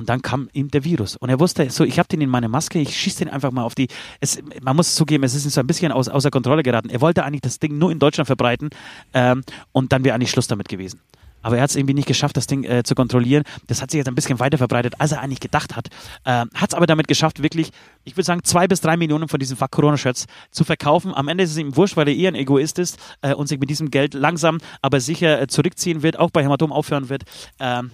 und 0.00 0.08
dann 0.08 0.22
kam 0.22 0.48
ihm 0.52 0.70
der 0.70 0.82
Virus. 0.84 1.16
Und 1.16 1.28
er 1.28 1.38
wusste, 1.38 1.70
so, 1.70 1.84
ich 1.84 1.98
habe 1.98 2.08
den 2.08 2.20
in 2.20 2.30
meine 2.30 2.48
Maske, 2.48 2.80
ich 2.80 2.96
schieße 2.96 3.18
den 3.24 3.28
einfach 3.28 3.52
mal 3.52 3.62
auf 3.62 3.74
die. 3.74 3.88
Es, 4.20 4.42
man 4.62 4.74
muss 4.74 4.94
zugeben, 4.94 5.24
es 5.24 5.34
ist 5.34 5.48
so 5.50 5.60
ein 5.60 5.66
bisschen 5.66 5.92
aus, 5.92 6.08
außer 6.08 6.30
Kontrolle 6.30 6.62
geraten. 6.62 6.88
Er 6.90 7.00
wollte 7.00 7.22
eigentlich 7.22 7.42
das 7.42 7.58
Ding 7.58 7.78
nur 7.78 7.92
in 7.92 7.98
Deutschland 7.98 8.26
verbreiten 8.26 8.70
ähm, 9.14 9.42
und 9.72 9.92
dann 9.92 10.02
wäre 10.02 10.14
eigentlich 10.14 10.30
Schluss 10.30 10.48
damit 10.48 10.68
gewesen. 10.68 11.00
Aber 11.42 11.56
er 11.56 11.62
hat 11.62 11.70
es 11.70 11.76
irgendwie 11.76 11.94
nicht 11.94 12.08
geschafft, 12.08 12.36
das 12.36 12.46
Ding 12.46 12.64
äh, 12.64 12.82
zu 12.82 12.94
kontrollieren. 12.94 13.44
Das 13.66 13.80
hat 13.80 13.90
sich 13.90 13.98
jetzt 13.98 14.08
ein 14.08 14.14
bisschen 14.14 14.38
weiter 14.40 14.58
verbreitet, 14.58 14.94
als 14.98 15.12
er 15.12 15.20
eigentlich 15.20 15.40
gedacht 15.40 15.76
hat. 15.76 15.88
Ähm, 16.24 16.50
hat 16.54 16.70
es 16.70 16.74
aber 16.74 16.86
damit 16.86 17.08
geschafft, 17.08 17.42
wirklich, 17.42 17.70
ich 18.04 18.14
würde 18.16 18.24
sagen, 18.24 18.42
zwei 18.44 18.68
bis 18.68 18.80
drei 18.80 18.96
Millionen 18.96 19.28
von 19.28 19.40
diesen 19.40 19.56
Fuck 19.56 19.70
Corona-Shirts 19.70 20.26
zu 20.50 20.64
verkaufen. 20.64 21.14
Am 21.14 21.28
Ende 21.28 21.44
ist 21.44 21.50
es 21.50 21.56
ihm 21.56 21.76
wurscht, 21.76 21.96
weil 21.96 22.08
er 22.08 22.14
eher 22.14 22.30
ein 22.30 22.34
Egoist 22.34 22.78
ist 22.78 22.98
äh, 23.22 23.34
und 23.34 23.48
sich 23.48 23.58
mit 23.58 23.70
diesem 23.70 23.90
Geld 23.90 24.14
langsam, 24.14 24.58
aber 24.82 25.00
sicher 25.00 25.40
äh, 25.40 25.46
zurückziehen 25.46 26.02
wird, 26.02 26.18
auch 26.18 26.30
bei 26.30 26.42
Hämatom 26.42 26.72
aufhören 26.72 27.08
wird. 27.08 27.24
Ähm, 27.58 27.90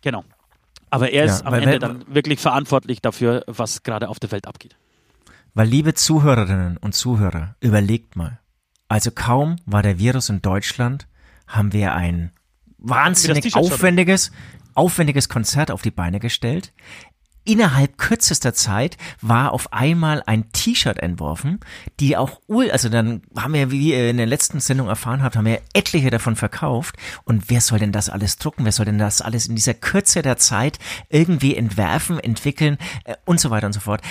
genau. 0.00 0.24
Aber 0.92 1.10
er 1.10 1.24
ist 1.24 1.40
ja, 1.40 1.46
am 1.46 1.54
Ende 1.54 1.78
dann 1.78 2.04
wirklich 2.06 2.38
verantwortlich 2.38 3.00
dafür, 3.00 3.44
was 3.46 3.82
gerade 3.82 4.10
auf 4.10 4.20
der 4.20 4.30
Welt 4.30 4.46
abgeht. 4.46 4.76
Weil, 5.54 5.66
liebe 5.66 5.94
Zuhörerinnen 5.94 6.76
und 6.76 6.94
Zuhörer, 6.94 7.56
überlegt 7.60 8.14
mal. 8.14 8.40
Also 8.88 9.10
kaum 9.10 9.56
war 9.64 9.82
der 9.82 9.98
Virus 9.98 10.28
in 10.28 10.42
Deutschland, 10.42 11.08
haben 11.46 11.72
wir 11.72 11.94
ein 11.94 12.30
wahnsinnig 12.76 13.56
aufwendiges, 13.56 14.32
aufwendiges 14.74 15.30
Konzert 15.30 15.70
auf 15.70 15.80
die 15.80 15.90
Beine 15.90 16.20
gestellt 16.20 16.74
innerhalb 17.44 17.98
kürzester 17.98 18.54
Zeit 18.54 18.96
war 19.20 19.52
auf 19.52 19.72
einmal 19.72 20.22
ein 20.26 20.50
T-Shirt 20.52 20.98
entworfen, 20.98 21.60
die 22.00 22.16
auch, 22.16 22.40
also 22.70 22.88
dann 22.88 23.22
haben 23.36 23.54
wir, 23.54 23.70
wie 23.70 23.92
ihr 23.92 24.10
in 24.10 24.16
der 24.16 24.26
letzten 24.26 24.60
Sendung 24.60 24.88
erfahren 24.88 25.22
habt, 25.22 25.36
haben 25.36 25.46
wir 25.46 25.60
etliche 25.72 26.10
davon 26.10 26.36
verkauft. 26.36 26.96
Und 27.24 27.50
wer 27.50 27.60
soll 27.60 27.78
denn 27.78 27.92
das 27.92 28.08
alles 28.08 28.36
drucken? 28.36 28.64
Wer 28.64 28.72
soll 28.72 28.86
denn 28.86 28.98
das 28.98 29.20
alles 29.20 29.46
in 29.46 29.56
dieser 29.56 29.74
Kürze 29.74 30.22
der 30.22 30.36
Zeit 30.36 30.78
irgendwie 31.08 31.56
entwerfen, 31.56 32.18
entwickeln 32.18 32.78
äh, 33.04 33.16
und 33.24 33.40
so 33.40 33.50
weiter 33.50 33.66
und 33.66 33.72
so 33.72 33.80
fort? 33.80 34.02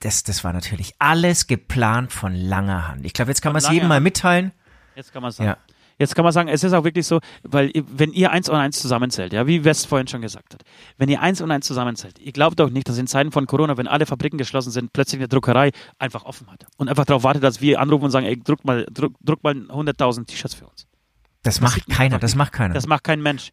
Das, 0.00 0.22
das 0.22 0.44
war 0.44 0.52
natürlich 0.52 0.94
alles 0.98 1.46
geplant 1.46 2.12
von 2.12 2.34
langer 2.34 2.88
Hand. 2.88 3.06
Ich 3.06 3.14
glaube, 3.14 3.30
jetzt 3.30 3.40
kann 3.40 3.52
man 3.52 3.62
es 3.62 3.70
jedem 3.70 3.88
mal 3.88 4.00
mitteilen. 4.00 4.52
Jetzt 4.94 5.12
kann 5.12 5.22
man 5.22 5.30
es 5.30 5.36
sagen. 5.36 5.48
Ja. 5.48 5.56
Jetzt 5.98 6.14
kann 6.14 6.24
man 6.24 6.32
sagen, 6.32 6.48
es 6.48 6.64
ist 6.64 6.72
auch 6.72 6.84
wirklich 6.84 7.06
so, 7.06 7.20
weil 7.42 7.70
wenn 7.74 8.12
ihr 8.12 8.30
eins 8.32 8.48
und 8.48 8.56
eins 8.56 8.80
zusammenzählt, 8.80 9.32
ja, 9.32 9.46
wie 9.46 9.64
West 9.64 9.86
vorhin 9.86 10.08
schon 10.08 10.22
gesagt 10.22 10.54
hat, 10.54 10.62
wenn 10.98 11.08
ihr 11.08 11.20
eins 11.20 11.40
und 11.40 11.50
eins 11.50 11.66
zusammenzählt, 11.66 12.18
ihr 12.18 12.32
glaubt 12.32 12.58
doch 12.58 12.70
nicht, 12.70 12.88
dass 12.88 12.98
in 12.98 13.06
Zeiten 13.06 13.30
von 13.30 13.46
Corona, 13.46 13.76
wenn 13.76 13.86
alle 13.86 14.06
Fabriken 14.06 14.38
geschlossen 14.38 14.70
sind, 14.70 14.92
plötzlich 14.92 15.20
eine 15.20 15.28
Druckerei 15.28 15.70
einfach 15.98 16.24
offen 16.24 16.50
hat 16.50 16.66
und 16.76 16.88
einfach 16.88 17.04
darauf 17.04 17.22
wartet, 17.22 17.42
dass 17.44 17.60
wir 17.60 17.80
anrufen 17.80 18.04
und 18.04 18.10
sagen, 18.10 18.26
ey, 18.26 18.38
druck 18.38 18.64
mal, 18.64 18.86
druck, 18.92 19.14
druck 19.22 19.42
mal 19.44 19.54
100.000 19.54 20.26
T-Shirts 20.26 20.54
für 20.54 20.66
uns. 20.66 20.86
Das, 21.42 21.56
das 21.56 21.60
macht 21.60 21.88
keiner, 21.88 22.18
das 22.18 22.34
macht 22.34 22.52
keiner. 22.52 22.74
Das 22.74 22.86
macht 22.86 23.04
kein 23.04 23.22
Mensch. 23.22 23.52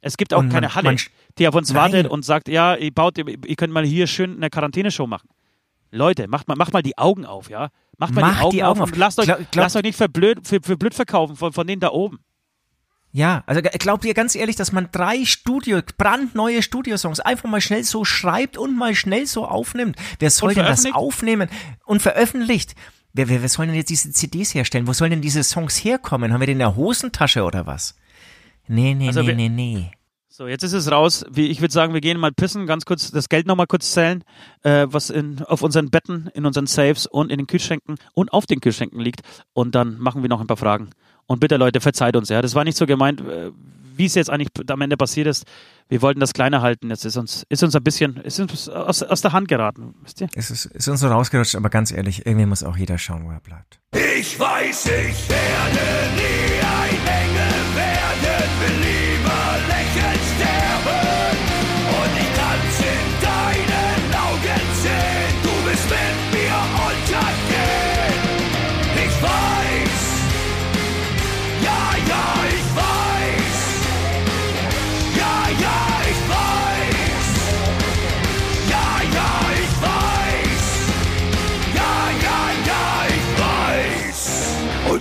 Es 0.00 0.16
gibt 0.16 0.32
auch 0.34 0.38
und 0.38 0.50
keine 0.50 0.66
man, 0.66 0.74
Halle, 0.74 0.88
man, 0.90 0.98
die 1.38 1.48
auf 1.48 1.54
uns 1.54 1.72
nein. 1.72 1.82
wartet 1.82 2.08
und 2.08 2.24
sagt, 2.24 2.48
ja, 2.48 2.74
ihr 2.76 2.92
baut, 2.92 3.18
ihr 3.18 3.56
könnt 3.56 3.72
mal 3.72 3.84
hier 3.84 4.06
schön 4.06 4.36
eine 4.36 4.50
Quarantäneshow 4.50 5.06
machen. 5.06 5.28
Leute, 5.90 6.28
macht 6.28 6.48
mal, 6.48 6.56
macht 6.56 6.72
mal 6.72 6.82
die 6.82 6.98
Augen 6.98 7.24
auf, 7.24 7.50
ja? 7.50 7.70
Macht 7.96 8.14
mal 8.14 8.20
Macht 8.22 8.36
die 8.36 8.42
Augen, 8.42 8.50
die 8.56 8.64
Augen 8.64 8.80
auf, 8.80 8.88
auf. 8.88 8.92
und 8.92 8.98
lasst 8.98 9.18
euch, 9.18 9.26
glaub, 9.26 9.38
glaub, 9.38 9.64
lasst 9.64 9.76
euch 9.76 9.82
nicht 9.82 9.96
für 9.96 10.08
blöd, 10.08 10.46
für, 10.46 10.60
für 10.62 10.76
blöd 10.76 10.94
verkaufen 10.94 11.36
von, 11.36 11.52
von 11.52 11.66
denen 11.66 11.80
da 11.80 11.90
oben. 11.90 12.20
Ja, 13.10 13.42
also 13.46 13.62
glaubt 13.62 14.04
ihr 14.04 14.12
ganz 14.12 14.34
ehrlich, 14.34 14.56
dass 14.56 14.70
man 14.70 14.90
drei 14.92 15.24
Studio, 15.24 15.80
brandneue 15.96 16.62
Studiosongs 16.62 17.20
einfach 17.20 17.48
mal 17.48 17.60
schnell 17.60 17.82
so 17.82 18.04
schreibt 18.04 18.58
und 18.58 18.76
mal 18.76 18.94
schnell 18.94 19.26
so 19.26 19.46
aufnimmt? 19.46 19.96
Wer 20.18 20.30
soll 20.30 20.54
denn 20.54 20.66
das 20.66 20.84
aufnehmen 20.92 21.48
und 21.86 22.02
veröffentlicht? 22.02 22.74
Wer, 23.14 23.28
wer, 23.28 23.40
wer 23.40 23.48
soll 23.48 23.66
denn 23.66 23.74
jetzt 23.74 23.88
diese 23.90 24.12
CDs 24.12 24.54
herstellen? 24.54 24.86
Wo 24.86 24.92
sollen 24.92 25.10
denn 25.10 25.22
diese 25.22 25.42
Songs 25.42 25.82
herkommen? 25.82 26.32
Haben 26.32 26.40
wir 26.40 26.46
den 26.46 26.54
in 26.54 26.58
der 26.58 26.76
Hosentasche 26.76 27.42
oder 27.42 27.66
was? 27.66 27.96
Nee, 28.68 28.94
nee, 28.94 29.08
also 29.08 29.22
nee, 29.22 29.32
nee, 29.32 29.48
nee. 29.48 29.90
So, 30.38 30.46
jetzt 30.46 30.62
ist 30.62 30.72
es 30.72 30.88
raus. 30.88 31.24
Ich 31.34 31.60
würde 31.60 31.74
sagen, 31.74 31.94
wir 31.94 32.00
gehen 32.00 32.16
mal 32.16 32.30
pissen, 32.30 32.68
ganz 32.68 32.84
kurz 32.84 33.10
das 33.10 33.28
Geld 33.28 33.48
nochmal 33.48 33.66
kurz 33.66 33.90
zählen, 33.90 34.22
äh, 34.62 34.86
was 34.88 35.10
in, 35.10 35.42
auf 35.42 35.62
unseren 35.62 35.90
Betten, 35.90 36.30
in 36.32 36.46
unseren 36.46 36.68
Safes 36.68 37.08
und 37.08 37.32
in 37.32 37.38
den 37.38 37.48
Kühlschränken 37.48 37.96
und 38.14 38.32
auf 38.32 38.46
den 38.46 38.60
Kühlschränken 38.60 39.00
liegt. 39.00 39.22
Und 39.52 39.74
dann 39.74 39.98
machen 39.98 40.22
wir 40.22 40.28
noch 40.28 40.40
ein 40.40 40.46
paar 40.46 40.56
Fragen. 40.56 40.90
Und 41.26 41.40
bitte 41.40 41.56
Leute, 41.56 41.80
verzeiht 41.80 42.14
uns, 42.14 42.28
ja. 42.28 42.40
Das 42.40 42.54
war 42.54 42.62
nicht 42.62 42.76
so 42.76 42.86
gemeint, 42.86 43.20
äh, 43.20 43.50
wie 43.96 44.04
es 44.04 44.14
jetzt 44.14 44.30
eigentlich 44.30 44.50
am 44.70 44.80
Ende 44.80 44.96
passiert 44.96 45.26
ist. 45.26 45.44
Wir 45.88 46.02
wollten 46.02 46.20
das 46.20 46.32
kleiner 46.34 46.62
halten. 46.62 46.88
Jetzt 46.90 47.04
ist 47.04 47.16
uns, 47.16 47.44
ist 47.48 47.64
uns 47.64 47.74
ein 47.74 47.82
bisschen, 47.82 48.18
ist 48.18 48.38
uns 48.38 48.68
aus, 48.68 49.02
aus 49.02 49.20
der 49.20 49.32
Hand 49.32 49.48
geraten, 49.48 49.96
wisst 50.04 50.20
ihr? 50.20 50.28
Es 50.36 50.52
ist, 50.52 50.66
ist 50.66 50.86
uns 50.86 51.00
so 51.00 51.08
rausgerutscht, 51.08 51.56
aber 51.56 51.68
ganz 51.68 51.90
ehrlich, 51.90 52.26
irgendwie 52.26 52.46
muss 52.46 52.62
auch 52.62 52.76
jeder 52.76 52.96
schauen, 52.96 53.26
wo 53.26 53.32
er 53.32 53.40
bleibt. 53.40 53.80
Ich 53.92 54.38
weiß, 54.38 54.86
ich 54.86 55.28
werde 55.28 56.14
nie 56.14 56.47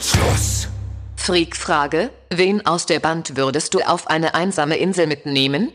Schluss. 0.01 0.67
Freak-Frage, 1.15 2.09
wen 2.29 2.65
aus 2.65 2.85
der 2.85 2.99
Band 2.99 3.35
würdest 3.35 3.73
du 3.73 3.79
auf 3.79 4.07
eine 4.07 4.35
einsame 4.35 4.77
Insel 4.77 5.07
mitnehmen? 5.07 5.71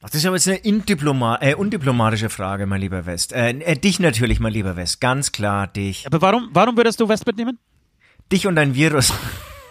Das 0.00 0.14
ist 0.14 0.24
aber 0.24 0.36
jetzt 0.36 0.48
eine 0.48 0.58
äh, 1.42 1.54
undiplomatische 1.54 2.30
Frage, 2.30 2.66
mein 2.66 2.80
lieber 2.80 3.04
West. 3.04 3.32
Äh, 3.32 3.50
äh, 3.50 3.76
dich 3.76 4.00
natürlich, 4.00 4.40
mein 4.40 4.52
lieber 4.52 4.76
West. 4.76 5.00
Ganz 5.00 5.32
klar, 5.32 5.66
dich. 5.66 6.06
Aber 6.06 6.22
warum, 6.22 6.48
warum 6.52 6.76
würdest 6.76 7.00
du 7.00 7.08
West 7.08 7.26
mitnehmen? 7.26 7.58
Dich 8.32 8.46
und 8.46 8.56
dein 8.56 8.74
Virus. 8.74 9.12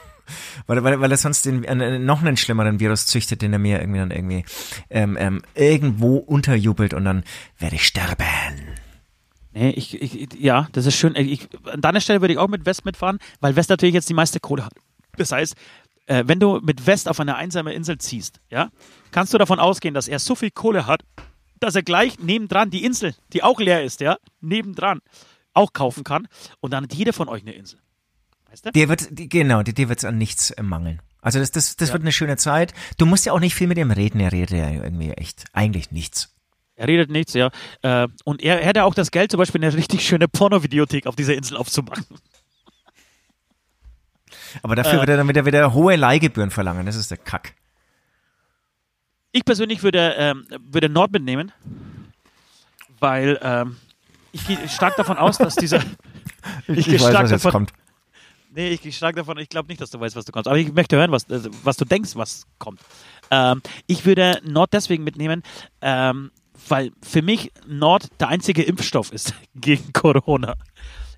weil, 0.67 0.83
weil, 0.83 0.99
weil 0.99 1.11
er 1.11 1.17
sonst 1.17 1.45
den, 1.45 1.63
äh, 1.63 1.97
noch 1.97 2.21
einen 2.21 2.37
schlimmeren 2.37 2.79
Virus 2.79 3.07
züchtet, 3.07 3.41
den 3.41 3.53
er 3.53 3.59
mir 3.59 3.79
irgendwie 3.79 3.99
dann 3.99 4.11
irgendwie 4.11 4.45
ähm, 4.89 5.17
ähm, 5.19 5.41
irgendwo 5.55 6.17
unterjubelt 6.17 6.93
und 6.93 7.05
dann 7.05 7.23
werde 7.57 7.75
ich 7.75 7.85
sterben. 7.85 8.68
Nee, 9.51 9.71
ich, 9.71 9.99
ich, 10.01 10.33
ja, 10.39 10.67
das 10.73 10.85
ist 10.85 10.95
schön. 10.95 11.15
Ich, 11.15 11.47
an 11.65 11.81
deiner 11.81 12.01
Stelle 12.01 12.21
würde 12.21 12.33
ich 12.33 12.37
auch 12.39 12.47
mit 12.47 12.65
West 12.65 12.85
mitfahren, 12.85 13.17
weil 13.39 13.55
West 13.55 13.69
natürlich 13.69 13.95
jetzt 13.95 14.07
die 14.09 14.13
meiste 14.13 14.39
Kohle 14.39 14.63
hat. 14.65 14.73
Das 15.17 15.31
heißt, 15.31 15.55
äh, 16.05 16.23
wenn 16.27 16.39
du 16.39 16.59
mit 16.61 16.85
West 16.85 17.09
auf 17.09 17.19
eine 17.19 17.35
einsame 17.35 17.73
Insel 17.73 17.97
ziehst, 17.97 18.39
ja, 18.49 18.69
kannst 19.11 19.33
du 19.33 19.37
davon 19.37 19.59
ausgehen, 19.59 19.93
dass 19.93 20.07
er 20.07 20.19
so 20.19 20.35
viel 20.35 20.51
Kohle 20.51 20.85
hat, 20.85 21.01
dass 21.59 21.75
er 21.75 21.83
gleich 21.83 22.19
nebendran 22.19 22.69
die 22.69 22.85
Insel, 22.85 23.15
die 23.33 23.43
auch 23.43 23.59
leer 23.59 23.83
ist, 23.83 24.01
ja, 24.01 24.17
nebendran 24.39 24.99
auch 25.53 25.73
kaufen 25.73 26.03
kann 26.03 26.27
und 26.61 26.71
dann 26.71 26.83
hat 26.83 26.93
jeder 26.93 27.11
von 27.11 27.27
euch 27.27 27.41
eine 27.41 27.53
Insel. 27.53 27.79
Weißt 28.49 28.67
du? 28.67 28.71
Dir 28.71 28.87
wird, 28.87 29.07
die, 29.11 29.27
genau, 29.29 29.63
dir, 29.63 29.73
dir 29.73 29.89
wird's 29.89 30.05
an 30.05 30.17
nichts 30.17 30.51
äh, 30.51 30.63
mangeln. 30.63 31.01
Also 31.21 31.39
das, 31.39 31.51
das, 31.51 31.75
das 31.75 31.89
Ja. 31.89 31.93
wird 31.93 32.03
eine 32.03 32.11
schöne 32.13 32.37
Zeit. 32.37 32.73
Du 32.97 33.05
musst 33.05 33.25
ja 33.25 33.33
auch 33.33 33.39
nicht 33.41 33.55
viel 33.55 33.67
mit 33.67 33.77
ihm 33.77 33.91
reden, 33.91 34.19
er 34.21 34.31
redet 34.31 34.51
ja 34.57 34.69
irgendwie 34.69 35.11
echt, 35.11 35.45
eigentlich 35.53 35.91
nichts. 35.91 36.33
Er 36.79 36.87
redet 36.87 37.09
nichts, 37.09 37.33
ja. 37.33 37.49
Äh, 37.81 38.07
und 38.23 38.41
er 38.41 38.57
hätte 38.63 38.85
auch 38.85 38.93
das 38.93 39.11
Geld, 39.11 39.31
zum 39.31 39.37
Beispiel 39.37 39.61
eine 39.61 39.73
richtig 39.75 40.07
schöne 40.07 40.29
Pornovideothek 40.29 41.07
auf 41.07 41.15
dieser 41.17 41.33
Insel 41.35 41.57
aufzumachen. 41.57 42.05
Aber 44.63 44.77
dafür 44.77 44.93
Äh. 44.93 44.99
wird 45.01 45.09
er 45.09 45.17
dann 45.17 45.27
wieder, 45.27 45.45
wieder 45.45 45.73
hohe 45.73 45.97
Leihgebühren 45.97 46.51
verlangen, 46.51 46.85
das 46.85 46.95
ist 46.95 47.11
der 47.11 47.17
Kack. 47.17 47.53
Ich 49.33 49.43
persönlich 49.43 49.83
würde, 49.83 50.15
ähm, 50.17 50.45
würde 50.71 50.87
Nord 50.87 51.11
mitnehmen, 51.11 51.51
weil 52.99 53.37
ähm, 53.41 53.75
ich 54.31 54.47
gehe 54.47 54.57
stark 54.69 54.95
davon 54.95 55.17
aus, 55.17 55.37
dass 55.37 55.55
dieser. 55.55 55.83
Ich, 56.67 56.85
gehe 56.85 56.97
stark 56.97 57.27
davon, 57.27 57.67
Nee, 58.51 58.69
ich 58.69 58.81
gehe 58.81 58.93
stark 58.93 59.17
davon, 59.17 59.37
ich 59.39 59.49
glaube 59.49 59.67
nicht, 59.67 59.81
dass 59.81 59.89
du 59.89 59.99
weißt, 59.99 60.15
was 60.15 60.23
du 60.23 60.31
kommst. 60.31 60.47
Aber 60.47 60.57
ich 60.57 60.71
möchte 60.71 60.95
hören, 60.95 61.11
was, 61.11 61.29
äh, 61.29 61.41
was 61.63 61.75
du 61.75 61.83
denkst, 61.83 62.15
was 62.15 62.47
kommt. 62.57 62.79
Ähm, 63.29 63.61
ich 63.87 64.05
würde 64.05 64.39
Nord 64.45 64.71
deswegen 64.71 65.03
mitnehmen, 65.03 65.43
ähm, 65.81 66.31
weil 66.67 66.91
für 67.01 67.21
mich 67.21 67.51
Nord 67.67 68.07
der 68.19 68.29
einzige 68.29 68.63
Impfstoff 68.63 69.11
ist 69.11 69.33
gegen 69.55 69.93
Corona. 69.93 70.55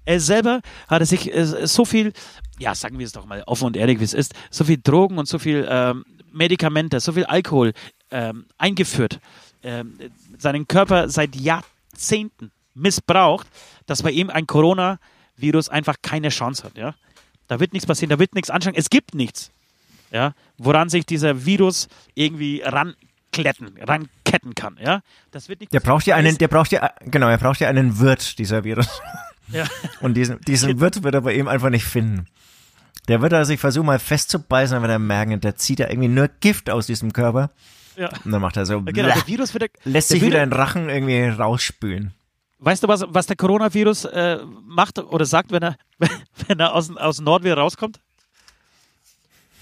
Er 0.06 0.20
selber 0.20 0.62
hatte 0.88 1.06
sich 1.06 1.34
äh, 1.34 1.68
so 1.68 1.86
viel, 1.86 2.14
ja, 2.60 2.74
sagen 2.74 2.98
wir 2.98 3.06
es 3.06 3.12
doch 3.12 3.26
mal 3.26 3.44
offen 3.46 3.66
und 3.66 3.78
ehrlich, 3.78 4.00
wie 4.00 4.04
es 4.04 4.14
ist, 4.14 4.34
so 4.50 4.64
viel 4.64 4.80
Drogen 4.82 5.18
und 5.18 5.28
so 5.28 5.40
viel 5.40 5.68
ähm, 5.70 6.06
Medikamente, 6.32 7.00
so 7.00 7.14
viel 7.14 7.26
Alkohol 7.26 7.74
ähm, 8.10 8.46
eingeführt, 8.58 9.20
ähm, 9.64 9.98
seinen 10.38 10.68
Körper 10.68 11.10
seit 11.10 11.36
Jahrzehnten 11.36 12.52
missbraucht, 12.74 13.48
dass 13.86 14.02
bei 14.02 14.12
ihm 14.12 14.30
ein 14.30 14.48
Coronavirus 14.48 15.70
einfach 15.70 15.98
keine 16.02 16.30
Chance 16.30 16.64
hat, 16.64 16.78
ja. 16.78 16.96
Da 17.48 17.60
wird 17.60 17.74
nichts 17.74 17.86
passieren, 17.86 18.10
da 18.10 18.18
wird 18.18 18.34
nichts 18.34 18.50
anschauen. 18.50 18.76
Es 18.76 18.90
gibt 18.90 19.14
nichts, 19.14 19.52
ja, 20.10 20.34
woran 20.58 20.90
sich 20.90 21.06
dieser 21.06 21.46
Virus 21.46 21.90
irgendwie 22.16 22.62
rankletten, 23.32 23.78
ranketten 23.82 24.56
kann, 24.56 24.78
ja. 24.84 25.02
Das 25.32 25.50
wird 25.50 25.62
nicht 25.62 25.74
Der 25.74 25.80
braucht 25.80 26.06
ja 26.06 26.16
einen, 26.16 26.38
der 26.38 26.48
braucht 26.48 26.72
ja, 26.72 26.92
genau, 27.02 27.28
er 27.28 27.38
braucht 27.38 27.60
ja 27.60 27.70
einen 27.70 28.00
Wirt, 28.00 28.38
dieser 28.40 28.64
Virus. 28.64 29.02
Ja. 29.50 29.66
Und 30.02 30.16
diesen, 30.16 30.40
diesen 30.42 30.80
Wirt 30.80 31.04
wird 31.04 31.16
er 31.16 31.22
bei 31.22 31.34
ihm 31.34 31.48
einfach 31.48 31.70
nicht 31.70 31.86
finden. 31.86 32.28
Der 33.08 33.22
wird 33.22 33.34
er 33.34 33.46
sich 33.46 33.60
versuchen, 33.60 33.88
mal 33.88 34.00
festzubeißen, 34.00 34.76
dann 34.76 34.84
wird 34.84 34.92
er 34.92 35.00
merken, 35.00 35.40
der 35.42 35.56
zieht 35.56 35.80
ja 35.80 35.90
irgendwie 35.90 36.10
nur 36.10 36.28
Gift 36.28 36.70
aus 36.70 36.86
diesem 36.88 37.14
Körper. 37.14 37.52
Ja. 37.98 38.10
Und 38.24 38.32
dann 38.32 38.42
macht 38.42 38.58
er 38.58 38.66
so, 38.66 38.82
Genau, 38.82 39.14
der 39.14 39.28
Virus 39.28 39.54
wird, 39.54 39.72
lässt 39.84 40.12
der 40.12 40.20
sich 40.20 40.26
wieder 40.26 40.44
in 40.44 40.54
Rachen 40.54 40.90
irgendwie 40.90 41.28
rausspülen. 41.28 42.14
Weißt 42.60 42.84
du, 42.84 42.88
was, 42.88 43.04
was 43.08 43.26
der 43.26 43.36
Coronavirus 43.36 44.06
äh, 44.06 44.40
macht 44.64 45.00
oder 45.00 45.26
sagt, 45.26 45.52
wenn 45.52 45.64
er, 45.64 45.78
wenn 46.48 46.60
er 46.60 46.76
aus, 46.76 46.96
aus 46.96 47.18
dem 47.18 47.26
Nord 47.26 47.44
wieder 47.44 47.58
rauskommt? 47.58 48.00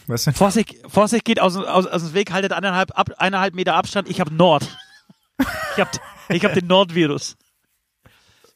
Was 0.09 0.23
denn? 0.23 0.33
Vorsicht, 0.33 0.75
Vorsicht 0.87 1.23
geht 1.23 1.39
aus, 1.39 1.55
aus, 1.55 1.85
aus 1.85 2.03
dem 2.03 2.13
Weg, 2.13 2.31
haltet 2.31 2.51
eineinhalb, 2.51 2.97
ab, 2.97 3.11
eineinhalb 3.17 3.53
Meter 3.53 3.75
Abstand. 3.75 4.09
Ich 4.09 4.19
habe 4.19 4.33
Nord. 4.33 4.67
Ich 5.39 5.79
habe 5.79 5.91
ich 6.29 6.43
hab 6.43 6.53
den 6.53 6.67
Nordvirus. 6.67 7.37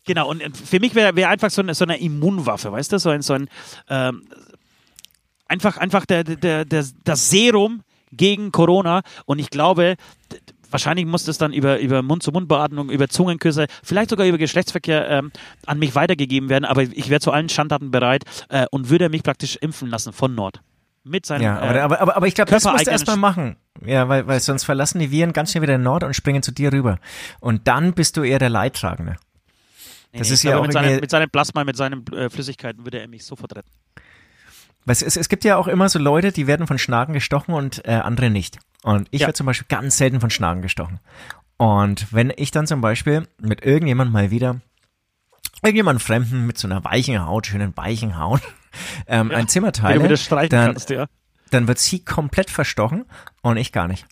Genau, 0.06 0.30
und 0.30 0.58
für 0.58 0.80
mich 0.80 0.96
wäre 0.96 1.16
wär 1.16 1.30
einfach 1.30 1.50
so 1.50 1.62
eine, 1.62 1.76
so 1.76 1.86
eine 1.86 2.00
Immunwaffe, 2.00 2.72
weißt 2.72 2.92
du? 2.92 3.00
So 3.00 3.10
ein, 3.10 3.22
so 3.22 3.34
ein 3.34 3.50
ähm, 3.88 4.28
einfach, 5.46 5.78
einfach 5.78 6.06
der, 6.06 6.24
der, 6.24 6.66
der, 6.66 6.86
das 7.04 7.30
Serum 7.30 7.84
gegen 8.12 8.52
Corona. 8.52 9.02
Und 9.26 9.40
ich 9.40 9.50
glaube, 9.50 9.96
wahrscheinlich 10.70 11.06
muss 11.06 11.24
das 11.24 11.38
dann 11.38 11.54
über, 11.54 11.80
über 11.80 12.02
Mund-zu-Mund-Beatmung, 12.02 12.90
über 12.90 13.08
Zungenküsse, 13.08 13.68
vielleicht 13.84 14.10
sogar 14.10 14.26
über 14.26 14.40
Geschlechtsverkehr 14.40 15.08
ähm, 15.10 15.32
an 15.68 15.80
mich 15.80 15.96
weitergegeben 15.96 16.50
werden. 16.50 16.66
Aber 16.66 16.82
ich 16.82 17.10
wäre 17.10 17.22
zu 17.22 17.32
allen 17.32 17.48
Schandtaten 17.48 17.92
bereit 17.92 18.24
äh, 18.50 18.66
und 18.72 18.90
würde 18.90 19.08
mich 19.08 19.24
praktisch 19.24 19.56
impfen 19.58 19.90
lassen 19.90 20.12
von 20.12 20.36
Nord. 20.36 20.60
Mit 21.06 21.26
seinem 21.26 21.42
Ja, 21.42 21.60
aber, 21.60 21.76
äh, 21.76 21.80
aber, 21.80 22.02
aber, 22.02 22.16
aber 22.18 22.28
ich 22.28 22.36
glaube, 22.36 22.50
das 22.52 22.64
musst 22.64 22.88
du 22.88 22.92
erstmal 22.92 23.18
machen. 23.18 23.58
Ja, 23.86 24.08
weil, 24.08 24.26
weil 24.28 24.40
sonst 24.40 24.64
verlassen 24.64 25.00
die 25.00 25.12
Viren 25.12 25.34
ganz 25.34 25.52
schnell 25.52 25.62
wieder 25.64 25.74
den 25.78 25.84
Nord 25.84 26.04
und 26.04 26.16
springen 26.16 26.42
zu 26.44 26.52
dir 26.52 26.72
rüber. 26.72 27.00
Und 27.42 27.68
dann 27.68 27.94
bist 27.94 28.16
du 28.16 28.24
eher 28.24 28.40
der 28.40 28.50
Leidtragende. 28.50 29.18
Nee, 30.14 30.20
Das 30.20 30.30
nee, 30.30 30.36
ist 30.36 30.44
ja 30.44 30.58
auch 30.58 30.62
mit, 30.62 30.72
seinem, 30.74 30.86
irgendwie- 30.86 31.02
mit 31.02 31.10
seinem 31.12 31.30
Plasma, 31.30 31.64
mit 31.66 31.76
seinen 31.76 32.06
äh, 32.14 32.30
Flüssigkeiten 32.30 32.86
würde 32.86 33.00
er 33.02 33.08
mich 33.10 33.26
sofort 33.26 33.56
retten. 33.56 33.70
Es, 34.86 35.02
es, 35.02 35.16
es 35.18 35.28
gibt 35.30 35.44
ja 35.44 35.58
auch 35.58 35.68
immer 35.68 35.90
so 35.90 35.98
Leute, 36.00 36.32
die 36.32 36.46
werden 36.48 36.68
von 36.68 36.78
Schnaken 36.78 37.14
gestochen 37.14 37.54
und 37.54 37.86
äh, 37.86 37.92
andere 37.94 38.30
nicht. 38.30 38.60
Und 38.84 39.08
ich 39.12 39.22
Ja. 39.22 39.28
werde 39.28 39.38
zum 39.38 39.46
Beispiel 39.46 39.68
ganz 39.70 39.98
selten 39.98 40.20
von 40.22 40.30
Schnaken 40.30 40.62
gestochen. 40.62 41.00
Und 41.58 42.12
wenn 42.14 42.32
ich 42.36 42.52
dann 42.52 42.68
zum 42.68 42.82
Beispiel 42.82 43.28
mit 43.42 43.64
irgendjemand 43.66 44.12
mal 44.12 44.30
wieder, 44.32 44.60
irgendjemand 45.62 46.02
Fremden 46.02 46.46
mit 46.46 46.58
so 46.58 46.68
einer 46.68 46.84
weichen 46.84 47.26
Haut, 47.26 47.48
schönen 47.48 47.76
weichen 47.78 48.18
Haut, 48.20 48.42
ähm, 49.08 49.32
ein 49.32 49.48
Zimmer 49.48 49.68
Wenn 49.68 49.74
du 49.74 49.82
teile, 49.82 50.04
wieder 50.04 50.18
streichen 50.18 50.50
dann, 50.50 50.74
kannst, 50.74 50.90
ja. 50.90 51.08
dann 51.52 51.68
wird 51.68 51.80
sie 51.80 52.04
komplett 52.04 52.50
verstochen 52.50 53.06
und 53.42 53.58
ich 53.58 53.72
gar 53.72 53.88
nicht. 53.88 54.06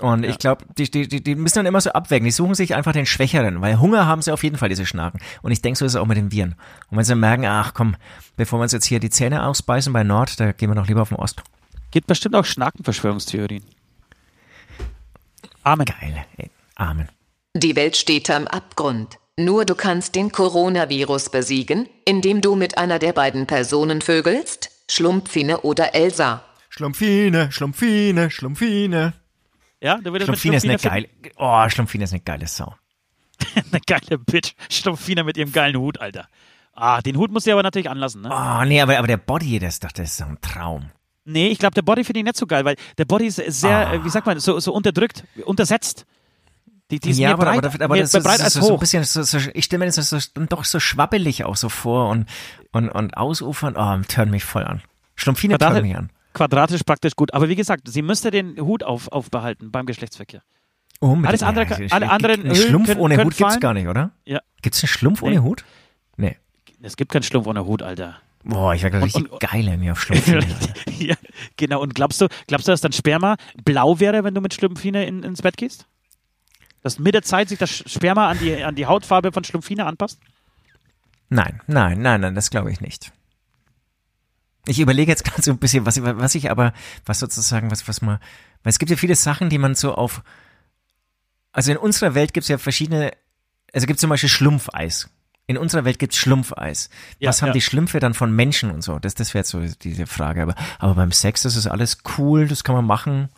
Und 0.00 0.24
ich 0.24 0.38
glaube, 0.38 0.64
die, 0.76 0.90
die, 0.90 1.08
die, 1.08 1.22
die 1.22 1.34
müssen 1.34 1.58
dann 1.58 1.66
immer 1.66 1.80
so 1.80 1.90
abwägen. 1.90 2.24
Die 2.24 2.30
suchen 2.30 2.54
sich 2.54 2.74
einfach 2.74 2.92
den 2.92 3.06
Schwächeren, 3.06 3.60
weil 3.60 3.80
Hunger 3.80 4.06
haben 4.06 4.22
sie 4.22 4.32
auf 4.32 4.42
jeden 4.44 4.56
Fall, 4.56 4.68
diese 4.68 4.86
Schnaken. 4.86 5.18
Und 5.42 5.50
ich 5.50 5.62
denke, 5.62 5.78
so 5.78 5.84
ist 5.84 5.92
es 5.92 5.96
auch 5.96 6.06
mit 6.06 6.16
den 6.16 6.30
Viren. 6.30 6.54
Und 6.90 6.98
wenn 6.98 7.04
sie 7.04 7.14
merken, 7.14 7.44
ach 7.46 7.74
komm, 7.74 7.96
bevor 8.36 8.58
wir 8.58 8.64
uns 8.64 8.72
jetzt 8.72 8.86
hier 8.86 9.00
die 9.00 9.10
Zähne 9.10 9.44
ausbeißen 9.44 9.92
bei 9.92 10.04
Nord, 10.04 10.38
da 10.38 10.52
gehen 10.52 10.70
wir 10.70 10.74
doch 10.74 10.86
lieber 10.86 11.02
auf 11.02 11.08
den 11.08 11.18
Ost. 11.18 11.42
Gibt 11.90 12.06
bestimmt 12.06 12.36
auch 12.36 12.44
Schnakenverschwörungstheorien. 12.44 13.64
Amen. 15.64 15.84
Geil. 15.84 16.24
Amen. 16.76 17.08
Die 17.54 17.74
Welt 17.74 17.96
steht 17.96 18.30
am 18.30 18.46
Abgrund. 18.46 19.18
Nur 19.40 19.64
du 19.64 19.76
kannst 19.76 20.16
den 20.16 20.32
Coronavirus 20.32 21.30
besiegen, 21.30 21.88
indem 22.04 22.40
du 22.40 22.56
mit 22.56 22.76
einer 22.76 22.98
der 22.98 23.12
beiden 23.12 23.46
Personen 23.46 24.00
vögelst, 24.00 24.72
Schlumpfine 24.90 25.60
oder 25.60 25.94
Elsa. 25.94 26.42
Schlumpfine, 26.70 27.52
Schlumpfine, 27.52 28.32
Schlumpfine. 28.32 29.12
Ja, 29.80 29.98
du 29.98 30.10
würdest 30.10 30.26
Schlumpfine 30.26 30.56
ist 30.56 30.64
eine 30.64 30.76
Schlumpfine 30.80 31.06
geile, 31.06 31.32
oh, 31.36 31.68
Schlumpfine 31.68 32.02
ist 32.02 32.12
eine 32.12 32.22
geile 32.22 32.48
Sau. 32.48 32.74
eine 33.54 33.80
geile 33.86 34.18
Bitch. 34.18 34.54
Schlumpfine 34.72 35.22
mit 35.22 35.36
ihrem 35.36 35.52
geilen 35.52 35.76
Hut, 35.76 36.00
Alter. 36.00 36.26
Ah, 36.72 37.00
den 37.00 37.16
Hut 37.16 37.30
muss 37.30 37.44
sie 37.44 37.52
aber 37.52 37.62
natürlich 37.62 37.88
anlassen, 37.88 38.22
ne? 38.22 38.30
Oh, 38.32 38.64
nee, 38.64 38.80
aber, 38.80 38.98
aber 38.98 39.06
der 39.06 39.18
Body, 39.18 39.60
das, 39.60 39.78
das 39.78 39.92
ist 40.00 40.16
so 40.16 40.24
ein 40.24 40.38
Traum. 40.40 40.90
Nee, 41.24 41.46
ich 41.46 41.60
glaube, 41.60 41.74
der 41.74 41.82
Body 41.82 42.02
finde 42.02 42.18
ich 42.18 42.24
nicht 42.24 42.36
so 42.36 42.46
geil, 42.48 42.64
weil 42.64 42.74
der 42.96 43.04
Body 43.04 43.26
ist 43.26 43.36
sehr, 43.36 43.92
äh, 43.92 44.04
wie 44.04 44.08
sagt 44.08 44.26
man, 44.26 44.40
so, 44.40 44.58
so 44.58 44.72
unterdrückt, 44.72 45.22
untersetzt. 45.44 46.06
Die, 46.90 46.98
die 47.00 47.10
ist 47.10 47.18
ja, 47.18 47.32
aber, 47.34 47.44
breit, 47.44 47.64
aber, 47.66 47.84
aber 47.84 47.98
das 47.98 48.14
ist, 48.14 48.22
breit 48.22 48.40
als 48.40 48.54
ist 48.56 48.62
so 48.62 48.68
ein 48.68 48.72
hoch. 48.74 48.80
bisschen, 48.80 49.04
so, 49.04 49.22
so, 49.22 49.38
ich 49.52 49.64
stelle 49.66 49.80
mir 49.80 49.86
das 49.92 49.96
so, 49.96 50.18
so, 50.18 50.28
doch 50.48 50.64
so 50.64 50.80
schwabbelig 50.80 51.44
auch 51.44 51.56
so 51.56 51.68
vor 51.68 52.08
und, 52.08 52.26
und, 52.72 52.88
und 52.88 53.14
ausufern, 53.16 53.76
oh, 53.76 54.00
turn 54.08 54.30
mich 54.30 54.44
voll 54.44 54.64
an. 54.64 54.80
Schlumpfine 55.14 55.58
turn 55.58 55.82
mich 55.82 55.94
an. 55.96 56.10
Quadratisch 56.32 56.82
praktisch 56.84 57.14
gut. 57.14 57.34
Aber 57.34 57.48
wie 57.48 57.56
gesagt, 57.56 57.88
sie 57.88 58.00
müsste 58.02 58.30
den 58.30 58.56
Hut 58.58 58.84
auf, 58.84 59.08
aufbehalten 59.12 59.70
beim 59.70 59.84
Geschlechtsverkehr. 59.86 60.42
Unbedingt. 61.00 61.28
Alles 61.28 61.42
andere- 61.42 61.82
Ja, 61.82 61.92
alle 61.94 62.10
anderen 62.10 62.42
Ein 62.44 62.46
Höhlen 62.56 62.68
Schlumpf 62.68 62.86
können- 62.86 63.00
ohne 63.00 63.16
können 63.16 63.26
Hut 63.26 63.36
gibt's 63.36 63.50
fallen. 63.52 63.60
gar 63.60 63.74
nicht, 63.74 63.88
oder? 63.88 64.12
Ja. 64.24 64.40
Gibt's 64.62 64.82
einen 64.82 64.88
Schlumpf 64.88 65.20
Nee. 65.22 65.28
ohne 65.28 65.42
Hut? 65.42 65.64
Nee. 66.16 66.36
Es 66.80 66.96
gibt 66.96 67.12
keinen 67.12 67.22
Schlumpf 67.22 67.46
ohne 67.48 67.66
Hut, 67.66 67.82
Alter. 67.82 68.16
Boah, 68.44 68.72
ich 68.74 68.82
wäre 68.82 68.96
Und- 68.96 69.02
richtig 69.02 69.30
und- 69.30 69.40
geil 69.40 69.76
mir 69.76 69.92
auf 69.92 70.00
Schlumpfine. 70.00 70.46
ja, 70.98 71.16
genau. 71.56 71.82
Und 71.82 71.94
glaubst 71.94 72.20
du, 72.20 72.28
glaubst 72.46 72.66
du, 72.68 72.72
dass 72.72 72.80
dann 72.80 72.92
Sperma 72.92 73.36
blau 73.64 74.00
wäre, 74.00 74.24
wenn 74.24 74.32
du 74.34 74.40
mit 74.40 74.54
Schlumpfine 74.54 75.04
in, 75.06 75.22
ins 75.22 75.42
Bett 75.42 75.56
gehst? 75.56 75.86
Dass 76.82 76.98
mit 76.98 77.14
der 77.14 77.22
Zeit 77.22 77.48
sich 77.48 77.58
das 77.58 77.70
Sperma 77.70 78.28
an 78.28 78.38
die, 78.38 78.62
an 78.62 78.74
die 78.74 78.86
Hautfarbe 78.86 79.32
von 79.32 79.44
Schlumpfine 79.44 79.84
anpasst? 79.86 80.20
Nein, 81.28 81.60
nein, 81.66 82.00
nein, 82.00 82.20
nein, 82.20 82.34
das 82.34 82.50
glaube 82.50 82.70
ich 82.70 82.80
nicht. 82.80 83.12
Ich 84.66 84.80
überlege 84.80 85.10
jetzt 85.10 85.24
gerade 85.26 85.42
so 85.42 85.50
ein 85.50 85.58
bisschen, 85.58 85.86
was, 85.86 86.02
was 86.02 86.34
ich 86.34 86.50
aber, 86.50 86.72
was 87.04 87.18
sozusagen, 87.18 87.70
was, 87.70 87.88
was 87.88 88.00
man, 88.00 88.18
weil 88.62 88.70
es 88.70 88.78
gibt 88.78 88.90
ja 88.90 88.96
viele 88.96 89.16
Sachen, 89.16 89.50
die 89.50 89.58
man 89.58 89.74
so 89.74 89.94
auf, 89.94 90.22
also 91.52 91.70
in 91.72 91.76
unserer 91.78 92.14
Welt 92.14 92.32
gibt 92.32 92.44
es 92.44 92.48
ja 92.48 92.58
verschiedene, 92.58 93.12
also 93.72 93.86
gibt 93.86 93.98
es 93.98 94.00
zum 94.00 94.10
Beispiel 94.10 94.28
Schlumpfeis. 94.28 95.10
in 95.46 95.56
unserer 95.56 95.84
Welt 95.84 95.98
gibt's 95.98 96.16
Schlumpfeis. 96.16 96.90
Ja, 97.18 97.30
Was 97.30 97.42
haben 97.42 97.48
ja. 97.48 97.52
die 97.54 97.62
Schlümpfe 97.62 98.00
dann 98.00 98.14
von 98.14 98.30
Menschen 98.34 98.70
und 98.70 98.82
so? 98.82 98.98
Das, 98.98 99.14
das 99.14 99.34
wäre 99.34 99.40
jetzt 99.40 99.50
so 99.50 99.60
diese 99.60 100.06
Frage. 100.06 100.42
Aber, 100.42 100.54
aber 100.78 100.94
beim 100.94 101.12
Sex, 101.12 101.42
das 101.42 101.56
ist 101.56 101.66
alles 101.66 101.98
cool, 102.18 102.46
das 102.46 102.64
kann 102.64 102.74
man 102.74 102.84
machen. 102.84 103.30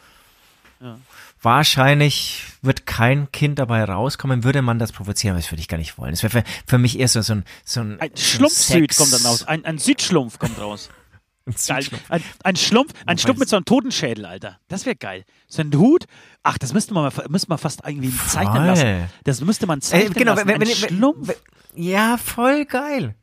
Wahrscheinlich 1.42 2.44
wird 2.62 2.86
kein 2.86 3.32
Kind 3.32 3.58
dabei 3.58 3.82
rauskommen, 3.84 4.44
würde 4.44 4.62
man 4.62 4.78
das 4.78 4.92
provozieren, 4.92 5.36
das 5.36 5.50
würde 5.50 5.60
ich 5.60 5.68
gar 5.68 5.78
nicht 5.78 5.96
wollen. 5.98 6.10
Das 6.12 6.22
wäre 6.22 6.30
für, 6.30 6.44
für 6.66 6.78
mich 6.78 6.98
eher 6.98 7.08
so, 7.08 7.20
so 7.22 7.32
ein, 7.34 7.44
so 7.64 7.80
ein, 7.80 7.98
Ein 8.00 8.10
so 8.14 8.22
Schlumpfsüd 8.22 8.96
kommt 8.96 9.12
dann 9.12 9.22
raus. 9.22 9.44
Ein, 9.48 9.64
ein 9.64 9.78
Südschlumpf 9.78 10.38
kommt 10.38 10.58
raus. 10.60 10.90
ein. 11.46 11.54
Südschlumpf. 11.56 12.02
Ein, 12.10 12.22
ein 12.44 12.56
Schlumpf, 12.56 12.92
ein 13.06 13.18
Schlumpf 13.18 13.38
mit 13.40 13.48
so 13.48 13.56
einem 13.56 13.64
Totenschädel, 13.64 14.26
Alter. 14.26 14.58
Das 14.68 14.84
wäre 14.86 14.96
geil. 14.96 15.24
So 15.48 15.62
ein 15.62 15.72
Hut. 15.74 16.04
Ach, 16.42 16.58
das 16.58 16.72
müsste 16.74 16.94
man, 16.94 17.04
mal, 17.04 17.24
müsste 17.28 17.48
man 17.48 17.58
fast 17.58 17.80
irgendwie 17.86 18.14
zeichnen 18.28 18.56
Voll. 18.56 18.66
lassen. 18.66 19.04
Das 19.24 19.40
müsste 19.40 19.66
man 19.66 19.78
Äh, 19.78 19.82
zeichnen 19.82 20.12
genau, 20.14 20.34
lassen. 20.34 20.46
wenn, 20.48 20.60
wenn, 20.60 20.68
Schlumpf. 20.68 21.28
wenn, 21.28 21.82
ja, 21.82 22.16
voll 22.18 22.64
geil. 22.66 23.14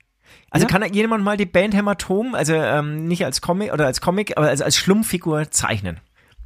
Also 0.50 0.66
Ja. 0.66 0.72
kann 0.80 0.94
jemand 0.94 1.24
mal 1.24 1.38
die 1.38 1.46
Band 1.46 1.76
Hämatom, 1.76 2.34
also 2.34 2.54
ähm, 2.54 3.08
nicht 3.08 3.26
als 3.26 3.42
Comic 3.42 3.74
oder 3.74 3.86
als 3.86 4.02
Comic, 4.02 4.38
aber 4.38 4.48
als, 4.48 4.62
als 4.62 4.76
Schlumpffigur 4.78 5.52
zeichnen? 5.52 6.00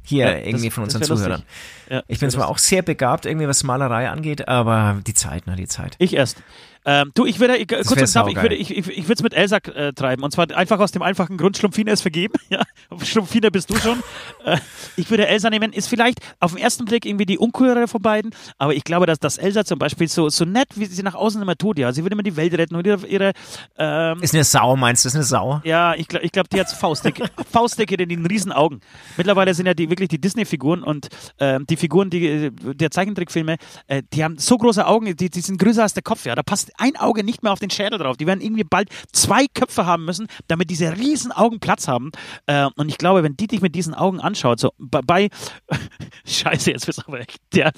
Hier 0.04 0.26
Ja, 0.26 0.34
das- 0.38 0.46
irgendwie 0.48 0.70
von 0.70 0.84
das 0.84 0.94
unseren 0.96 1.00
wär 1.02 1.08
lustig. 1.08 1.24
Zuhörern. 1.26 1.42
Ja, 1.90 2.02
Ich 2.08 2.18
bin 2.20 2.30
zwar 2.30 2.48
auch 2.48 2.58
sehr 2.58 2.82
begabt, 2.82 3.26
irgendwie 3.26 3.46
was 3.48 3.62
Malerei 3.62 4.08
angeht, 4.10 4.48
aber 4.48 5.00
die 5.06 5.14
Zeit, 5.14 5.46
ne, 5.46 5.54
die 5.56 5.68
Zeit. 5.68 5.94
Ich 5.98 6.14
erst. 6.14 6.42
Ähm, 6.84 7.12
du, 7.14 7.26
ich 7.26 7.38
würde, 7.38 7.56
ich, 7.56 7.68
kurz 7.68 7.90
und 7.90 7.96
knapp, 7.96 8.28
ich 8.28 8.42
würde, 8.42 8.54
ich, 8.54 8.70
ich, 8.70 8.88
ich 8.88 9.04
würde 9.04 9.14
es 9.14 9.22
mit 9.22 9.34
Elsa 9.34 9.58
äh, 9.58 9.92
treiben. 9.92 10.22
Und 10.24 10.32
zwar 10.32 10.50
einfach 10.50 10.80
aus 10.80 10.92
dem 10.92 11.02
einfachen 11.02 11.36
Grund, 11.36 11.56
Schlumpfine 11.56 11.92
ist 11.92 12.02
vergeben. 12.02 12.34
Ja, 12.52 12.64
Schlumpfine 13.02 13.50
bist 13.50 13.70
du 13.70 13.76
schon. 13.76 14.02
äh, 14.44 14.58
ich 14.96 15.08
würde 15.08 15.26
Elsa 15.26 15.48
nehmen, 15.48 15.72
ist 15.72 15.88
vielleicht 15.88 16.18
auf 16.38 16.52
den 16.52 16.62
ersten 16.62 16.84
Blick 16.84 17.06
irgendwie 17.06 17.24
die 17.24 17.38
uncoolere 17.38 17.88
von 17.88 18.02
beiden, 18.02 18.34
aber 18.58 18.74
ich 18.74 18.84
glaube, 18.84 19.06
dass, 19.06 19.20
dass 19.20 19.38
Elsa 19.38 19.64
zum 19.64 19.78
Beispiel 19.78 20.06
so, 20.06 20.28
so 20.28 20.44
nett, 20.44 20.68
wie 20.74 20.84
sie 20.84 21.02
nach 21.02 21.14
außen 21.14 21.40
immer 21.40 21.56
tut, 21.56 21.78
ja, 21.78 21.92
sie 21.92 22.02
würde 22.02 22.12
immer 22.12 22.22
die 22.22 22.36
Welt 22.36 22.52
retten 22.58 22.74
und 22.74 22.86
ihre, 22.86 23.06
ihre 23.06 23.32
ähm, 23.78 24.18
Ist 24.20 24.34
eine 24.34 24.44
Sau, 24.44 24.76
meinst 24.76 25.04
du? 25.04 25.08
Ist 25.08 25.14
eine 25.14 25.24
Sau? 25.24 25.62
ja, 25.64 25.94
ich 25.94 26.08
glaube, 26.08 26.26
ich 26.26 26.32
glaub, 26.32 26.50
die 26.50 26.60
hat 26.60 26.68
Faustdicke, 26.68 27.30
Faustdicke 27.50 27.94
in 27.94 28.08
den 28.10 28.26
riesen 28.26 28.52
Augen. 28.52 28.80
Mittlerweile 29.16 29.54
sind 29.54 29.64
ja 29.64 29.72
die 29.72 29.88
wirklich 29.88 30.10
die 30.10 30.20
Disney-Figuren 30.20 30.82
und 30.82 31.08
ähm, 31.38 31.64
die 31.66 31.76
Figuren 31.76 32.10
die, 32.10 32.26
äh, 32.26 32.50
der 32.50 32.90
Zeichentrickfilme, 32.90 33.56
äh, 33.86 34.02
die 34.12 34.22
haben 34.22 34.36
so 34.36 34.58
große 34.58 34.86
Augen, 34.86 35.16
die, 35.16 35.30
die 35.30 35.40
sind 35.40 35.58
größer 35.58 35.84
als 35.84 35.94
der 35.94 36.02
Kopf. 36.02 36.26
Ja, 36.26 36.34
da 36.34 36.42
passt 36.42 36.71
ein 36.78 36.96
Auge 36.96 37.24
nicht 37.24 37.42
mehr 37.42 37.52
auf 37.52 37.58
den 37.58 37.70
Schädel 37.70 37.98
drauf. 37.98 38.16
Die 38.16 38.26
werden 38.26 38.40
irgendwie 38.40 38.64
bald 38.64 38.88
zwei 39.12 39.46
Köpfe 39.54 39.86
haben 39.86 40.04
müssen, 40.04 40.26
damit 40.48 40.70
diese 40.70 40.96
riesen 40.96 41.32
Augen 41.32 41.60
Platz 41.60 41.88
haben. 41.88 42.10
Äh, 42.46 42.68
und 42.76 42.88
ich 42.88 42.98
glaube, 42.98 43.22
wenn 43.22 43.36
die 43.36 43.46
dich 43.46 43.60
mit 43.60 43.74
diesen 43.74 43.94
Augen 43.94 44.20
anschaut, 44.20 44.60
so 44.60 44.72
bei, 44.78 45.00
bei 45.02 45.28
Scheiße, 46.26 46.70
jetzt 46.70 46.86
wird's 46.86 47.04
aber 47.06 47.20
echt 47.20 47.38
derb. 47.54 47.74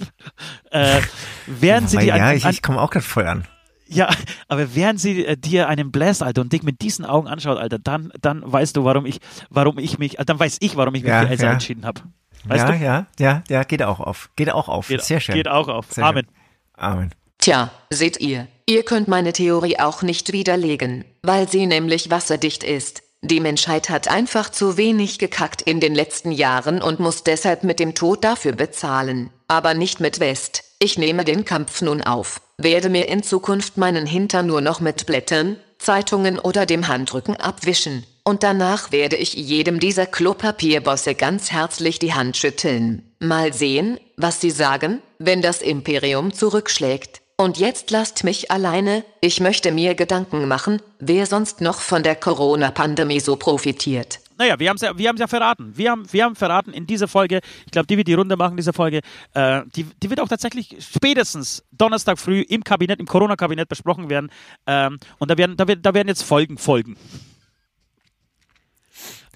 Äh, 0.70 1.00
während 1.46 1.90
sie 1.90 1.98
dir 1.98 2.16
ja, 2.16 2.32
ich, 2.32 2.44
ich 2.44 2.62
komme 2.62 2.80
auch 2.80 2.90
gerade 2.90 3.04
voll 3.04 3.26
an. 3.26 3.46
ja, 3.86 4.08
aber 4.48 4.74
während 4.74 5.00
sie 5.00 5.24
äh, 5.24 5.36
dir 5.36 5.68
einen 5.68 5.92
bläst, 5.92 6.22
Alter, 6.22 6.40
und 6.40 6.52
dich 6.52 6.62
mit 6.62 6.80
diesen 6.82 7.04
Augen 7.04 7.28
anschaut, 7.28 7.58
Alter, 7.58 7.78
dann, 7.78 8.12
dann 8.20 8.42
weißt 8.44 8.76
du, 8.76 8.84
warum 8.84 9.06
ich, 9.06 9.18
warum 9.50 9.78
ich 9.78 9.98
mich, 9.98 10.18
äh, 10.18 10.24
dann 10.24 10.38
weiß 10.38 10.58
ich, 10.60 10.76
warum 10.76 10.94
ich 10.94 11.02
mich 11.02 11.10
Ja, 11.10 11.22
für 11.22 11.28
Elsa 11.28 11.46
ja. 11.46 11.52
entschieden 11.52 11.84
habe. 11.84 12.00
Weißt 12.46 12.68
ja, 12.68 12.72
du? 12.72 12.84
ja, 12.84 13.06
ja, 13.18 13.42
ja, 13.48 13.64
geht 13.64 13.82
auch 13.82 14.00
auf. 14.00 14.30
Geht 14.36 14.50
auch 14.50 14.68
auf. 14.68 14.88
Geht, 14.88 15.02
Sehr 15.02 15.20
schön. 15.20 15.34
Geht 15.34 15.48
auch 15.48 15.68
auf. 15.68 15.92
Sehr 15.92 16.04
Amen. 16.04 16.26
Schön. 16.26 16.34
Amen. 16.76 17.10
Tja, 17.38 17.70
seht 17.90 18.20
ihr, 18.20 18.48
ihr 18.66 18.82
könnt 18.82 19.08
meine 19.08 19.32
Theorie 19.32 19.78
auch 19.78 20.02
nicht 20.02 20.32
widerlegen, 20.32 21.04
weil 21.22 21.48
sie 21.48 21.66
nämlich 21.66 22.10
wasserdicht 22.10 22.64
ist. 22.64 23.02
Die 23.22 23.40
Menschheit 23.40 23.88
hat 23.88 24.08
einfach 24.08 24.50
zu 24.50 24.76
wenig 24.76 25.18
gekackt 25.18 25.62
in 25.62 25.80
den 25.80 25.94
letzten 25.94 26.30
Jahren 26.30 26.82
und 26.82 27.00
muss 27.00 27.24
deshalb 27.24 27.64
mit 27.64 27.80
dem 27.80 27.94
Tod 27.94 28.22
dafür 28.22 28.52
bezahlen. 28.52 29.30
Aber 29.48 29.72
nicht 29.72 29.98
mit 29.98 30.20
West. 30.20 30.64
Ich 30.78 30.98
nehme 30.98 31.24
den 31.24 31.46
Kampf 31.46 31.80
nun 31.80 32.02
auf, 32.02 32.42
werde 32.58 32.90
mir 32.90 33.08
in 33.08 33.22
Zukunft 33.22 33.78
meinen 33.78 34.04
Hintern 34.04 34.46
nur 34.46 34.60
noch 34.60 34.80
mit 34.80 35.06
Blättern, 35.06 35.56
Zeitungen 35.78 36.38
oder 36.38 36.66
dem 36.66 36.88
Handrücken 36.88 37.36
abwischen. 37.36 38.04
Und 38.24 38.42
danach 38.42 38.92
werde 38.92 39.16
ich 39.16 39.34
jedem 39.34 39.80
dieser 39.80 40.06
Klopapierbosse 40.06 41.14
ganz 41.14 41.50
herzlich 41.50 41.98
die 41.98 42.12
Hand 42.12 42.36
schütteln. 42.36 43.14
Mal 43.20 43.54
sehen, 43.54 43.98
was 44.16 44.40
sie 44.40 44.50
sagen, 44.50 45.00
wenn 45.18 45.40
das 45.40 45.62
Imperium 45.62 46.32
zurückschlägt. 46.32 47.22
Und 47.36 47.58
jetzt 47.58 47.90
lasst 47.90 48.22
mich 48.22 48.52
alleine, 48.52 49.04
ich 49.20 49.40
möchte 49.40 49.72
mir 49.72 49.94
Gedanken 49.96 50.46
machen, 50.46 50.80
wer 51.00 51.26
sonst 51.26 51.60
noch 51.60 51.80
von 51.80 52.04
der 52.04 52.14
Corona-Pandemie 52.14 53.18
so 53.18 53.34
profitiert. 53.34 54.20
Naja, 54.38 54.58
wir 54.58 54.68
haben 54.68 54.76
es 54.76 54.82
ja, 54.82 54.96
wir 54.96 55.08
haben's 55.08 55.20
ja 55.20 55.26
verraten. 55.26 55.72
Wir 55.76 55.90
haben, 55.90 56.12
wir 56.12 56.24
haben 56.24 56.36
verraten 56.36 56.72
in 56.72 56.86
dieser 56.86 57.08
Folge, 57.08 57.40
ich 57.66 57.72
glaube, 57.72 57.86
die 57.86 57.96
wird 57.96 58.06
die 58.08 58.14
Runde 58.14 58.36
machen, 58.36 58.56
diese 58.56 58.72
Folge, 58.72 59.00
äh, 59.34 59.62
die, 59.74 59.84
die 59.84 60.10
wird 60.10 60.20
auch 60.20 60.28
tatsächlich 60.28 60.76
spätestens 60.80 61.64
Donnerstag 61.72 62.18
früh 62.18 62.40
im 62.40 62.62
Kabinett, 62.62 63.00
im 63.00 63.06
Corona-Kabinett 63.06 63.68
besprochen 63.68 64.10
werden. 64.10 64.30
Ähm, 64.66 64.98
und 65.18 65.30
da 65.30 65.36
werden, 65.36 65.56
da, 65.56 65.66
werden, 65.66 65.82
da 65.82 65.92
werden 65.92 66.08
jetzt 66.08 66.22
Folgen 66.22 66.56
folgen. 66.58 66.96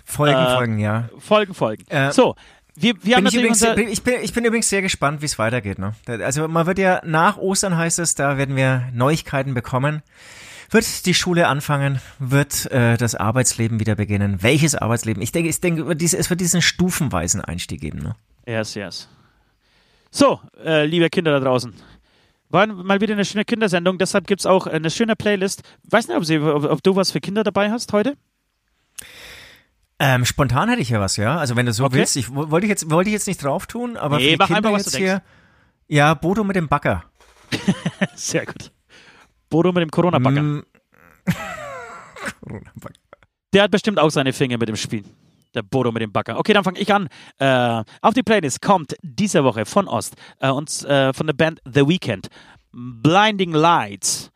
Folgen, 0.05 0.39
Äh, 0.39 0.55
Folgen, 0.55 0.79
ja. 0.79 1.09
Folgen 1.19 1.55
folgen. 1.55 1.85
Äh, 1.89 2.13
so, 2.13 2.35
wir, 2.81 2.95
wir 3.03 3.17
haben 3.17 3.25
Bin 3.25 3.33
ich, 3.33 3.39
übrigens, 3.39 3.63
ich, 3.63 4.03
bin, 4.03 4.15
ich 4.23 4.33
bin 4.33 4.45
übrigens 4.45 4.69
sehr 4.69 4.83
gespannt, 4.83 5.21
wie 5.23 5.27
es 5.27 5.39
weitergeht. 5.39 5.79
Ne? 5.79 5.95
Also 6.07 6.47
man 6.49 6.67
wird 6.67 6.79
ja 6.79 7.01
nach 7.05 7.37
Ostern 7.37 7.77
heißt 7.77 7.99
es, 7.99 8.15
da 8.15 8.39
werden 8.39 8.57
wir 8.57 8.89
Neuigkeiten 8.93 9.55
bekommen. 9.55 10.03
Wird 10.71 11.07
die 11.07 11.15
Schule 11.15 11.49
anfangen? 11.49 12.01
Wird 12.19 12.71
äh, 12.71 12.97
das 12.99 13.15
Arbeitsleben 13.15 13.81
wieder 13.81 13.95
beginnen? 13.95 14.43
Welches 14.43 14.75
Arbeitsleben? 14.75 15.23
Ich 15.23 15.33
denke, 15.33 15.49
ich 15.49 15.61
denke, 15.61 15.83
es 15.91 16.31
wird 16.31 16.41
diesen 16.41 16.61
stufenweisen 16.61 17.41
Einstieg 17.41 17.81
geben. 17.81 18.01
Ne? 18.01 18.17
Yes, 18.47 18.75
yes. 18.75 19.09
So, 20.11 20.41
äh, 20.63 20.85
liebe 20.85 21.09
Kinder 21.09 21.33
da 21.33 21.41
draußen. 21.41 21.75
War 22.51 22.67
mal 22.67 23.01
wieder 23.01 23.15
eine 23.15 23.25
schöne 23.25 23.45
Kindersendung, 23.45 23.99
deshalb 23.99 24.27
gibt 24.27 24.41
es 24.41 24.47
auch 24.47 24.67
eine 24.67 24.91
schöne 24.91 25.17
Playlist. 25.17 25.63
Weiß 25.85 26.09
nicht, 26.09 26.17
ob, 26.17 26.25
Sie, 26.25 26.39
ob, 26.39 26.65
ob 26.65 26.83
du 26.83 26.97
was 26.97 27.11
für 27.11 27.21
Kinder 27.21 27.45
dabei 27.45 27.71
hast 27.71 27.93
heute? 27.93 28.17
Ähm, 30.01 30.25
spontan 30.25 30.69
hätte 30.69 30.81
ich 30.81 30.91
ja 30.91 31.01
was, 31.01 31.17
ja. 31.17 31.37
Also 31.39 31.57
wenn 31.57 31.67
du 31.67 31.73
so 31.73 31.85
Okay. 31.85 31.97
willst, 31.97 32.17
ich 32.17 32.33
wo- 32.33 32.51
wollte 32.51 32.67
ich 32.67 32.71
jetzt 32.71 32.89
wollte 32.91 33.11
ich 33.11 33.15
jetzt 33.15 33.27
nicht 33.27 33.43
drauf 33.43 33.67
tun, 33.67 33.97
aber 33.97 34.19
Nee, 34.19 34.25
für 34.25 34.31
die 34.31 34.37
mach 34.37 34.47
Kinder 34.47 34.59
einfach, 34.59 34.73
was 34.73 34.85
jetzt 34.87 34.95
du 34.95 34.99
hier. 34.99 35.23
Ja, 35.89 36.15
Bodo 36.15 36.45
mit 36.45 36.55
dem 36.57 36.69
Bagger. 36.69 37.05
Sehr 38.15 38.47
gut. 38.47 38.71
Bodo 39.51 39.73
mit 39.73 39.83
dem 39.83 39.91
Corona-Bagger. 39.91 40.43
Mm. 40.43 40.63
Corona-Bagger. 42.45 42.95
Der 43.53 43.63
hat 43.63 43.71
bestimmt 43.71 43.99
auch 43.99 44.11
seine 44.11 44.33
Finger 44.33 44.59
mit 44.59 44.69
dem 44.69 44.77
Spiel. 44.77 45.05
Der 45.55 45.63
Bodo 45.63 45.91
mit 45.91 46.03
dem 46.03 46.13
Bagger. 46.13 46.39
Okay, 46.39 46.53
dann 46.53 46.63
fange 46.65 46.79
ich 46.79 46.93
an. 46.93 47.09
Äh, 47.39 47.83
auf 48.03 48.13
die 48.15 48.23
Playlist 48.23 48.61
kommt 48.61 48.95
diese 49.03 49.43
Woche 49.45 49.65
von 49.65 49.89
Ost 49.89 50.15
äh, 50.41 50.51
und 50.51 50.85
äh, 50.85 51.13
von 51.15 51.27
der 51.27 51.35
Band 51.35 51.61
The 51.65 51.89
Weeknd. 51.89 52.29
Blinding 52.73 53.53
Lights. 53.53 54.31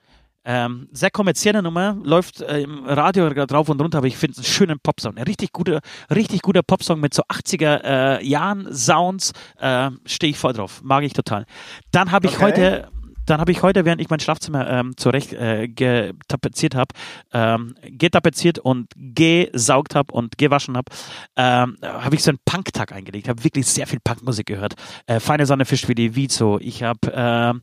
Ähm, 0.44 0.88
sehr 0.92 1.10
kommerzielle 1.10 1.62
Nummer, 1.62 1.96
läuft 2.02 2.40
äh, 2.40 2.62
im 2.62 2.84
Radio 2.84 3.28
drauf 3.30 3.68
und 3.68 3.80
runter, 3.80 3.98
aber 3.98 4.08
ich 4.08 4.16
finde 4.16 4.32
es 4.32 4.38
einen 4.38 4.44
schönen 4.52 4.80
Popsong. 4.80 5.16
Ein 5.16 5.24
richtig 5.24 5.52
guter, 5.52 5.80
richtig 6.12 6.42
guter 6.42 6.62
Popsong 6.62 6.98
mit 7.00 7.14
so 7.14 7.22
80er 7.22 7.80
äh, 8.20 8.26
Jahren 8.26 8.72
Sounds. 8.74 9.32
Äh, 9.60 9.90
Stehe 10.04 10.30
ich 10.30 10.38
voll 10.38 10.52
drauf. 10.52 10.80
Mag 10.82 11.04
ich 11.04 11.12
total. 11.12 11.46
Dann 11.92 12.10
habe 12.10 12.26
ich 12.26 12.34
Okay. 12.34 12.42
heute 12.44 12.88
dann 13.26 13.40
habe 13.40 13.52
ich 13.52 13.62
heute, 13.62 13.84
während 13.84 14.00
ich 14.00 14.10
mein 14.10 14.20
Schlafzimmer 14.20 14.68
ähm, 14.68 14.96
zurecht 14.96 15.32
äh, 15.32 15.68
getapeziert 15.68 16.74
habe, 16.74 16.94
ähm, 17.32 17.74
getapeziert 17.82 18.58
und 18.58 18.88
gesaugt 18.96 19.94
habe 19.94 20.12
und 20.12 20.38
gewaschen 20.38 20.76
habe, 20.76 20.92
ähm, 21.36 21.76
habe 21.82 22.14
ich 22.14 22.22
so 22.22 22.30
einen 22.30 22.38
Punk-Tag 22.44 22.92
eingelegt. 22.92 23.28
Habe 23.28 23.44
wirklich 23.44 23.66
sehr 23.66 23.86
viel 23.86 24.00
Punkmusik 24.02 24.46
gehört. 24.46 24.74
Äh, 25.06 25.20
Feine 25.20 25.46
Sonne 25.46 25.64
fischt 25.64 25.88
wie 25.88 25.94
die 25.94 26.16
Vizo. 26.16 26.58
Ich 26.60 26.82
habe 26.82 27.12
ähm, 27.14 27.62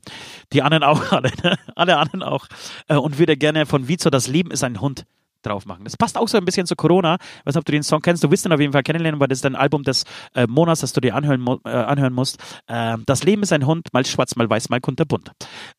die 0.54 0.62
anderen 0.62 0.84
auch 0.84 1.12
alle, 1.12 1.32
ne? 1.44 1.58
alle 1.76 1.98
anderen 1.98 2.24
auch 2.24 2.48
äh, 2.88 2.96
und 2.96 3.20
würde 3.20 3.38
gerne 3.38 3.66
von 3.66 3.88
Vizo 3.88 4.10
Das 4.10 4.28
Leben 4.28 4.52
ist 4.52 4.64
ein 4.64 4.82
Hund 4.82 5.06
drauf 5.42 5.66
machen. 5.66 5.84
Das 5.84 5.98
passt 5.98 6.18
auch 6.18 6.28
so 6.28 6.38
ein 6.38 6.46
bisschen 6.46 6.66
zu 6.66 6.76
Corona. 6.76 7.16
Ich 7.16 7.46
weiß 7.46 7.56
nicht, 7.56 7.58
ob 7.58 7.66
du 7.66 7.72
den 7.72 7.84
Song 7.84 8.02
kennst. 8.02 8.24
Du 8.24 8.32
wirst 8.32 8.46
ihn 8.46 8.52
auf 8.52 8.60
jeden 8.60 8.74
Fall 8.74 8.84
kennenlernen, 8.84 9.20
weil 9.20 9.28
das 9.28 9.40
ist 9.40 9.46
ein 9.46 9.56
Album 9.56 9.84
des 9.84 10.04
äh, 10.36 10.48
Monats, 10.48 10.82
das 10.82 10.94
du 10.94 11.02
dir 11.02 11.16
anhören, 11.16 11.46
äh, 11.66 11.70
anhören 11.70 12.14
musst. 12.14 12.38
Ähm, 12.68 13.04
das 13.06 13.24
Leben 13.24 13.44
ist 13.44 13.54
ein 13.54 13.66
Hund, 13.66 13.88
mal 13.94 14.06
schwarz, 14.06 14.36
mal 14.36 14.50
weiß, 14.50 14.70
mal 14.70 14.82
kunterbunt. 14.82 15.32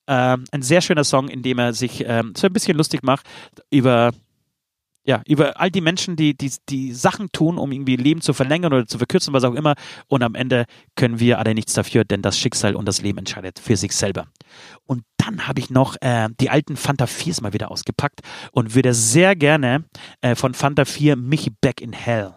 Ähm, 0.07 0.45
ein 0.53 0.63
sehr 0.63 0.81
schöner 0.81 1.05
Song, 1.05 1.29
in 1.29 1.43
dem 1.43 1.59
er 1.59 1.73
sich 1.73 2.05
ähm, 2.07 2.33
so 2.37 2.47
ein 2.47 2.53
bisschen 2.53 2.77
lustig 2.77 3.03
macht 3.03 3.27
über 3.71 4.13
ja, 5.05 5.23
über 5.27 5.59
all 5.59 5.71
die 5.71 5.81
Menschen, 5.81 6.17
die, 6.17 6.37
die, 6.37 6.53
die 6.69 6.93
Sachen 6.93 7.33
tun, 7.33 7.59
um 7.59 7.73
irgendwie 7.73 7.97
Leben 7.97 8.21
zu 8.21 8.33
verlängern 8.33 8.73
oder 8.73 8.87
zu 8.87 8.99
verkürzen, 8.99 9.33
was 9.33 9.45
auch 9.45 9.55
immer. 9.55 9.75
Und 10.09 10.23
am 10.23 10.35
Ende 10.35 10.67
können 10.95 11.19
wir 11.19 11.39
alle 11.39 11.55
nichts 11.55 11.73
dafür, 11.73 12.05
denn 12.05 12.23
das 12.23 12.39
Schicksal 12.39 12.77
und 12.77 12.87
das 12.87 13.01
Leben 13.01 13.19
entscheidet 13.19 13.59
für 13.59 13.77
sich 13.77 13.97
selber. 13.97 14.27
Und 14.85 15.05
dann 15.17 15.47
habe 15.47 15.61
ich 15.61 15.71
noch 15.71 15.97
äh, 16.01 16.29
die 16.41 16.51
alten 16.51 16.77
Fanta 16.77 17.07
4s 17.07 17.43
mal 17.43 17.53
wieder 17.53 17.71
ausgepackt 17.71 18.21
und 18.53 18.75
würde 18.75 18.93
sehr 18.93 19.37
gerne 19.37 19.85
äh, 20.21 20.35
von 20.35 20.55
Fanta 20.55 20.85
4 20.85 21.17
Michi 21.17 21.51
Back 21.61 21.81
in 21.81 21.93
Hell. 21.93 22.35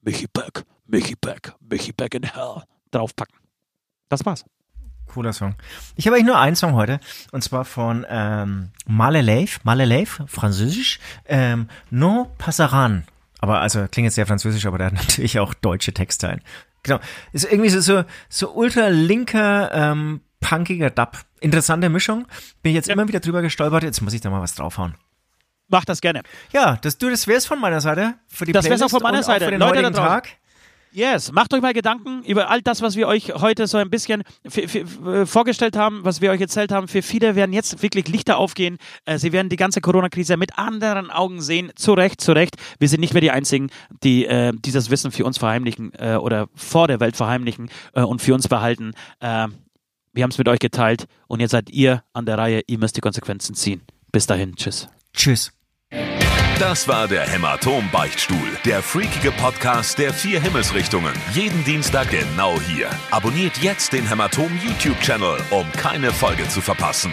Michi 0.00 0.26
Back, 0.32 0.64
Michi 0.86 1.14
Back, 1.20 1.54
Michi 1.60 1.92
Back 1.92 2.14
in 2.14 2.24
Hell 2.24 2.62
draufpacken. 2.90 3.36
Das 4.08 4.26
war's. 4.26 4.44
Cooler 5.12 5.32
Song. 5.32 5.54
Ich 5.96 6.06
habe 6.06 6.16
eigentlich 6.16 6.26
nur 6.26 6.38
einen 6.38 6.56
Song 6.56 6.72
heute, 6.72 7.00
und 7.30 7.42
zwar 7.42 7.64
von 7.64 8.06
ähm, 8.08 8.70
Maleleif, 8.86 9.60
Maleleif, 9.64 10.22
französisch, 10.26 10.98
ähm, 11.26 11.68
No 11.90 12.32
Passaran. 12.38 13.04
Aber 13.40 13.60
also 13.60 13.86
klingt 13.90 14.06
jetzt 14.06 14.14
sehr 14.14 14.26
französisch, 14.26 14.66
aber 14.66 14.78
der 14.78 14.88
hat 14.88 14.94
natürlich 15.08 15.38
auch 15.38 15.54
deutsche 15.54 15.92
Texte 15.92 16.28
ein. 16.28 16.40
Genau. 16.82 16.98
Ist 17.32 17.44
irgendwie 17.44 17.70
so, 17.70 17.80
so, 17.80 18.04
so 18.28 18.52
ultra 18.52 18.88
linker 18.88 19.70
ähm, 19.72 20.20
punkiger 20.40 20.90
Dub. 20.90 21.18
Interessante 21.40 21.88
Mischung. 21.88 22.26
Bin 22.62 22.70
ich 22.70 22.76
jetzt 22.76 22.88
ja. 22.88 22.94
immer 22.94 23.06
wieder 23.08 23.20
drüber 23.20 23.42
gestolpert. 23.42 23.82
Jetzt 23.82 24.00
muss 24.00 24.12
ich 24.12 24.20
da 24.20 24.30
mal 24.30 24.40
was 24.40 24.54
draufhauen. 24.54 24.94
Mach 25.68 25.84
das 25.84 26.00
gerne. 26.00 26.22
Ja, 26.52 26.76
das, 26.76 26.98
du, 26.98 27.08
das 27.08 27.26
wär's 27.26 27.46
von 27.46 27.58
meiner 27.58 27.80
Seite. 27.80 28.14
Für 28.28 28.44
die 28.44 28.52
das 28.52 28.68
wär's 28.68 28.82
auch 28.82 28.90
von 28.90 29.02
meiner 29.02 29.22
Seite. 29.22 29.46
Für 29.46 29.50
den 29.52 29.60
Leute 29.60 29.78
heutigen 29.78 29.94
Tag. 29.94 30.28
Yes, 30.94 31.32
macht 31.32 31.54
euch 31.54 31.62
mal 31.62 31.72
Gedanken 31.72 32.22
über 32.24 32.50
all 32.50 32.60
das, 32.60 32.82
was 32.82 32.96
wir 32.96 33.08
euch 33.08 33.32
heute 33.32 33.66
so 33.66 33.78
ein 33.78 33.88
bisschen 33.88 34.24
vorgestellt 35.24 35.74
haben, 35.74 36.04
was 36.04 36.20
wir 36.20 36.30
euch 36.30 36.40
erzählt 36.40 36.70
haben. 36.70 36.86
Für 36.86 37.00
viele 37.00 37.34
werden 37.34 37.54
jetzt 37.54 37.82
wirklich 37.82 38.08
Lichter 38.08 38.36
aufgehen. 38.36 38.76
Äh, 39.06 39.18
sie 39.18 39.32
werden 39.32 39.48
die 39.48 39.56
ganze 39.56 39.80
Corona-Krise 39.80 40.36
mit 40.36 40.58
anderen 40.58 41.10
Augen 41.10 41.40
sehen. 41.40 41.72
Zu 41.76 41.94
Recht, 41.94 42.20
zu 42.20 42.32
Recht. 42.32 42.56
Wir 42.78 42.88
sind 42.88 43.00
nicht 43.00 43.14
mehr 43.14 43.22
die 43.22 43.30
Einzigen, 43.30 43.70
die 44.02 44.26
äh, 44.26 44.52
dieses 44.54 44.90
Wissen 44.90 45.12
für 45.12 45.24
uns 45.24 45.38
verheimlichen 45.38 45.92
äh, 45.94 46.16
oder 46.16 46.48
vor 46.54 46.88
der 46.88 47.00
Welt 47.00 47.16
verheimlichen 47.16 47.70
äh, 47.94 48.02
und 48.02 48.20
für 48.20 48.34
uns 48.34 48.48
behalten. 48.48 48.92
Äh, 49.20 49.48
wir 50.12 50.22
haben 50.22 50.30
es 50.30 50.38
mit 50.38 50.48
euch 50.48 50.58
geteilt 50.58 51.06
und 51.26 51.40
jetzt 51.40 51.52
seid 51.52 51.70
ihr 51.70 52.04
an 52.12 52.26
der 52.26 52.36
Reihe. 52.36 52.62
Ihr 52.66 52.78
müsst 52.78 52.98
die 52.98 53.00
Konsequenzen 53.00 53.54
ziehen. 53.54 53.80
Bis 54.12 54.26
dahin, 54.26 54.56
tschüss. 54.56 54.90
Tschüss. 55.14 55.52
Das 56.62 56.86
war 56.86 57.08
der 57.08 57.26
Hämatom-Beichtstuhl, 57.26 58.56
der 58.64 58.84
freakige 58.84 59.32
Podcast 59.32 59.98
der 59.98 60.14
vier 60.14 60.40
Himmelsrichtungen. 60.40 61.12
Jeden 61.32 61.64
Dienstag 61.64 62.10
genau 62.10 62.60
hier. 62.60 62.88
Abonniert 63.10 63.58
jetzt 63.58 63.92
den 63.92 64.08
Hämatom 64.08 64.48
YouTube-Channel, 64.62 65.40
um 65.50 65.66
keine 65.72 66.12
Folge 66.12 66.46
zu 66.46 66.60
verpassen. 66.60 67.12